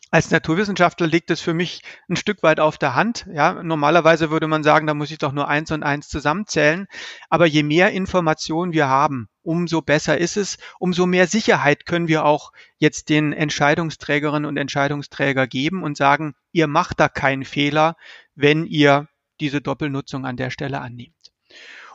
Als 0.09 0.31
Naturwissenschaftler 0.31 1.05
liegt 1.05 1.29
es 1.31 1.41
für 1.41 1.53
mich 1.53 1.81
ein 2.09 2.15
Stück 2.15 2.41
weit 2.41 2.59
auf 2.61 2.77
der 2.77 2.95
Hand. 2.95 3.27
Ja, 3.31 3.61
normalerweise 3.61 4.31
würde 4.31 4.47
man 4.47 4.63
sagen, 4.63 4.87
da 4.87 4.93
muss 4.93 5.11
ich 5.11 5.17
doch 5.17 5.33
nur 5.33 5.49
eins 5.49 5.69
und 5.69 5.83
eins 5.83 6.07
zusammenzählen. 6.07 6.87
Aber 7.29 7.45
je 7.45 7.61
mehr 7.61 7.91
Informationen 7.91 8.71
wir 8.71 8.87
haben, 8.87 9.27
umso 9.43 9.81
besser 9.81 10.17
ist 10.17 10.37
es, 10.37 10.57
umso 10.79 11.05
mehr 11.05 11.27
Sicherheit 11.27 11.85
können 11.85 12.07
wir 12.07 12.23
auch 12.23 12.53
jetzt 12.77 13.09
den 13.09 13.33
Entscheidungsträgerinnen 13.33 14.47
und 14.47 14.57
Entscheidungsträger 14.57 15.45
geben 15.45 15.83
und 15.83 15.97
sagen, 15.97 16.35
ihr 16.53 16.67
macht 16.67 17.01
da 17.01 17.09
keinen 17.09 17.43
Fehler, 17.43 17.97
wenn 18.33 18.65
ihr 18.65 19.09
diese 19.39 19.61
Doppelnutzung 19.61 20.25
an 20.25 20.37
der 20.37 20.49
Stelle 20.49 20.81
annimmt. 20.81 21.13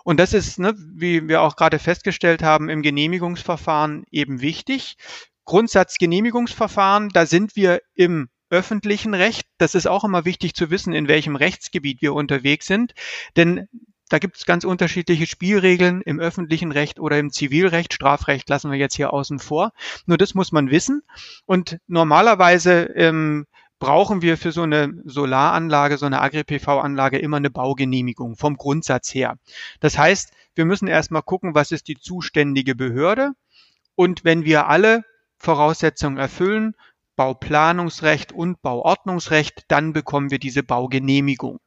Und 0.05 0.19
das 0.19 0.33
ist, 0.33 0.59
ne, 0.59 0.75
wie 0.77 1.29
wir 1.29 1.43
auch 1.43 1.57
gerade 1.57 1.79
festgestellt 1.79 2.43
haben, 2.43 2.69
im 2.69 2.83
Genehmigungsverfahren 2.83 4.05
eben 4.11 4.41
wichtig. 4.41 4.97
Grundsatzgenehmigungsverfahren, 5.45 7.09
da 7.11 7.27
sind 7.27 7.57
wir 7.57 7.81
im 7.95 8.29
öffentlichen 8.51 9.15
Recht. 9.15 9.47
Das 9.59 9.75
ist 9.75 9.87
auch 9.87 10.05
immer 10.05 10.25
wichtig 10.25 10.55
zu 10.55 10.71
wissen, 10.71 10.93
in 10.93 11.09
welchem 11.09 11.37
Rechtsgebiet 11.37 12.03
wir 12.03 12.15
unterwegs 12.15 12.67
sind. 12.67 12.95
Denn 13.37 13.69
da 14.09 14.19
gibt 14.19 14.37
es 14.37 14.45
ganz 14.45 14.65
unterschiedliche 14.65 15.27
Spielregeln 15.27 16.03
im 16.03 16.21
öffentlichen 16.21 16.71
Recht 16.71 17.01
oder 17.01 17.19
im 17.19 17.33
Zivilrecht. 17.33 17.95
Strafrecht 17.95 18.49
lassen 18.51 18.71
wir 18.71 18.79
jetzt 18.79 18.95
hier 18.95 19.13
außen 19.13 19.39
vor. 19.39 19.73
Nur 20.05 20.19
das 20.19 20.35
muss 20.35 20.53
man 20.53 20.71
wissen. 20.71 21.03
Und 21.47 21.79
normalerweise 21.87 22.91
ähm, 22.95 23.47
brauchen 23.83 24.23
wir 24.23 24.39
für 24.39 24.53
so 24.53 24.63
eine 24.63 24.95
Solaranlage, 25.05 25.99
so 25.99 26.07
eine 26.07 26.21
Agri-PV-Anlage 26.21 27.19
immer 27.19 27.39
eine 27.39 27.51
Baugenehmigung 27.51 28.37
vom 28.37 28.57
Grundsatz 28.57 29.13
her. 29.13 29.39
Das 29.81 29.99
heißt, 29.99 30.33
wir 30.55 30.67
müssen 30.67 30.87
erstmal 30.87 31.23
gucken, 31.23 31.57
was 31.57 31.73
ist 31.73 31.89
die 31.89 31.99
zuständige 31.99 32.77
Behörde 32.77 33.33
und 33.97 34.23
wenn 34.23 34.45
wir 34.45 34.69
alle 34.69 35.05
Voraussetzungen 35.37 36.17
erfüllen, 36.17 36.77
Bauplanungsrecht 37.17 38.31
und 38.31 38.63
Bauordnungsrecht, 38.63 39.65
dann 39.67 39.93
bekommen 39.93 40.31
wir 40.31 40.39
diese 40.39 40.63
Baugenehmigung. 40.63 41.59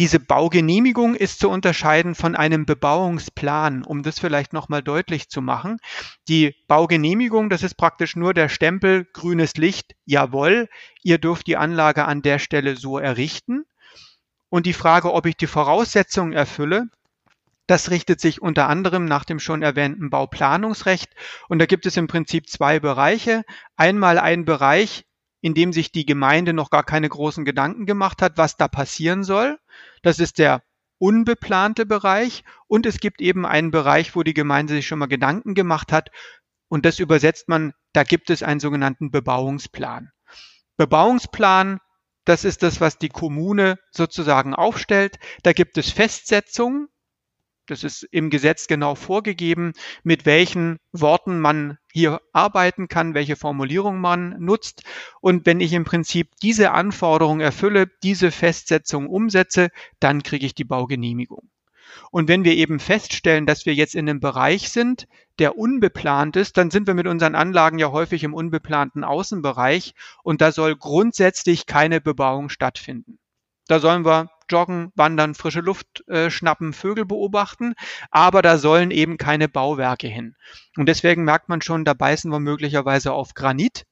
Diese 0.00 0.18
Baugenehmigung 0.18 1.14
ist 1.14 1.40
zu 1.40 1.50
unterscheiden 1.50 2.14
von 2.14 2.34
einem 2.34 2.64
Bebauungsplan, 2.64 3.84
um 3.84 4.02
das 4.02 4.18
vielleicht 4.18 4.54
nochmal 4.54 4.82
deutlich 4.82 5.28
zu 5.28 5.42
machen. 5.42 5.76
Die 6.26 6.54
Baugenehmigung, 6.68 7.50
das 7.50 7.62
ist 7.62 7.74
praktisch 7.74 8.16
nur 8.16 8.32
der 8.32 8.48
Stempel 8.48 9.04
grünes 9.12 9.56
Licht, 9.56 9.94
jawohl, 10.06 10.70
ihr 11.02 11.18
dürft 11.18 11.46
die 11.48 11.58
Anlage 11.58 12.06
an 12.06 12.22
der 12.22 12.38
Stelle 12.38 12.76
so 12.76 12.96
errichten. 12.96 13.66
Und 14.48 14.64
die 14.64 14.72
Frage, 14.72 15.12
ob 15.12 15.26
ich 15.26 15.36
die 15.36 15.46
Voraussetzungen 15.46 16.32
erfülle, 16.32 16.86
das 17.66 17.90
richtet 17.90 18.22
sich 18.22 18.40
unter 18.40 18.70
anderem 18.70 19.04
nach 19.04 19.26
dem 19.26 19.38
schon 19.38 19.60
erwähnten 19.60 20.08
Bauplanungsrecht. 20.08 21.10
Und 21.50 21.58
da 21.58 21.66
gibt 21.66 21.84
es 21.84 21.98
im 21.98 22.06
Prinzip 22.06 22.48
zwei 22.48 22.80
Bereiche. 22.80 23.42
Einmal 23.76 24.18
ein 24.18 24.46
Bereich, 24.46 25.04
in 25.40 25.54
dem 25.54 25.72
sich 25.72 25.92
die 25.92 26.06
Gemeinde 26.06 26.52
noch 26.52 26.70
gar 26.70 26.84
keine 26.84 27.08
großen 27.08 27.44
Gedanken 27.44 27.86
gemacht 27.86 28.22
hat, 28.22 28.36
was 28.36 28.56
da 28.56 28.68
passieren 28.68 29.24
soll. 29.24 29.58
Das 30.02 30.18
ist 30.18 30.38
der 30.38 30.62
unbeplante 30.98 31.86
Bereich 31.86 32.44
und 32.66 32.84
es 32.84 33.00
gibt 33.00 33.20
eben 33.20 33.46
einen 33.46 33.70
Bereich, 33.70 34.14
wo 34.14 34.22
die 34.22 34.34
Gemeinde 34.34 34.74
sich 34.74 34.86
schon 34.86 34.98
mal 34.98 35.06
Gedanken 35.06 35.54
gemacht 35.54 35.92
hat 35.92 36.10
und 36.68 36.84
das 36.84 36.98
übersetzt 36.98 37.48
man, 37.48 37.72
da 37.92 38.04
gibt 38.04 38.30
es 38.30 38.42
einen 38.42 38.60
sogenannten 38.60 39.10
Bebauungsplan. 39.10 40.12
Bebauungsplan, 40.76 41.80
das 42.24 42.44
ist 42.44 42.62
das, 42.62 42.80
was 42.80 42.98
die 42.98 43.08
Kommune 43.08 43.78
sozusagen 43.90 44.54
aufstellt. 44.54 45.18
Da 45.42 45.52
gibt 45.52 45.76
es 45.78 45.90
Festsetzungen, 45.90 46.88
das 47.70 47.84
ist 47.84 48.02
im 48.10 48.30
Gesetz 48.30 48.66
genau 48.66 48.94
vorgegeben, 48.94 49.72
mit 50.02 50.26
welchen 50.26 50.78
Worten 50.92 51.40
man 51.40 51.78
hier 51.92 52.20
arbeiten 52.32 52.88
kann, 52.88 53.14
welche 53.14 53.36
Formulierung 53.36 54.00
man 54.00 54.36
nutzt. 54.38 54.82
Und 55.20 55.46
wenn 55.46 55.60
ich 55.60 55.72
im 55.72 55.84
Prinzip 55.84 56.30
diese 56.42 56.72
Anforderungen 56.72 57.40
erfülle, 57.40 57.86
diese 58.02 58.30
Festsetzung 58.30 59.08
umsetze, 59.08 59.68
dann 59.98 60.22
kriege 60.22 60.46
ich 60.46 60.54
die 60.54 60.64
Baugenehmigung. 60.64 61.48
Und 62.10 62.28
wenn 62.28 62.44
wir 62.44 62.54
eben 62.54 62.78
feststellen, 62.78 63.46
dass 63.46 63.66
wir 63.66 63.74
jetzt 63.74 63.94
in 63.94 64.08
einem 64.08 64.20
Bereich 64.20 64.70
sind, 64.70 65.06
der 65.38 65.56
unbeplant 65.56 66.36
ist, 66.36 66.56
dann 66.56 66.70
sind 66.70 66.86
wir 66.86 66.94
mit 66.94 67.06
unseren 67.06 67.34
Anlagen 67.34 67.78
ja 67.78 67.90
häufig 67.90 68.24
im 68.24 68.34
unbeplanten 68.34 69.04
Außenbereich 69.04 69.94
und 70.22 70.40
da 70.40 70.52
soll 70.52 70.76
grundsätzlich 70.76 71.66
keine 71.66 72.00
Bebauung 72.00 72.48
stattfinden. 72.48 73.18
Da 73.66 73.78
sollen 73.78 74.04
wir 74.04 74.30
joggen, 74.50 74.92
wandern, 74.94 75.34
frische 75.34 75.60
Luft 75.60 76.06
äh, 76.08 76.30
schnappen, 76.30 76.72
Vögel 76.72 77.04
beobachten, 77.04 77.74
aber 78.10 78.42
da 78.42 78.58
sollen 78.58 78.90
eben 78.90 79.16
keine 79.16 79.48
Bauwerke 79.48 80.08
hin. 80.08 80.34
Und 80.76 80.86
deswegen 80.86 81.24
merkt 81.24 81.48
man 81.48 81.62
schon, 81.62 81.84
da 81.84 81.94
beißen 81.94 82.30
wir 82.30 82.40
möglicherweise 82.40 83.12
auf 83.12 83.34
Granit. 83.34 83.84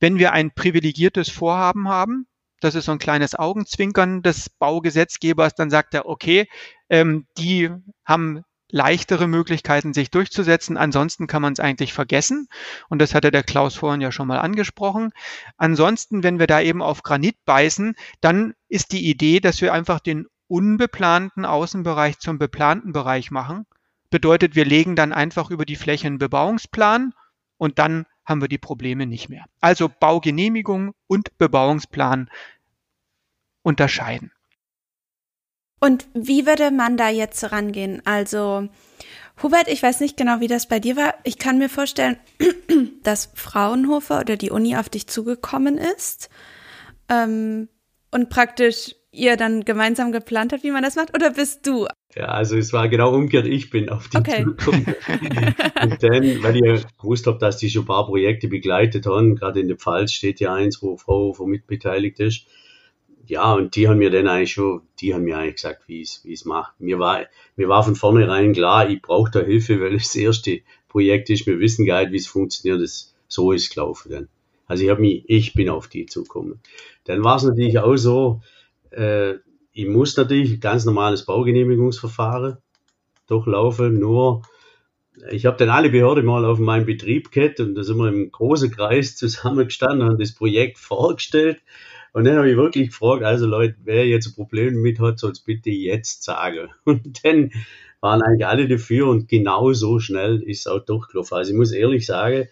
Wenn 0.00 0.18
wir 0.18 0.32
ein 0.32 0.52
privilegiertes 0.52 1.30
Vorhaben 1.30 1.88
haben, 1.88 2.26
das 2.60 2.74
ist 2.74 2.86
so 2.86 2.92
ein 2.92 2.98
kleines 2.98 3.34
Augenzwinkern 3.34 4.22
des 4.22 4.48
Baugesetzgebers, 4.48 5.54
dann 5.54 5.70
sagt 5.70 5.94
er, 5.94 6.06
okay, 6.06 6.48
ähm, 6.88 7.26
die 7.36 7.70
haben 8.04 8.42
leichtere 8.74 9.28
Möglichkeiten, 9.28 9.94
sich 9.94 10.10
durchzusetzen. 10.10 10.76
Ansonsten 10.76 11.28
kann 11.28 11.40
man 11.40 11.52
es 11.52 11.60
eigentlich 11.60 11.92
vergessen. 11.92 12.48
Und 12.88 13.00
das 13.00 13.14
hatte 13.14 13.30
der 13.30 13.44
Klaus 13.44 13.76
vorhin 13.76 14.00
ja 14.00 14.10
schon 14.10 14.26
mal 14.26 14.40
angesprochen. 14.40 15.12
Ansonsten, 15.56 16.24
wenn 16.24 16.40
wir 16.40 16.48
da 16.48 16.60
eben 16.60 16.82
auf 16.82 17.04
Granit 17.04 17.36
beißen, 17.44 17.94
dann 18.20 18.54
ist 18.68 18.90
die 18.90 19.08
Idee, 19.08 19.38
dass 19.38 19.60
wir 19.60 19.72
einfach 19.72 20.00
den 20.00 20.26
unbeplanten 20.48 21.44
Außenbereich 21.44 22.18
zum 22.18 22.38
beplanten 22.38 22.92
Bereich 22.92 23.30
machen. 23.30 23.64
Bedeutet, 24.10 24.56
wir 24.56 24.64
legen 24.64 24.96
dann 24.96 25.12
einfach 25.12 25.50
über 25.50 25.64
die 25.64 25.76
Fläche 25.76 26.08
einen 26.08 26.18
Bebauungsplan 26.18 27.14
und 27.56 27.78
dann 27.78 28.06
haben 28.24 28.40
wir 28.40 28.48
die 28.48 28.58
Probleme 28.58 29.06
nicht 29.06 29.28
mehr. 29.28 29.44
Also 29.60 29.88
Baugenehmigung 29.88 30.94
und 31.06 31.38
Bebauungsplan 31.38 32.28
unterscheiden. 33.62 34.32
Und 35.84 36.06
wie 36.14 36.46
würde 36.46 36.70
man 36.70 36.96
da 36.96 37.10
jetzt 37.10 37.52
rangehen? 37.52 38.00
Also, 38.06 38.70
Hubert, 39.42 39.68
ich 39.68 39.82
weiß 39.82 40.00
nicht 40.00 40.16
genau, 40.16 40.40
wie 40.40 40.46
das 40.46 40.66
bei 40.66 40.80
dir 40.80 40.96
war. 40.96 41.12
Ich 41.24 41.36
kann 41.36 41.58
mir 41.58 41.68
vorstellen, 41.68 42.16
dass 43.02 43.30
Fraunhofer 43.34 44.20
oder 44.20 44.38
die 44.38 44.50
Uni 44.50 44.76
auf 44.78 44.88
dich 44.88 45.08
zugekommen 45.08 45.76
ist 45.76 46.30
ähm, 47.10 47.68
und 48.10 48.30
praktisch 48.30 48.94
ihr 49.12 49.36
dann 49.36 49.66
gemeinsam 49.66 50.10
geplant 50.10 50.54
habt, 50.54 50.62
wie 50.62 50.70
man 50.70 50.82
das 50.82 50.96
macht? 50.96 51.14
Oder 51.14 51.32
bist 51.32 51.66
du? 51.66 51.86
Ja, 52.16 52.28
also 52.28 52.56
es 52.56 52.72
war 52.72 52.88
genau 52.88 53.14
umgekehrt. 53.14 53.46
Ich 53.46 53.68
bin 53.68 53.90
auf 53.90 54.08
die 54.08 54.16
okay. 54.16 54.42
zugekommen. 54.42 54.86
und 55.82 56.02
dann, 56.02 56.42
weil 56.42 56.56
ich 56.56 56.84
gewusst 56.96 57.26
habe, 57.26 57.38
dass 57.38 57.58
die 57.58 57.68
schon 57.68 57.82
ein 57.82 57.88
paar 57.88 58.06
Projekte 58.06 58.48
begleitet 58.48 59.04
haben, 59.04 59.36
gerade 59.36 59.60
in 59.60 59.68
der 59.68 59.76
Pfalz 59.76 60.12
steht 60.12 60.40
ja 60.40 60.54
eins, 60.54 60.80
wo 60.80 60.96
Fraunhofer 60.96 61.44
mitbeteiligt 61.44 62.20
ist 62.20 62.46
ja, 63.26 63.54
und 63.54 63.76
die 63.76 63.88
haben 63.88 63.98
mir 63.98 64.10
dann 64.10 64.28
eigentlich 64.28 64.52
schon, 64.52 64.82
die 65.00 65.14
haben 65.14 65.24
mir 65.24 65.38
eigentlich 65.38 65.56
gesagt, 65.56 65.88
wie 65.88 66.02
es, 66.02 66.20
wie 66.24 66.32
es 66.32 66.44
macht. 66.44 66.78
Mir 66.80 66.98
war, 66.98 67.26
mir 67.56 67.68
war 67.68 67.82
von 67.82 67.94
vornherein 67.94 68.52
klar, 68.52 68.88
ich 68.88 69.00
brauche 69.00 69.30
da 69.30 69.40
Hilfe, 69.40 69.80
weil 69.80 69.94
es 69.94 70.04
das 70.04 70.16
erste 70.16 70.60
Projekt 70.88 71.30
ist. 71.30 71.46
Wir 71.46 71.58
wissen 71.58 71.86
gar 71.86 72.02
nicht, 72.02 72.12
wie 72.12 72.18
es 72.18 72.26
funktioniert. 72.26 72.82
Das, 72.82 73.14
so 73.28 73.52
ist 73.52 73.64
es 73.64 73.70
gelaufen 73.70 74.12
dann. 74.12 74.28
Also 74.66 74.84
ich 74.84 74.90
habe 74.90 75.00
mich, 75.00 75.24
ich 75.26 75.54
bin 75.54 75.68
auf 75.68 75.88
die 75.88 76.06
zugekommen. 76.06 76.60
Dann 77.04 77.22
war 77.22 77.36
es 77.36 77.42
natürlich 77.42 77.78
auch 77.78 77.96
so, 77.96 78.40
äh, 78.90 79.34
ich 79.72 79.86
muss 79.86 80.16
natürlich 80.16 80.60
ganz 80.60 80.84
normales 80.84 81.26
Baugenehmigungsverfahren 81.26 82.58
durchlaufen, 83.26 83.98
nur 83.98 84.42
ich 85.30 85.46
habe 85.46 85.56
dann 85.56 85.70
alle 85.70 85.90
Behörden 85.90 86.24
mal 86.24 86.44
auf 86.44 86.58
meinen 86.58 86.86
Betrieb 86.86 87.30
gehabt 87.30 87.60
und 87.60 87.74
da 87.74 87.82
sind 87.82 87.98
wir 87.98 88.08
im 88.08 88.30
großen 88.30 88.70
Kreis 88.70 89.16
zusammengestanden, 89.16 90.08
haben 90.08 90.18
das 90.18 90.34
Projekt 90.34 90.78
vorgestellt 90.78 91.60
und 92.14 92.24
dann 92.24 92.36
habe 92.36 92.48
ich 92.48 92.56
wirklich 92.56 92.88
gefragt, 92.88 93.24
also 93.24 93.44
Leute, 93.44 93.74
wer 93.82 94.06
jetzt 94.06 94.28
ein 94.28 94.34
Problem 94.34 94.80
mit 94.80 95.00
hat, 95.00 95.18
soll 95.18 95.32
es 95.32 95.40
bitte 95.40 95.70
jetzt 95.70 96.22
sagen. 96.22 96.70
Und 96.84 97.24
dann 97.24 97.50
waren 98.00 98.22
eigentlich 98.22 98.46
alle 98.46 98.68
dafür 98.68 99.08
und 99.08 99.28
genau 99.28 99.72
so 99.72 99.98
schnell 99.98 100.42
ist 100.42 100.60
es 100.60 100.66
auch 100.66 100.84
durchgelaufen. 100.84 101.38
Also 101.38 101.52
ich 101.52 101.56
muss 101.56 101.72
ehrlich 101.72 102.06
sagen, 102.06 102.48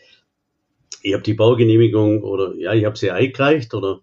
ich 1.03 1.13
habe 1.13 1.23
die 1.23 1.35
Baugenehmigung 1.35 2.23
oder 2.23 2.55
ja, 2.57 2.73
ich 2.73 2.87
habe 2.87 2.97
sie 2.97 3.11
eingereicht 3.11 3.75
oder 3.75 4.01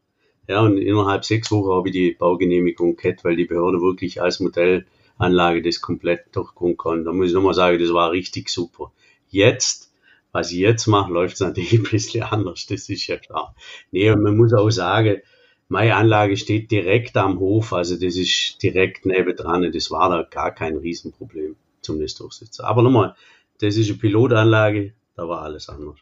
ja, 0.47 0.61
und 0.61 0.77
innerhalb 0.77 1.25
sechs 1.25 1.51
Wochen 1.51 1.71
habe 1.71 1.89
ich 1.89 1.93
die 1.93 2.11
Baugenehmigung 2.11 2.95
gehabt, 2.95 3.25
weil 3.25 3.35
die 3.35 3.45
Behörde 3.45 3.81
wirklich 3.81 4.21
als 4.21 4.39
Modellanlage 4.39 5.61
das 5.61 5.81
komplett 5.81 6.33
durchkommen 6.33 6.77
kann. 6.77 7.03
Da 7.03 7.11
muss 7.11 7.29
ich 7.29 7.33
nochmal 7.33 7.53
sagen, 7.53 7.79
das 7.79 7.93
war 7.93 8.11
richtig 8.11 8.49
super. 8.49 8.91
Jetzt 9.29 9.89
was 10.31 10.51
ich 10.51 10.59
jetzt 10.59 10.87
mache, 10.87 11.11
läuft 11.11 11.35
es 11.35 11.39
natürlich 11.39 11.73
ein 11.73 11.83
bisschen 11.83 12.23
anders, 12.23 12.65
das 12.67 12.89
ist 12.89 13.07
ja 13.07 13.17
klar. 13.17 13.55
Nee, 13.91 14.11
und 14.11 14.21
man 14.21 14.37
muss 14.37 14.53
auch 14.53 14.69
sagen, 14.69 15.21
meine 15.69 15.95
Anlage 15.95 16.35
steht 16.35 16.71
direkt 16.71 17.15
am 17.15 17.39
Hof, 17.39 17.73
also 17.73 17.95
das 17.95 18.15
ist 18.15 18.61
direkt 18.61 19.05
nebendran. 19.05 19.71
Das 19.71 19.91
war 19.91 20.09
da 20.09 20.23
gar 20.23 20.51
kein 20.53 20.75
Riesenproblem 20.75 21.55
zum 21.81 21.99
Nestdurchsitzer. 21.99 22.65
Aber 22.65 22.81
nochmal, 22.81 23.15
das 23.59 23.77
ist 23.77 23.87
eine 23.89 23.99
Pilotanlage, 23.99 24.93
da 25.15 25.29
war 25.29 25.43
alles 25.43 25.69
anders. 25.69 25.99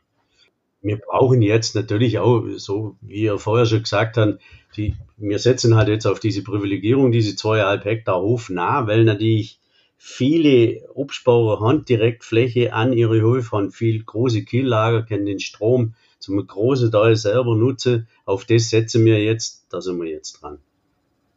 Wir 0.81 0.97
brauchen 0.97 1.41
jetzt 1.41 1.75
natürlich 1.75 2.17
auch, 2.17 2.45
so 2.55 2.95
wie 3.01 3.23
ihr 3.23 3.37
vorher 3.39 3.65
schon 3.65 3.83
gesagt 3.83 4.15
habt, 4.15 4.39
die, 4.77 4.95
wir 5.17 5.37
setzen 5.37 5.75
halt 5.75 5.89
jetzt 5.89 6.05
auf 6.05 6.21
diese 6.21 6.43
Privilegierung, 6.43 7.11
diese 7.11 7.35
zweieinhalb 7.35 7.83
Hektar 7.83 8.21
Hof 8.21 8.49
nah, 8.49 8.87
weil 8.87 9.03
natürlich 9.03 9.59
viele 9.97 10.87
Obstbauer 10.93 11.59
haben 11.59 11.83
direkt 11.83 12.23
Fläche 12.23 12.73
an 12.73 12.93
ihre 12.93 13.19
Höfe, 13.19 13.57
haben 13.57 13.71
viel 13.71 14.01
große 14.01 14.45
Kiellager, 14.45 15.03
kennen 15.03 15.25
den 15.25 15.39
Strom 15.39 15.93
zum 16.27 16.45
großen 16.45 16.91
Teil 16.91 17.15
selber 17.15 17.55
nutzen. 17.55 18.07
Auf 18.25 18.43
das 18.43 18.69
setzen 18.69 19.05
wir 19.05 19.23
jetzt, 19.23 19.65
da 19.69 19.81
sind 19.81 19.97
wir 19.99 20.09
jetzt 20.09 20.33
dran. 20.41 20.59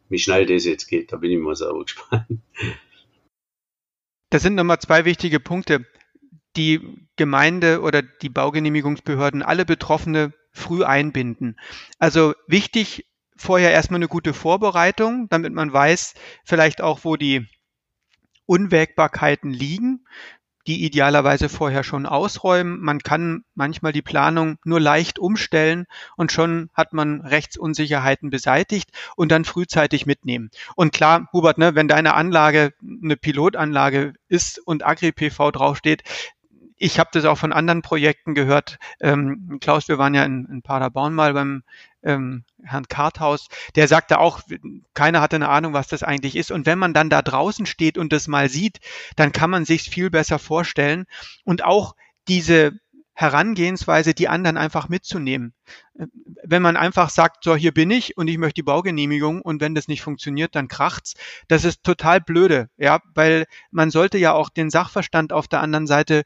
Wie 0.09 0.19
schnell 0.19 0.47
das 0.47 0.65
jetzt 0.65 0.89
geht, 0.89 1.13
da 1.13 1.17
bin 1.19 1.31
ich 1.31 1.39
mal 1.39 1.55
selber 1.55 1.81
gespannt. 1.85 2.27
Das 4.31 4.43
sind 4.43 4.57
nochmal 4.57 4.81
zwei 4.81 5.05
wichtige 5.05 5.39
Punkte. 5.39 5.87
Die 6.57 6.81
Gemeinde 7.15 7.83
oder 7.83 8.03
die 8.03 8.29
Baugenehmigungsbehörden 8.29 9.45
alle 9.45 9.65
Betroffene 9.65 10.33
früh 10.51 10.83
einbinden. 10.83 11.57
Also 12.01 12.35
wichtig, 12.49 13.07
vorher 13.37 13.71
erstmal 13.71 13.99
eine 13.99 14.09
gute 14.09 14.35
Vorbereitung, 14.35 15.29
damit 15.29 15.53
man 15.53 15.73
weiß, 15.73 16.15
vielleicht 16.45 16.81
auch, 16.81 17.05
wo 17.05 17.15
die 17.15 17.47
Unwägbarkeiten 18.47 19.53
liegen 19.53 20.05
die 20.71 20.85
idealerweise 20.85 21.49
vorher 21.49 21.83
schon 21.83 22.07
ausräumen. 22.07 22.79
Man 22.81 23.01
kann 23.01 23.43
manchmal 23.57 23.91
die 23.91 24.03
Planung 24.03 24.59
nur 24.65 24.79
leicht 24.79 25.19
umstellen 25.19 25.87
und 26.17 26.31
schon 26.31 26.71
hat 26.75 26.93
man 26.93 27.23
Rechtsunsicherheiten 27.23 28.31
beseitigt 28.31 28.91
und 29.17 29.33
dann 29.33 29.45
frühzeitig 29.45 30.07
mitnehmen. 30.07 30.51
Und 30.77 30.93
klar, 30.93 31.29
Hubert, 31.33 31.59
ne, 31.59 31.75
wenn 31.75 31.89
deine 31.89 32.15
Anlage 32.15 32.73
eine 33.03 33.17
Pilotanlage 33.17 34.13
ist 34.29 34.61
und 34.65 34.87
Agri-PV 34.87 35.51
draufsteht, 35.51 36.05
ich 36.77 37.01
habe 37.01 37.11
das 37.13 37.25
auch 37.25 37.37
von 37.37 37.53
anderen 37.53 37.83
Projekten 37.83 38.37
gehört. 38.37 38.79
Ähm, 39.01 39.59
Klaus, 39.61 39.89
wir 39.89 39.99
waren 39.99 40.15
ja 40.15 40.23
in, 40.23 40.47
in 40.47 40.63
Paderborn 40.63 41.15
mal 41.15 41.33
beim 41.33 41.65
ähm, 42.03 42.45
Herrn 42.63 42.89
Karthaus, 42.89 43.49
der 43.75 43.89
sagte 43.89 44.19
auch, 44.19 44.41
keiner 44.95 45.21
hatte 45.21 45.37
eine 45.37 45.49
Ahnung, 45.49 45.73
was 45.73 45.89
das 45.89 46.03
eigentlich 46.03 46.37
ist. 46.37 46.51
Und 46.51 46.67
wenn 46.67 46.79
man 46.79 46.95
dann 46.95 47.11
da 47.11 47.23
draußen 47.23 47.67
steht 47.67 47.99
und 47.99 48.13
das 48.13 48.29
mal 48.29 48.49
sieht, 48.49 48.81
dann 49.17 49.33
kann 49.33 49.51
man 49.51 49.65
sich 49.65 49.83
viel 49.83 50.11
besser 50.11 50.39
vorstellen. 50.39 51.07
Und 51.45 51.65
auch 51.65 51.95
diese 52.29 52.73
Herangehensweise, 53.15 54.15
die 54.15 54.29
anderen 54.29 54.57
einfach 54.57 54.89
mitzunehmen 54.89 55.53
wenn 55.95 56.63
man 56.63 56.77
einfach 56.77 57.11
sagt, 57.11 57.45
so 57.45 57.55
hier 57.57 57.73
bin 57.73 57.91
ich 57.91 58.17
und 58.17 58.29
ich 58.29 58.39
möchte 58.39 58.55
die 58.55 58.63
Baugenehmigung 58.63 59.43
und 59.43 59.61
wenn 59.61 59.75
das 59.75 59.89
nicht 59.89 60.03
funktioniert, 60.03 60.55
dann 60.55 60.69
kracht's. 60.69 61.15
Das 61.49 61.65
ist 61.65 61.85
total 61.85 62.21
blöde, 62.21 62.69
ja, 62.77 63.01
weil 63.15 63.47
man 63.71 63.91
sollte 63.91 64.19
ja 64.19 64.33
auch 64.33 64.49
den 64.49 64.71
Sachverstand 64.71 65.33
auf 65.33 65.49
der 65.49 65.61
anderen 65.61 65.87
Seite 65.87 66.23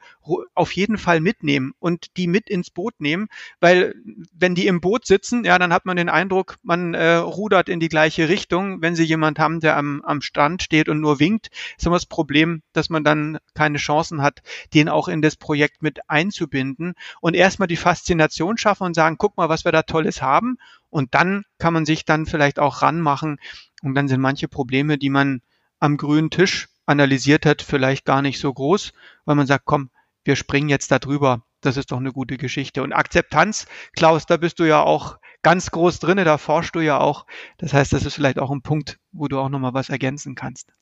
auf 0.54 0.72
jeden 0.72 0.98
Fall 0.98 1.20
mitnehmen 1.20 1.72
und 1.78 2.16
die 2.16 2.26
mit 2.26 2.48
ins 2.48 2.70
Boot 2.70 2.94
nehmen, 2.98 3.28
weil 3.60 3.94
wenn 4.32 4.54
die 4.54 4.66
im 4.66 4.80
Boot 4.80 5.06
sitzen, 5.06 5.44
ja, 5.44 5.58
dann 5.58 5.72
hat 5.72 5.86
man 5.86 5.96
den 5.96 6.08
Eindruck, 6.08 6.56
man 6.62 6.94
äh, 6.94 7.14
rudert 7.14 7.68
in 7.68 7.80
die 7.80 7.88
gleiche 7.88 8.28
Richtung. 8.28 8.82
Wenn 8.82 8.94
sie 8.94 9.04
jemand 9.04 9.38
haben, 9.38 9.60
der 9.60 9.76
am, 9.76 10.02
am 10.04 10.20
Strand 10.20 10.62
steht 10.62 10.88
und 10.88 11.00
nur 11.00 11.20
winkt, 11.20 11.50
ist 11.76 11.86
immer 11.86 11.96
das 11.96 12.06
Problem, 12.06 12.62
dass 12.72 12.90
man 12.90 13.04
dann 13.04 13.38
keine 13.54 13.78
Chancen 13.78 14.22
hat, 14.22 14.42
den 14.72 14.88
auch 14.88 15.08
in 15.08 15.22
das 15.22 15.36
Projekt 15.36 15.82
mit 15.82 16.08
einzubinden 16.08 16.94
und 17.20 17.34
erstmal 17.34 17.68
die 17.68 17.76
Faszination 17.76 18.58
schaffen 18.58 18.84
und 18.84 18.94
sagen, 18.94 19.16
guck 19.18 19.36
mal, 19.36 19.48
was 19.48 19.53
wir 19.62 19.70
da 19.70 19.82
Tolles 19.82 20.22
haben. 20.22 20.58
Und 20.90 21.14
dann 21.14 21.44
kann 21.58 21.74
man 21.74 21.86
sich 21.86 22.04
dann 22.04 22.26
vielleicht 22.26 22.58
auch 22.58 22.82
ranmachen. 22.82 23.38
Und 23.82 23.94
dann 23.94 24.08
sind 24.08 24.20
manche 24.20 24.48
Probleme, 24.48 24.98
die 24.98 25.10
man 25.10 25.42
am 25.78 25.96
grünen 25.96 26.30
Tisch 26.30 26.68
analysiert 26.86 27.46
hat, 27.46 27.62
vielleicht 27.62 28.04
gar 28.04 28.22
nicht 28.22 28.40
so 28.40 28.52
groß, 28.52 28.92
weil 29.24 29.36
man 29.36 29.46
sagt, 29.46 29.64
komm, 29.64 29.90
wir 30.24 30.36
springen 30.36 30.68
jetzt 30.68 30.90
da 30.90 30.98
drüber. 30.98 31.42
Das 31.60 31.76
ist 31.76 31.92
doch 31.92 31.98
eine 31.98 32.12
gute 32.12 32.36
Geschichte. 32.36 32.82
Und 32.82 32.92
Akzeptanz, 32.92 33.66
Klaus, 33.96 34.26
da 34.26 34.36
bist 34.36 34.58
du 34.58 34.64
ja 34.64 34.82
auch 34.82 35.18
ganz 35.42 35.70
groß 35.70 35.98
drinne, 35.98 36.24
da 36.24 36.38
forschst 36.38 36.74
du 36.74 36.80
ja 36.80 36.98
auch. 36.98 37.26
Das 37.58 37.72
heißt, 37.72 37.92
das 37.92 38.04
ist 38.04 38.14
vielleicht 38.14 38.38
auch 38.38 38.50
ein 38.50 38.62
Punkt, 38.62 38.98
wo 39.12 39.28
du 39.28 39.38
auch 39.38 39.48
nochmal 39.48 39.74
was 39.74 39.88
ergänzen 39.88 40.34
kannst. 40.34 40.72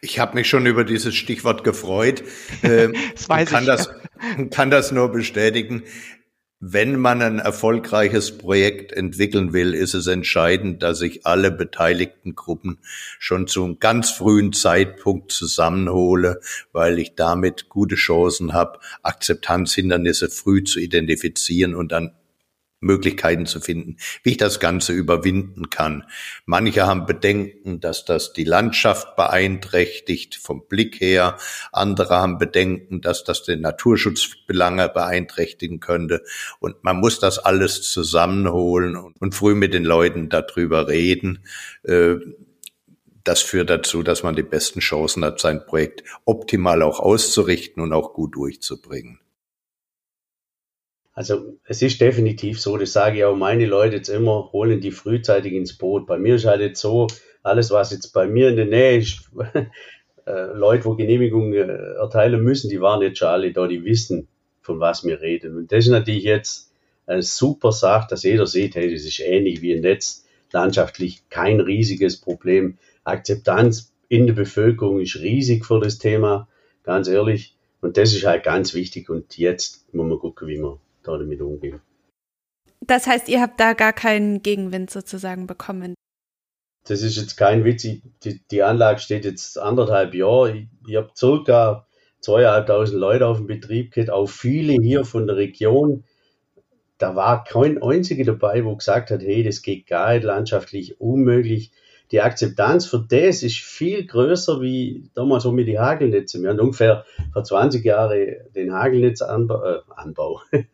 Ich 0.00 0.18
habe 0.20 0.34
mich 0.34 0.48
schon 0.48 0.66
über 0.66 0.84
dieses 0.84 1.14
Stichwort 1.14 1.64
gefreut. 1.64 2.22
Ähm, 2.62 2.94
das 3.14 3.28
weiß 3.28 3.50
kann, 3.50 3.64
ich. 3.64 3.66
Das, 3.66 3.90
kann 4.50 4.70
das 4.70 4.90
nur 4.90 5.12
bestätigen 5.12 5.82
Wenn 6.60 6.98
man 6.98 7.20
ein 7.20 7.40
erfolgreiches 7.40 8.38
Projekt 8.38 8.92
entwickeln 8.92 9.52
will, 9.52 9.74
ist 9.74 9.92
es 9.92 10.06
entscheidend, 10.06 10.82
dass 10.82 10.98
sich 10.98 11.26
alle 11.26 11.50
beteiligten 11.50 12.34
Gruppen 12.34 12.78
schon 13.18 13.46
zu 13.46 13.64
einem 13.64 13.78
ganz 13.80 14.10
frühen 14.10 14.52
Zeitpunkt 14.52 15.30
zusammenhole, 15.32 16.40
weil 16.72 16.98
ich 16.98 17.16
damit 17.16 17.68
gute 17.68 17.96
Chancen 17.96 18.54
habe, 18.54 18.78
Akzeptanzhindernisse 19.02 20.30
früh 20.30 20.64
zu 20.64 20.80
identifizieren 20.80 21.74
und 21.74 21.92
dann 21.92 22.12
Möglichkeiten 22.84 23.46
zu 23.46 23.60
finden, 23.60 23.96
wie 24.22 24.30
ich 24.30 24.36
das 24.36 24.60
Ganze 24.60 24.92
überwinden 24.92 25.70
kann. 25.70 26.04
Manche 26.46 26.86
haben 26.86 27.06
Bedenken, 27.06 27.80
dass 27.80 28.04
das 28.04 28.32
die 28.32 28.44
Landschaft 28.44 29.16
beeinträchtigt 29.16 30.36
vom 30.36 30.66
Blick 30.68 31.00
her. 31.00 31.36
Andere 31.72 32.16
haben 32.16 32.38
Bedenken, 32.38 33.00
dass 33.00 33.24
das 33.24 33.42
den 33.42 33.62
Naturschutzbelange 33.62 34.88
beeinträchtigen 34.88 35.80
könnte. 35.80 36.22
Und 36.60 36.84
man 36.84 36.98
muss 36.98 37.18
das 37.18 37.38
alles 37.38 37.82
zusammenholen 37.82 38.96
und 38.96 39.34
früh 39.34 39.54
mit 39.54 39.74
den 39.74 39.84
Leuten 39.84 40.28
darüber 40.28 40.88
reden. 40.88 41.40
Äh, 41.82 42.16
das 43.24 43.40
führt 43.40 43.70
dazu, 43.70 44.02
dass 44.02 44.22
man 44.22 44.36
die 44.36 44.42
besten 44.42 44.80
Chancen 44.80 45.24
hat, 45.24 45.40
sein 45.40 45.64
Projekt 45.64 46.04
optimal 46.26 46.82
auch 46.82 47.00
auszurichten 47.00 47.82
und 47.82 47.94
auch 47.94 48.12
gut 48.12 48.36
durchzubringen. 48.36 49.18
Also 51.14 51.58
es 51.64 51.80
ist 51.80 52.00
definitiv 52.00 52.60
so, 52.60 52.76
das 52.76 52.92
sage 52.92 53.18
ich 53.18 53.24
auch 53.24 53.36
meine 53.36 53.66
Leute 53.66 53.96
jetzt 53.96 54.08
immer, 54.08 54.50
holen 54.52 54.80
die 54.80 54.90
frühzeitig 54.90 55.52
ins 55.52 55.78
Boot. 55.78 56.06
Bei 56.06 56.18
mir 56.18 56.34
ist 56.34 56.44
halt 56.44 56.60
jetzt 56.60 56.80
so, 56.80 57.06
alles 57.44 57.70
was 57.70 57.92
jetzt 57.92 58.12
bei 58.12 58.26
mir 58.26 58.48
in 58.48 58.56
der 58.56 58.66
Nähe 58.66 58.98
ist, 58.98 59.30
äh, 60.26 60.52
Leute, 60.54 60.86
wo 60.86 60.96
Genehmigungen 60.96 61.52
äh, 61.52 61.94
erteilen 62.00 62.42
müssen, 62.42 62.68
die 62.68 62.80
waren 62.80 63.00
jetzt 63.00 63.18
schon 63.18 63.28
alle 63.28 63.52
da, 63.52 63.68
die 63.68 63.84
wissen, 63.84 64.26
von 64.60 64.80
was 64.80 65.04
wir 65.04 65.20
reden. 65.20 65.56
Und 65.56 65.70
das 65.70 65.84
ist 65.84 65.90
natürlich 65.90 66.24
jetzt 66.24 66.72
eine 67.06 67.22
super 67.22 67.70
Sache, 67.70 68.08
dass 68.10 68.24
jeder 68.24 68.46
sieht, 68.46 68.74
hey, 68.74 68.92
das 68.92 69.04
ist 69.04 69.20
ähnlich 69.20 69.62
wie 69.62 69.74
ein 69.74 69.82
Netz, 69.82 70.24
landschaftlich 70.52 71.22
kein 71.30 71.60
riesiges 71.60 72.16
Problem. 72.16 72.78
Akzeptanz 73.04 73.92
in 74.08 74.26
der 74.26 74.34
Bevölkerung 74.34 75.00
ist 75.00 75.16
riesig 75.16 75.64
für 75.64 75.80
das 75.80 75.98
Thema, 75.98 76.48
ganz 76.82 77.06
ehrlich. 77.06 77.54
Und 77.80 77.98
das 77.98 78.14
ist 78.14 78.24
halt 78.24 78.42
ganz 78.42 78.74
wichtig. 78.74 79.10
Und 79.10 79.36
jetzt 79.36 79.84
muss 79.94 80.08
man 80.08 80.18
gucken, 80.18 80.48
wie 80.48 80.58
man 80.58 80.78
da 81.06 81.16
damit 81.16 81.40
umgehen. 81.40 81.80
Das 82.80 83.06
heißt, 83.06 83.28
ihr 83.28 83.40
habt 83.40 83.60
da 83.60 83.72
gar 83.72 83.92
keinen 83.92 84.42
Gegenwind 84.42 84.90
sozusagen 84.90 85.46
bekommen. 85.46 85.94
Das 86.86 87.02
ist 87.02 87.16
jetzt 87.16 87.36
kein 87.36 87.64
Witz. 87.64 87.82
Die, 87.82 88.02
die 88.50 88.62
Anlage 88.62 89.00
steht 89.00 89.24
jetzt 89.24 89.58
anderthalb 89.58 90.14
Jahre. 90.14 90.52
Ich, 90.56 90.66
ich 90.86 90.96
habe 90.96 91.10
circa 91.16 91.86
zweieinhalbtausend 92.20 92.98
Leute 92.98 93.26
auf 93.26 93.38
dem 93.38 93.46
Betrieb 93.46 93.92
gehabt, 93.92 94.10
auch 94.10 94.26
viele 94.28 94.74
hier 94.74 95.04
von 95.04 95.26
der 95.26 95.36
Region. 95.36 96.04
Da 96.98 97.16
war 97.16 97.44
kein 97.44 97.82
einziger 97.82 98.24
dabei, 98.24 98.64
wo 98.64 98.76
gesagt 98.76 99.10
hat, 99.10 99.22
hey, 99.22 99.42
das 99.42 99.62
geht 99.62 99.86
gar 99.86 100.14
nicht, 100.14 100.24
landschaftlich 100.24 101.00
unmöglich. 101.00 101.72
Die 102.10 102.20
Akzeptanz 102.20 102.86
für 102.86 103.04
das 103.08 103.42
ist 103.42 103.58
viel 103.58 104.06
größer 104.06 104.60
wie 104.60 105.10
damals 105.14 105.42
so 105.42 105.52
mit 105.52 105.68
den 105.68 105.80
Hagelnetzen. 105.80 106.42
Wir 106.42 106.50
haben 106.50 106.60
ungefähr 106.60 107.04
vor 107.32 107.44
20 107.44 107.84
Jahren 107.84 108.36
den 108.54 108.72
Hagelnetzanbau, 108.72 110.40
äh, 110.52 110.64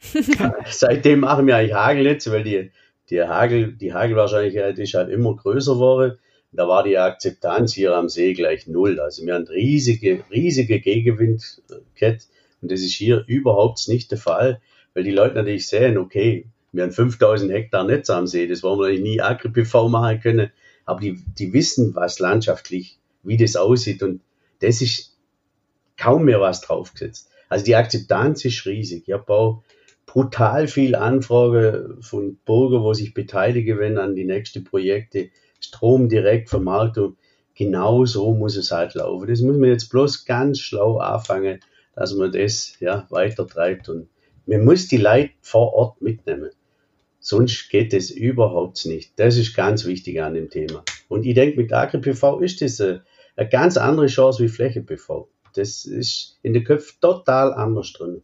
Seitdem 0.70 1.20
machen 1.20 1.46
wir 1.46 1.56
eigentlich 1.56 1.74
Hagelnetze, 1.74 2.32
weil 2.32 2.44
die, 2.44 2.70
die 3.10 3.22
Hagel, 3.22 3.72
die 3.72 3.92
Hagelwahrscheinlichkeit 3.92 4.78
ist 4.78 4.94
halt 4.94 5.10
immer 5.10 5.36
größer 5.36 5.74
geworden. 5.74 6.18
Da 6.52 6.66
war 6.66 6.82
die 6.82 6.98
Akzeptanz 6.98 7.74
hier 7.74 7.94
am 7.94 8.08
See 8.08 8.32
gleich 8.32 8.66
null. 8.66 8.98
Also 8.98 9.24
wir 9.24 9.34
haben 9.34 9.46
riesige, 9.46 10.24
riesige 10.30 10.80
Gegenwind 10.80 11.62
gehabt. 11.94 12.26
Und 12.60 12.72
das 12.72 12.80
ist 12.80 12.94
hier 12.94 13.24
überhaupt 13.26 13.86
nicht 13.88 14.10
der 14.10 14.18
Fall, 14.18 14.60
weil 14.94 15.04
die 15.04 15.12
Leute 15.12 15.36
natürlich 15.36 15.68
sehen, 15.68 15.96
okay, 15.96 16.46
wir 16.72 16.82
haben 16.82 16.92
5000 16.92 17.50
Hektar 17.52 17.84
Netz 17.84 18.10
am 18.10 18.26
See, 18.26 18.46
das 18.46 18.62
wollen 18.62 18.80
wir 18.80 19.00
nie 19.00 19.20
Agri-PV 19.20 19.88
machen 19.88 20.20
können. 20.20 20.50
Aber 20.84 21.00
die, 21.00 21.22
die 21.38 21.52
wissen, 21.52 21.94
was 21.94 22.18
landschaftlich, 22.18 22.98
wie 23.22 23.36
das 23.36 23.56
aussieht. 23.56 24.02
Und 24.02 24.20
das 24.60 24.80
ist 24.80 25.16
kaum 25.96 26.24
mehr 26.24 26.40
was 26.40 26.60
draufgesetzt. 26.60 27.28
Also 27.48 27.64
die 27.64 27.76
Akzeptanz 27.76 28.44
ist 28.44 28.64
riesig. 28.66 29.04
Ich 29.06 29.12
habe 29.12 29.32
auch 29.32 29.62
brutal 30.06 30.66
viel 30.66 30.94
Anfrage 30.94 31.96
von 32.00 32.36
Bürgern, 32.44 32.82
wo 32.82 32.94
sich 32.94 33.14
beteiligen 33.14 33.78
wenn 33.78 33.98
an 33.98 34.14
die 34.14 34.24
nächsten 34.24 34.64
Projekte. 34.64 35.30
Strom 35.60 36.08
direkt 36.08 36.48
Vermarktung. 36.48 37.16
Genau 37.54 38.06
so 38.06 38.34
muss 38.34 38.56
es 38.56 38.72
halt 38.72 38.94
laufen. 38.94 39.28
Das 39.28 39.40
muss 39.42 39.56
man 39.56 39.68
jetzt 39.68 39.90
bloß 39.90 40.24
ganz 40.24 40.58
schlau 40.58 40.98
anfangen, 40.98 41.60
dass 41.94 42.14
man 42.14 42.32
das 42.32 42.74
ja, 42.80 43.06
weitertreibt. 43.10 43.88
Und 43.88 44.08
man 44.46 44.64
muss 44.64 44.88
die 44.88 44.96
Leute 44.96 45.32
vor 45.42 45.74
Ort 45.74 46.00
mitnehmen. 46.00 46.50
Sonst 47.20 47.68
geht 47.68 47.92
es 47.92 48.10
überhaupt 48.10 48.86
nicht. 48.86 49.12
Das 49.16 49.36
ist 49.36 49.54
ganz 49.54 49.84
wichtig 49.84 50.22
an 50.22 50.34
dem 50.34 50.48
Thema. 50.48 50.82
Und 51.08 51.26
ich 51.26 51.34
denke, 51.34 51.60
mit 51.60 51.72
Agri-PV 51.72 52.40
ist 52.40 52.62
das 52.62 52.80
eine, 52.80 53.04
eine 53.36 53.48
ganz 53.48 53.76
andere 53.76 54.06
Chance 54.06 54.42
wie 54.42 54.48
Fläche-PV. 54.48 55.28
Das 55.54 55.84
ist 55.84 56.38
in 56.42 56.54
den 56.54 56.64
Köpfen 56.64 56.96
total 57.00 57.52
anders 57.52 57.92
drin. 57.92 58.22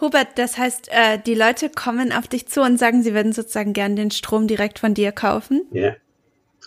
Hubert, 0.00 0.38
das 0.38 0.58
heißt, 0.58 0.88
äh, 0.90 1.18
die 1.18 1.34
Leute 1.34 1.70
kommen 1.70 2.12
auf 2.12 2.26
dich 2.26 2.46
zu 2.46 2.62
und 2.62 2.78
sagen, 2.78 3.02
sie 3.02 3.14
würden 3.14 3.32
sozusagen 3.32 3.72
gern 3.72 3.96
den 3.96 4.10
Strom 4.10 4.46
direkt 4.46 4.78
von 4.78 4.94
dir 4.94 5.12
kaufen? 5.12 5.66
Ja. 5.72 5.94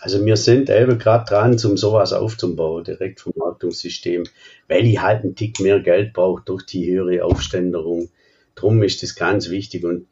Also 0.02 0.26
wir 0.26 0.38
sind 0.38 0.70
eben 0.70 0.98
gerade 0.98 1.26
dran, 1.26 1.52
um 1.64 1.78
sowas 1.78 2.14
aufzubauen, 2.14 2.84
direkt 2.84 3.22
vom 3.22 3.34
Vermarktungssystem, 3.34 4.24
weil 4.68 4.86
ich 4.86 5.02
halt 5.02 5.24
einen 5.24 5.36
Tick 5.36 5.60
mehr 5.60 5.80
Geld 5.80 6.14
brauche 6.14 6.42
durch 6.44 6.66
die 6.66 6.92
höhere 6.92 7.24
Aufständerung. 7.24 8.10
Drum 8.56 8.84
ist 8.84 9.02
das 9.02 9.16
ganz 9.16 9.50
wichtig 9.50 9.84
und 9.84 10.08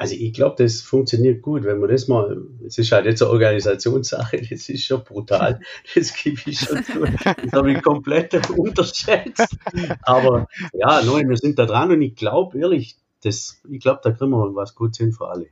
also 0.00 0.14
ich 0.14 0.32
glaube, 0.32 0.54
das 0.56 0.80
funktioniert 0.80 1.42
gut, 1.42 1.64
wenn 1.64 1.78
man 1.78 1.90
das 1.90 2.08
mal, 2.08 2.42
es 2.66 2.78
ist 2.78 2.90
halt 2.90 3.04
jetzt 3.04 3.20
eine 3.20 3.32
Organisationssache, 3.32 4.40
das 4.50 4.70
ist 4.70 4.86
schon 4.86 5.04
brutal, 5.04 5.60
das 5.94 6.14
gebe 6.14 6.40
ich 6.46 6.58
schon 6.58 6.82
zu, 6.82 7.00
das 7.00 7.52
habe 7.52 7.72
ich 7.72 7.82
komplett 7.82 8.48
unterschätzt. 8.56 9.58
Aber 10.04 10.48
ja, 10.72 11.02
nein, 11.02 11.28
wir 11.28 11.36
sind 11.36 11.58
da 11.58 11.66
dran 11.66 11.90
und 11.90 12.00
ich 12.00 12.14
glaube 12.14 12.58
ehrlich, 12.58 12.96
das, 13.22 13.60
ich 13.70 13.80
glaube, 13.80 14.00
da 14.02 14.12
kriegen 14.12 14.30
wir 14.30 14.54
was 14.54 14.74
Gutes 14.74 14.96
hin 14.96 15.12
für 15.12 15.28
alle. 15.28 15.48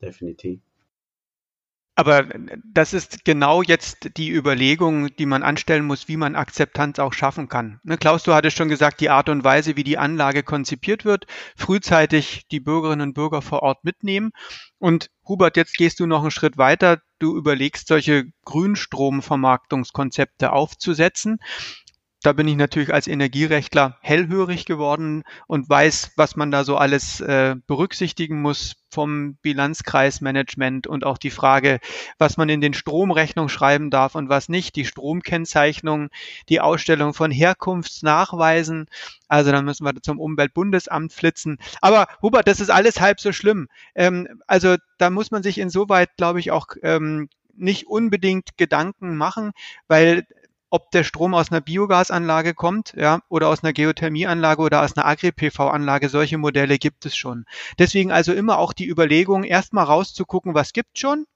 Definitiv. 0.00 0.60
Aber 1.96 2.26
das 2.64 2.92
ist 2.92 3.24
genau 3.24 3.62
jetzt 3.62 4.16
die 4.16 4.30
Überlegung, 4.30 5.14
die 5.16 5.26
man 5.26 5.44
anstellen 5.44 5.86
muss, 5.86 6.08
wie 6.08 6.16
man 6.16 6.34
Akzeptanz 6.34 6.98
auch 6.98 7.12
schaffen 7.12 7.48
kann. 7.48 7.78
Ne, 7.84 7.98
Klaus, 7.98 8.24
du 8.24 8.34
hattest 8.34 8.56
schon 8.56 8.68
gesagt, 8.68 9.00
die 9.00 9.10
Art 9.10 9.28
und 9.28 9.44
Weise, 9.44 9.76
wie 9.76 9.84
die 9.84 9.98
Anlage 9.98 10.42
konzipiert 10.42 11.04
wird, 11.04 11.26
frühzeitig 11.56 12.48
die 12.50 12.58
Bürgerinnen 12.58 13.08
und 13.08 13.14
Bürger 13.14 13.42
vor 13.42 13.62
Ort 13.62 13.84
mitnehmen. 13.84 14.32
Und 14.78 15.10
Hubert, 15.26 15.56
jetzt 15.56 15.76
gehst 15.76 16.00
du 16.00 16.06
noch 16.06 16.22
einen 16.22 16.32
Schritt 16.32 16.58
weiter. 16.58 16.98
Du 17.20 17.36
überlegst, 17.36 17.86
solche 17.86 18.24
Grünstromvermarktungskonzepte 18.44 20.52
aufzusetzen 20.52 21.38
da 22.24 22.32
bin 22.32 22.48
ich 22.48 22.56
natürlich 22.56 22.92
als 22.92 23.06
Energierechtler 23.06 23.98
hellhörig 24.00 24.64
geworden 24.64 25.24
und 25.46 25.68
weiß, 25.68 26.12
was 26.16 26.36
man 26.36 26.50
da 26.50 26.64
so 26.64 26.78
alles 26.78 27.20
äh, 27.20 27.54
berücksichtigen 27.66 28.40
muss 28.40 28.76
vom 28.88 29.36
Bilanzkreismanagement 29.42 30.86
und 30.86 31.04
auch 31.04 31.18
die 31.18 31.30
Frage, 31.30 31.80
was 32.16 32.38
man 32.38 32.48
in 32.48 32.62
den 32.62 32.72
Stromrechnung 32.72 33.50
schreiben 33.50 33.90
darf 33.90 34.14
und 34.14 34.30
was 34.30 34.48
nicht, 34.48 34.74
die 34.76 34.86
Stromkennzeichnung, 34.86 36.08
die 36.48 36.62
Ausstellung 36.62 37.12
von 37.12 37.30
Herkunftsnachweisen. 37.30 38.86
Also 39.28 39.52
dann 39.52 39.66
müssen 39.66 39.84
wir 39.84 39.92
zum 40.00 40.18
Umweltbundesamt 40.18 41.12
flitzen. 41.12 41.58
Aber 41.82 42.06
Hubert, 42.22 42.48
das 42.48 42.60
ist 42.60 42.70
alles 42.70 43.02
halb 43.02 43.20
so 43.20 43.32
schlimm. 43.32 43.68
Ähm, 43.94 44.40
also 44.46 44.76
da 44.96 45.10
muss 45.10 45.30
man 45.30 45.42
sich 45.42 45.58
insoweit, 45.58 46.16
glaube 46.16 46.40
ich, 46.40 46.52
auch 46.52 46.68
ähm, 46.82 47.28
nicht 47.54 47.86
unbedingt 47.86 48.56
Gedanken 48.56 49.14
machen, 49.16 49.52
weil 49.88 50.24
ob 50.74 50.90
der 50.90 51.04
Strom 51.04 51.34
aus 51.34 51.52
einer 51.52 51.60
Biogasanlage 51.60 52.52
kommt, 52.52 52.94
ja, 52.96 53.20
oder 53.28 53.46
aus 53.46 53.62
einer 53.62 53.72
Geothermieanlage 53.72 54.60
oder 54.60 54.82
aus 54.82 54.96
einer 54.96 55.06
Agri-PV-Anlage. 55.06 56.08
Solche 56.08 56.36
Modelle 56.36 56.78
gibt 56.78 57.06
es 57.06 57.14
schon. 57.14 57.44
Deswegen 57.78 58.10
also 58.10 58.32
immer 58.32 58.58
auch 58.58 58.72
die 58.72 58.88
Überlegung, 58.88 59.44
erstmal 59.44 59.84
rauszugucken, 59.84 60.52
was 60.52 60.72
gibt 60.72 60.98
schon 60.98 61.26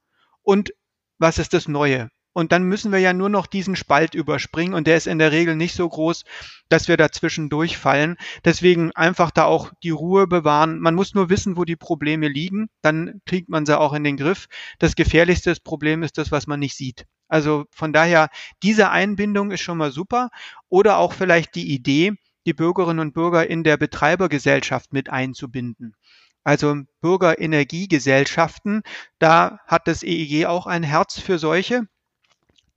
und 0.43 0.72
was 1.18 1.39
ist 1.39 1.55
das 1.55 1.68
Neue. 1.68 2.11
Und 2.32 2.51
dann 2.51 2.64
müssen 2.64 2.91
wir 2.91 2.99
ja 2.99 3.12
nur 3.12 3.28
noch 3.28 3.47
diesen 3.47 3.76
Spalt 3.76 4.16
überspringen 4.16 4.74
und 4.74 4.89
der 4.89 4.97
ist 4.97 5.07
in 5.07 5.20
der 5.20 5.30
Regel 5.30 5.55
nicht 5.55 5.76
so 5.76 5.89
groß, 5.89 6.24
dass 6.68 6.89
wir 6.89 6.97
dazwischen 6.97 7.49
durchfallen. 7.49 8.16
Deswegen 8.45 8.91
einfach 8.97 9.30
da 9.30 9.45
auch 9.45 9.70
die 9.84 9.91
Ruhe 9.91 10.26
bewahren. 10.26 10.80
Man 10.80 10.97
muss 10.97 11.14
nur 11.14 11.30
wissen, 11.30 11.57
wo 11.57 11.64
die 11.64 11.76
Probleme 11.76 12.26
liegen, 12.26 12.70
dann 12.82 13.20
kriegt 13.24 13.49
man 13.49 13.66
sie 13.66 13.78
auch 13.78 13.93
in 13.93 14.03
den 14.03 14.16
Griff. 14.16 14.49
Das 14.80 14.97
gefährlichste 14.97 15.55
Problem 15.62 16.03
ist 16.03 16.18
das, 16.18 16.32
was 16.32 16.49
man 16.49 16.59
nicht 16.59 16.76
sieht. 16.76 17.07
Also 17.29 17.66
von 17.70 17.93
daher, 17.93 18.31
diese 18.62 18.91
Einbindung 18.91 19.51
ist 19.51 19.61
schon 19.61 19.79
mal 19.79 19.93
super. 19.93 20.31
Oder 20.68 20.99
auch 20.99 21.12
vielleicht 21.12 21.55
die 21.55 21.72
Idee, 21.72 22.14
die 22.47 22.55
Bürgerinnen 22.55 23.01
und 23.01 23.14
Bürger 23.14 23.49
in 23.49 23.62
der 23.64 23.76
Betreibergesellschaft 23.76 24.93
mit 24.93 25.11
einzubinden. 25.11 25.95
Also 26.45 26.76
Bürgerenergiegesellschaften, 27.03 28.83
da 29.18 29.61
hat 29.66 29.87
das 29.87 30.03
EEG 30.03 30.47
auch 30.47 30.66
ein 30.66 30.83
Herz 30.83 31.20
für 31.20 31.39
solche. 31.39 31.83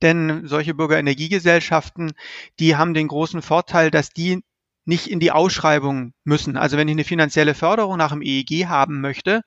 Denn 0.02 0.46
solche 0.46 0.74
Bürgerenergiegesellschaften, 0.74 2.12
die 2.58 2.76
haben 2.76 2.92
den 2.92 3.08
großen 3.08 3.40
Vorteil, 3.40 3.90
dass 3.90 4.10
die 4.10 4.42
nicht 4.84 5.06
in 5.06 5.20
die 5.20 5.30
Ausschreibung 5.30 6.12
müssen. 6.24 6.56
Also 6.56 6.76
wenn 6.76 6.88
ich 6.88 6.92
eine 6.92 7.04
finanzielle 7.04 7.54
Förderung 7.54 7.96
nach 7.96 8.10
dem 8.10 8.20
EEG 8.20 8.66
haben 8.66 9.00
möchte 9.00 9.42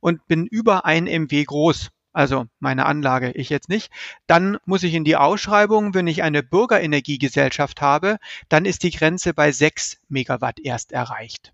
und 0.00 0.26
bin 0.26 0.46
über 0.46 0.84
ein 0.84 1.04
MW 1.04 1.44
groß, 1.44 1.90
also 2.12 2.46
meine 2.58 2.86
Anlage, 2.86 3.30
ich 3.32 3.50
jetzt 3.50 3.68
nicht, 3.68 3.92
dann 4.26 4.58
muss 4.64 4.82
ich 4.82 4.94
in 4.94 5.04
die 5.04 5.16
Ausschreibung, 5.16 5.94
wenn 5.94 6.06
ich 6.06 6.22
eine 6.22 6.42
Bürgerenergiegesellschaft 6.42 7.80
habe, 7.80 8.18
dann 8.48 8.64
ist 8.64 8.82
die 8.82 8.90
Grenze 8.90 9.34
bei 9.34 9.52
6 9.52 9.98
Megawatt 10.08 10.60
erst 10.60 10.92
erreicht. 10.92 11.52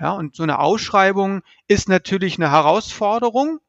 Ja, 0.00 0.12
und 0.12 0.34
so 0.34 0.42
eine 0.42 0.58
Ausschreibung 0.58 1.42
ist 1.68 1.88
natürlich 1.88 2.36
eine 2.38 2.50
Herausforderung, 2.50 3.60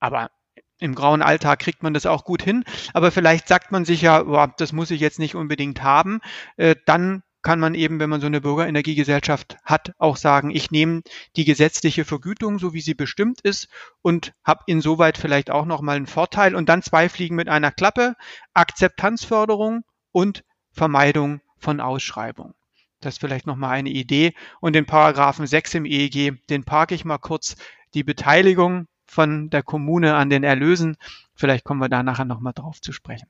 aber 0.00 0.30
im 0.78 0.94
grauen 0.94 1.22
Alltag 1.22 1.60
kriegt 1.60 1.82
man 1.82 1.94
das 1.94 2.06
auch 2.06 2.24
gut 2.24 2.42
hin. 2.42 2.64
Aber 2.94 3.12
vielleicht 3.12 3.46
sagt 3.48 3.70
man 3.70 3.84
sich 3.84 4.02
ja, 4.02 4.22
boah, 4.22 4.52
das 4.56 4.72
muss 4.72 4.90
ich 4.90 5.00
jetzt 5.00 5.18
nicht 5.18 5.34
unbedingt 5.34 5.82
haben. 5.82 6.20
Äh, 6.56 6.74
dann 6.86 7.22
kann 7.42 7.60
man 7.60 7.74
eben, 7.74 8.00
wenn 8.00 8.10
man 8.10 8.20
so 8.20 8.26
eine 8.26 8.40
Bürgerenergiegesellschaft 8.40 9.56
hat, 9.64 9.92
auch 9.98 10.16
sagen, 10.16 10.50
ich 10.50 10.70
nehme 10.70 11.02
die 11.36 11.44
gesetzliche 11.44 12.04
Vergütung, 12.04 12.58
so 12.58 12.74
wie 12.74 12.80
sie 12.80 12.94
bestimmt 12.94 13.40
ist 13.40 13.68
und 14.02 14.32
habe 14.44 14.64
insoweit 14.66 15.16
vielleicht 15.16 15.50
auch 15.50 15.64
nochmal 15.64 15.96
einen 15.96 16.06
Vorteil. 16.06 16.54
Und 16.54 16.68
dann 16.68 16.82
zwei 16.82 17.08
Fliegen 17.08 17.36
mit 17.36 17.48
einer 17.48 17.72
Klappe, 17.72 18.14
Akzeptanzförderung 18.52 19.84
und 20.12 20.44
Vermeidung 20.72 21.40
von 21.58 21.80
Ausschreibung. 21.80 22.54
Das 23.00 23.14
ist 23.14 23.20
vielleicht 23.20 23.46
nochmal 23.46 23.70
eine 23.70 23.90
Idee. 23.90 24.34
Und 24.60 24.74
den 24.74 24.84
Paragraphen 24.86 25.46
6 25.46 25.74
im 25.74 25.84
EEG, 25.86 26.46
den 26.48 26.64
parke 26.64 26.94
ich 26.94 27.04
mal 27.04 27.18
kurz. 27.18 27.56
Die 27.94 28.04
Beteiligung 28.04 28.86
von 29.06 29.50
der 29.50 29.62
Kommune 29.62 30.14
an 30.14 30.30
den 30.30 30.44
Erlösen. 30.44 30.96
Vielleicht 31.34 31.64
kommen 31.64 31.80
wir 31.80 31.88
da 31.88 32.02
nachher 32.02 32.26
nochmal 32.26 32.52
drauf 32.52 32.80
zu 32.80 32.92
sprechen. 32.92 33.28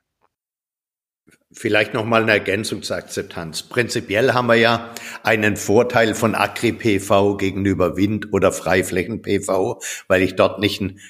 Vielleicht 1.53 1.95
nochmal 1.95 2.23
eine 2.23 2.33
Ergänzung 2.33 2.83
zur 2.83 2.97
Akzeptanz. 2.97 3.63
Prinzipiell 3.63 4.35
haben 4.35 4.47
wir 4.47 4.55
ja 4.55 4.95
einen 5.25 5.57
Vorteil 5.57 6.15
von 6.15 6.35
Agri-PV 6.35 7.37
gegenüber 7.37 7.97
Wind- 7.97 8.33
oder 8.33 8.53
Freiflächen-PV, 8.53 9.81
weil 10.07 10.23
ich 10.23 10.37
dort 10.37 10.61
nicht 10.61 10.81
ein 10.81 11.01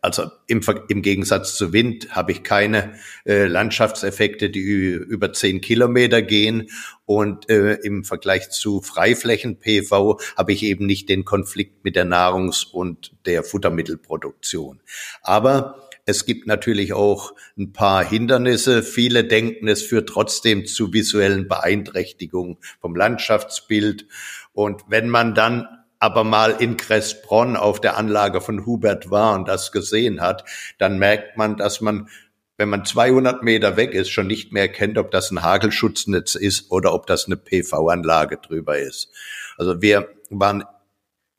also 0.00 0.30
im, 0.46 0.60
im 0.88 1.02
Gegensatz 1.02 1.56
zu 1.56 1.72
Wind 1.72 2.08
habe 2.10 2.32
ich 2.32 2.42
keine 2.42 2.94
äh, 3.26 3.44
Landschaftseffekte, 3.44 4.50
die 4.50 4.62
über 4.62 5.32
zehn 5.32 5.60
Kilometer 5.60 6.22
gehen. 6.22 6.70
Und 7.06 7.50
äh, 7.50 7.74
im 7.82 8.04
Vergleich 8.04 8.50
zu 8.50 8.80
Freiflächen-PV 8.80 10.18
habe 10.36 10.52
ich 10.52 10.62
eben 10.62 10.86
nicht 10.86 11.08
den 11.10 11.24
Konflikt 11.24 11.84
mit 11.84 11.96
der 11.96 12.06
Nahrungs- 12.06 12.64
und 12.64 13.14
der 13.26 13.44
Futtermittelproduktion. 13.44 14.80
Aber 15.22 15.83
es 16.06 16.26
gibt 16.26 16.46
natürlich 16.46 16.92
auch 16.92 17.32
ein 17.56 17.72
paar 17.72 18.04
Hindernisse. 18.04 18.82
Viele 18.82 19.24
denken, 19.24 19.68
es 19.68 19.82
führt 19.82 20.08
trotzdem 20.08 20.66
zu 20.66 20.92
visuellen 20.92 21.48
Beeinträchtigungen 21.48 22.58
vom 22.80 22.94
Landschaftsbild. 22.94 24.06
Und 24.52 24.82
wenn 24.88 25.08
man 25.08 25.34
dann 25.34 25.66
aber 25.98 26.24
mal 26.24 26.56
in 26.58 26.76
Cressbronn 26.76 27.56
auf 27.56 27.80
der 27.80 27.96
Anlage 27.96 28.42
von 28.42 28.66
Hubert 28.66 29.10
war 29.10 29.34
und 29.34 29.48
das 29.48 29.72
gesehen 29.72 30.20
hat, 30.20 30.44
dann 30.78 30.98
merkt 30.98 31.36
man, 31.36 31.56
dass 31.56 31.80
man 31.80 32.08
wenn 32.56 32.68
man 32.68 32.84
200 32.84 33.42
Meter 33.42 33.76
weg 33.76 33.94
ist, 33.94 34.10
schon 34.10 34.28
nicht 34.28 34.52
mehr 34.52 34.68
kennt, 34.68 34.96
ob 34.96 35.10
das 35.10 35.32
ein 35.32 35.42
Hagelschutznetz 35.42 36.36
ist 36.36 36.70
oder 36.70 36.94
ob 36.94 37.08
das 37.08 37.26
eine 37.26 37.36
PV-Anlage 37.36 38.36
drüber 38.36 38.78
ist. 38.78 39.10
Also 39.58 39.82
wir 39.82 40.08
waren 40.30 40.64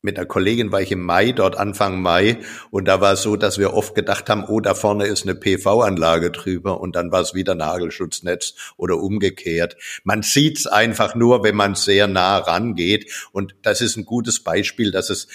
mit 0.02 0.18
einer 0.18 0.26
Kollegin 0.26 0.72
war 0.72 0.80
ich 0.80 0.92
im 0.92 1.02
Mai 1.02 1.32
dort, 1.32 1.56
Anfang 1.56 2.00
Mai, 2.00 2.38
und 2.70 2.86
da 2.86 3.00
war 3.00 3.14
es 3.14 3.22
so, 3.22 3.36
dass 3.36 3.58
wir 3.58 3.74
oft 3.74 3.94
gedacht 3.94 4.28
haben, 4.28 4.44
oh, 4.44 4.60
da 4.60 4.74
vorne 4.74 5.06
ist 5.06 5.24
eine 5.24 5.34
PV-Anlage 5.34 6.30
drüber 6.30 6.80
und 6.80 6.94
dann 6.96 7.10
war 7.10 7.20
es 7.20 7.34
wieder 7.34 7.54
Nagelschutznetz 7.54 8.54
oder 8.76 8.98
umgekehrt. 8.98 9.76
Man 10.04 10.22
sieht 10.22 10.58
es 10.58 10.66
einfach 10.66 11.14
nur, 11.14 11.42
wenn 11.42 11.56
man 11.56 11.74
sehr 11.74 12.06
nah 12.06 12.38
rangeht 12.38 13.28
und 13.32 13.56
das 13.62 13.80
ist 13.80 13.96
ein 13.96 14.04
gutes 14.04 14.42
Beispiel, 14.42 14.90
dass 14.90 15.10
es 15.10 15.28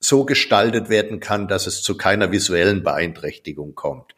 so 0.00 0.24
gestaltet 0.24 0.88
werden 0.88 1.20
kann, 1.20 1.46
dass 1.46 1.66
es 1.66 1.82
zu 1.82 1.96
keiner 1.96 2.32
visuellen 2.32 2.82
Beeinträchtigung 2.82 3.74
kommt. 3.74 4.14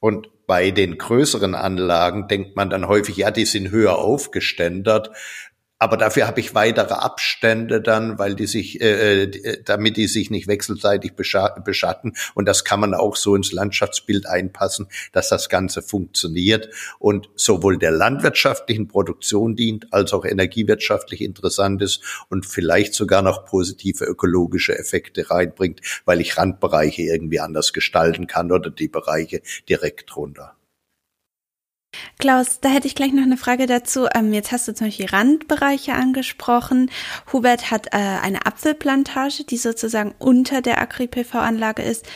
Und 0.00 0.28
bei 0.48 0.72
den 0.72 0.98
größeren 0.98 1.54
Anlagen 1.54 2.26
denkt 2.26 2.56
man 2.56 2.68
dann 2.68 2.88
häufig, 2.88 3.16
ja, 3.16 3.30
die 3.30 3.44
sind 3.44 3.70
höher 3.70 3.98
aufgeständert. 3.98 5.10
Aber 5.82 5.96
dafür 5.96 6.28
habe 6.28 6.38
ich 6.38 6.54
weitere 6.54 6.94
Abstände 6.94 7.80
dann, 7.80 8.16
weil 8.16 8.36
die 8.36 8.46
sich, 8.46 8.80
äh, 8.80 9.24
äh 9.24 9.62
damit 9.64 9.96
die 9.96 10.06
sich 10.06 10.30
nicht 10.30 10.46
wechselseitig 10.46 11.14
beschatten. 11.16 12.14
Und 12.34 12.46
das 12.46 12.62
kann 12.62 12.78
man 12.78 12.94
auch 12.94 13.16
so 13.16 13.34
ins 13.34 13.50
Landschaftsbild 13.50 14.26
einpassen, 14.26 14.86
dass 15.10 15.28
das 15.28 15.48
Ganze 15.48 15.82
funktioniert 15.82 16.68
und 17.00 17.30
sowohl 17.34 17.78
der 17.78 17.90
landwirtschaftlichen 17.90 18.86
Produktion 18.86 19.56
dient, 19.56 19.92
als 19.92 20.12
auch 20.12 20.24
energiewirtschaftlich 20.24 21.20
interessant 21.20 21.82
ist 21.82 22.00
und 22.28 22.46
vielleicht 22.46 22.94
sogar 22.94 23.22
noch 23.22 23.44
positive 23.44 24.04
ökologische 24.04 24.78
Effekte 24.78 25.30
reinbringt, 25.30 25.80
weil 26.04 26.20
ich 26.20 26.38
Randbereiche 26.38 27.02
irgendwie 27.02 27.40
anders 27.40 27.72
gestalten 27.72 28.28
kann 28.28 28.52
oder 28.52 28.70
die 28.70 28.86
Bereiche 28.86 29.42
direkt 29.68 30.14
drunter. 30.14 30.54
Klaus, 32.18 32.60
da 32.60 32.68
hätte 32.68 32.86
ich 32.86 32.94
gleich 32.94 33.12
noch 33.12 33.22
eine 33.22 33.36
Frage 33.36 33.66
dazu. 33.66 34.06
Ähm, 34.14 34.32
jetzt 34.32 34.52
hast 34.52 34.66
du 34.68 34.74
zum 34.74 34.86
Beispiel 34.86 35.06
Randbereiche 35.06 35.92
angesprochen. 35.92 36.90
Hubert 37.32 37.70
hat 37.70 37.88
äh, 37.88 37.98
eine 37.98 38.46
Apfelplantage, 38.46 39.44
die 39.44 39.56
sozusagen 39.56 40.14
unter 40.18 40.62
der 40.62 40.80
Agri-PV-Anlage 40.80 41.82
ist. 41.82 42.06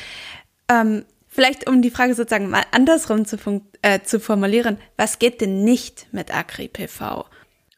Ähm, 0.68 1.04
vielleicht 1.28 1.68
um 1.68 1.82
die 1.82 1.90
Frage 1.90 2.14
sozusagen 2.14 2.48
mal 2.48 2.64
andersrum 2.72 3.26
zu, 3.26 3.36
äh, 3.82 4.00
zu 4.00 4.20
formulieren, 4.20 4.78
was 4.96 5.18
geht 5.18 5.40
denn 5.40 5.64
nicht 5.64 6.06
mit 6.12 6.34
Agri-PV? 6.34 7.26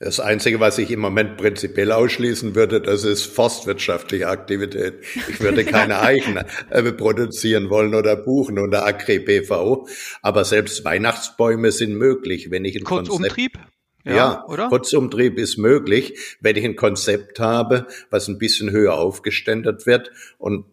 Das 0.00 0.20
Einzige, 0.20 0.60
was 0.60 0.78
ich 0.78 0.92
im 0.92 1.00
Moment 1.00 1.38
prinzipiell 1.38 1.90
ausschließen 1.90 2.54
würde, 2.54 2.80
das 2.80 3.02
ist 3.02 3.24
forstwirtschaftliche 3.24 4.28
Aktivität. 4.28 5.00
Ich 5.28 5.40
würde 5.40 5.64
keine 5.66 6.00
Eichen 6.00 6.38
äh, 6.70 6.92
produzieren 6.92 7.68
wollen 7.68 7.96
oder 7.96 8.14
buchen 8.14 8.60
unter 8.60 8.86
Agri-PV. 8.86 9.88
Aber 10.22 10.44
selbst 10.44 10.84
Weihnachtsbäume 10.84 11.72
sind 11.72 11.96
möglich, 11.96 12.52
wenn 12.52 12.64
ich 12.64 12.76
ein 12.76 12.84
Kurzumtrieb? 12.84 13.54
Konzept 13.54 13.77
ja, 14.08 14.16
ja 14.16 14.44
oder? 14.46 14.68
Kurzumtrieb 14.68 15.38
ist 15.38 15.58
möglich, 15.58 16.36
wenn 16.40 16.56
ich 16.56 16.64
ein 16.64 16.76
Konzept 16.76 17.40
habe, 17.40 17.86
was 18.10 18.28
ein 18.28 18.38
bisschen 18.38 18.70
höher 18.70 18.94
aufgeständert 18.94 19.86
wird 19.86 20.10
und 20.38 20.64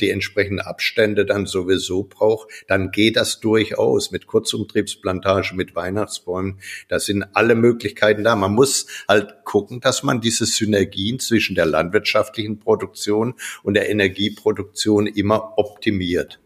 die 0.00 0.10
entsprechenden 0.10 0.60
Abstände 0.60 1.24
dann 1.24 1.46
sowieso 1.46 2.04
braucht, 2.04 2.48
dann 2.66 2.90
geht 2.90 3.16
das 3.16 3.40
durchaus 3.40 4.10
mit 4.10 4.26
Kurzumtriebsplantage, 4.26 5.54
mit 5.54 5.76
Weihnachtsbäumen. 5.76 6.60
Da 6.88 6.98
sind 6.98 7.24
alle 7.34 7.54
Möglichkeiten 7.54 8.24
da. 8.24 8.34
Man 8.36 8.52
muss 8.52 8.86
halt 9.06 9.44
gucken, 9.44 9.80
dass 9.80 10.02
man 10.02 10.20
diese 10.20 10.46
Synergien 10.46 11.20
zwischen 11.20 11.54
der 11.54 11.66
landwirtschaftlichen 11.66 12.58
Produktion 12.58 13.34
und 13.62 13.74
der 13.74 13.88
Energieproduktion 13.90 15.06
immer 15.06 15.58
optimiert. 15.58 16.40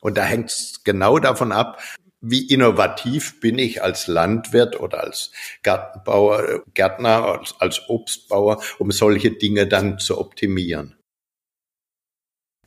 Und 0.00 0.16
da 0.16 0.24
hängt 0.24 0.50
es 0.50 0.82
genau 0.84 1.18
davon 1.18 1.52
ab, 1.52 1.80
wie 2.20 2.48
innovativ 2.48 3.40
bin 3.40 3.58
ich 3.58 3.82
als 3.82 4.06
Landwirt 4.06 4.80
oder 4.80 5.04
als 5.04 5.32
Gartenbauer, 5.62 6.64
Gärtner, 6.74 7.24
als, 7.24 7.54
als 7.60 7.88
Obstbauer, 7.88 8.62
um 8.78 8.90
solche 8.90 9.30
Dinge 9.30 9.66
dann 9.66 9.98
zu 9.98 10.18
optimieren. 10.18 10.96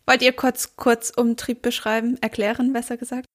Wollt 0.06 0.22
ihr 0.22 0.34
kurz 0.34 0.76
Kurzumtrieb 0.76 1.62
beschreiben, 1.62 2.18
erklären, 2.22 2.74
besser 2.74 2.98
gesagt? 2.98 3.26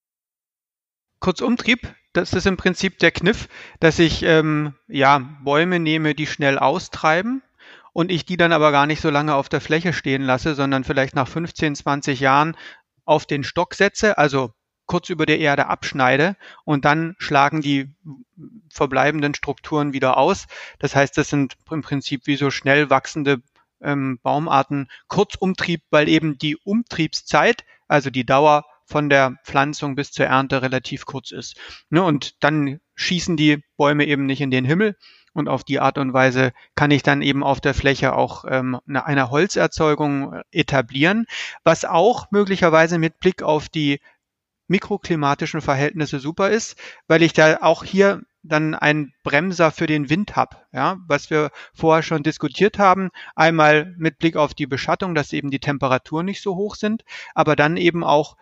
Kurzumtrieb, 1.20 1.94
das 2.12 2.32
ist 2.32 2.46
im 2.46 2.56
Prinzip 2.56 2.98
der 2.98 3.10
Kniff, 3.10 3.48
dass 3.80 3.98
ich 3.98 4.22
ähm, 4.22 4.74
ja 4.88 5.18
Bäume 5.42 5.78
nehme, 5.80 6.14
die 6.14 6.26
schnell 6.26 6.58
austreiben 6.58 7.42
und 7.92 8.10
ich 8.10 8.26
die 8.26 8.36
dann 8.36 8.52
aber 8.52 8.72
gar 8.72 8.86
nicht 8.86 9.00
so 9.00 9.10
lange 9.10 9.34
auf 9.34 9.48
der 9.48 9.60
Fläche 9.60 9.92
stehen 9.92 10.22
lasse, 10.22 10.54
sondern 10.54 10.84
vielleicht 10.84 11.14
nach 11.14 11.28
15, 11.28 11.76
20 11.76 12.20
Jahren 12.20 12.56
auf 13.04 13.24
den 13.24 13.44
Stock 13.44 13.74
setze, 13.74 14.18
also 14.18 14.52
kurz 14.86 15.10
über 15.10 15.26
der 15.26 15.38
Erde 15.38 15.66
abschneide 15.66 16.36
und 16.64 16.84
dann 16.84 17.14
schlagen 17.18 17.60
die 17.60 17.90
verbleibenden 18.72 19.34
Strukturen 19.34 19.92
wieder 19.92 20.16
aus. 20.16 20.46
Das 20.78 20.94
heißt, 20.94 21.16
das 21.18 21.28
sind 21.28 21.56
im 21.70 21.82
Prinzip 21.82 22.26
wie 22.26 22.36
so 22.36 22.50
schnell 22.50 22.90
wachsende 22.90 23.42
ähm, 23.80 24.18
Baumarten 24.22 24.88
Kurzumtrieb, 25.08 25.82
weil 25.90 26.08
eben 26.08 26.38
die 26.38 26.56
Umtriebszeit, 26.56 27.64
also 27.88 28.10
die 28.10 28.24
Dauer 28.24 28.64
von 28.84 29.10
der 29.10 29.36
Pflanzung 29.44 29.96
bis 29.96 30.12
zur 30.12 30.26
Ernte 30.26 30.62
relativ 30.62 31.06
kurz 31.06 31.32
ist. 31.32 31.56
Ne, 31.90 32.02
und 32.02 32.42
dann 32.42 32.80
schießen 32.94 33.36
die 33.36 33.62
Bäume 33.76 34.06
eben 34.06 34.26
nicht 34.26 34.40
in 34.40 34.50
den 34.50 34.64
Himmel. 34.64 34.96
Und 35.32 35.50
auf 35.50 35.64
die 35.64 35.80
Art 35.80 35.98
und 35.98 36.14
Weise 36.14 36.54
kann 36.76 36.90
ich 36.90 37.02
dann 37.02 37.20
eben 37.20 37.44
auf 37.44 37.60
der 37.60 37.74
Fläche 37.74 38.14
auch 38.14 38.46
ähm, 38.48 38.80
eine, 38.88 39.04
eine 39.04 39.28
Holzerzeugung 39.28 40.40
etablieren, 40.50 41.26
was 41.62 41.84
auch 41.84 42.30
möglicherweise 42.30 42.98
mit 42.98 43.20
Blick 43.20 43.42
auf 43.42 43.68
die 43.68 44.00
mikroklimatischen 44.68 45.60
Verhältnisse 45.60 46.18
super 46.18 46.50
ist, 46.50 46.76
weil 47.06 47.22
ich 47.22 47.32
da 47.32 47.58
auch 47.60 47.84
hier 47.84 48.22
dann 48.42 48.74
ein 48.74 49.12
Bremser 49.26 49.72
für 49.72 49.88
den 49.88 50.08
Wind 50.08 50.36
habe, 50.36 50.56
ja, 50.72 50.98
was 51.08 51.30
wir 51.30 51.50
vorher 51.74 52.04
schon 52.04 52.22
diskutiert 52.22 52.78
haben. 52.78 53.10
Einmal 53.34 53.92
mit 53.98 54.18
Blick 54.18 54.36
auf 54.36 54.54
die 54.54 54.68
Beschattung, 54.68 55.16
dass 55.16 55.32
eben 55.32 55.50
die 55.50 55.58
Temperaturen 55.58 56.26
nicht 56.26 56.40
so 56.40 56.54
hoch 56.54 56.76
sind, 56.76 57.04
aber 57.34 57.56
dann 57.56 57.76
eben 57.76 58.04
auch, 58.04 58.36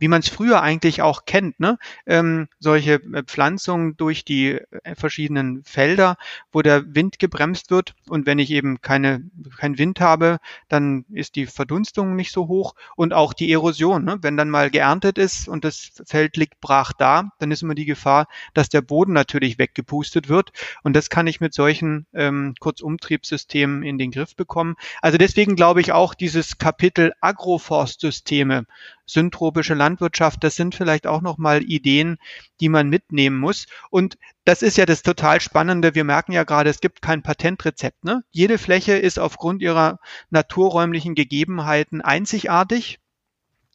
wie 0.00 0.08
man 0.08 0.22
es 0.22 0.28
früher 0.28 0.60
eigentlich 0.60 1.02
auch 1.02 1.24
kennt, 1.24 1.60
ne, 1.60 1.78
ähm, 2.04 2.48
solche 2.58 2.94
äh, 2.94 3.22
Pflanzungen 3.22 3.96
durch 3.96 4.24
die 4.24 4.58
äh, 4.82 4.96
verschiedenen 4.96 5.62
Felder, 5.62 6.16
wo 6.50 6.62
der 6.62 6.96
Wind 6.96 7.20
gebremst 7.20 7.70
wird 7.70 7.94
und 8.08 8.26
wenn 8.26 8.40
ich 8.40 8.50
eben 8.50 8.80
keine 8.80 9.30
keinen 9.56 9.78
Wind 9.78 10.00
habe, 10.00 10.38
dann 10.68 11.04
ist 11.12 11.36
die 11.36 11.46
Verdunstung 11.46 12.16
nicht 12.16 12.32
so 12.32 12.48
hoch 12.48 12.74
und 12.96 13.12
auch 13.12 13.34
die 13.34 13.52
Erosion. 13.52 14.04
Ne? 14.04 14.18
Wenn 14.20 14.36
dann 14.36 14.50
mal 14.50 14.68
geerntet 14.68 15.16
ist 15.16 15.46
und 15.46 15.64
das 15.64 15.92
Feld 16.04 16.36
liegt 16.36 16.60
brach 16.60 16.92
da, 16.92 17.30
dann 17.38 17.52
ist 17.52 17.62
immer 17.62 17.76
die 17.76 17.84
Gefahr, 17.84 18.26
dass 18.52 18.68
der 18.68 18.82
Boden 18.82 19.12
natürlich 19.12 19.58
weggepustet 19.58 20.23
wird. 20.28 20.52
Und 20.82 20.94
das 20.94 21.10
kann 21.10 21.26
ich 21.26 21.40
mit 21.40 21.54
solchen 21.54 22.06
ähm, 22.14 22.54
Kurzumtriebssystemen 22.60 23.82
in 23.82 23.98
den 23.98 24.10
Griff 24.10 24.36
bekommen. 24.36 24.76
Also 25.02 25.18
deswegen 25.18 25.56
glaube 25.56 25.80
ich 25.80 25.92
auch 25.92 26.14
dieses 26.14 26.58
Kapitel 26.58 27.12
Agroforstsysteme, 27.20 28.66
syntropische 29.06 29.74
Landwirtschaft, 29.74 30.42
das 30.44 30.56
sind 30.56 30.74
vielleicht 30.74 31.06
auch 31.06 31.20
nochmal 31.20 31.62
Ideen, 31.62 32.18
die 32.60 32.68
man 32.68 32.88
mitnehmen 32.88 33.38
muss. 33.38 33.66
Und 33.90 34.18
das 34.44 34.62
ist 34.62 34.76
ja 34.76 34.86
das 34.86 35.02
total 35.02 35.40
Spannende. 35.40 35.94
Wir 35.94 36.04
merken 36.04 36.32
ja 36.32 36.44
gerade, 36.44 36.70
es 36.70 36.80
gibt 36.80 37.02
kein 37.02 37.22
Patentrezept. 37.22 38.04
Ne? 38.04 38.24
Jede 38.30 38.58
Fläche 38.58 38.92
ist 38.92 39.18
aufgrund 39.18 39.62
ihrer 39.62 39.98
naturräumlichen 40.30 41.14
Gegebenheiten 41.14 42.00
einzigartig. 42.00 42.98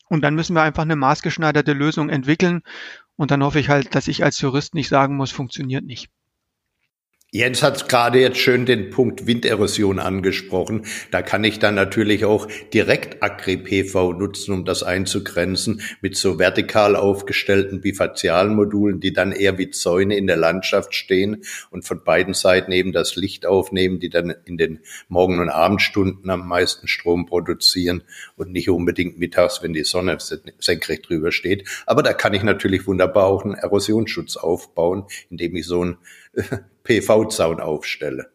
Und 0.08 0.22
dann 0.22 0.36
müssen 0.36 0.56
wir 0.56 0.64
einfach 0.64 0.84
eine 0.84 0.95
maßgeschneiderte 0.95 1.74
Lösung 1.74 2.10
entwickeln. 2.10 2.64
Und 3.16 3.32
dann 3.32 3.43
hoffe 3.43 3.60
ich 3.60 3.70
halt, 3.70 3.93
dass 3.95 4.08
ich 4.08 4.24
als 4.24 4.41
Jurist 4.41 4.74
nicht 4.74 4.89
sagen 4.89 5.16
muss, 5.16 5.32
funktioniert 5.32 5.86
nicht. 5.86 6.10
Jens 7.32 7.62
hat 7.62 7.88
gerade 7.90 8.20
jetzt 8.20 8.40
schön 8.40 8.66
den 8.66 8.90
Punkt 8.90 9.28
Winderosion 9.28 10.00
angesprochen. 10.00 10.88
Da 11.12 11.22
kann 11.22 11.44
ich 11.44 11.60
dann 11.60 11.76
natürlich 11.76 12.26
auch 12.26 12.48
direkt 12.74 13.22
Agri-PV 13.22 14.14
nutzen, 14.14 14.52
um 14.52 14.66
das 14.66 14.82
einzugrenzen, 14.82 15.82
mit 16.02 16.18
so 16.18 16.40
vertikal 16.40 16.96
aufgestellten 16.96 17.82
Bifazialmodulen, 17.82 19.00
die 19.00 19.14
dann 19.14 19.32
eher 19.32 19.60
wie 19.60 19.70
Zäune 19.70 20.18
in 20.18 20.26
der 20.26 20.38
Landschaft 20.38 20.96
stehen 20.96 21.44
und 21.70 21.86
von 21.86 22.04
beiden 22.04 22.34
Seiten 22.34 22.72
eben 22.72 22.94
das 22.94 23.16
Licht 23.16 23.46
aufnehmen, 23.46 24.00
die 24.00 24.10
dann 24.10 24.34
in 24.46 24.58
den 24.58 24.80
Morgen- 25.08 25.40
und 25.40 25.50
Abendstunden 25.50 26.32
am 26.32 26.48
meisten 26.48 26.88
Strom 26.88 27.28
produzieren 27.28 28.02
und 28.38 28.52
nicht 28.52 28.72
unbedingt 28.72 29.20
mittags, 29.20 29.62
wenn 29.62 29.74
die 29.74 29.84
Sonne 29.84 30.18
senkrecht 30.58 31.08
drüber 31.08 31.32
steht. 31.32 31.70
Aber 31.86 32.02
da 32.02 32.14
kann 32.14 32.34
ich 32.34 32.42
natürlich 32.42 32.88
wunderbar 32.88 33.26
auch 33.26 33.46
einen 33.46 33.54
Erosionsschutz 33.54 34.36
aufbauen, 34.36 35.04
indem 35.30 35.56
ich 35.58 35.68
so 35.68 35.86
ein 35.86 35.98
PV-Zaun 36.90 37.60
aufstelle. 37.60 38.32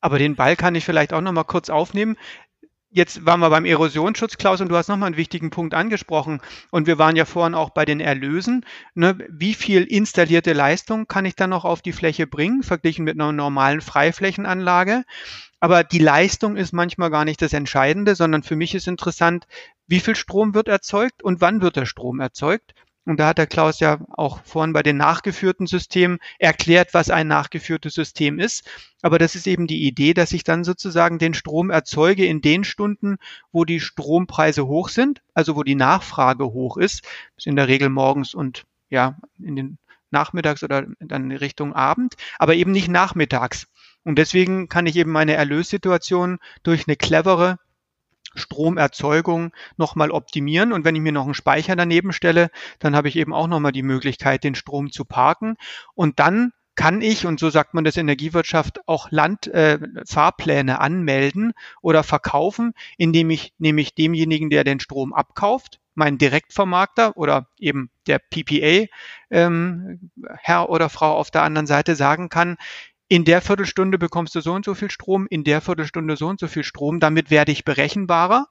Aber 0.00 0.18
den 0.18 0.36
Ball 0.36 0.54
kann 0.54 0.76
ich 0.76 0.84
vielleicht 0.84 1.12
auch 1.12 1.20
noch 1.20 1.32
mal 1.32 1.44
kurz 1.44 1.68
aufnehmen. 1.68 2.16
Jetzt 2.90 3.26
waren 3.26 3.40
wir 3.40 3.50
beim 3.50 3.64
Erosionsschutz, 3.64 4.38
Klaus, 4.38 4.60
und 4.60 4.68
du 4.68 4.76
hast 4.76 4.88
nochmal 4.88 5.08
einen 5.08 5.16
wichtigen 5.16 5.50
Punkt 5.50 5.74
angesprochen. 5.74 6.40
Und 6.70 6.86
wir 6.86 6.98
waren 6.98 7.16
ja 7.16 7.24
vorhin 7.24 7.54
auch 7.54 7.70
bei 7.70 7.84
den 7.84 7.98
Erlösen. 8.00 8.64
Ne, 8.94 9.18
wie 9.28 9.52
viel 9.54 9.82
installierte 9.82 10.52
Leistung 10.52 11.08
kann 11.08 11.24
ich 11.24 11.34
dann 11.34 11.50
noch 11.50 11.64
auf 11.64 11.82
die 11.82 11.92
Fläche 11.92 12.28
bringen, 12.28 12.62
verglichen 12.62 13.04
mit 13.04 13.16
einer 13.16 13.32
normalen 13.32 13.80
Freiflächenanlage? 13.80 15.02
Aber 15.58 15.82
die 15.82 15.98
Leistung 15.98 16.56
ist 16.56 16.72
manchmal 16.72 17.10
gar 17.10 17.24
nicht 17.24 17.42
das 17.42 17.52
Entscheidende, 17.52 18.14
sondern 18.14 18.44
für 18.44 18.56
mich 18.56 18.74
ist 18.74 18.86
interessant, 18.86 19.46
wie 19.88 20.00
viel 20.00 20.14
Strom 20.14 20.54
wird 20.54 20.68
erzeugt 20.68 21.22
und 21.22 21.40
wann 21.40 21.60
wird 21.60 21.76
der 21.76 21.86
Strom 21.86 22.20
erzeugt? 22.20 22.74
Und 23.06 23.20
da 23.20 23.28
hat 23.28 23.38
der 23.38 23.46
Klaus 23.46 23.78
ja 23.78 23.98
auch 24.10 24.40
vorhin 24.44 24.72
bei 24.72 24.82
den 24.82 24.96
nachgeführten 24.96 25.68
Systemen 25.68 26.18
erklärt, 26.40 26.92
was 26.92 27.08
ein 27.08 27.28
nachgeführtes 27.28 27.94
System 27.94 28.40
ist. 28.40 28.68
Aber 29.00 29.20
das 29.20 29.36
ist 29.36 29.46
eben 29.46 29.68
die 29.68 29.86
Idee, 29.86 30.12
dass 30.12 30.32
ich 30.32 30.42
dann 30.42 30.64
sozusagen 30.64 31.18
den 31.18 31.32
Strom 31.32 31.70
erzeuge 31.70 32.26
in 32.26 32.42
den 32.42 32.64
Stunden, 32.64 33.18
wo 33.52 33.64
die 33.64 33.78
Strompreise 33.78 34.66
hoch 34.66 34.88
sind, 34.88 35.22
also 35.34 35.54
wo 35.54 35.62
die 35.62 35.76
Nachfrage 35.76 36.46
hoch 36.46 36.76
ist. 36.76 37.04
Das 37.04 37.44
ist 37.44 37.46
in 37.46 37.56
der 37.56 37.68
Regel 37.68 37.90
morgens 37.90 38.34
und 38.34 38.64
ja, 38.90 39.16
in 39.38 39.54
den 39.54 39.78
Nachmittags 40.10 40.64
oder 40.64 40.86
dann 40.98 41.30
Richtung 41.30 41.74
Abend, 41.74 42.14
aber 42.38 42.54
eben 42.54 42.72
nicht 42.72 42.88
nachmittags. 42.88 43.68
Und 44.02 44.18
deswegen 44.18 44.68
kann 44.68 44.86
ich 44.86 44.96
eben 44.96 45.12
meine 45.12 45.34
Erlössituation 45.34 46.38
durch 46.64 46.88
eine 46.88 46.96
clevere 46.96 47.58
Stromerzeugung 48.36 49.52
nochmal 49.76 50.10
optimieren. 50.10 50.72
Und 50.72 50.84
wenn 50.84 50.96
ich 50.96 51.02
mir 51.02 51.12
noch 51.12 51.24
einen 51.24 51.34
Speicher 51.34 51.76
daneben 51.76 52.12
stelle, 52.12 52.50
dann 52.78 52.96
habe 52.96 53.08
ich 53.08 53.16
eben 53.16 53.32
auch 53.32 53.46
nochmal 53.46 53.72
die 53.72 53.82
Möglichkeit, 53.82 54.44
den 54.44 54.54
Strom 54.54 54.90
zu 54.90 55.04
parken. 55.04 55.56
Und 55.94 56.18
dann 56.18 56.52
kann 56.76 57.00
ich, 57.00 57.26
und 57.26 57.40
so 57.40 57.50
sagt 57.50 57.74
man 57.74 57.84
das 57.84 57.96
Energiewirtschaft, 57.96 58.86
auch 58.86 59.10
Landfahrpläne 59.10 60.72
äh, 60.72 60.76
anmelden 60.76 61.54
oder 61.80 62.04
verkaufen, 62.04 62.74
indem 62.98 63.30
ich 63.30 63.54
nämlich 63.58 63.94
demjenigen, 63.94 64.50
der 64.50 64.62
den 64.62 64.78
Strom 64.78 65.14
abkauft, 65.14 65.80
mein 65.94 66.18
Direktvermarkter 66.18 67.16
oder 67.16 67.48
eben 67.58 67.90
der 68.06 68.18
PPA 68.18 68.86
ähm, 69.30 70.10
Herr 70.38 70.68
oder 70.68 70.90
Frau 70.90 71.16
auf 71.16 71.30
der 71.30 71.42
anderen 71.42 71.66
Seite 71.66 71.96
sagen 71.96 72.28
kann, 72.28 72.58
in 73.08 73.24
der 73.24 73.40
Viertelstunde 73.40 73.98
bekommst 73.98 74.34
du 74.34 74.40
so 74.40 74.52
und 74.52 74.64
so 74.64 74.74
viel 74.74 74.90
Strom, 74.90 75.26
in 75.28 75.44
der 75.44 75.60
Viertelstunde 75.60 76.16
so 76.16 76.26
und 76.26 76.40
so 76.40 76.48
viel 76.48 76.64
Strom. 76.64 77.00
Damit 77.00 77.30
werde 77.30 77.52
ich 77.52 77.64
berechenbarer 77.64 78.48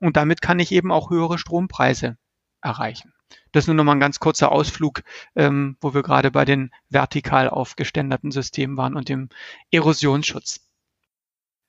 und 0.00 0.16
damit 0.16 0.42
kann 0.42 0.58
ich 0.58 0.72
eben 0.72 0.90
auch 0.90 1.10
höhere 1.10 1.38
Strompreise 1.38 2.16
erreichen. 2.60 3.12
Das 3.52 3.64
ist 3.64 3.68
nur 3.68 3.76
nochmal 3.76 3.96
ein 3.96 4.00
ganz 4.00 4.18
kurzer 4.18 4.50
Ausflug, 4.52 5.02
ähm, 5.36 5.76
wo 5.80 5.94
wir 5.94 6.02
gerade 6.02 6.30
bei 6.30 6.44
den 6.44 6.70
vertikal 6.90 7.48
aufgeständerten 7.48 8.30
Systemen 8.30 8.76
waren 8.76 8.96
und 8.96 9.08
dem 9.08 9.28
Erosionsschutz. 9.70 10.60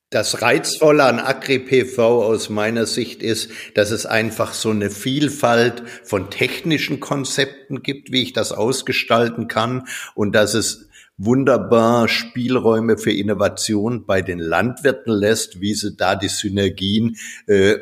Das 0.10 0.44
Reizvolle 0.44 1.06
an 1.06 1.20
Agri-PV 1.20 2.24
aus 2.24 2.50
meiner 2.50 2.86
Sicht 2.86 3.24
ist, 3.24 3.50
dass 3.74 3.90
es 3.90 4.06
einfach 4.06 4.54
so 4.54 4.70
eine 4.70 4.92
Vielfalt 4.92 5.84
von 6.04 6.30
technischen 6.30 7.00
Konzepten 7.00 7.82
gibt, 7.82 8.12
wie 8.12 8.22
ich 8.22 8.34
das 8.34 8.52
ausgestalten 8.52 9.48
kann 9.48 9.88
und 10.14 10.34
dass 10.34 10.54
es 10.54 10.88
wunderbar 11.26 12.08
Spielräume 12.08 12.98
für 12.98 13.12
Innovation 13.12 14.06
bei 14.06 14.22
den 14.22 14.40
Landwirten 14.40 15.14
lässt, 15.14 15.62
wie 15.62 15.74
sie 15.74 15.96
da 15.96 16.16
die 16.16 16.28
Synergien 16.28 17.18
äh, 17.48 17.78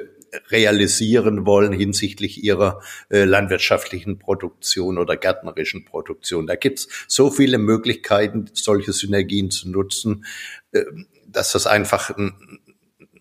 realisieren 0.49 1.45
wollen 1.45 1.73
hinsichtlich 1.73 2.43
ihrer 2.43 2.81
äh, 3.09 3.25
landwirtschaftlichen 3.25 4.19
Produktion 4.19 4.97
oder 4.97 5.17
gärtnerischen 5.17 5.85
Produktion. 5.85 6.47
Da 6.47 6.55
gibt's 6.55 6.87
so 7.07 7.29
viele 7.29 7.57
Möglichkeiten, 7.57 8.49
solche 8.53 8.93
Synergien 8.93 9.51
zu 9.51 9.69
nutzen, 9.69 10.25
äh, 10.71 10.83
dass 11.27 11.51
das 11.51 11.67
einfach 11.67 12.15
ein, 12.17 12.33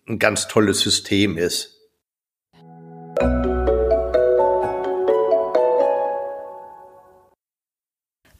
ein 0.07 0.19
ganz 0.19 0.47
tolles 0.47 0.79
System 0.79 1.37
ist. 1.37 1.77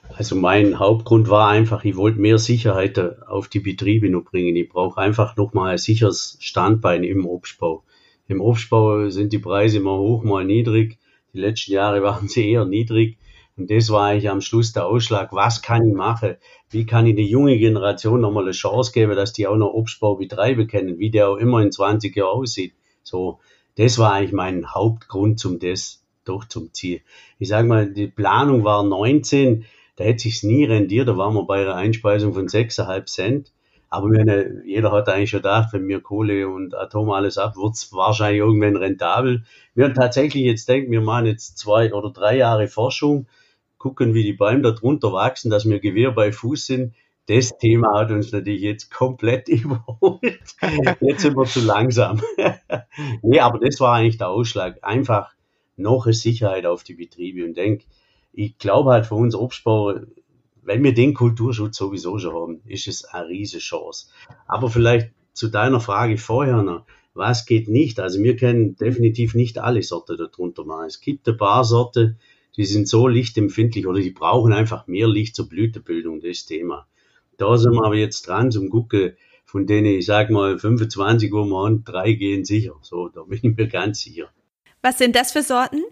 Also 0.10 0.36
mein 0.36 0.80
Hauptgrund 0.80 1.30
war 1.30 1.50
einfach, 1.50 1.84
ich 1.84 1.96
wollte 1.96 2.20
mehr 2.20 2.38
Sicherheit 2.38 2.98
auf 3.28 3.48
die 3.48 3.60
Betriebe 3.60 4.10
noch 4.10 4.24
bringen. 4.24 4.56
Ich 4.56 4.70
brauche 4.70 5.00
einfach 5.00 5.36
nochmal 5.36 5.72
ein 5.72 5.78
sicheres 5.78 6.38
Standbein 6.40 7.04
im 7.04 7.26
Obstbau. 7.26 7.84
Im 8.28 8.42
Obstbau 8.42 9.10
sind 9.10 9.34
die 9.34 9.40
Preise 9.40 9.80
mal 9.80 9.98
hoch, 9.98 10.24
mal 10.24 10.46
niedrig. 10.46 10.98
Die 11.34 11.40
letzten 11.40 11.74
Jahre 11.74 12.02
waren 12.04 12.28
sie 12.28 12.50
eher 12.50 12.66
niedrig. 12.66 13.18
Und 13.58 13.72
das 13.72 13.90
war 13.90 14.08
eigentlich 14.08 14.30
am 14.30 14.42
Schluss 14.42 14.74
der 14.74 14.86
Ausschlag, 14.86 15.32
was 15.32 15.62
kann 15.62 15.88
ich 15.88 15.94
machen? 15.94 16.36
Wie 16.70 16.86
kann 16.86 17.08
ich 17.08 17.16
der 17.16 17.24
junge 17.24 17.58
Generation 17.58 18.20
nochmal 18.20 18.44
eine 18.44 18.52
Chance 18.52 18.92
geben, 18.92 19.16
dass 19.16 19.32
die 19.32 19.48
auch 19.48 19.56
noch 19.56 19.74
Obstbau 19.74 20.16
betreiben 20.16 20.68
können, 20.68 21.00
wie 21.00 21.10
der 21.10 21.30
auch 21.30 21.38
immer 21.38 21.62
in 21.62 21.72
20 21.72 22.14
Jahren 22.16 22.40
aussieht. 22.40 22.74
So, 23.04 23.40
das 23.78 23.98
war 23.98 24.14
eigentlich 24.14 24.34
mein 24.34 24.74
Hauptgrund 24.74 25.40
zum 25.40 25.60
das 25.60 26.04
durchzuziehen. 26.26 27.02
Ich 27.40 27.48
sage 27.48 27.68
mal, 27.68 27.92
die 27.92 28.08
Planung 28.08 28.64
war 28.64 28.84
19, 28.84 29.66
da 29.96 30.04
hätte 30.04 30.24
sich's 30.24 30.44
nie 30.44 30.66
rendiert, 30.66 31.08
da 31.08 31.18
waren 31.18 31.34
wir 31.34 31.44
bei 31.44 31.62
einer 31.62 31.76
Einspeisung 31.76 32.34
von 32.34 32.48
6,5 32.48 33.06
Cent. 33.06 33.52
Aber 33.90 34.08
meine, 34.10 34.64
jeder 34.66 34.92
hat 34.92 35.08
eigentlich 35.08 35.30
schon 35.30 35.40
gedacht, 35.40 35.72
wenn 35.72 35.84
mir 35.84 36.02
Kohle 36.02 36.50
und 36.50 36.76
Atom 36.76 37.12
alles 37.12 37.38
ab, 37.38 37.56
wird's 37.56 37.94
wahrscheinlich 37.94 38.40
irgendwann 38.40 38.76
rentabel. 38.76 39.46
Wir 39.74 39.86
haben 39.86 39.94
tatsächlich 39.94 40.44
jetzt 40.44 40.68
denkt, 40.68 40.92
wir 40.92 41.02
machen 41.02 41.28
jetzt 41.28 41.58
zwei 41.58 41.94
oder 41.94 42.12
drei 42.12 42.36
Jahre 42.36 42.68
Forschung, 42.68 43.28
gucken, 43.78 44.14
wie 44.14 44.24
die 44.24 44.34
Bäume 44.34 44.64
da 44.64 44.72
drunter 44.72 45.14
wachsen, 45.14 45.50
dass 45.50 45.70
wir 45.70 45.80
Gewehr 45.80 46.12
bei 46.12 46.32
Fuß 46.32 46.66
sind. 46.66 46.96
Das 47.28 47.58
Thema 47.58 48.00
hat 48.00 48.12
uns 48.12 48.32
natürlich 48.32 48.62
jetzt 48.62 48.92
komplett 48.92 49.48
überholt. 49.50 50.56
Jetzt 51.00 51.22
sind 51.22 51.38
wir 51.38 51.46
zu 51.46 51.62
langsam. 51.62 52.22
nee, 53.22 53.40
aber 53.40 53.60
das 53.60 53.80
war 53.80 53.96
eigentlich 53.96 54.18
der 54.18 54.30
Ausschlag. 54.30 54.80
Einfach 54.84 55.32
noch 55.78 56.06
eine 56.06 56.14
Sicherheit 56.14 56.66
auf 56.66 56.84
die 56.84 56.96
Betriebe 56.96 57.46
und 57.46 57.56
denk, 57.56 57.84
ich 58.36 58.58
glaube 58.58 58.92
halt 58.92 59.06
für 59.06 59.16
uns 59.16 59.36
Obstbauer, 59.36 60.02
wenn 60.62 60.84
wir 60.84 60.94
den 60.94 61.14
Kulturschutz 61.14 61.78
sowieso 61.78 62.18
schon 62.20 62.36
haben, 62.36 62.62
ist 62.66 62.88
es 62.88 63.06
eine 63.06 63.28
riesige 63.28 63.62
Chance. 63.62 64.08
Aber 64.48 64.70
vielleicht 64.70 65.12
zu 65.34 65.48
deiner 65.48 65.80
Frage 65.80 66.18
vorher 66.18 66.64
noch, 66.64 66.86
was 67.14 67.46
geht 67.46 67.70
nicht? 67.70 68.00
Also 68.00 68.22
wir 68.22 68.36
können 68.36 68.76
definitiv 68.76 69.36
nicht 69.36 69.58
alle 69.58 69.82
Sorten 69.84 70.18
darunter 70.18 70.66
machen. 70.66 70.88
Es 70.88 71.00
gibt 71.00 71.28
ein 71.30 71.38
paar 71.38 71.64
Sorten, 71.64 72.20
die 72.58 72.66
sind 72.66 72.88
so 72.88 73.08
lichtempfindlich 73.08 73.88
oder 73.88 74.00
die 74.00 74.12
brauchen 74.12 74.54
einfach 74.54 74.88
mehr 74.88 75.08
Licht 75.08 75.36
zur 75.36 75.48
Blütenbildung, 75.48 76.20
das 76.20 76.46
Thema. 76.46 76.88
Da 77.38 77.58
sind 77.58 77.74
wir 77.74 77.86
aber 77.86 77.96
jetzt 77.96 78.28
dran 78.28 78.52
zum 78.52 78.70
Gucken, 78.70 79.16
von 79.46 79.68
denen 79.68 79.88
ich 79.88 80.06
sag 80.06 80.30
mal 80.30 80.58
25 80.58 81.32
Uhr 81.32 81.46
morgen, 81.46 81.84
drei 81.84 82.14
gehen 82.14 82.44
sicher. 82.44 82.76
So, 82.82 83.10
da 83.10 83.24
bin 83.24 83.40
ich 83.42 83.58
mir 83.58 83.68
ganz 83.68 84.02
sicher. 84.02 84.30
Was 84.82 84.98
sind 84.98 85.16
das 85.16 85.32
für 85.32 85.42
Sorten? 85.42 85.84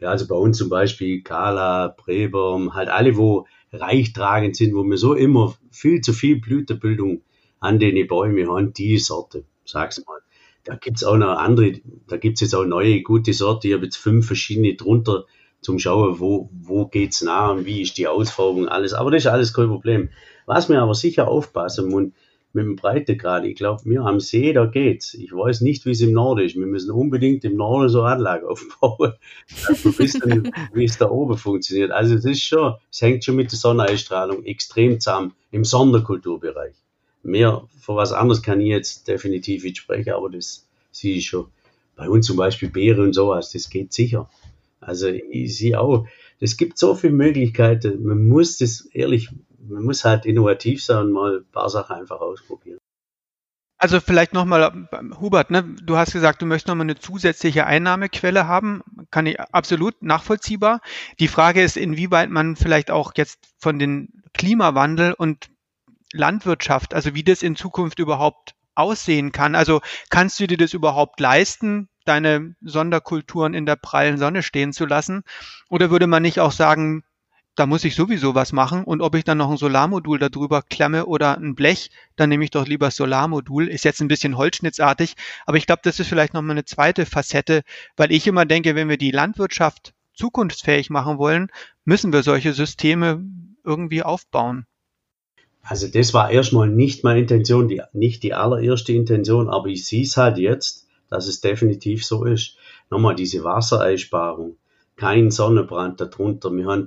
Ja, 0.00 0.10
also 0.10 0.26
bei 0.26 0.34
uns 0.34 0.58
zum 0.58 0.68
Beispiel 0.68 1.22
Kala, 1.22 1.88
Breberm, 1.88 2.74
halt 2.74 2.88
alle, 2.88 3.16
wo 3.16 3.46
reichtragend 3.72 4.56
sind, 4.56 4.74
wo 4.74 4.84
wir 4.84 4.98
so 4.98 5.14
immer 5.14 5.54
viel 5.70 6.00
zu 6.00 6.12
viel 6.12 6.40
Blütenbildung 6.40 7.22
an 7.60 7.78
den 7.78 8.06
Bäumen 8.06 8.48
haben, 8.48 8.72
die 8.72 8.98
Sorte, 8.98 9.44
sag's 9.64 10.04
mal. 10.06 10.20
Da 10.64 10.74
gibt's 10.74 11.04
auch 11.04 11.16
noch 11.16 11.38
andere, 11.38 11.80
da 12.08 12.16
gibt's 12.16 12.40
jetzt 12.40 12.54
auch 12.54 12.64
neue 12.64 13.02
gute 13.02 13.32
Sorte. 13.32 13.68
Ich 13.68 13.74
habe 13.74 13.84
jetzt 13.84 13.96
fünf 13.96 14.26
verschiedene 14.26 14.74
drunter 14.74 15.24
zum 15.60 15.78
Schauen, 15.78 16.18
wo, 16.18 16.50
wo 16.52 16.86
geht's 16.86 17.22
nah 17.22 17.50
und 17.50 17.66
wie 17.66 17.82
ist 17.82 17.98
die 17.98 18.08
Ausfärbung, 18.08 18.68
alles. 18.68 18.92
Aber 18.92 19.10
das 19.10 19.24
ist 19.24 19.30
alles 19.30 19.54
kein 19.54 19.68
Problem. 19.68 20.10
Was 20.44 20.68
mir 20.68 20.80
aber 20.80 20.94
sicher 20.94 21.28
aufpassen 21.28 21.88
muss, 21.88 22.12
mit 22.56 22.64
dem 22.64 22.76
Breitegrad, 22.76 23.44
ich 23.44 23.54
glaube, 23.54 23.82
wir 23.84 24.00
am 24.00 24.18
See, 24.18 24.52
da 24.52 24.64
geht's. 24.64 25.14
Ich 25.14 25.30
weiß 25.30 25.60
nicht, 25.60 25.84
wie 25.84 25.90
es 25.90 26.00
im 26.00 26.12
Norden 26.12 26.44
ist. 26.44 26.56
Wir 26.56 26.66
müssen 26.66 26.90
unbedingt 26.90 27.44
im 27.44 27.56
Norden 27.56 27.88
so 27.90 28.02
Anlage 28.02 28.48
aufbauen, 28.50 29.12
wie 30.72 30.84
es 30.84 30.98
da 30.98 31.10
oben 31.10 31.36
funktioniert. 31.36 31.90
Also 31.90 32.14
es 32.14 32.24
ist 32.24 32.42
schon, 32.42 32.74
es 32.90 33.02
hängt 33.02 33.24
schon 33.24 33.36
mit 33.36 33.52
der 33.52 33.58
Sonneneinstrahlung 33.58 34.44
extrem 34.44 34.98
zusammen 34.98 35.34
im 35.50 35.64
Sonderkulturbereich. 35.64 36.74
Mehr 37.22 37.68
für 37.78 37.94
was 37.94 38.12
anderes 38.12 38.42
kann 38.42 38.60
ich 38.60 38.68
jetzt 38.68 39.06
definitiv 39.06 39.64
nicht 39.64 39.76
sprechen, 39.76 40.14
aber 40.14 40.30
das 40.30 40.66
sehe 40.90 41.16
ich 41.16 41.26
schon. 41.26 41.46
Bei 41.94 42.08
uns 42.08 42.26
zum 42.26 42.36
Beispiel 42.36 42.70
Beere 42.70 43.02
und 43.02 43.12
sowas, 43.12 43.52
das 43.52 43.68
geht 43.68 43.92
sicher. 43.92 44.30
Also 44.80 45.08
ich 45.08 45.56
sehe 45.56 45.78
auch, 45.78 46.06
es 46.40 46.56
gibt 46.56 46.78
so 46.78 46.94
viele 46.94 47.12
Möglichkeiten. 47.12 48.02
Man 48.02 48.28
muss 48.28 48.58
das 48.58 48.86
ehrlich 48.92 49.30
man 49.68 49.84
muss 49.84 50.04
halt 50.04 50.26
innovativ 50.26 50.84
sein 50.84 51.10
mal 51.10 51.38
ein 51.38 51.50
paar 51.50 51.68
Sachen 51.68 51.96
einfach 51.96 52.20
ausprobieren. 52.20 52.78
Also 53.78 54.00
vielleicht 54.00 54.32
nochmal, 54.32 54.88
Hubert, 55.20 55.50
ne, 55.50 55.62
du 55.62 55.98
hast 55.98 56.12
gesagt, 56.12 56.40
du 56.40 56.46
möchtest 56.46 56.68
nochmal 56.68 56.86
eine 56.86 56.98
zusätzliche 56.98 57.66
Einnahmequelle 57.66 58.48
haben. 58.48 58.82
Kann 59.10 59.26
ich 59.26 59.38
absolut 59.38 60.02
nachvollziehbar. 60.02 60.80
Die 61.20 61.28
Frage 61.28 61.62
ist, 61.62 61.76
inwieweit 61.76 62.30
man 62.30 62.56
vielleicht 62.56 62.90
auch 62.90 63.12
jetzt 63.16 63.38
von 63.58 63.78
den 63.78 64.22
Klimawandel 64.32 65.12
und 65.12 65.50
Landwirtschaft, 66.12 66.94
also 66.94 67.14
wie 67.14 67.24
das 67.24 67.42
in 67.42 67.54
Zukunft 67.54 67.98
überhaupt 67.98 68.54
aussehen 68.74 69.32
kann. 69.32 69.54
Also 69.54 69.80
kannst 70.08 70.40
du 70.40 70.46
dir 70.46 70.56
das 70.56 70.72
überhaupt 70.72 71.20
leisten, 71.20 71.88
deine 72.06 72.54
Sonderkulturen 72.62 73.52
in 73.52 73.66
der 73.66 73.76
prallen 73.76 74.16
Sonne 74.16 74.42
stehen 74.42 74.72
zu 74.72 74.86
lassen? 74.86 75.22
Oder 75.68 75.90
würde 75.90 76.06
man 76.06 76.22
nicht 76.22 76.40
auch 76.40 76.52
sagen, 76.52 77.04
da 77.56 77.66
muss 77.66 77.84
ich 77.84 77.94
sowieso 77.94 78.34
was 78.34 78.52
machen 78.52 78.84
und 78.84 79.00
ob 79.00 79.14
ich 79.14 79.24
dann 79.24 79.38
noch 79.38 79.50
ein 79.50 79.56
Solarmodul 79.56 80.18
darüber 80.18 80.62
klemme 80.62 81.06
oder 81.06 81.38
ein 81.38 81.54
Blech, 81.54 81.90
dann 82.14 82.28
nehme 82.28 82.44
ich 82.44 82.50
doch 82.50 82.66
lieber 82.66 82.90
Solarmodul. 82.90 83.68
Ist 83.68 83.84
jetzt 83.84 84.00
ein 84.00 84.08
bisschen 84.08 84.36
holzschnittsartig, 84.36 85.14
aber 85.46 85.56
ich 85.56 85.66
glaube, 85.66 85.80
das 85.82 85.98
ist 85.98 86.08
vielleicht 86.08 86.34
nochmal 86.34 86.52
eine 86.52 86.66
zweite 86.66 87.06
Facette, 87.06 87.62
weil 87.96 88.12
ich 88.12 88.26
immer 88.26 88.44
denke, 88.44 88.74
wenn 88.74 88.90
wir 88.90 88.98
die 88.98 89.10
Landwirtschaft 89.10 89.94
zukunftsfähig 90.14 90.90
machen 90.90 91.18
wollen, 91.18 91.48
müssen 91.84 92.12
wir 92.12 92.22
solche 92.22 92.52
Systeme 92.52 93.24
irgendwie 93.64 94.02
aufbauen. 94.02 94.66
Also 95.62 95.88
das 95.88 96.14
war 96.14 96.30
erstmal 96.30 96.68
nicht 96.68 97.04
meine 97.04 97.20
Intention, 97.20 97.68
die, 97.68 97.82
nicht 97.92 98.22
die 98.22 98.34
allererste 98.34 98.92
Intention, 98.92 99.48
aber 99.48 99.66
ich 99.66 99.86
sehe 99.86 100.04
es 100.04 100.16
halt 100.16 100.38
jetzt, 100.38 100.86
dass 101.08 101.26
es 101.26 101.40
definitiv 101.40 102.04
so 102.04 102.24
ist. 102.24 102.56
Nochmal 102.90 103.16
diese 103.16 103.42
Wassereinsparung, 103.42 104.56
kein 104.94 105.30
Sonnenbrand 105.30 106.00
darunter. 106.00 106.52
Wir 106.52 106.66
haben 106.66 106.86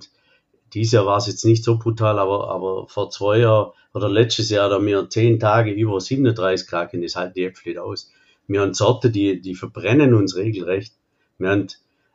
dieses 0.73 0.93
Jahr 0.93 1.05
war 1.05 1.17
es 1.17 1.27
jetzt 1.27 1.45
nicht 1.45 1.63
so 1.63 1.77
brutal, 1.77 2.19
aber, 2.19 2.49
aber 2.49 2.87
vor 2.87 3.09
zwei 3.09 3.39
Jahren 3.39 3.71
oder 3.93 4.09
letztes 4.09 4.49
Jahr, 4.49 4.69
da 4.69 4.81
wir 4.81 5.09
zehn 5.09 5.39
Tage 5.39 5.71
über 5.71 5.99
37 5.99 6.67
Grad 6.67 6.91
gehen, 6.91 7.01
das 7.01 7.15
halten 7.15 7.33
die 7.35 7.45
Äpfel 7.45 7.69
nicht 7.69 7.79
aus. 7.79 8.11
Wir 8.47 8.61
haben 8.61 8.73
Sorte, 8.73 9.11
die, 9.11 9.41
die 9.41 9.55
verbrennen 9.55 10.13
uns 10.13 10.35
regelrecht. 10.35 10.93
Wir 11.37 11.49
haben 11.49 11.67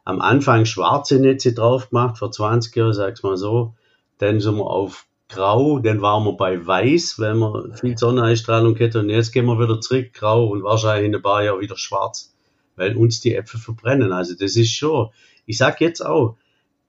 am 0.04 0.20
Anfang 0.20 0.64
schwarze 0.64 1.20
Netze 1.20 1.52
drauf 1.52 1.90
gemacht, 1.90 2.18
vor 2.18 2.30
20 2.30 2.74
Jahren, 2.76 2.92
sag's 2.92 3.22
mal 3.22 3.36
so. 3.36 3.74
Dann 4.18 4.40
sind 4.40 4.56
wir 4.56 4.66
auf 4.66 5.06
grau, 5.28 5.78
dann 5.78 6.02
waren 6.02 6.24
wir 6.24 6.36
bei 6.36 6.64
weiß, 6.64 7.18
wenn 7.18 7.38
wir 7.38 7.74
viel 7.74 7.96
Sonneneinstrahlung 7.96 8.76
hätten. 8.76 8.98
Und 8.98 9.10
jetzt 9.10 9.32
gehen 9.32 9.46
wir 9.46 9.58
wieder 9.58 9.80
zurück, 9.80 10.12
grau 10.12 10.46
und 10.46 10.62
wahrscheinlich 10.62 11.06
in 11.06 11.14
ein 11.14 11.22
paar 11.22 11.42
Jahren 11.42 11.60
wieder 11.60 11.76
schwarz, 11.76 12.34
weil 12.76 12.96
uns 12.96 13.20
die 13.20 13.34
Äpfel 13.34 13.60
verbrennen. 13.60 14.12
Also 14.12 14.34
das 14.34 14.56
ist 14.56 14.72
schon, 14.72 15.10
ich 15.46 15.58
sag 15.58 15.80
jetzt 15.80 16.04
auch, 16.04 16.36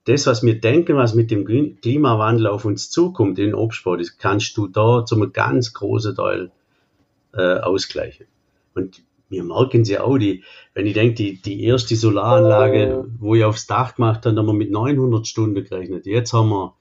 das, 0.06 0.26
was 0.26 0.42
wir 0.42 0.60
denken, 0.60 0.96
was 0.96 1.14
mit 1.14 1.30
dem 1.30 1.44
Klimawandel 1.44 2.46
auf 2.46 2.64
uns 2.64 2.90
zukommt 2.90 3.38
in 3.38 3.54
Obstbau, 3.54 3.96
das 3.96 4.18
kannst 4.18 4.56
du 4.56 4.68
da 4.68 5.04
zum 5.04 5.32
ganz 5.32 5.72
großen 5.72 6.14
Teil 6.14 6.52
äh, 7.34 7.58
ausgleichen. 7.58 8.26
Und 8.74 9.02
wir 9.28 9.42
merken 9.42 9.84
sie 9.84 9.98
auch, 9.98 10.16
die, 10.16 10.44
wenn 10.74 10.86
ich 10.86 10.94
denke, 10.94 11.14
die, 11.14 11.42
die 11.42 11.64
erste 11.64 11.96
Solaranlage, 11.96 13.04
wo 13.18 13.34
ich 13.34 13.42
aufs 13.42 13.66
Dach 13.66 13.96
gemacht 13.96 14.24
habe, 14.24 14.36
haben 14.36 14.46
wir 14.46 14.52
mit 14.52 14.70
900 14.70 15.26
Stunden 15.26 15.64
gerechnet. 15.64 16.06
Jetzt 16.06 16.32
haben 16.32 16.50
wir, 16.50 16.74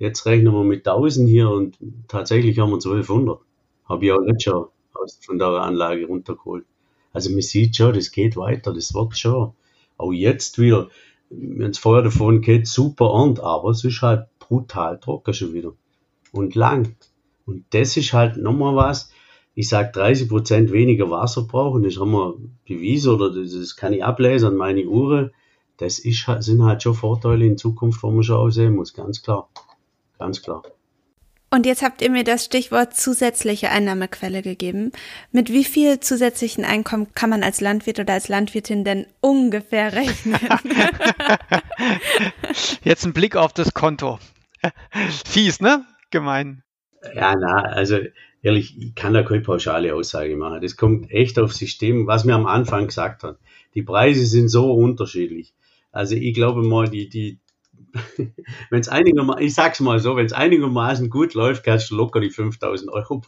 jetzt 0.00 0.26
rechnen 0.26 0.52
wir 0.52 0.64
mit 0.64 0.86
1000 0.86 1.28
hier 1.28 1.50
und 1.50 1.78
tatsächlich 2.08 2.58
haben 2.58 2.70
wir 2.70 2.76
1200. 2.76 3.38
Habe 3.88 4.04
ich 4.04 4.12
auch 4.12 4.20
letztes 4.20 4.46
Jahr 4.46 4.72
aus, 4.94 5.20
von 5.24 5.38
der 5.38 5.46
Anlage 5.46 6.06
runtergeholt. 6.06 6.64
Also 7.12 7.30
man 7.30 7.42
sieht 7.42 7.76
schon, 7.76 7.94
das 7.94 8.10
geht 8.10 8.36
weiter, 8.36 8.72
das 8.72 8.92
wird 8.92 9.16
schon. 9.16 9.52
Auch 9.98 10.12
jetzt 10.12 10.58
wieder, 10.58 10.88
wenn 11.32 11.70
es 11.70 11.78
vorher 11.78 12.04
davon 12.04 12.40
geht, 12.40 12.66
super 12.66 13.12
und, 13.12 13.40
aber 13.40 13.70
es 13.70 13.84
ist 13.84 14.02
halt 14.02 14.26
brutal 14.38 14.98
trocken 14.98 15.34
schon 15.34 15.54
wieder. 15.54 15.72
Und 16.32 16.54
lang. 16.54 16.96
Und 17.46 17.64
das 17.70 17.96
ist 17.96 18.12
halt 18.12 18.36
nochmal 18.36 18.76
was, 18.76 19.10
ich 19.54 19.68
sag 19.68 19.92
30 19.92 20.28
Prozent 20.28 20.72
weniger 20.72 21.10
Wasser 21.10 21.42
brauchen, 21.42 21.82
das 21.82 21.98
haben 21.98 22.12
wir 22.12 22.34
bewiesen 22.66 23.12
oder 23.12 23.30
das 23.30 23.76
kann 23.76 23.92
ich 23.92 24.04
ablesen 24.04 24.48
an 24.48 24.56
meine 24.56 24.86
Uhren. 24.86 25.32
Das 25.76 25.98
ist, 25.98 26.26
halt, 26.26 26.42
sind 26.42 26.62
halt 26.62 26.82
schon 26.82 26.94
Vorteile 26.94 27.44
in 27.44 27.58
Zukunft, 27.58 28.02
wo 28.02 28.10
man 28.10 28.22
schon 28.22 28.36
aussehen 28.36 28.76
muss, 28.76 28.94
ganz 28.94 29.22
klar. 29.22 29.48
Ganz 30.18 30.42
klar. 30.42 30.62
Und 31.52 31.66
jetzt 31.66 31.82
habt 31.82 32.00
ihr 32.00 32.08
mir 32.08 32.24
das 32.24 32.46
Stichwort 32.46 32.96
zusätzliche 32.96 33.68
Einnahmequelle 33.68 34.40
gegeben. 34.40 34.90
Mit 35.32 35.50
wie 35.50 35.64
viel 35.64 36.00
zusätzlichen 36.00 36.64
Einkommen 36.64 37.12
kann 37.12 37.28
man 37.28 37.42
als 37.42 37.60
Landwirt 37.60 38.00
oder 38.00 38.14
als 38.14 38.28
Landwirtin 38.28 38.84
denn 38.84 39.04
ungefähr 39.20 39.92
rechnen? 39.92 40.40
jetzt 42.84 43.04
ein 43.04 43.12
Blick 43.12 43.36
auf 43.36 43.52
das 43.52 43.74
Konto. 43.74 44.18
Fies, 45.26 45.60
ne? 45.60 45.84
Gemein. 46.10 46.62
Ja, 47.14 47.36
na, 47.36 47.64
also 47.64 47.98
ehrlich, 48.40 48.78
ich 48.78 48.94
kann 48.94 49.12
da 49.12 49.22
keine 49.22 49.42
pauschale 49.42 49.94
Aussage 49.94 50.34
machen. 50.36 50.62
Das 50.62 50.78
kommt 50.78 51.10
echt 51.10 51.38
aufs 51.38 51.58
System, 51.58 52.06
was 52.06 52.24
mir 52.24 52.34
am 52.34 52.46
Anfang 52.46 52.86
gesagt 52.86 53.24
hat. 53.24 53.36
Die 53.74 53.82
Preise 53.82 54.24
sind 54.24 54.48
so 54.48 54.72
unterschiedlich. 54.72 55.52
Also 55.90 56.14
ich 56.14 56.32
glaube 56.32 56.62
mal, 56.62 56.88
die, 56.88 57.10
die, 57.10 57.40
wenn 58.70 58.80
es 58.80 58.88
einigermaßen, 58.88 59.42
ich 59.42 59.54
sag's 59.54 59.80
mal 59.80 59.98
so, 59.98 60.16
wenn 60.16 60.26
es 60.26 60.32
einigermaßen 60.32 61.10
gut 61.10 61.34
läuft, 61.34 61.64
kannst 61.64 61.90
du 61.90 61.96
locker 61.96 62.20
die 62.20 62.30
5000 62.30 62.90
Euro 62.90 63.22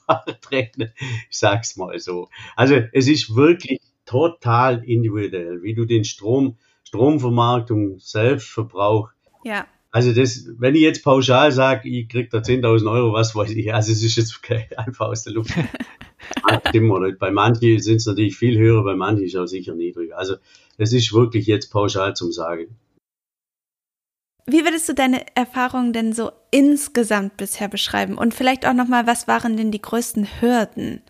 rechnen. 0.50 0.90
Ich 1.30 1.38
sag's 1.38 1.76
mal 1.76 1.98
so. 1.98 2.28
Also 2.56 2.76
es 2.92 3.08
ist 3.08 3.34
wirklich 3.34 3.80
total 4.06 4.84
individuell, 4.84 5.62
wie 5.62 5.74
du 5.74 5.84
den 5.84 6.04
Strom, 6.04 6.56
Stromvermarktung, 6.84 7.98
Selbstverbrauch 7.98 9.10
ja. 9.44 9.66
Also 9.90 10.12
das, 10.12 10.48
wenn 10.58 10.74
ich 10.74 10.80
jetzt 10.80 11.04
pauschal 11.04 11.52
sage, 11.52 11.88
ich 11.88 12.08
krieg 12.08 12.28
da 12.30 12.38
10.000 12.38 12.90
Euro, 12.90 13.12
was 13.12 13.36
weiß 13.36 13.50
ich, 13.50 13.72
also 13.72 13.92
es 13.92 14.02
ist 14.02 14.16
jetzt 14.16 14.36
okay, 14.42 14.66
einfach 14.76 15.06
aus 15.06 15.22
der 15.22 15.34
Luft. 15.34 15.52
Stimmt 16.68 16.90
oder 16.90 17.12
Bei 17.12 17.30
manchen 17.30 17.78
sind 17.78 17.96
es 17.96 18.06
natürlich 18.06 18.36
viel 18.36 18.58
höher, 18.58 18.82
bei 18.82 18.96
manchen 18.96 19.24
ist 19.24 19.34
es 19.34 19.40
auch 19.40 19.46
sicher 19.46 19.74
niedriger. 19.74 20.18
Also 20.18 20.36
das 20.78 20.92
ist 20.92 21.12
wirklich 21.12 21.46
jetzt 21.46 21.70
pauschal 21.70 22.16
zum 22.16 22.32
Sagen. 22.32 22.76
Wie 24.46 24.62
würdest 24.64 24.88
du 24.88 24.94
deine 24.94 25.24
Erfahrungen 25.34 25.92
denn 25.94 26.12
so 26.12 26.30
insgesamt 26.50 27.38
bisher 27.38 27.68
beschreiben? 27.68 28.18
Und 28.18 28.34
vielleicht 28.34 28.66
auch 28.66 28.74
nochmal, 28.74 29.06
was 29.06 29.26
waren 29.26 29.56
denn 29.56 29.70
die 29.70 29.80
größten 29.80 30.40
Hürden? 30.40 31.00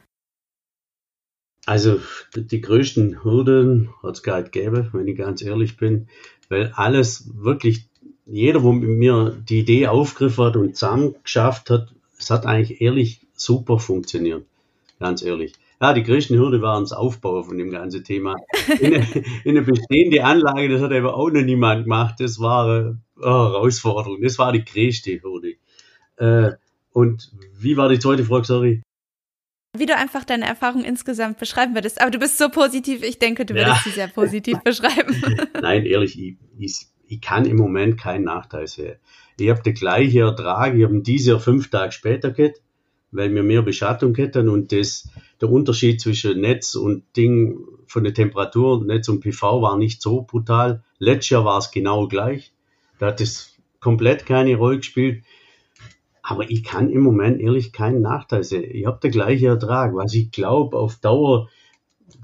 Also 1.67 1.99
die 2.37 2.61
größten 2.61 3.25
Hürden 3.25 3.91
hat 4.03 4.17
es 4.17 4.23
gar 4.23 4.41
nicht 4.41 4.53
gegeben, 4.53 4.91
wenn 4.93 5.09
ich 5.09 5.17
ganz 5.17 5.43
ehrlich 5.43 5.77
bin, 5.77 6.09
weil 6.49 6.73
alles 6.75 7.31
wirklich, 7.35 7.89
jeder, 8.27 8.63
wo 8.63 8.73
mit 8.73 8.89
mir 8.89 9.37
die 9.49 9.61
Idee 9.61 9.89
aufgegriffen 9.89 10.45
hat 10.45 10.57
und 10.57 10.77
zusammen 10.77 11.15
geschafft 11.23 11.71
hat, 11.71 11.93
es 12.19 12.31
hat 12.31 12.47
eigentlich 12.47 12.81
ehrlich 12.81 13.27
super 13.35 13.79
funktioniert, 13.79 14.45
ganz 15.01 15.23
ehrlich. 15.23 15.55
Ja, 15.81 15.93
die 15.93 16.03
größten 16.03 16.39
Hürde 16.39 16.63
waren 16.63 16.85
das 16.85 16.93
Aufbauen 16.93 17.45
von 17.45 17.59
dem 17.59 17.71
ganzen 17.71 18.05
Thema. 18.05 18.37
In 18.81 18.95
eine, 18.95 19.07
in 19.45 19.57
eine 19.57 19.63
bestehende 19.63 20.25
Anlage, 20.25 20.69
das 20.69 20.81
hat 20.81 20.93
aber 20.93 21.15
auch 21.17 21.31
noch 21.31 21.43
niemand 21.43 21.85
gemacht, 21.85 22.17
das 22.21 22.39
war 22.39 22.67
eine 22.67 22.99
oh, 23.17 23.23
Herausforderung, 23.23 24.23
das 24.23 24.39
war 24.39 24.53
die 24.53 24.65
größte 24.65 25.21
Hürde. 25.23 25.55
Äh, 26.17 26.57
und 26.93 27.33
wie 27.59 27.77
war 27.77 27.89
die 27.89 27.99
zweite 27.99 28.25
Frage, 28.25 28.45
sorry? 28.45 28.83
wie 29.77 29.87
du 29.87 29.97
einfach 29.97 30.25
deine 30.25 30.47
Erfahrung 30.47 30.85
insgesamt 30.85 31.39
beschreiben 31.39 31.75
würdest. 31.75 32.01
Aber 32.01 32.11
du 32.11 32.19
bist 32.19 32.39
so 32.39 32.49
positiv, 32.49 33.03
ich 33.03 33.19
denke, 33.19 33.45
du 33.45 33.55
würdest 33.55 33.77
ja. 33.77 33.83
sie 33.85 33.91
sehr 33.91 34.09
positiv 34.09 34.59
beschreiben. 34.65 35.21
Nein, 35.61 35.85
ehrlich, 35.85 36.19
ich, 36.19 36.37
ich, 36.59 36.87
ich, 37.09 37.21
kann 37.21 37.45
im 37.45 37.57
Moment 37.57 37.99
keinen 37.99 38.25
Nachteil 38.25 38.69
sehen. 38.69 38.97
Ich 39.39 39.51
habe 39.51 39.63
den 39.63 39.75
gleichen 39.75 40.19
Ertrag, 40.19 40.75
ich 40.75 40.85
habe 40.85 41.01
dieses 41.01 41.27
Jahr 41.27 41.41
fünf 41.41 41.71
Tage 41.71 41.91
später 41.91 42.31
gehabt, 42.31 42.63
weil 43.11 43.35
wir 43.35 43.43
mehr 43.43 43.63
Beschattung 43.63 44.15
hätten 44.15 44.49
und 44.49 44.71
das, 44.71 45.09
der 45.41 45.51
Unterschied 45.51 46.01
zwischen 46.01 46.41
Netz 46.41 46.77
und 46.77 47.05
Ding 47.17 47.59
von 47.87 48.05
der 48.05 48.15
Temperatur, 48.15 48.85
Netz 48.85 49.09
und 49.09 49.21
PV 49.21 49.61
war 49.61 49.77
nicht 49.77 50.01
so 50.01 50.23
brutal. 50.23 50.85
Letztes 50.99 51.31
Jahr 51.31 51.45
war 51.45 51.59
es 51.59 51.73
genau 51.73 52.07
gleich. 52.07 52.54
Da 52.99 53.07
hat 53.07 53.21
es 53.21 53.57
komplett 53.81 54.27
keine 54.27 54.57
Rolle 54.57 54.79
gespielt. 54.79 55.25
Aber 56.23 56.49
ich 56.51 56.65
kann 56.65 56.89
im 56.89 57.03
Moment 57.03 57.41
ehrlich 57.41 57.73
keinen 57.73 58.01
Nachteil 58.01 58.45
sehen. 58.45 58.71
Ich 58.75 58.87
habe 58.87 58.99
den 59.01 59.11
gleichen 59.11 59.47
Ertrag. 59.47 59.95
Was 59.95 60.15
ich 60.15 60.31
glaube, 60.31 60.79
auf 60.79 60.97
Dauer, 60.97 61.51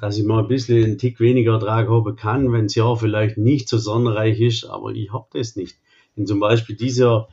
dass 0.00 0.16
ich 0.16 0.24
mal 0.24 0.42
ein 0.42 0.48
bisschen 0.48 0.84
einen 0.84 0.98
Tick 0.98 1.20
weniger 1.20 1.54
Ertrag 1.54 1.88
haben 1.88 2.16
kann, 2.16 2.52
wenn 2.52 2.66
das 2.66 2.74
Jahr 2.74 2.96
vielleicht 2.96 3.36
nicht 3.36 3.68
so 3.68 3.76
sonnenreich 3.76 4.40
ist, 4.40 4.64
aber 4.64 4.92
ich 4.92 5.12
habe 5.12 5.26
das 5.32 5.56
nicht. 5.56 5.76
Denn 6.16 6.26
zum 6.26 6.40
Beispiel 6.40 6.76
dieser 6.76 7.28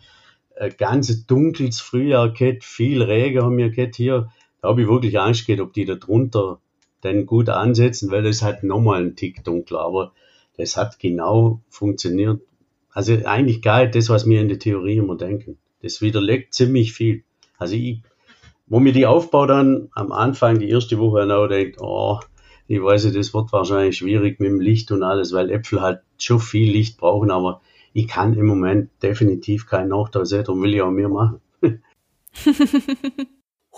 äh, 0.56 0.70
ganze 0.70 1.26
dunkles 1.26 1.80
Frühjahr 1.80 2.32
gehabt, 2.34 2.64
viel 2.64 3.02
Regen 3.02 3.44
haben 3.44 3.58
wir 3.58 3.70
gehabt 3.70 3.96
hier, 3.96 4.32
da 4.62 4.70
habe 4.70 4.82
ich 4.82 4.88
wirklich 4.88 5.20
Angst 5.20 5.46
gehabt, 5.46 5.62
ob 5.62 5.74
die 5.74 5.86
da 5.86 5.96
drunter 5.96 6.60
denn 7.04 7.26
gut 7.26 7.50
ansetzen, 7.50 8.12
weil 8.12 8.24
das 8.24 8.42
halt 8.42 8.64
nochmal 8.64 9.04
ein 9.04 9.16
Tick 9.16 9.44
dunkler, 9.44 9.82
aber 9.82 10.14
das 10.58 10.76
hat 10.76 11.00
genau 11.00 11.62
funktioniert. 11.70 12.42
Also 12.98 13.14
eigentlich 13.26 13.62
gar 13.62 13.84
nicht 13.84 13.94
das, 13.94 14.10
was 14.10 14.26
wir 14.26 14.42
in 14.42 14.48
der 14.48 14.58
Theorie 14.58 14.98
immer 14.98 15.16
denken. 15.16 15.60
Das 15.84 16.02
widerlegt 16.02 16.56
ziemlich 16.56 16.94
viel. 16.94 17.24
Also 17.60 17.76
ich, 17.76 18.02
wo 18.66 18.80
mir 18.80 18.92
die 18.92 19.06
Aufbau 19.06 19.46
dann 19.46 19.90
am 19.94 20.12
Anfang, 20.12 20.58
die 20.58 20.72
erste 20.72 20.98
Woche 20.98 21.22
genau 21.22 21.46
denkt, 21.46 21.80
oh, 21.80 22.20
ich 22.68 22.82
weiß 22.82 23.04
nicht, 23.04 23.16
das 23.16 23.36
wird 23.36 23.54
wahrscheinlich 23.54 24.00
schwierig 24.00 24.40
mit 24.40 24.50
dem 24.50 24.60
Licht 24.60 24.92
und 24.92 25.04
alles, 25.04 25.32
weil 25.32 25.52
Äpfel 25.52 25.80
halt 25.80 26.00
schon 26.18 26.40
viel 26.40 26.72
Licht 26.72 26.98
brauchen, 26.98 27.30
aber 27.30 27.62
ich 27.94 28.08
kann 28.08 28.34
im 28.34 28.48
Moment 28.48 28.90
definitiv 29.04 29.68
keinen 29.68 29.90
Nachteil 29.90 30.26
sehen, 30.26 30.46
darum 30.46 30.64
will 30.64 30.74
ich 30.74 30.82
auch 30.82 30.90
mehr 30.90 31.10
machen. 31.10 31.40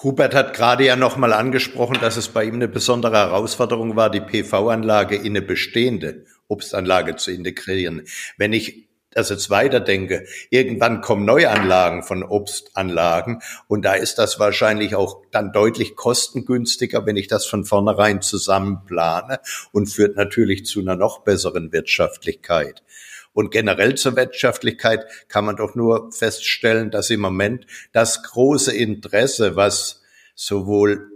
Hubert 0.02 0.34
hat 0.34 0.56
gerade 0.56 0.86
ja 0.86 0.96
nochmal 0.96 1.34
angesprochen, 1.34 1.98
dass 2.00 2.16
es 2.16 2.30
bei 2.30 2.46
ihm 2.46 2.54
eine 2.54 2.70
besondere 2.70 3.18
Herausforderung 3.18 3.98
war, 3.98 4.10
die 4.10 4.22
PV-Anlage 4.22 5.18
in 5.18 5.36
eine 5.36 5.42
bestehende 5.42 6.24
Obstanlage 6.48 7.18
zu 7.18 7.32
integrieren. 7.32 8.04
Wenn 8.38 8.54
ich 8.54 8.89
das 9.12 9.30
jetzt 9.30 9.50
weiterdenke, 9.50 10.26
irgendwann 10.50 11.02
kommen 11.02 11.26
Neuanlagen 11.26 12.04
von 12.04 12.24
Obstanlagen 12.24 13.42
und 13.68 13.84
da 13.84 13.94
ist 13.94 14.20
das 14.20 14.40
wahrscheinlich 14.40 14.96
auch 14.96 15.24
dann 15.32 15.52
deutlich 15.52 15.96
kostengünstiger, 15.96 17.06
wenn 17.06 17.18
ich 17.18 17.28
das 17.28 17.46
von 17.46 17.66
vornherein 17.66 18.22
zusammenplane 18.22 19.40
und 19.72 19.88
führt 19.88 20.16
natürlich 20.16 20.66
zu 20.66 20.80
einer 20.80 20.96
noch 20.96 21.24
besseren 21.24 21.72
Wirtschaftlichkeit. 21.72 22.84
Und 23.34 23.52
generell 23.52 23.96
zur 23.96 24.16
Wirtschaftlichkeit 24.16 25.06
kann 25.28 25.46
man 25.46 25.56
doch 25.56 25.76
nur 25.76 26.12
feststellen, 26.12 26.92
dass 26.92 27.10
im 27.10 27.22
Moment 27.22 27.66
das 27.94 28.24
große 28.24 28.76
Interesse, 28.76 29.56
was 29.56 30.02
sowohl 30.36 31.12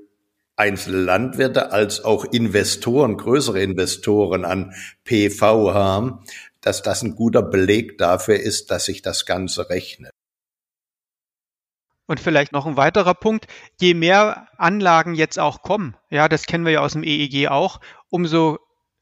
einzelne 0.55 0.99
Landwirte 0.99 1.71
als 1.71 2.03
auch 2.03 2.25
Investoren, 2.25 3.17
größere 3.17 3.61
Investoren 3.61 4.45
an 4.45 4.73
PV 5.03 5.73
haben, 5.73 6.19
dass 6.63 6.81
das 6.81 7.03
ein 7.03 7.15
guter 7.15 7.43
Beleg 7.43 7.97
dafür 7.99 8.39
ist, 8.39 8.71
dass 8.71 8.85
sich 8.85 9.01
das 9.01 9.25
Ganze 9.25 9.69
rechnet. 9.69 10.11
Und 12.05 12.19
vielleicht 12.19 12.51
noch 12.51 12.65
ein 12.65 12.77
weiterer 12.77 13.13
Punkt, 13.13 13.47
je 13.79 13.93
mehr 13.93 14.47
Anlagen 14.57 15.13
jetzt 15.13 15.39
auch 15.39 15.61
kommen, 15.61 15.95
ja, 16.09 16.27
das 16.27 16.45
kennen 16.45 16.65
wir 16.65 16.73
ja 16.73 16.81
aus 16.81 16.93
dem 16.93 17.03
EEG 17.03 17.49
auch, 17.49 17.79
umso 18.09 18.59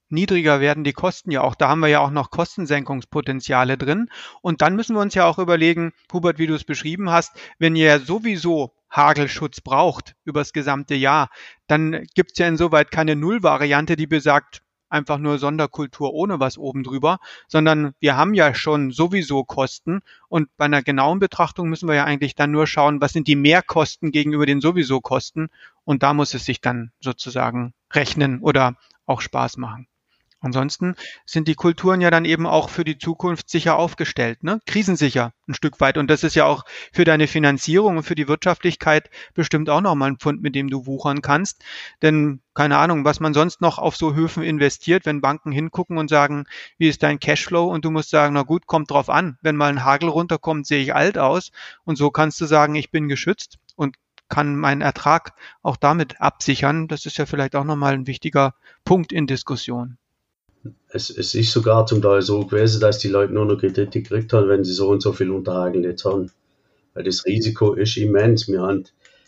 niedriger 0.09 0.59
werden 0.59 0.83
die 0.83 0.93
Kosten 0.93 1.31
ja 1.31 1.41
auch. 1.41 1.55
Da 1.55 1.69
haben 1.69 1.79
wir 1.79 1.87
ja 1.87 1.99
auch 1.99 2.11
noch 2.11 2.31
Kostensenkungspotenziale 2.31 3.77
drin. 3.77 4.09
Und 4.41 4.61
dann 4.61 4.75
müssen 4.75 4.95
wir 4.95 5.01
uns 5.01 5.15
ja 5.15 5.25
auch 5.25 5.39
überlegen, 5.39 5.93
Hubert, 6.11 6.37
wie 6.37 6.47
du 6.47 6.53
es 6.53 6.65
beschrieben 6.65 7.09
hast, 7.09 7.31
wenn 7.59 7.75
ihr 7.75 7.99
sowieso 7.99 8.73
Hagelschutz 8.89 9.61
braucht 9.61 10.15
übers 10.25 10.51
gesamte 10.51 10.95
Jahr, 10.95 11.29
dann 11.67 12.05
gibt 12.13 12.33
es 12.33 12.39
ja 12.39 12.47
insoweit 12.47 12.91
keine 12.91 13.15
Nullvariante, 13.15 13.95
die 13.95 14.07
besagt, 14.07 14.61
einfach 14.91 15.17
nur 15.17 15.37
Sonderkultur 15.37 16.13
ohne 16.13 16.39
was 16.39 16.57
oben 16.57 16.83
drüber, 16.83 17.19
sondern 17.47 17.93
wir 17.99 18.17
haben 18.17 18.33
ja 18.33 18.53
schon 18.53 18.91
sowieso 18.91 19.43
Kosten 19.43 20.01
und 20.27 20.49
bei 20.57 20.65
einer 20.65 20.83
genauen 20.83 21.19
Betrachtung 21.19 21.69
müssen 21.69 21.87
wir 21.87 21.95
ja 21.95 22.05
eigentlich 22.05 22.35
dann 22.35 22.51
nur 22.51 22.67
schauen, 22.67 23.01
was 23.01 23.13
sind 23.13 23.27
die 23.27 23.35
Mehrkosten 23.35 24.11
gegenüber 24.11 24.45
den 24.45 24.61
sowieso 24.61 25.01
Kosten 25.01 25.49
und 25.83 26.03
da 26.03 26.13
muss 26.13 26.33
es 26.33 26.45
sich 26.45 26.61
dann 26.61 26.91
sozusagen 26.99 27.73
rechnen 27.91 28.39
oder 28.39 28.75
auch 29.05 29.21
Spaß 29.21 29.57
machen. 29.57 29.87
Ansonsten 30.43 30.95
sind 31.23 31.47
die 31.47 31.53
Kulturen 31.53 32.01
ja 32.01 32.09
dann 32.09 32.25
eben 32.25 32.47
auch 32.47 32.69
für 32.69 32.83
die 32.83 32.97
Zukunft 32.97 33.47
sicher 33.47 33.75
aufgestellt, 33.75 34.43
ne? 34.43 34.59
krisensicher 34.65 35.33
ein 35.47 35.53
Stück 35.53 35.79
weit. 35.79 35.99
Und 35.99 36.09
das 36.09 36.23
ist 36.23 36.33
ja 36.33 36.45
auch 36.45 36.65
für 36.91 37.05
deine 37.05 37.27
Finanzierung 37.27 37.97
und 37.97 38.03
für 38.03 38.15
die 38.15 38.27
Wirtschaftlichkeit 38.27 39.11
bestimmt 39.35 39.69
auch 39.69 39.81
nochmal 39.81 40.09
ein 40.09 40.17
Pfund, 40.17 40.41
mit 40.41 40.55
dem 40.55 40.67
du 40.67 40.87
wuchern 40.87 41.21
kannst. 41.21 41.63
Denn 42.01 42.41
keine 42.55 42.79
Ahnung, 42.79 43.05
was 43.05 43.19
man 43.19 43.35
sonst 43.35 43.61
noch 43.61 43.77
auf 43.77 43.95
so 43.95 44.15
Höfen 44.15 44.41
investiert, 44.41 45.05
wenn 45.05 45.21
Banken 45.21 45.51
hingucken 45.51 45.99
und 45.99 46.09
sagen, 46.09 46.45
wie 46.79 46.89
ist 46.89 47.03
dein 47.03 47.19
Cashflow? 47.19 47.65
Und 47.67 47.85
du 47.85 47.91
musst 47.91 48.09
sagen, 48.09 48.33
na 48.33 48.41
gut, 48.41 48.65
kommt 48.65 48.89
drauf 48.89 49.11
an. 49.11 49.37
Wenn 49.43 49.55
mal 49.55 49.69
ein 49.69 49.85
Hagel 49.85 50.09
runterkommt, 50.09 50.65
sehe 50.65 50.81
ich 50.81 50.95
alt 50.95 51.19
aus. 51.19 51.51
Und 51.83 51.97
so 51.97 52.09
kannst 52.09 52.41
du 52.41 52.45
sagen, 52.45 52.73
ich 52.73 52.89
bin 52.89 53.07
geschützt 53.07 53.59
und 53.75 53.95
kann 54.27 54.55
meinen 54.55 54.81
Ertrag 54.81 55.33
auch 55.61 55.77
damit 55.77 56.19
absichern. 56.19 56.87
Das 56.87 57.05
ist 57.05 57.17
ja 57.19 57.27
vielleicht 57.27 57.55
auch 57.55 57.63
nochmal 57.63 57.93
ein 57.93 58.07
wichtiger 58.07 58.55
Punkt 58.85 59.11
in 59.11 59.27
Diskussion 59.27 59.99
es, 60.89 61.09
es 61.09 61.33
ist 61.35 61.51
sogar 61.51 61.85
zum 61.85 62.01
Teil 62.01 62.21
so 62.21 62.45
gewesen, 62.45 62.81
dass 62.81 62.99
die 62.99 63.07
Leute 63.07 63.33
nur 63.33 63.45
noch 63.45 63.57
Kredite 63.57 64.01
gekriegt 64.01 64.33
haben, 64.33 64.49
wenn 64.49 64.63
sie 64.63 64.73
so 64.73 64.89
und 64.89 65.01
so 65.01 65.13
viel 65.13 65.31
Unterhagel 65.31 65.81
nicht 65.81 66.03
haben. 66.05 66.31
Weil 66.93 67.03
das 67.03 67.25
Risiko 67.25 67.73
ist 67.73 67.97
immens. 67.97 68.47
Wir 68.47 68.61
haben 68.61 68.85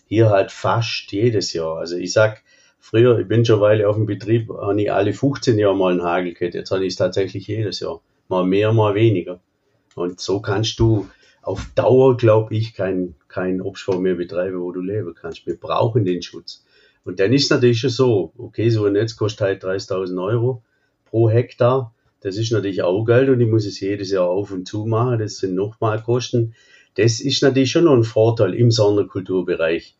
hier 0.08 0.30
halt 0.30 0.52
fast 0.52 1.12
jedes 1.12 1.54
Jahr. 1.54 1.78
Also 1.78 1.96
ich 1.98 2.12
sag, 2.14 2.44
früher, 2.80 3.18
ich 3.20 3.28
bin 3.28 3.46
schon 3.46 3.56
eine 3.56 3.64
Weile 3.64 3.90
auf 3.90 3.96
dem 3.96 4.06
Betrieb, 4.06 4.50
habe 4.50 4.82
ich 4.82 4.92
alle 4.92 5.14
15 5.14 5.58
Jahre 5.58 5.76
mal 5.76 5.92
einen 5.92 6.04
Hagel 6.04 6.34
gehabt. 6.34 6.56
Jetzt 6.56 6.72
habe 6.72 6.86
ich 6.86 6.94
es 6.94 6.98
tatsächlich 6.98 7.48
jedes 7.48 7.80
Jahr. 7.80 8.02
Mal 8.28 8.46
mehr, 8.46 8.74
mal 8.74 8.96
weniger. 8.96 9.40
Und 9.96 10.20
so 10.20 10.42
kannst 10.42 10.80
du 10.80 11.08
auf 11.42 11.70
Dauer, 11.76 12.18
glaube 12.18 12.56
ich, 12.56 12.74
kein, 12.74 13.16
kein 13.28 13.62
Obstbau 13.62 14.00
mehr 14.00 14.16
betreiben, 14.16 14.62
wo 14.62 14.72
du 14.72 14.82
leben 14.82 15.14
kannst. 15.14 15.46
Wir 15.46 15.58
brauchen 15.58 16.06
den 16.06 16.22
Schutz. 16.22 16.66
Und 17.06 17.20
dann 17.20 17.34
ist 17.34 17.52
natürlich 17.52 17.80
schon 17.80 17.90
so, 17.90 18.34
okay, 18.38 18.70
so 18.70 18.86
ein 18.86 18.94
Netz 18.94 19.16
kostet 19.18 19.42
halt 19.42 19.64
30.000 19.64 20.24
Euro 20.24 20.64
pro 21.14 21.30
Hektar. 21.30 21.93
Das 22.22 22.38
ist 22.38 22.51
natürlich 22.51 22.82
auch 22.82 23.05
Geld 23.05 23.30
und 23.30 23.39
ich 23.39 23.47
muss 23.47 23.68
es 23.68 23.80
jedes 23.80 24.09
Jahr 24.09 24.28
auf 24.28 24.51
und 24.51 24.68
zu 24.68 24.88
machen. 24.88 25.20
Das 25.20 25.38
sind 25.38 25.53
nochmal 25.53 26.01
Kosten. 26.01 26.55
Das 26.95 27.22
ist 27.22 27.43
natürlich 27.43 27.70
schon 27.70 27.84
noch 27.84 27.93
ein 27.93 28.03
Vorteil 28.03 28.55
im 28.55 28.72
Sonderkulturbereich. 28.72 29.95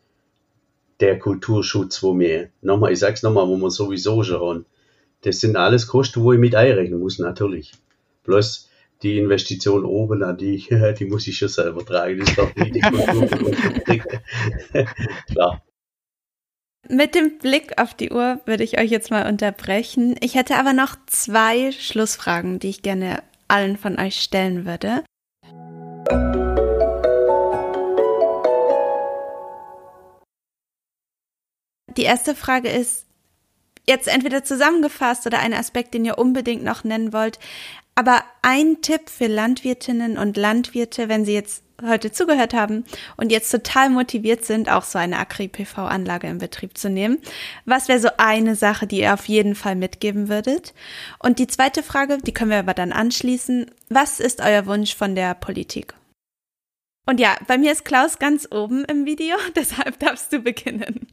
Der 0.98 1.20
Kulturschutz, 1.20 2.02
wo 2.02 2.18
wir, 2.18 2.48
nochmal, 2.62 2.92
ich 2.92 2.98
sag's 2.98 3.22
nochmal, 3.22 3.46
wo 3.46 3.56
wir 3.56 3.70
sowieso 3.70 4.24
schon 4.24 4.40
haben. 4.40 4.66
Das 5.20 5.38
sind 5.38 5.54
alles 5.56 5.86
Kosten, 5.86 6.20
wo 6.24 6.32
ich 6.32 6.40
mit 6.40 6.56
einrechnen 6.56 6.98
muss, 6.98 7.20
natürlich. 7.20 7.70
Bloß 8.24 8.68
die 9.04 9.18
Investition 9.18 9.84
oben, 9.84 10.36
die, 10.36 10.66
die 10.98 11.04
muss 11.04 11.28
ich 11.28 11.38
schon 11.38 11.48
selber 11.48 11.86
tragen. 11.86 12.18
Das 12.18 12.30
ist 12.30 12.38
doch 12.38 12.56
nicht 12.56 12.74
die 12.74 12.80
Kultur. 12.80 13.28
Klar. 15.28 15.62
Mit 16.88 17.14
dem 17.14 17.38
Blick 17.38 17.80
auf 17.80 17.94
die 17.94 18.10
Uhr 18.10 18.40
würde 18.44 18.62
ich 18.62 18.78
euch 18.78 18.90
jetzt 18.90 19.10
mal 19.10 19.26
unterbrechen. 19.26 20.16
Ich 20.20 20.34
hätte 20.34 20.56
aber 20.56 20.74
noch 20.74 20.96
zwei 21.06 21.72
Schlussfragen, 21.72 22.58
die 22.58 22.68
ich 22.68 22.82
gerne 22.82 23.22
allen 23.48 23.78
von 23.78 23.98
euch 23.98 24.20
stellen 24.20 24.66
würde. 24.66 25.02
Die 31.96 32.02
erste 32.02 32.34
Frage 32.34 32.68
ist 32.68 33.06
jetzt 33.88 34.08
entweder 34.08 34.44
zusammengefasst 34.44 35.26
oder 35.26 35.38
ein 35.38 35.54
Aspekt, 35.54 35.94
den 35.94 36.04
ihr 36.04 36.18
unbedingt 36.18 36.64
noch 36.64 36.84
nennen 36.84 37.14
wollt. 37.14 37.38
Aber 37.94 38.24
ein 38.42 38.82
Tipp 38.82 39.08
für 39.08 39.26
Landwirtinnen 39.26 40.18
und 40.18 40.36
Landwirte, 40.36 41.08
wenn 41.08 41.24
sie 41.24 41.32
jetzt 41.32 41.63
heute 41.82 42.12
zugehört 42.12 42.54
haben 42.54 42.84
und 43.16 43.32
jetzt 43.32 43.50
total 43.50 43.90
motiviert 43.90 44.44
sind, 44.44 44.68
auch 44.68 44.84
so 44.84 44.98
eine 44.98 45.18
Agri-PV-Anlage 45.18 46.26
in 46.26 46.38
Betrieb 46.38 46.78
zu 46.78 46.88
nehmen. 46.88 47.18
Was 47.64 47.88
wäre 47.88 48.00
so 48.00 48.10
eine 48.18 48.54
Sache, 48.54 48.86
die 48.86 49.00
ihr 49.00 49.14
auf 49.14 49.26
jeden 49.26 49.54
Fall 49.54 49.76
mitgeben 49.76 50.28
würdet? 50.28 50.74
Und 51.18 51.38
die 51.38 51.46
zweite 51.46 51.82
Frage, 51.82 52.18
die 52.18 52.32
können 52.32 52.50
wir 52.50 52.58
aber 52.58 52.74
dann 52.74 52.92
anschließen. 52.92 53.70
Was 53.88 54.20
ist 54.20 54.40
euer 54.40 54.66
Wunsch 54.66 54.94
von 54.94 55.14
der 55.14 55.34
Politik? 55.34 55.94
Und 57.06 57.20
ja, 57.20 57.36
bei 57.46 57.58
mir 57.58 57.72
ist 57.72 57.84
Klaus 57.84 58.18
ganz 58.18 58.48
oben 58.50 58.84
im 58.84 59.04
Video, 59.04 59.36
deshalb 59.56 59.98
darfst 59.98 60.32
du 60.32 60.40
beginnen. 60.40 61.08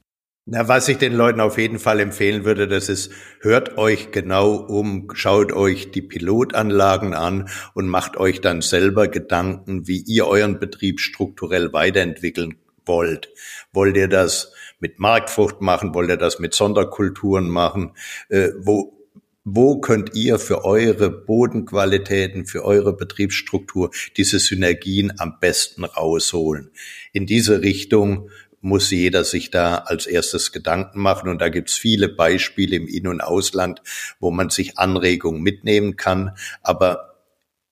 Na, 0.46 0.68
was 0.68 0.88
ich 0.88 0.98
den 0.98 1.14
Leuten 1.14 1.40
auf 1.40 1.60
jeden 1.60 1.78
Fall 1.78 2.00
empfehlen 2.00 2.46
würde, 2.46 2.68
das 2.68 2.90
ist, 2.90 3.12
hört 3.42 3.78
euch 3.78 4.12
genau 4.12 4.56
um, 4.56 5.08
schaut 5.14 5.54
euch 5.54 5.92
die 5.92 6.02
Pilotanlagen 6.02 7.14
an 7.14 7.48
und 7.76 7.88
macht 7.88 8.18
euch 8.18 8.42
dann 8.42 8.62
selber 8.62 9.08
Gedanken, 9.08 9.88
wie 9.88 10.02
ihr 10.02 10.26
euren 10.26 10.60
Betrieb 10.60 11.00
strukturell 11.00 11.74
weiterentwickeln 11.74 12.56
wollt. 12.88 13.30
Wollt 13.72 13.96
ihr 13.96 14.08
das 14.08 14.52
mit 14.80 15.00
Marktfrucht 15.00 15.62
machen? 15.62 15.94
Wollt 15.94 16.10
ihr 16.10 16.18
das 16.18 16.40
mit 16.40 16.56
Sonderkulturen 16.56 17.48
machen? 17.48 17.92
Äh, 18.30 18.50
wo, 18.58 18.98
wo 19.44 19.80
könnt 19.80 20.16
ihr 20.16 20.40
für 20.40 20.66
eure 20.66 21.10
Bodenqualitäten, 21.10 22.46
für 22.46 22.66
eure 22.66 22.96
Betriebsstruktur 22.96 23.92
diese 24.18 24.40
Synergien 24.40 25.14
am 25.20 25.40
besten 25.40 25.84
rausholen? 25.84 26.72
In 27.14 27.26
diese 27.26 27.62
Richtung 27.62 28.30
muss 28.62 28.92
jeder 28.92 29.24
sich 29.24 29.52
da 29.52 29.76
als 29.78 30.06
erstes 30.06 30.52
Gedanken 30.52 31.02
machen. 31.02 31.30
Und 31.30 31.40
da 31.40 31.50
gibt's 31.50 31.76
viele 31.76 32.08
Beispiele 32.08 32.76
im 32.76 32.88
In- 32.88 33.08
und 33.08 33.22
Ausland, 33.22 33.82
wo 34.20 34.32
man 34.32 34.50
sich 34.50 34.78
Anregungen 34.78 35.42
mitnehmen 35.42 35.98
kann. 35.98 36.36
Aber 36.62 37.16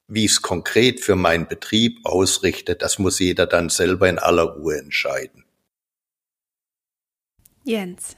wie 0.08 0.26
ich 0.26 0.32
es 0.32 0.42
konkret 0.42 1.00
für 1.00 1.16
meinen 1.16 1.48
Betrieb 1.48 2.00
ausrichte, 2.04 2.76
das 2.76 3.00
muss 3.00 3.20
jeder 3.20 3.46
dann 3.46 3.70
selber 3.70 4.10
in 4.10 4.20
aller 4.20 4.44
Ruhe 4.44 4.78
entscheiden. 4.78 5.46
Jens. 7.64 8.18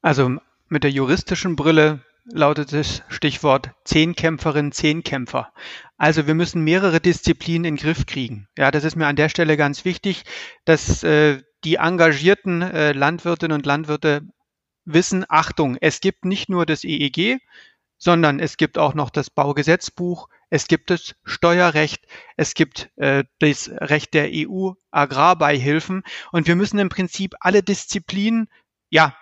Also 0.00 0.36
mit 0.68 0.82
der 0.82 0.90
juristischen 0.90 1.54
Brille 1.54 2.00
lautet 2.24 2.72
das 2.72 3.02
Stichwort 3.08 3.70
Zehnkämpferin, 3.84 4.72
Zehnkämpfer. 4.72 5.52
Also 5.96 6.26
wir 6.26 6.34
müssen 6.34 6.64
mehrere 6.64 7.00
Disziplinen 7.00 7.64
in 7.64 7.76
den 7.76 7.82
Griff 7.82 8.06
kriegen. 8.06 8.48
Ja, 8.58 8.70
das 8.70 8.84
ist 8.84 8.96
mir 8.96 9.06
an 9.06 9.16
der 9.16 9.28
Stelle 9.28 9.56
ganz 9.56 9.84
wichtig, 9.84 10.24
dass 10.64 11.04
äh, 11.04 11.42
die 11.64 11.76
engagierten 11.76 12.62
äh, 12.62 12.92
Landwirtinnen 12.92 13.56
und 13.56 13.66
Landwirte 13.66 14.22
wissen, 14.84 15.24
Achtung, 15.28 15.76
es 15.80 16.00
gibt 16.00 16.24
nicht 16.24 16.48
nur 16.48 16.66
das 16.66 16.84
EEG, 16.84 17.40
sondern 17.98 18.40
es 18.40 18.56
gibt 18.56 18.78
auch 18.78 18.94
noch 18.94 19.10
das 19.10 19.30
Baugesetzbuch, 19.30 20.28
es 20.50 20.66
gibt 20.66 20.90
das 20.90 21.14
Steuerrecht, 21.24 22.04
es 22.36 22.54
gibt 22.54 22.90
äh, 22.96 23.24
das 23.38 23.70
Recht 23.70 24.12
der 24.14 24.30
EU 24.32 24.72
Agrarbeihilfen 24.90 26.02
und 26.32 26.48
wir 26.48 26.56
müssen 26.56 26.78
im 26.78 26.88
Prinzip 26.88 27.34
alle 27.40 27.62
Disziplinen 27.62 28.48
ja 28.90 29.16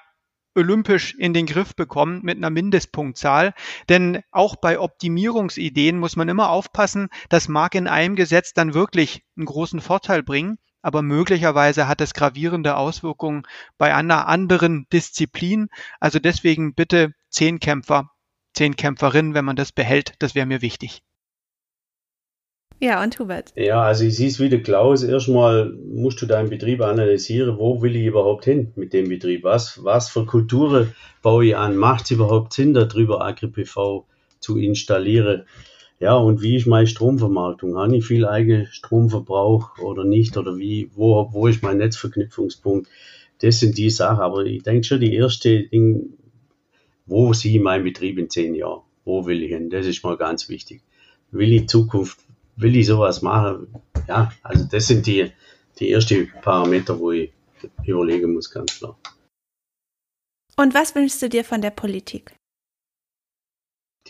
olympisch 0.55 1.15
in 1.15 1.33
den 1.33 1.47
Griff 1.47 1.77
bekommen 1.77 2.21
mit 2.23 2.37
einer 2.37 2.51
Mindestpunktzahl. 2.51 3.55
Denn 3.89 4.23
auch 4.31 4.57
bei 4.57 4.81
Optimierungsideen 4.81 5.99
muss 5.99 6.17
man 6.17 6.29
immer 6.29 6.51
aufpassen, 6.51 7.09
das 7.29 7.49
mag 7.49 7.75
in 7.75 7.87
einem 7.87 8.17
Gesetz 8.17 8.53
dann 8.53 8.75
wirklich 8.75 9.23
einen 9.37 9.47
großen 9.47 9.81
Vorteil 9.81 10.23
bringen 10.23 10.59
aber 10.83 11.03
möglicherweise 11.03 11.89
hat 11.89 12.01
es 12.01 12.15
gravierende 12.15 12.77
Auswirkungen 12.77 13.43
bei 13.79 13.95
einer 13.95 14.29
anderen 14.29 14.87
Disziplin. 14.93 15.69
Also 15.99 16.19
deswegen 16.19 16.75
bitte 16.75 17.13
zehn 17.29 17.61
Kämpfer, 17.61 18.11
zehn 18.55 18.77
Kämpferinnen, 18.77 19.35
wenn 19.35 19.45
man 19.45 19.57
das 19.57 19.73
behält, 19.73 20.15
das 20.19 20.35
wäre 20.35 20.47
mir 20.47 20.63
wichtig. 20.63 21.03
Ja, 22.83 23.03
und 23.03 23.19
Hubert? 23.19 23.53
Ja, 23.57 23.83
also 23.83 24.05
ich 24.05 24.17
sehe 24.17 24.29
es 24.29 24.41
wieder, 24.41 24.57
Klaus. 24.57 25.03
Erstmal 25.03 25.71
musst 25.71 26.23
du 26.23 26.27
deinen 26.27 26.49
Betrieb 26.49 26.81
analysieren. 26.81 27.59
Wo 27.59 27.83
will 27.83 27.95
ich 27.95 28.07
überhaupt 28.07 28.47
hin 28.47 28.73
mit 28.75 28.95
dem 28.95 29.11
Betrieb? 29.11 29.45
Was, 29.45 29.85
was 29.85 30.09
für 30.09 30.25
Kulturen 30.25 30.95
baue 31.21 31.45
ich 31.45 31.57
an? 31.57 31.77
Macht 31.77 32.05
es 32.05 32.13
überhaupt 32.13 32.55
Sinn, 32.55 32.73
darüber 32.73 33.21
AgriPV 33.21 34.07
zu 34.39 34.57
installieren? 34.57 35.45
Ja, 36.01 36.17
und 36.17 36.41
wie 36.41 36.57
ist 36.57 36.67
meine 36.67 36.87
Stromvermarktung? 36.87 37.77
Habe 37.77 37.99
ich 37.99 38.07
viel 38.07 38.27
eigenen 38.27 38.67
Stromverbrauch 38.67 39.79
oder 39.79 40.05
nicht? 40.05 40.39
Oder 40.39 40.57
wie, 40.57 40.91
wo, 40.95 41.29
wo 41.33 41.47
ist 41.47 41.63
mein 41.63 41.77
Netzverknüpfungspunkt? 41.77 42.89
Das 43.41 43.61
sind 43.61 43.77
die 43.77 43.91
Sachen. 43.91 44.21
Aber 44.21 44.47
ich 44.47 44.63
denke 44.63 44.85
schon, 44.85 45.01
die 45.01 45.15
erste 45.15 45.65
Ding, 45.65 46.15
wo 47.05 47.35
sehe 47.35 47.57
ich 47.57 47.61
meinen 47.61 47.85
Betrieb 47.85 48.19
in 48.19 48.31
zehn 48.31 48.55
Jahren? 48.55 48.81
Wo 49.05 49.27
will 49.27 49.43
ich 49.43 49.51
hin? 49.51 49.69
Das 49.69 49.85
ist 49.85 50.03
mal 50.03 50.17
ganz 50.17 50.49
wichtig. 50.49 50.81
Will 51.33 51.53
ich 51.53 51.69
Zukunft, 51.69 52.21
will 52.57 52.77
ich 52.77 52.87
sowas 52.87 53.21
machen? 53.21 53.69
Ja, 54.09 54.33
also 54.43 54.65
das 54.71 54.87
sind 54.87 55.07
die, 55.07 55.31
die 55.79 55.93
ersten 55.93 56.31
Parameter, 56.41 56.99
wo 56.99 57.13
ich 57.13 57.31
überlegen 57.85 58.33
muss, 58.33 58.51
ganz 58.51 58.79
klar. 58.79 58.97
Und 60.57 60.73
was 60.75 60.95
wünschst 60.95 61.21
du 61.21 61.29
dir 61.29 61.45
von 61.45 61.61
der 61.61 61.71
Politik? 61.71 62.40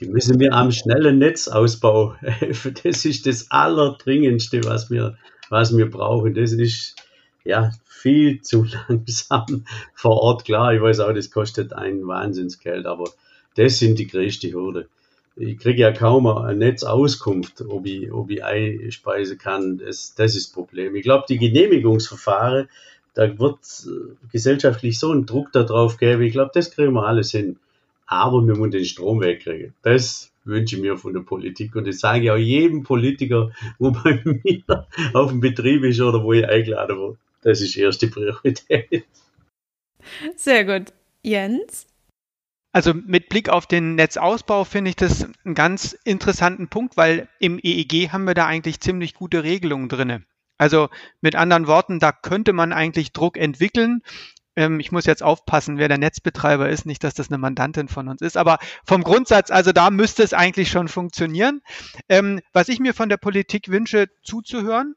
Die 0.01 0.06
müssen 0.06 0.40
wir 0.40 0.55
am 0.55 0.72
schnellen 0.72 1.18
Netzausbau 1.18 2.14
helfen. 2.20 2.74
Das 2.82 3.05
ist 3.05 3.27
das 3.27 3.51
Allerdringendste, 3.51 4.64
was 4.64 4.90
wir, 4.90 5.18
was 5.51 5.77
wir 5.77 5.90
brauchen. 5.90 6.32
Das 6.35 6.52
ist 6.52 6.97
ja 7.44 7.70
viel 7.86 8.40
zu 8.40 8.64
langsam 8.89 9.66
vor 9.93 10.22
Ort. 10.22 10.47
Klar, 10.47 10.72
ich 10.72 10.81
weiß 10.81 11.01
auch, 11.01 11.12
das 11.12 11.31
kostet 11.31 11.74
ein 11.74 12.06
Wahnsinnsgeld, 12.06 12.86
aber 12.86 13.05
das 13.56 13.78
sind 13.78 13.98
die 13.98 14.06
größte 14.06 14.51
Hürde. 14.52 14.89
Ich 15.36 15.59
kriege 15.59 15.82
ja 15.82 15.93
kaum 15.93 16.27
eine 16.27 16.59
Netzauskunft, 16.59 17.60
ob 17.60 17.85
ich, 17.85 18.10
ob 18.10 18.31
ich 18.31 18.43
einspeisen 18.43 19.36
kann. 19.36 19.78
Das, 19.78 20.14
das 20.14 20.35
ist 20.35 20.48
das 20.48 20.52
Problem. 20.55 20.97
Ich 20.97 21.02
glaube, 21.02 21.24
die 21.28 21.39
Genehmigungsverfahren, 21.39 22.68
da 23.12 23.39
wird 23.39 23.59
gesellschaftlich 24.32 24.98
so 24.98 25.12
ein 25.12 25.27
Druck 25.27 25.52
darauf 25.52 25.98
geben. 25.98 26.22
Ich 26.22 26.32
glaube, 26.32 26.52
das 26.55 26.70
kriegen 26.70 26.94
wir 26.94 27.06
alles 27.06 27.32
hin 27.32 27.59
aber 28.11 28.45
wir 28.45 28.57
müssen 28.57 28.73
den 28.73 28.85
Strom 28.85 29.20
wegkriegen. 29.20 29.73
Das 29.82 30.32
wünsche 30.45 30.77
ich 30.77 30.82
mir 30.82 30.97
von 30.97 31.15
der 31.15 31.20
Politik 31.20 31.77
und 31.77 31.87
das 31.87 32.01
sage 32.01 32.24
ich 32.24 32.31
auch 32.31 32.37
jedem 32.37 32.82
Politiker, 32.82 33.53
wo 33.78 33.93
bei 33.93 34.20
mir 34.45 34.87
auf 35.15 35.31
dem 35.31 35.41
Betrieb 35.41 35.85
ist 35.85 36.01
oder 36.01 36.23
wo 36.23 36.32
ich 36.32 36.47
eingeladen 36.47 36.99
wurde. 36.99 37.19
Das 37.43 37.61
ist 37.61 37.77
die 37.77 37.81
erste 37.81 38.09
Priorität. 38.09 39.05
Sehr 40.35 40.65
gut. 40.65 40.93
Jens? 41.23 41.87
Also 42.73 42.95
mit 42.95 43.28
Blick 43.28 43.49
auf 43.49 43.66
den 43.66 43.95
Netzausbau 43.95 44.65
finde 44.65 44.91
ich 44.91 44.97
das 44.97 45.27
einen 45.45 45.55
ganz 45.55 45.97
interessanten 46.05 46.69
Punkt, 46.69 46.97
weil 46.97 47.28
im 47.39 47.61
EEG 47.62 48.11
haben 48.11 48.24
wir 48.24 48.35
da 48.35 48.47
eigentlich 48.47 48.81
ziemlich 48.81 49.15
gute 49.15 49.45
Regelungen 49.45 49.89
drinne. 49.89 50.24
Also 50.59 50.89
mit 51.20 51.37
anderen 51.37 51.69
Worten, 51.69 52.01
da 52.01 52.12
könnte 52.12 52.53
man 52.53 52.73
eigentlich 52.73 53.12
Druck 53.12 53.37
entwickeln. 53.37 54.03
Ähm, 54.61 54.78
ich 54.78 54.93
muss 54.93 55.07
jetzt 55.07 55.23
aufpassen, 55.23 55.78
wer 55.78 55.89
der 55.89 55.97
Netzbetreiber 55.97 56.69
ist, 56.69 56.85
nicht, 56.85 57.03
dass 57.03 57.15
das 57.15 57.31
eine 57.31 57.39
Mandantin 57.39 57.89
von 57.89 58.09
uns 58.09 58.20
ist. 58.20 58.37
Aber 58.37 58.59
vom 58.85 59.03
Grundsatz, 59.03 59.51
also 59.51 59.73
da 59.73 59.89
müsste 59.89 60.23
es 60.23 60.35
eigentlich 60.35 60.70
schon 60.70 60.89
funktionieren. 60.89 61.62
Ähm, 62.11 62.41
was 62.53 62.69
ich 62.69 62.78
mir 62.78 62.93
von 62.93 63.09
der 63.09 63.16
Politik 63.16 63.69
wünsche, 63.69 64.09
zuzuhören, 64.23 64.97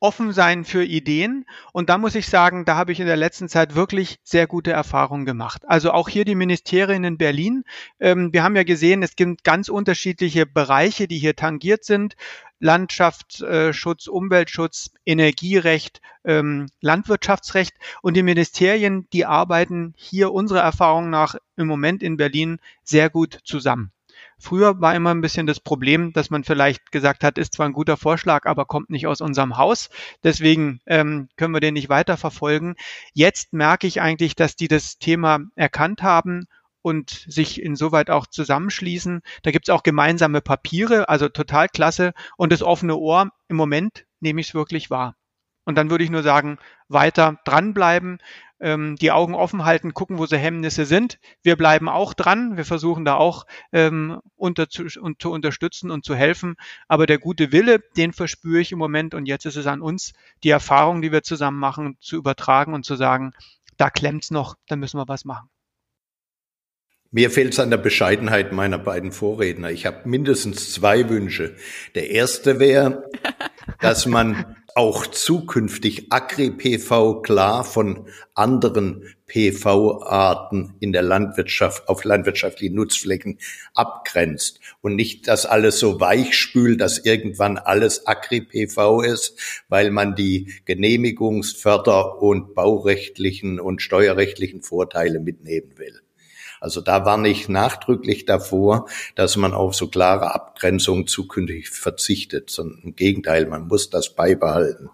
offen 0.00 0.32
sein 0.32 0.64
für 0.64 0.84
Ideen. 0.84 1.46
Und 1.72 1.88
da 1.88 1.96
muss 1.96 2.16
ich 2.16 2.26
sagen, 2.26 2.64
da 2.64 2.74
habe 2.74 2.90
ich 2.90 2.98
in 2.98 3.06
der 3.06 3.16
letzten 3.16 3.48
Zeit 3.48 3.76
wirklich 3.76 4.18
sehr 4.24 4.48
gute 4.48 4.72
Erfahrungen 4.72 5.24
gemacht. 5.24 5.62
Also 5.66 5.92
auch 5.92 6.08
hier 6.08 6.24
die 6.24 6.34
Ministerien 6.34 7.04
in 7.04 7.16
Berlin. 7.16 7.62
Ähm, 8.00 8.32
wir 8.32 8.42
haben 8.42 8.56
ja 8.56 8.64
gesehen, 8.64 9.04
es 9.04 9.14
gibt 9.14 9.44
ganz 9.44 9.68
unterschiedliche 9.68 10.44
Bereiche, 10.44 11.06
die 11.06 11.18
hier 11.18 11.36
tangiert 11.36 11.84
sind. 11.84 12.16
Landschaftsschutz, 12.64 14.06
Umweltschutz, 14.06 14.90
Energierecht, 15.04 16.00
ähm, 16.24 16.70
Landwirtschaftsrecht. 16.80 17.74
Und 18.00 18.16
die 18.16 18.22
Ministerien, 18.22 19.06
die 19.12 19.26
arbeiten 19.26 19.92
hier 19.98 20.32
unserer 20.32 20.62
Erfahrung 20.62 21.10
nach 21.10 21.34
im 21.58 21.66
Moment 21.66 22.02
in 22.02 22.16
Berlin 22.16 22.60
sehr 22.82 23.10
gut 23.10 23.38
zusammen. 23.44 23.92
Früher 24.38 24.80
war 24.80 24.94
immer 24.94 25.10
ein 25.10 25.20
bisschen 25.20 25.46
das 25.46 25.60
Problem, 25.60 26.14
dass 26.14 26.30
man 26.30 26.42
vielleicht 26.42 26.90
gesagt 26.90 27.22
hat, 27.22 27.36
ist 27.36 27.52
zwar 27.52 27.66
ein 27.66 27.74
guter 27.74 27.98
Vorschlag, 27.98 28.46
aber 28.46 28.64
kommt 28.64 28.88
nicht 28.88 29.06
aus 29.06 29.20
unserem 29.20 29.58
Haus. 29.58 29.90
Deswegen 30.22 30.80
ähm, 30.86 31.28
können 31.36 31.52
wir 31.52 31.60
den 31.60 31.74
nicht 31.74 31.90
weiter 31.90 32.16
verfolgen. 32.16 32.76
Jetzt 33.12 33.52
merke 33.52 33.86
ich 33.86 34.00
eigentlich, 34.00 34.36
dass 34.36 34.56
die 34.56 34.68
das 34.68 34.98
Thema 34.98 35.40
erkannt 35.54 36.02
haben 36.02 36.46
und 36.84 37.24
sich 37.26 37.62
insoweit 37.62 38.10
auch 38.10 38.26
zusammenschließen. 38.26 39.22
Da 39.42 39.52
gibt 39.52 39.68
es 39.68 39.74
auch 39.74 39.82
gemeinsame 39.82 40.42
Papiere, 40.42 41.08
also 41.08 41.30
total 41.30 41.66
klasse. 41.70 42.12
Und 42.36 42.52
das 42.52 42.62
offene 42.62 42.96
Ohr, 42.96 43.30
im 43.48 43.56
Moment 43.56 44.04
nehme 44.20 44.42
ich 44.42 44.48
es 44.48 44.54
wirklich 44.54 44.90
wahr. 44.90 45.16
Und 45.64 45.78
dann 45.78 45.88
würde 45.88 46.04
ich 46.04 46.10
nur 46.10 46.22
sagen, 46.22 46.58
weiter 46.88 47.40
dranbleiben, 47.46 48.18
ähm, 48.60 48.96
die 48.96 49.12
Augen 49.12 49.34
offen 49.34 49.64
halten, 49.64 49.94
gucken, 49.94 50.18
wo 50.18 50.26
so 50.26 50.36
Hemmnisse 50.36 50.84
sind. 50.84 51.18
Wir 51.42 51.56
bleiben 51.56 51.88
auch 51.88 52.12
dran. 52.12 52.58
Wir 52.58 52.66
versuchen 52.66 53.06
da 53.06 53.14
auch 53.14 53.46
ähm, 53.72 54.20
unter 54.36 54.68
zu, 54.68 54.84
und 55.00 55.22
zu 55.22 55.32
unterstützen 55.32 55.90
und 55.90 56.04
zu 56.04 56.14
helfen. 56.14 56.54
Aber 56.86 57.06
der 57.06 57.18
gute 57.18 57.50
Wille, 57.50 57.80
den 57.96 58.12
verspüre 58.12 58.60
ich 58.60 58.72
im 58.72 58.78
Moment. 58.78 59.14
Und 59.14 59.24
jetzt 59.24 59.46
ist 59.46 59.56
es 59.56 59.66
an 59.66 59.80
uns, 59.80 60.12
die 60.42 60.50
Erfahrung, 60.50 61.00
die 61.00 61.12
wir 61.12 61.22
zusammen 61.22 61.58
machen, 61.58 61.96
zu 61.98 62.16
übertragen 62.16 62.74
und 62.74 62.84
zu 62.84 62.96
sagen, 62.96 63.32
da 63.78 63.88
klemmt's 63.88 64.30
noch, 64.30 64.56
da 64.68 64.76
müssen 64.76 64.98
wir 64.98 65.08
was 65.08 65.24
machen. 65.24 65.48
Mir 67.14 67.30
fehlt 67.30 67.52
es 67.52 67.60
an 67.60 67.70
der 67.70 67.76
Bescheidenheit 67.76 68.50
meiner 68.50 68.76
beiden 68.76 69.12
Vorredner. 69.12 69.70
Ich 69.70 69.86
habe 69.86 70.00
mindestens 70.08 70.72
zwei 70.72 71.08
Wünsche. 71.08 71.54
Der 71.94 72.10
erste 72.10 72.58
wäre, 72.58 73.08
dass 73.80 74.06
man 74.06 74.56
auch 74.74 75.06
zukünftig 75.06 76.08
Agri-PV 76.10 77.22
klar 77.22 77.62
von 77.62 78.08
anderen 78.34 79.14
PV-Arten 79.28 80.74
in 80.80 80.90
der 80.90 81.02
Landwirtschaft 81.02 81.88
auf 81.88 82.02
landwirtschaftlichen 82.02 82.74
Nutzflächen 82.74 83.38
abgrenzt 83.74 84.58
und 84.80 84.96
nicht 84.96 85.28
das 85.28 85.46
alles 85.46 85.78
so 85.78 86.00
weich 86.00 86.36
spült, 86.36 86.80
dass 86.80 86.98
irgendwann 86.98 87.58
alles 87.58 88.08
Agri-PV 88.08 89.02
ist, 89.02 89.38
weil 89.68 89.92
man 89.92 90.16
die 90.16 90.52
Genehmigungs-, 90.66 91.56
Förder- 91.56 92.20
und 92.20 92.56
baurechtlichen 92.56 93.60
und 93.60 93.82
steuerrechtlichen 93.82 94.62
Vorteile 94.62 95.20
mitnehmen 95.20 95.78
will. 95.78 96.03
Also 96.64 96.80
da 96.80 97.04
warne 97.04 97.28
ich 97.28 97.50
nachdrücklich 97.50 98.24
davor, 98.24 98.86
dass 99.16 99.36
man 99.36 99.52
auf 99.52 99.74
so 99.74 99.88
klare 99.88 100.34
Abgrenzungen 100.34 101.06
zukünftig 101.06 101.68
verzichtet, 101.68 102.48
sondern 102.48 102.80
im 102.84 102.96
Gegenteil, 102.96 103.44
man 103.44 103.68
muss 103.68 103.90
das 103.90 104.14
beibehalten. 104.14 104.88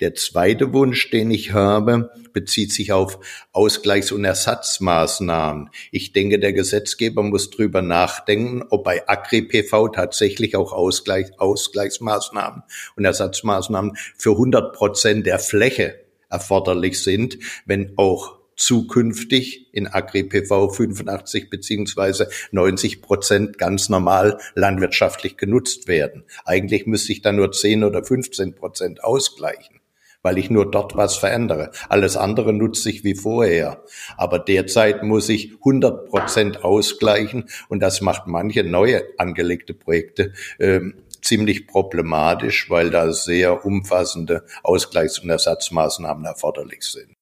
Der 0.00 0.14
zweite 0.14 0.72
Wunsch, 0.72 1.10
den 1.10 1.32
ich 1.32 1.52
habe, 1.52 2.12
bezieht 2.32 2.72
sich 2.72 2.92
auf 2.92 3.18
Ausgleichs- 3.52 4.12
und 4.12 4.24
Ersatzmaßnahmen. 4.24 5.70
Ich 5.90 6.12
denke, 6.12 6.38
der 6.38 6.52
Gesetzgeber 6.52 7.24
muss 7.24 7.50
drüber 7.50 7.82
nachdenken, 7.82 8.62
ob 8.70 8.84
bei 8.84 9.08
Agri-PV 9.08 9.88
tatsächlich 9.88 10.54
auch 10.54 10.72
Ausgleich, 10.72 11.40
Ausgleichsmaßnahmen 11.40 12.62
und 12.94 13.04
Ersatzmaßnahmen 13.04 13.96
für 14.16 14.30
100 14.30 14.72
Prozent 14.72 15.26
der 15.26 15.40
Fläche 15.40 15.98
erforderlich 16.30 17.02
sind, 17.02 17.38
wenn 17.64 17.94
auch 17.96 18.35
zukünftig 18.56 19.72
in 19.72 19.86
Agri-PV 19.86 20.70
85 20.70 21.50
beziehungsweise 21.50 22.28
90 22.50 23.02
Prozent 23.02 23.58
ganz 23.58 23.88
normal 23.88 24.38
landwirtschaftlich 24.54 25.36
genutzt 25.36 25.88
werden. 25.88 26.24
Eigentlich 26.44 26.86
müsste 26.86 27.12
ich 27.12 27.22
da 27.22 27.32
nur 27.32 27.52
10 27.52 27.84
oder 27.84 28.02
15 28.02 28.54
Prozent 28.54 29.04
ausgleichen, 29.04 29.80
weil 30.22 30.38
ich 30.38 30.50
nur 30.50 30.70
dort 30.70 30.96
was 30.96 31.16
verändere. 31.16 31.70
Alles 31.88 32.16
andere 32.16 32.52
nutze 32.52 32.90
ich 32.90 33.04
wie 33.04 33.14
vorher. 33.14 33.82
Aber 34.16 34.38
derzeit 34.38 35.02
muss 35.02 35.28
ich 35.28 35.52
100 35.58 36.08
Prozent 36.08 36.64
ausgleichen 36.64 37.48
und 37.68 37.80
das 37.80 38.00
macht 38.00 38.26
manche 38.26 38.64
neue 38.64 39.04
angelegte 39.18 39.74
Projekte 39.74 40.32
ähm, 40.58 40.94
ziemlich 41.22 41.66
problematisch, 41.66 42.70
weil 42.70 42.90
da 42.90 43.12
sehr 43.12 43.66
umfassende 43.66 44.44
Ausgleichs- 44.62 45.20
und 45.20 45.28
Ersatzmaßnahmen 45.28 46.24
erforderlich 46.24 46.82
sind. 46.82 47.15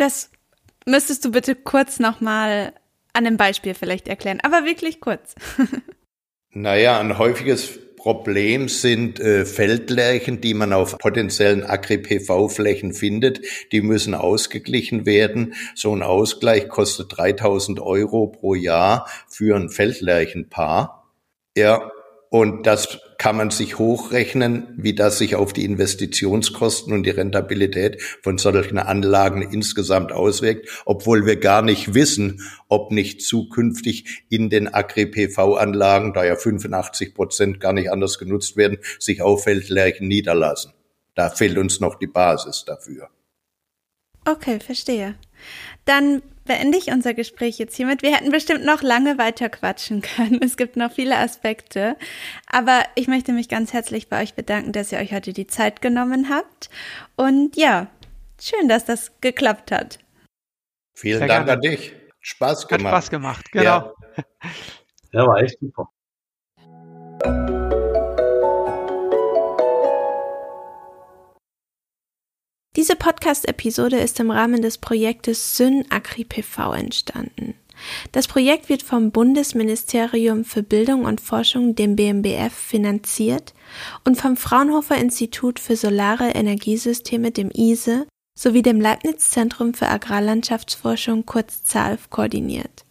Das 0.00 0.30
müsstest 0.86 1.26
du 1.26 1.30
bitte 1.30 1.54
kurz 1.54 1.98
nochmal 1.98 2.72
an 3.12 3.26
einem 3.26 3.36
Beispiel 3.36 3.74
vielleicht 3.74 4.08
erklären, 4.08 4.40
aber 4.42 4.64
wirklich 4.64 4.98
kurz. 4.98 5.34
naja, 6.52 6.98
ein 6.98 7.18
häufiges 7.18 7.78
Problem 7.96 8.70
sind 8.70 9.20
äh, 9.20 9.44
Feldlärchen, 9.44 10.40
die 10.40 10.54
man 10.54 10.72
auf 10.72 10.96
potenziellen 10.96 11.66
Agri-PV-Flächen 11.66 12.94
findet. 12.94 13.42
Die 13.72 13.82
müssen 13.82 14.14
ausgeglichen 14.14 15.04
werden. 15.04 15.52
So 15.74 15.94
ein 15.94 16.02
Ausgleich 16.02 16.70
kostet 16.70 17.18
3000 17.18 17.78
Euro 17.78 18.28
pro 18.28 18.54
Jahr 18.54 19.06
für 19.28 19.54
ein 19.54 19.68
Feldlärchenpaar. 19.68 21.12
Ja, 21.54 21.90
und 22.30 22.66
das 22.66 23.00
kann 23.20 23.36
man 23.36 23.50
sich 23.50 23.78
hochrechnen, 23.78 24.66
wie 24.78 24.94
das 24.94 25.18
sich 25.18 25.36
auf 25.36 25.52
die 25.52 25.66
Investitionskosten 25.66 26.94
und 26.94 27.02
die 27.02 27.10
Rentabilität 27.10 28.00
von 28.22 28.38
solchen 28.38 28.78
Anlagen 28.78 29.42
insgesamt 29.42 30.10
auswirkt, 30.10 30.70
obwohl 30.86 31.26
wir 31.26 31.36
gar 31.36 31.60
nicht 31.60 31.92
wissen, 31.92 32.40
ob 32.68 32.92
nicht 32.92 33.20
zukünftig 33.20 34.24
in 34.30 34.48
den 34.48 34.72
Agri-PV-Anlagen, 34.72 36.14
da 36.14 36.24
ja 36.24 36.34
85 36.34 37.14
Prozent 37.14 37.60
gar 37.60 37.74
nicht 37.74 37.92
anders 37.92 38.18
genutzt 38.18 38.56
werden, 38.56 38.78
sich 38.98 39.20
Auffeldlärchen 39.20 40.08
niederlassen. 40.08 40.72
Da 41.14 41.28
fehlt 41.28 41.58
uns 41.58 41.78
noch 41.78 41.96
die 41.96 42.06
Basis 42.06 42.64
dafür. 42.64 43.10
Okay, 44.24 44.60
verstehe. 44.60 45.14
Dann 45.84 46.22
beende 46.50 46.78
ich 46.78 46.88
unser 46.88 47.14
Gespräch 47.14 47.58
jetzt 47.58 47.76
hiermit. 47.76 48.02
Wir 48.02 48.12
hätten 48.12 48.32
bestimmt 48.32 48.64
noch 48.64 48.82
lange 48.82 49.18
weiter 49.18 49.48
quatschen 49.48 50.02
können. 50.16 50.40
Es 50.42 50.56
gibt 50.56 50.74
noch 50.74 50.90
viele 50.90 51.16
Aspekte. 51.16 51.96
Aber 52.48 52.82
ich 52.96 53.06
möchte 53.06 53.32
mich 53.32 53.48
ganz 53.48 53.72
herzlich 53.72 54.08
bei 54.08 54.20
euch 54.20 54.34
bedanken, 54.34 54.72
dass 54.72 54.90
ihr 54.90 54.98
euch 54.98 55.12
heute 55.12 55.32
die 55.32 55.46
Zeit 55.46 55.80
genommen 55.80 56.28
habt. 56.28 56.68
Und 57.14 57.56
ja, 57.56 57.86
schön, 58.40 58.68
dass 58.68 58.84
das 58.84 59.12
geklappt 59.20 59.70
hat. 59.70 60.00
Vielen 60.92 61.20
Sehr 61.20 61.28
Dank 61.28 61.46
gerne. 61.46 61.52
an 61.52 61.60
dich. 61.60 61.92
Spaß 62.18 62.66
gemacht. 62.66 62.94
Hat 62.94 63.04
Spaß 63.04 63.10
gemacht, 63.10 63.52
genau. 63.52 63.64
Ja, 63.64 63.94
ja 65.12 65.26
war 65.28 65.40
echt 65.40 65.56
super. 65.60 65.88
Diese 72.80 72.96
Podcast-Episode 72.96 73.98
ist 73.98 74.20
im 74.20 74.30
Rahmen 74.30 74.62
des 74.62 74.78
Projektes 74.78 75.54
Syn 75.54 75.84
Agri 75.90 76.24
PV 76.24 76.72
entstanden. 76.72 77.52
Das 78.12 78.26
Projekt 78.26 78.70
wird 78.70 78.82
vom 78.82 79.10
Bundesministerium 79.10 80.46
für 80.46 80.62
Bildung 80.62 81.04
und 81.04 81.20
Forschung, 81.20 81.74
dem 81.74 81.94
BMBF, 81.94 82.54
finanziert 82.54 83.52
und 84.06 84.16
vom 84.16 84.34
Fraunhofer 84.38 84.96
Institut 84.96 85.60
für 85.60 85.76
Solare 85.76 86.30
Energiesysteme, 86.30 87.32
dem 87.32 87.50
ISE, 87.50 88.06
sowie 88.34 88.62
dem 88.62 88.80
Leibniz 88.80 89.28
Zentrum 89.28 89.74
für 89.74 89.88
Agrarlandschaftsforschung, 89.88 91.26
kurz 91.26 91.62
ZALF, 91.62 92.08
koordiniert. 92.08 92.86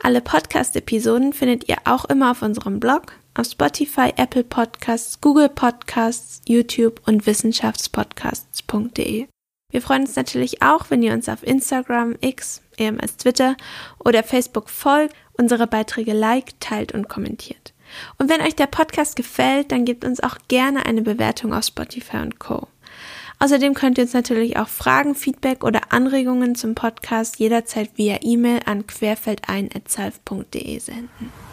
Alle 0.00 0.20
Podcast-Episoden 0.20 1.32
findet 1.32 1.68
ihr 1.68 1.78
auch 1.86 2.04
immer 2.04 2.30
auf 2.30 2.42
unserem 2.42 2.78
Blog, 2.78 3.14
auf 3.34 3.46
Spotify, 3.46 4.12
Apple 4.16 4.44
Podcasts, 4.44 5.20
Google 5.20 5.48
Podcasts, 5.48 6.40
YouTube 6.46 7.00
und 7.08 7.26
wissenschaftspodcasts.de. 7.26 9.26
Wir 9.72 9.82
freuen 9.82 10.02
uns 10.02 10.14
natürlich 10.14 10.62
auch, 10.62 10.90
wenn 10.90 11.02
ihr 11.02 11.12
uns 11.12 11.28
auf 11.28 11.42
Instagram, 11.42 12.14
X, 12.20 12.62
ehemals 12.78 13.16
Twitter 13.16 13.56
oder 13.98 14.22
Facebook 14.22 14.70
folgt, 14.70 15.16
unsere 15.32 15.66
Beiträge 15.66 16.12
liked, 16.12 16.60
teilt 16.60 16.92
und 16.92 17.08
kommentiert. 17.08 17.72
Und 18.18 18.30
wenn 18.30 18.40
euch 18.40 18.54
der 18.56 18.66
Podcast 18.66 19.16
gefällt, 19.16 19.72
dann 19.72 19.84
gebt 19.84 20.04
uns 20.04 20.22
auch 20.22 20.36
gerne 20.48 20.86
eine 20.86 21.02
Bewertung 21.02 21.54
auf 21.54 21.64
Spotify 21.64 22.18
und 22.18 22.38
Co. 22.38 22.68
Außerdem 23.38 23.74
könnt 23.74 23.98
ihr 23.98 24.04
uns 24.04 24.14
natürlich 24.14 24.56
auch 24.58 24.68
Fragen, 24.68 25.14
Feedback 25.14 25.62
oder 25.62 25.92
Anregungen 25.92 26.54
zum 26.54 26.74
Podcast 26.74 27.38
jederzeit 27.38 27.90
via 27.96 28.18
E-Mail 28.22 28.60
an 28.64 28.86
querfeldein.salf.de 28.86 30.78
senden. 30.78 31.45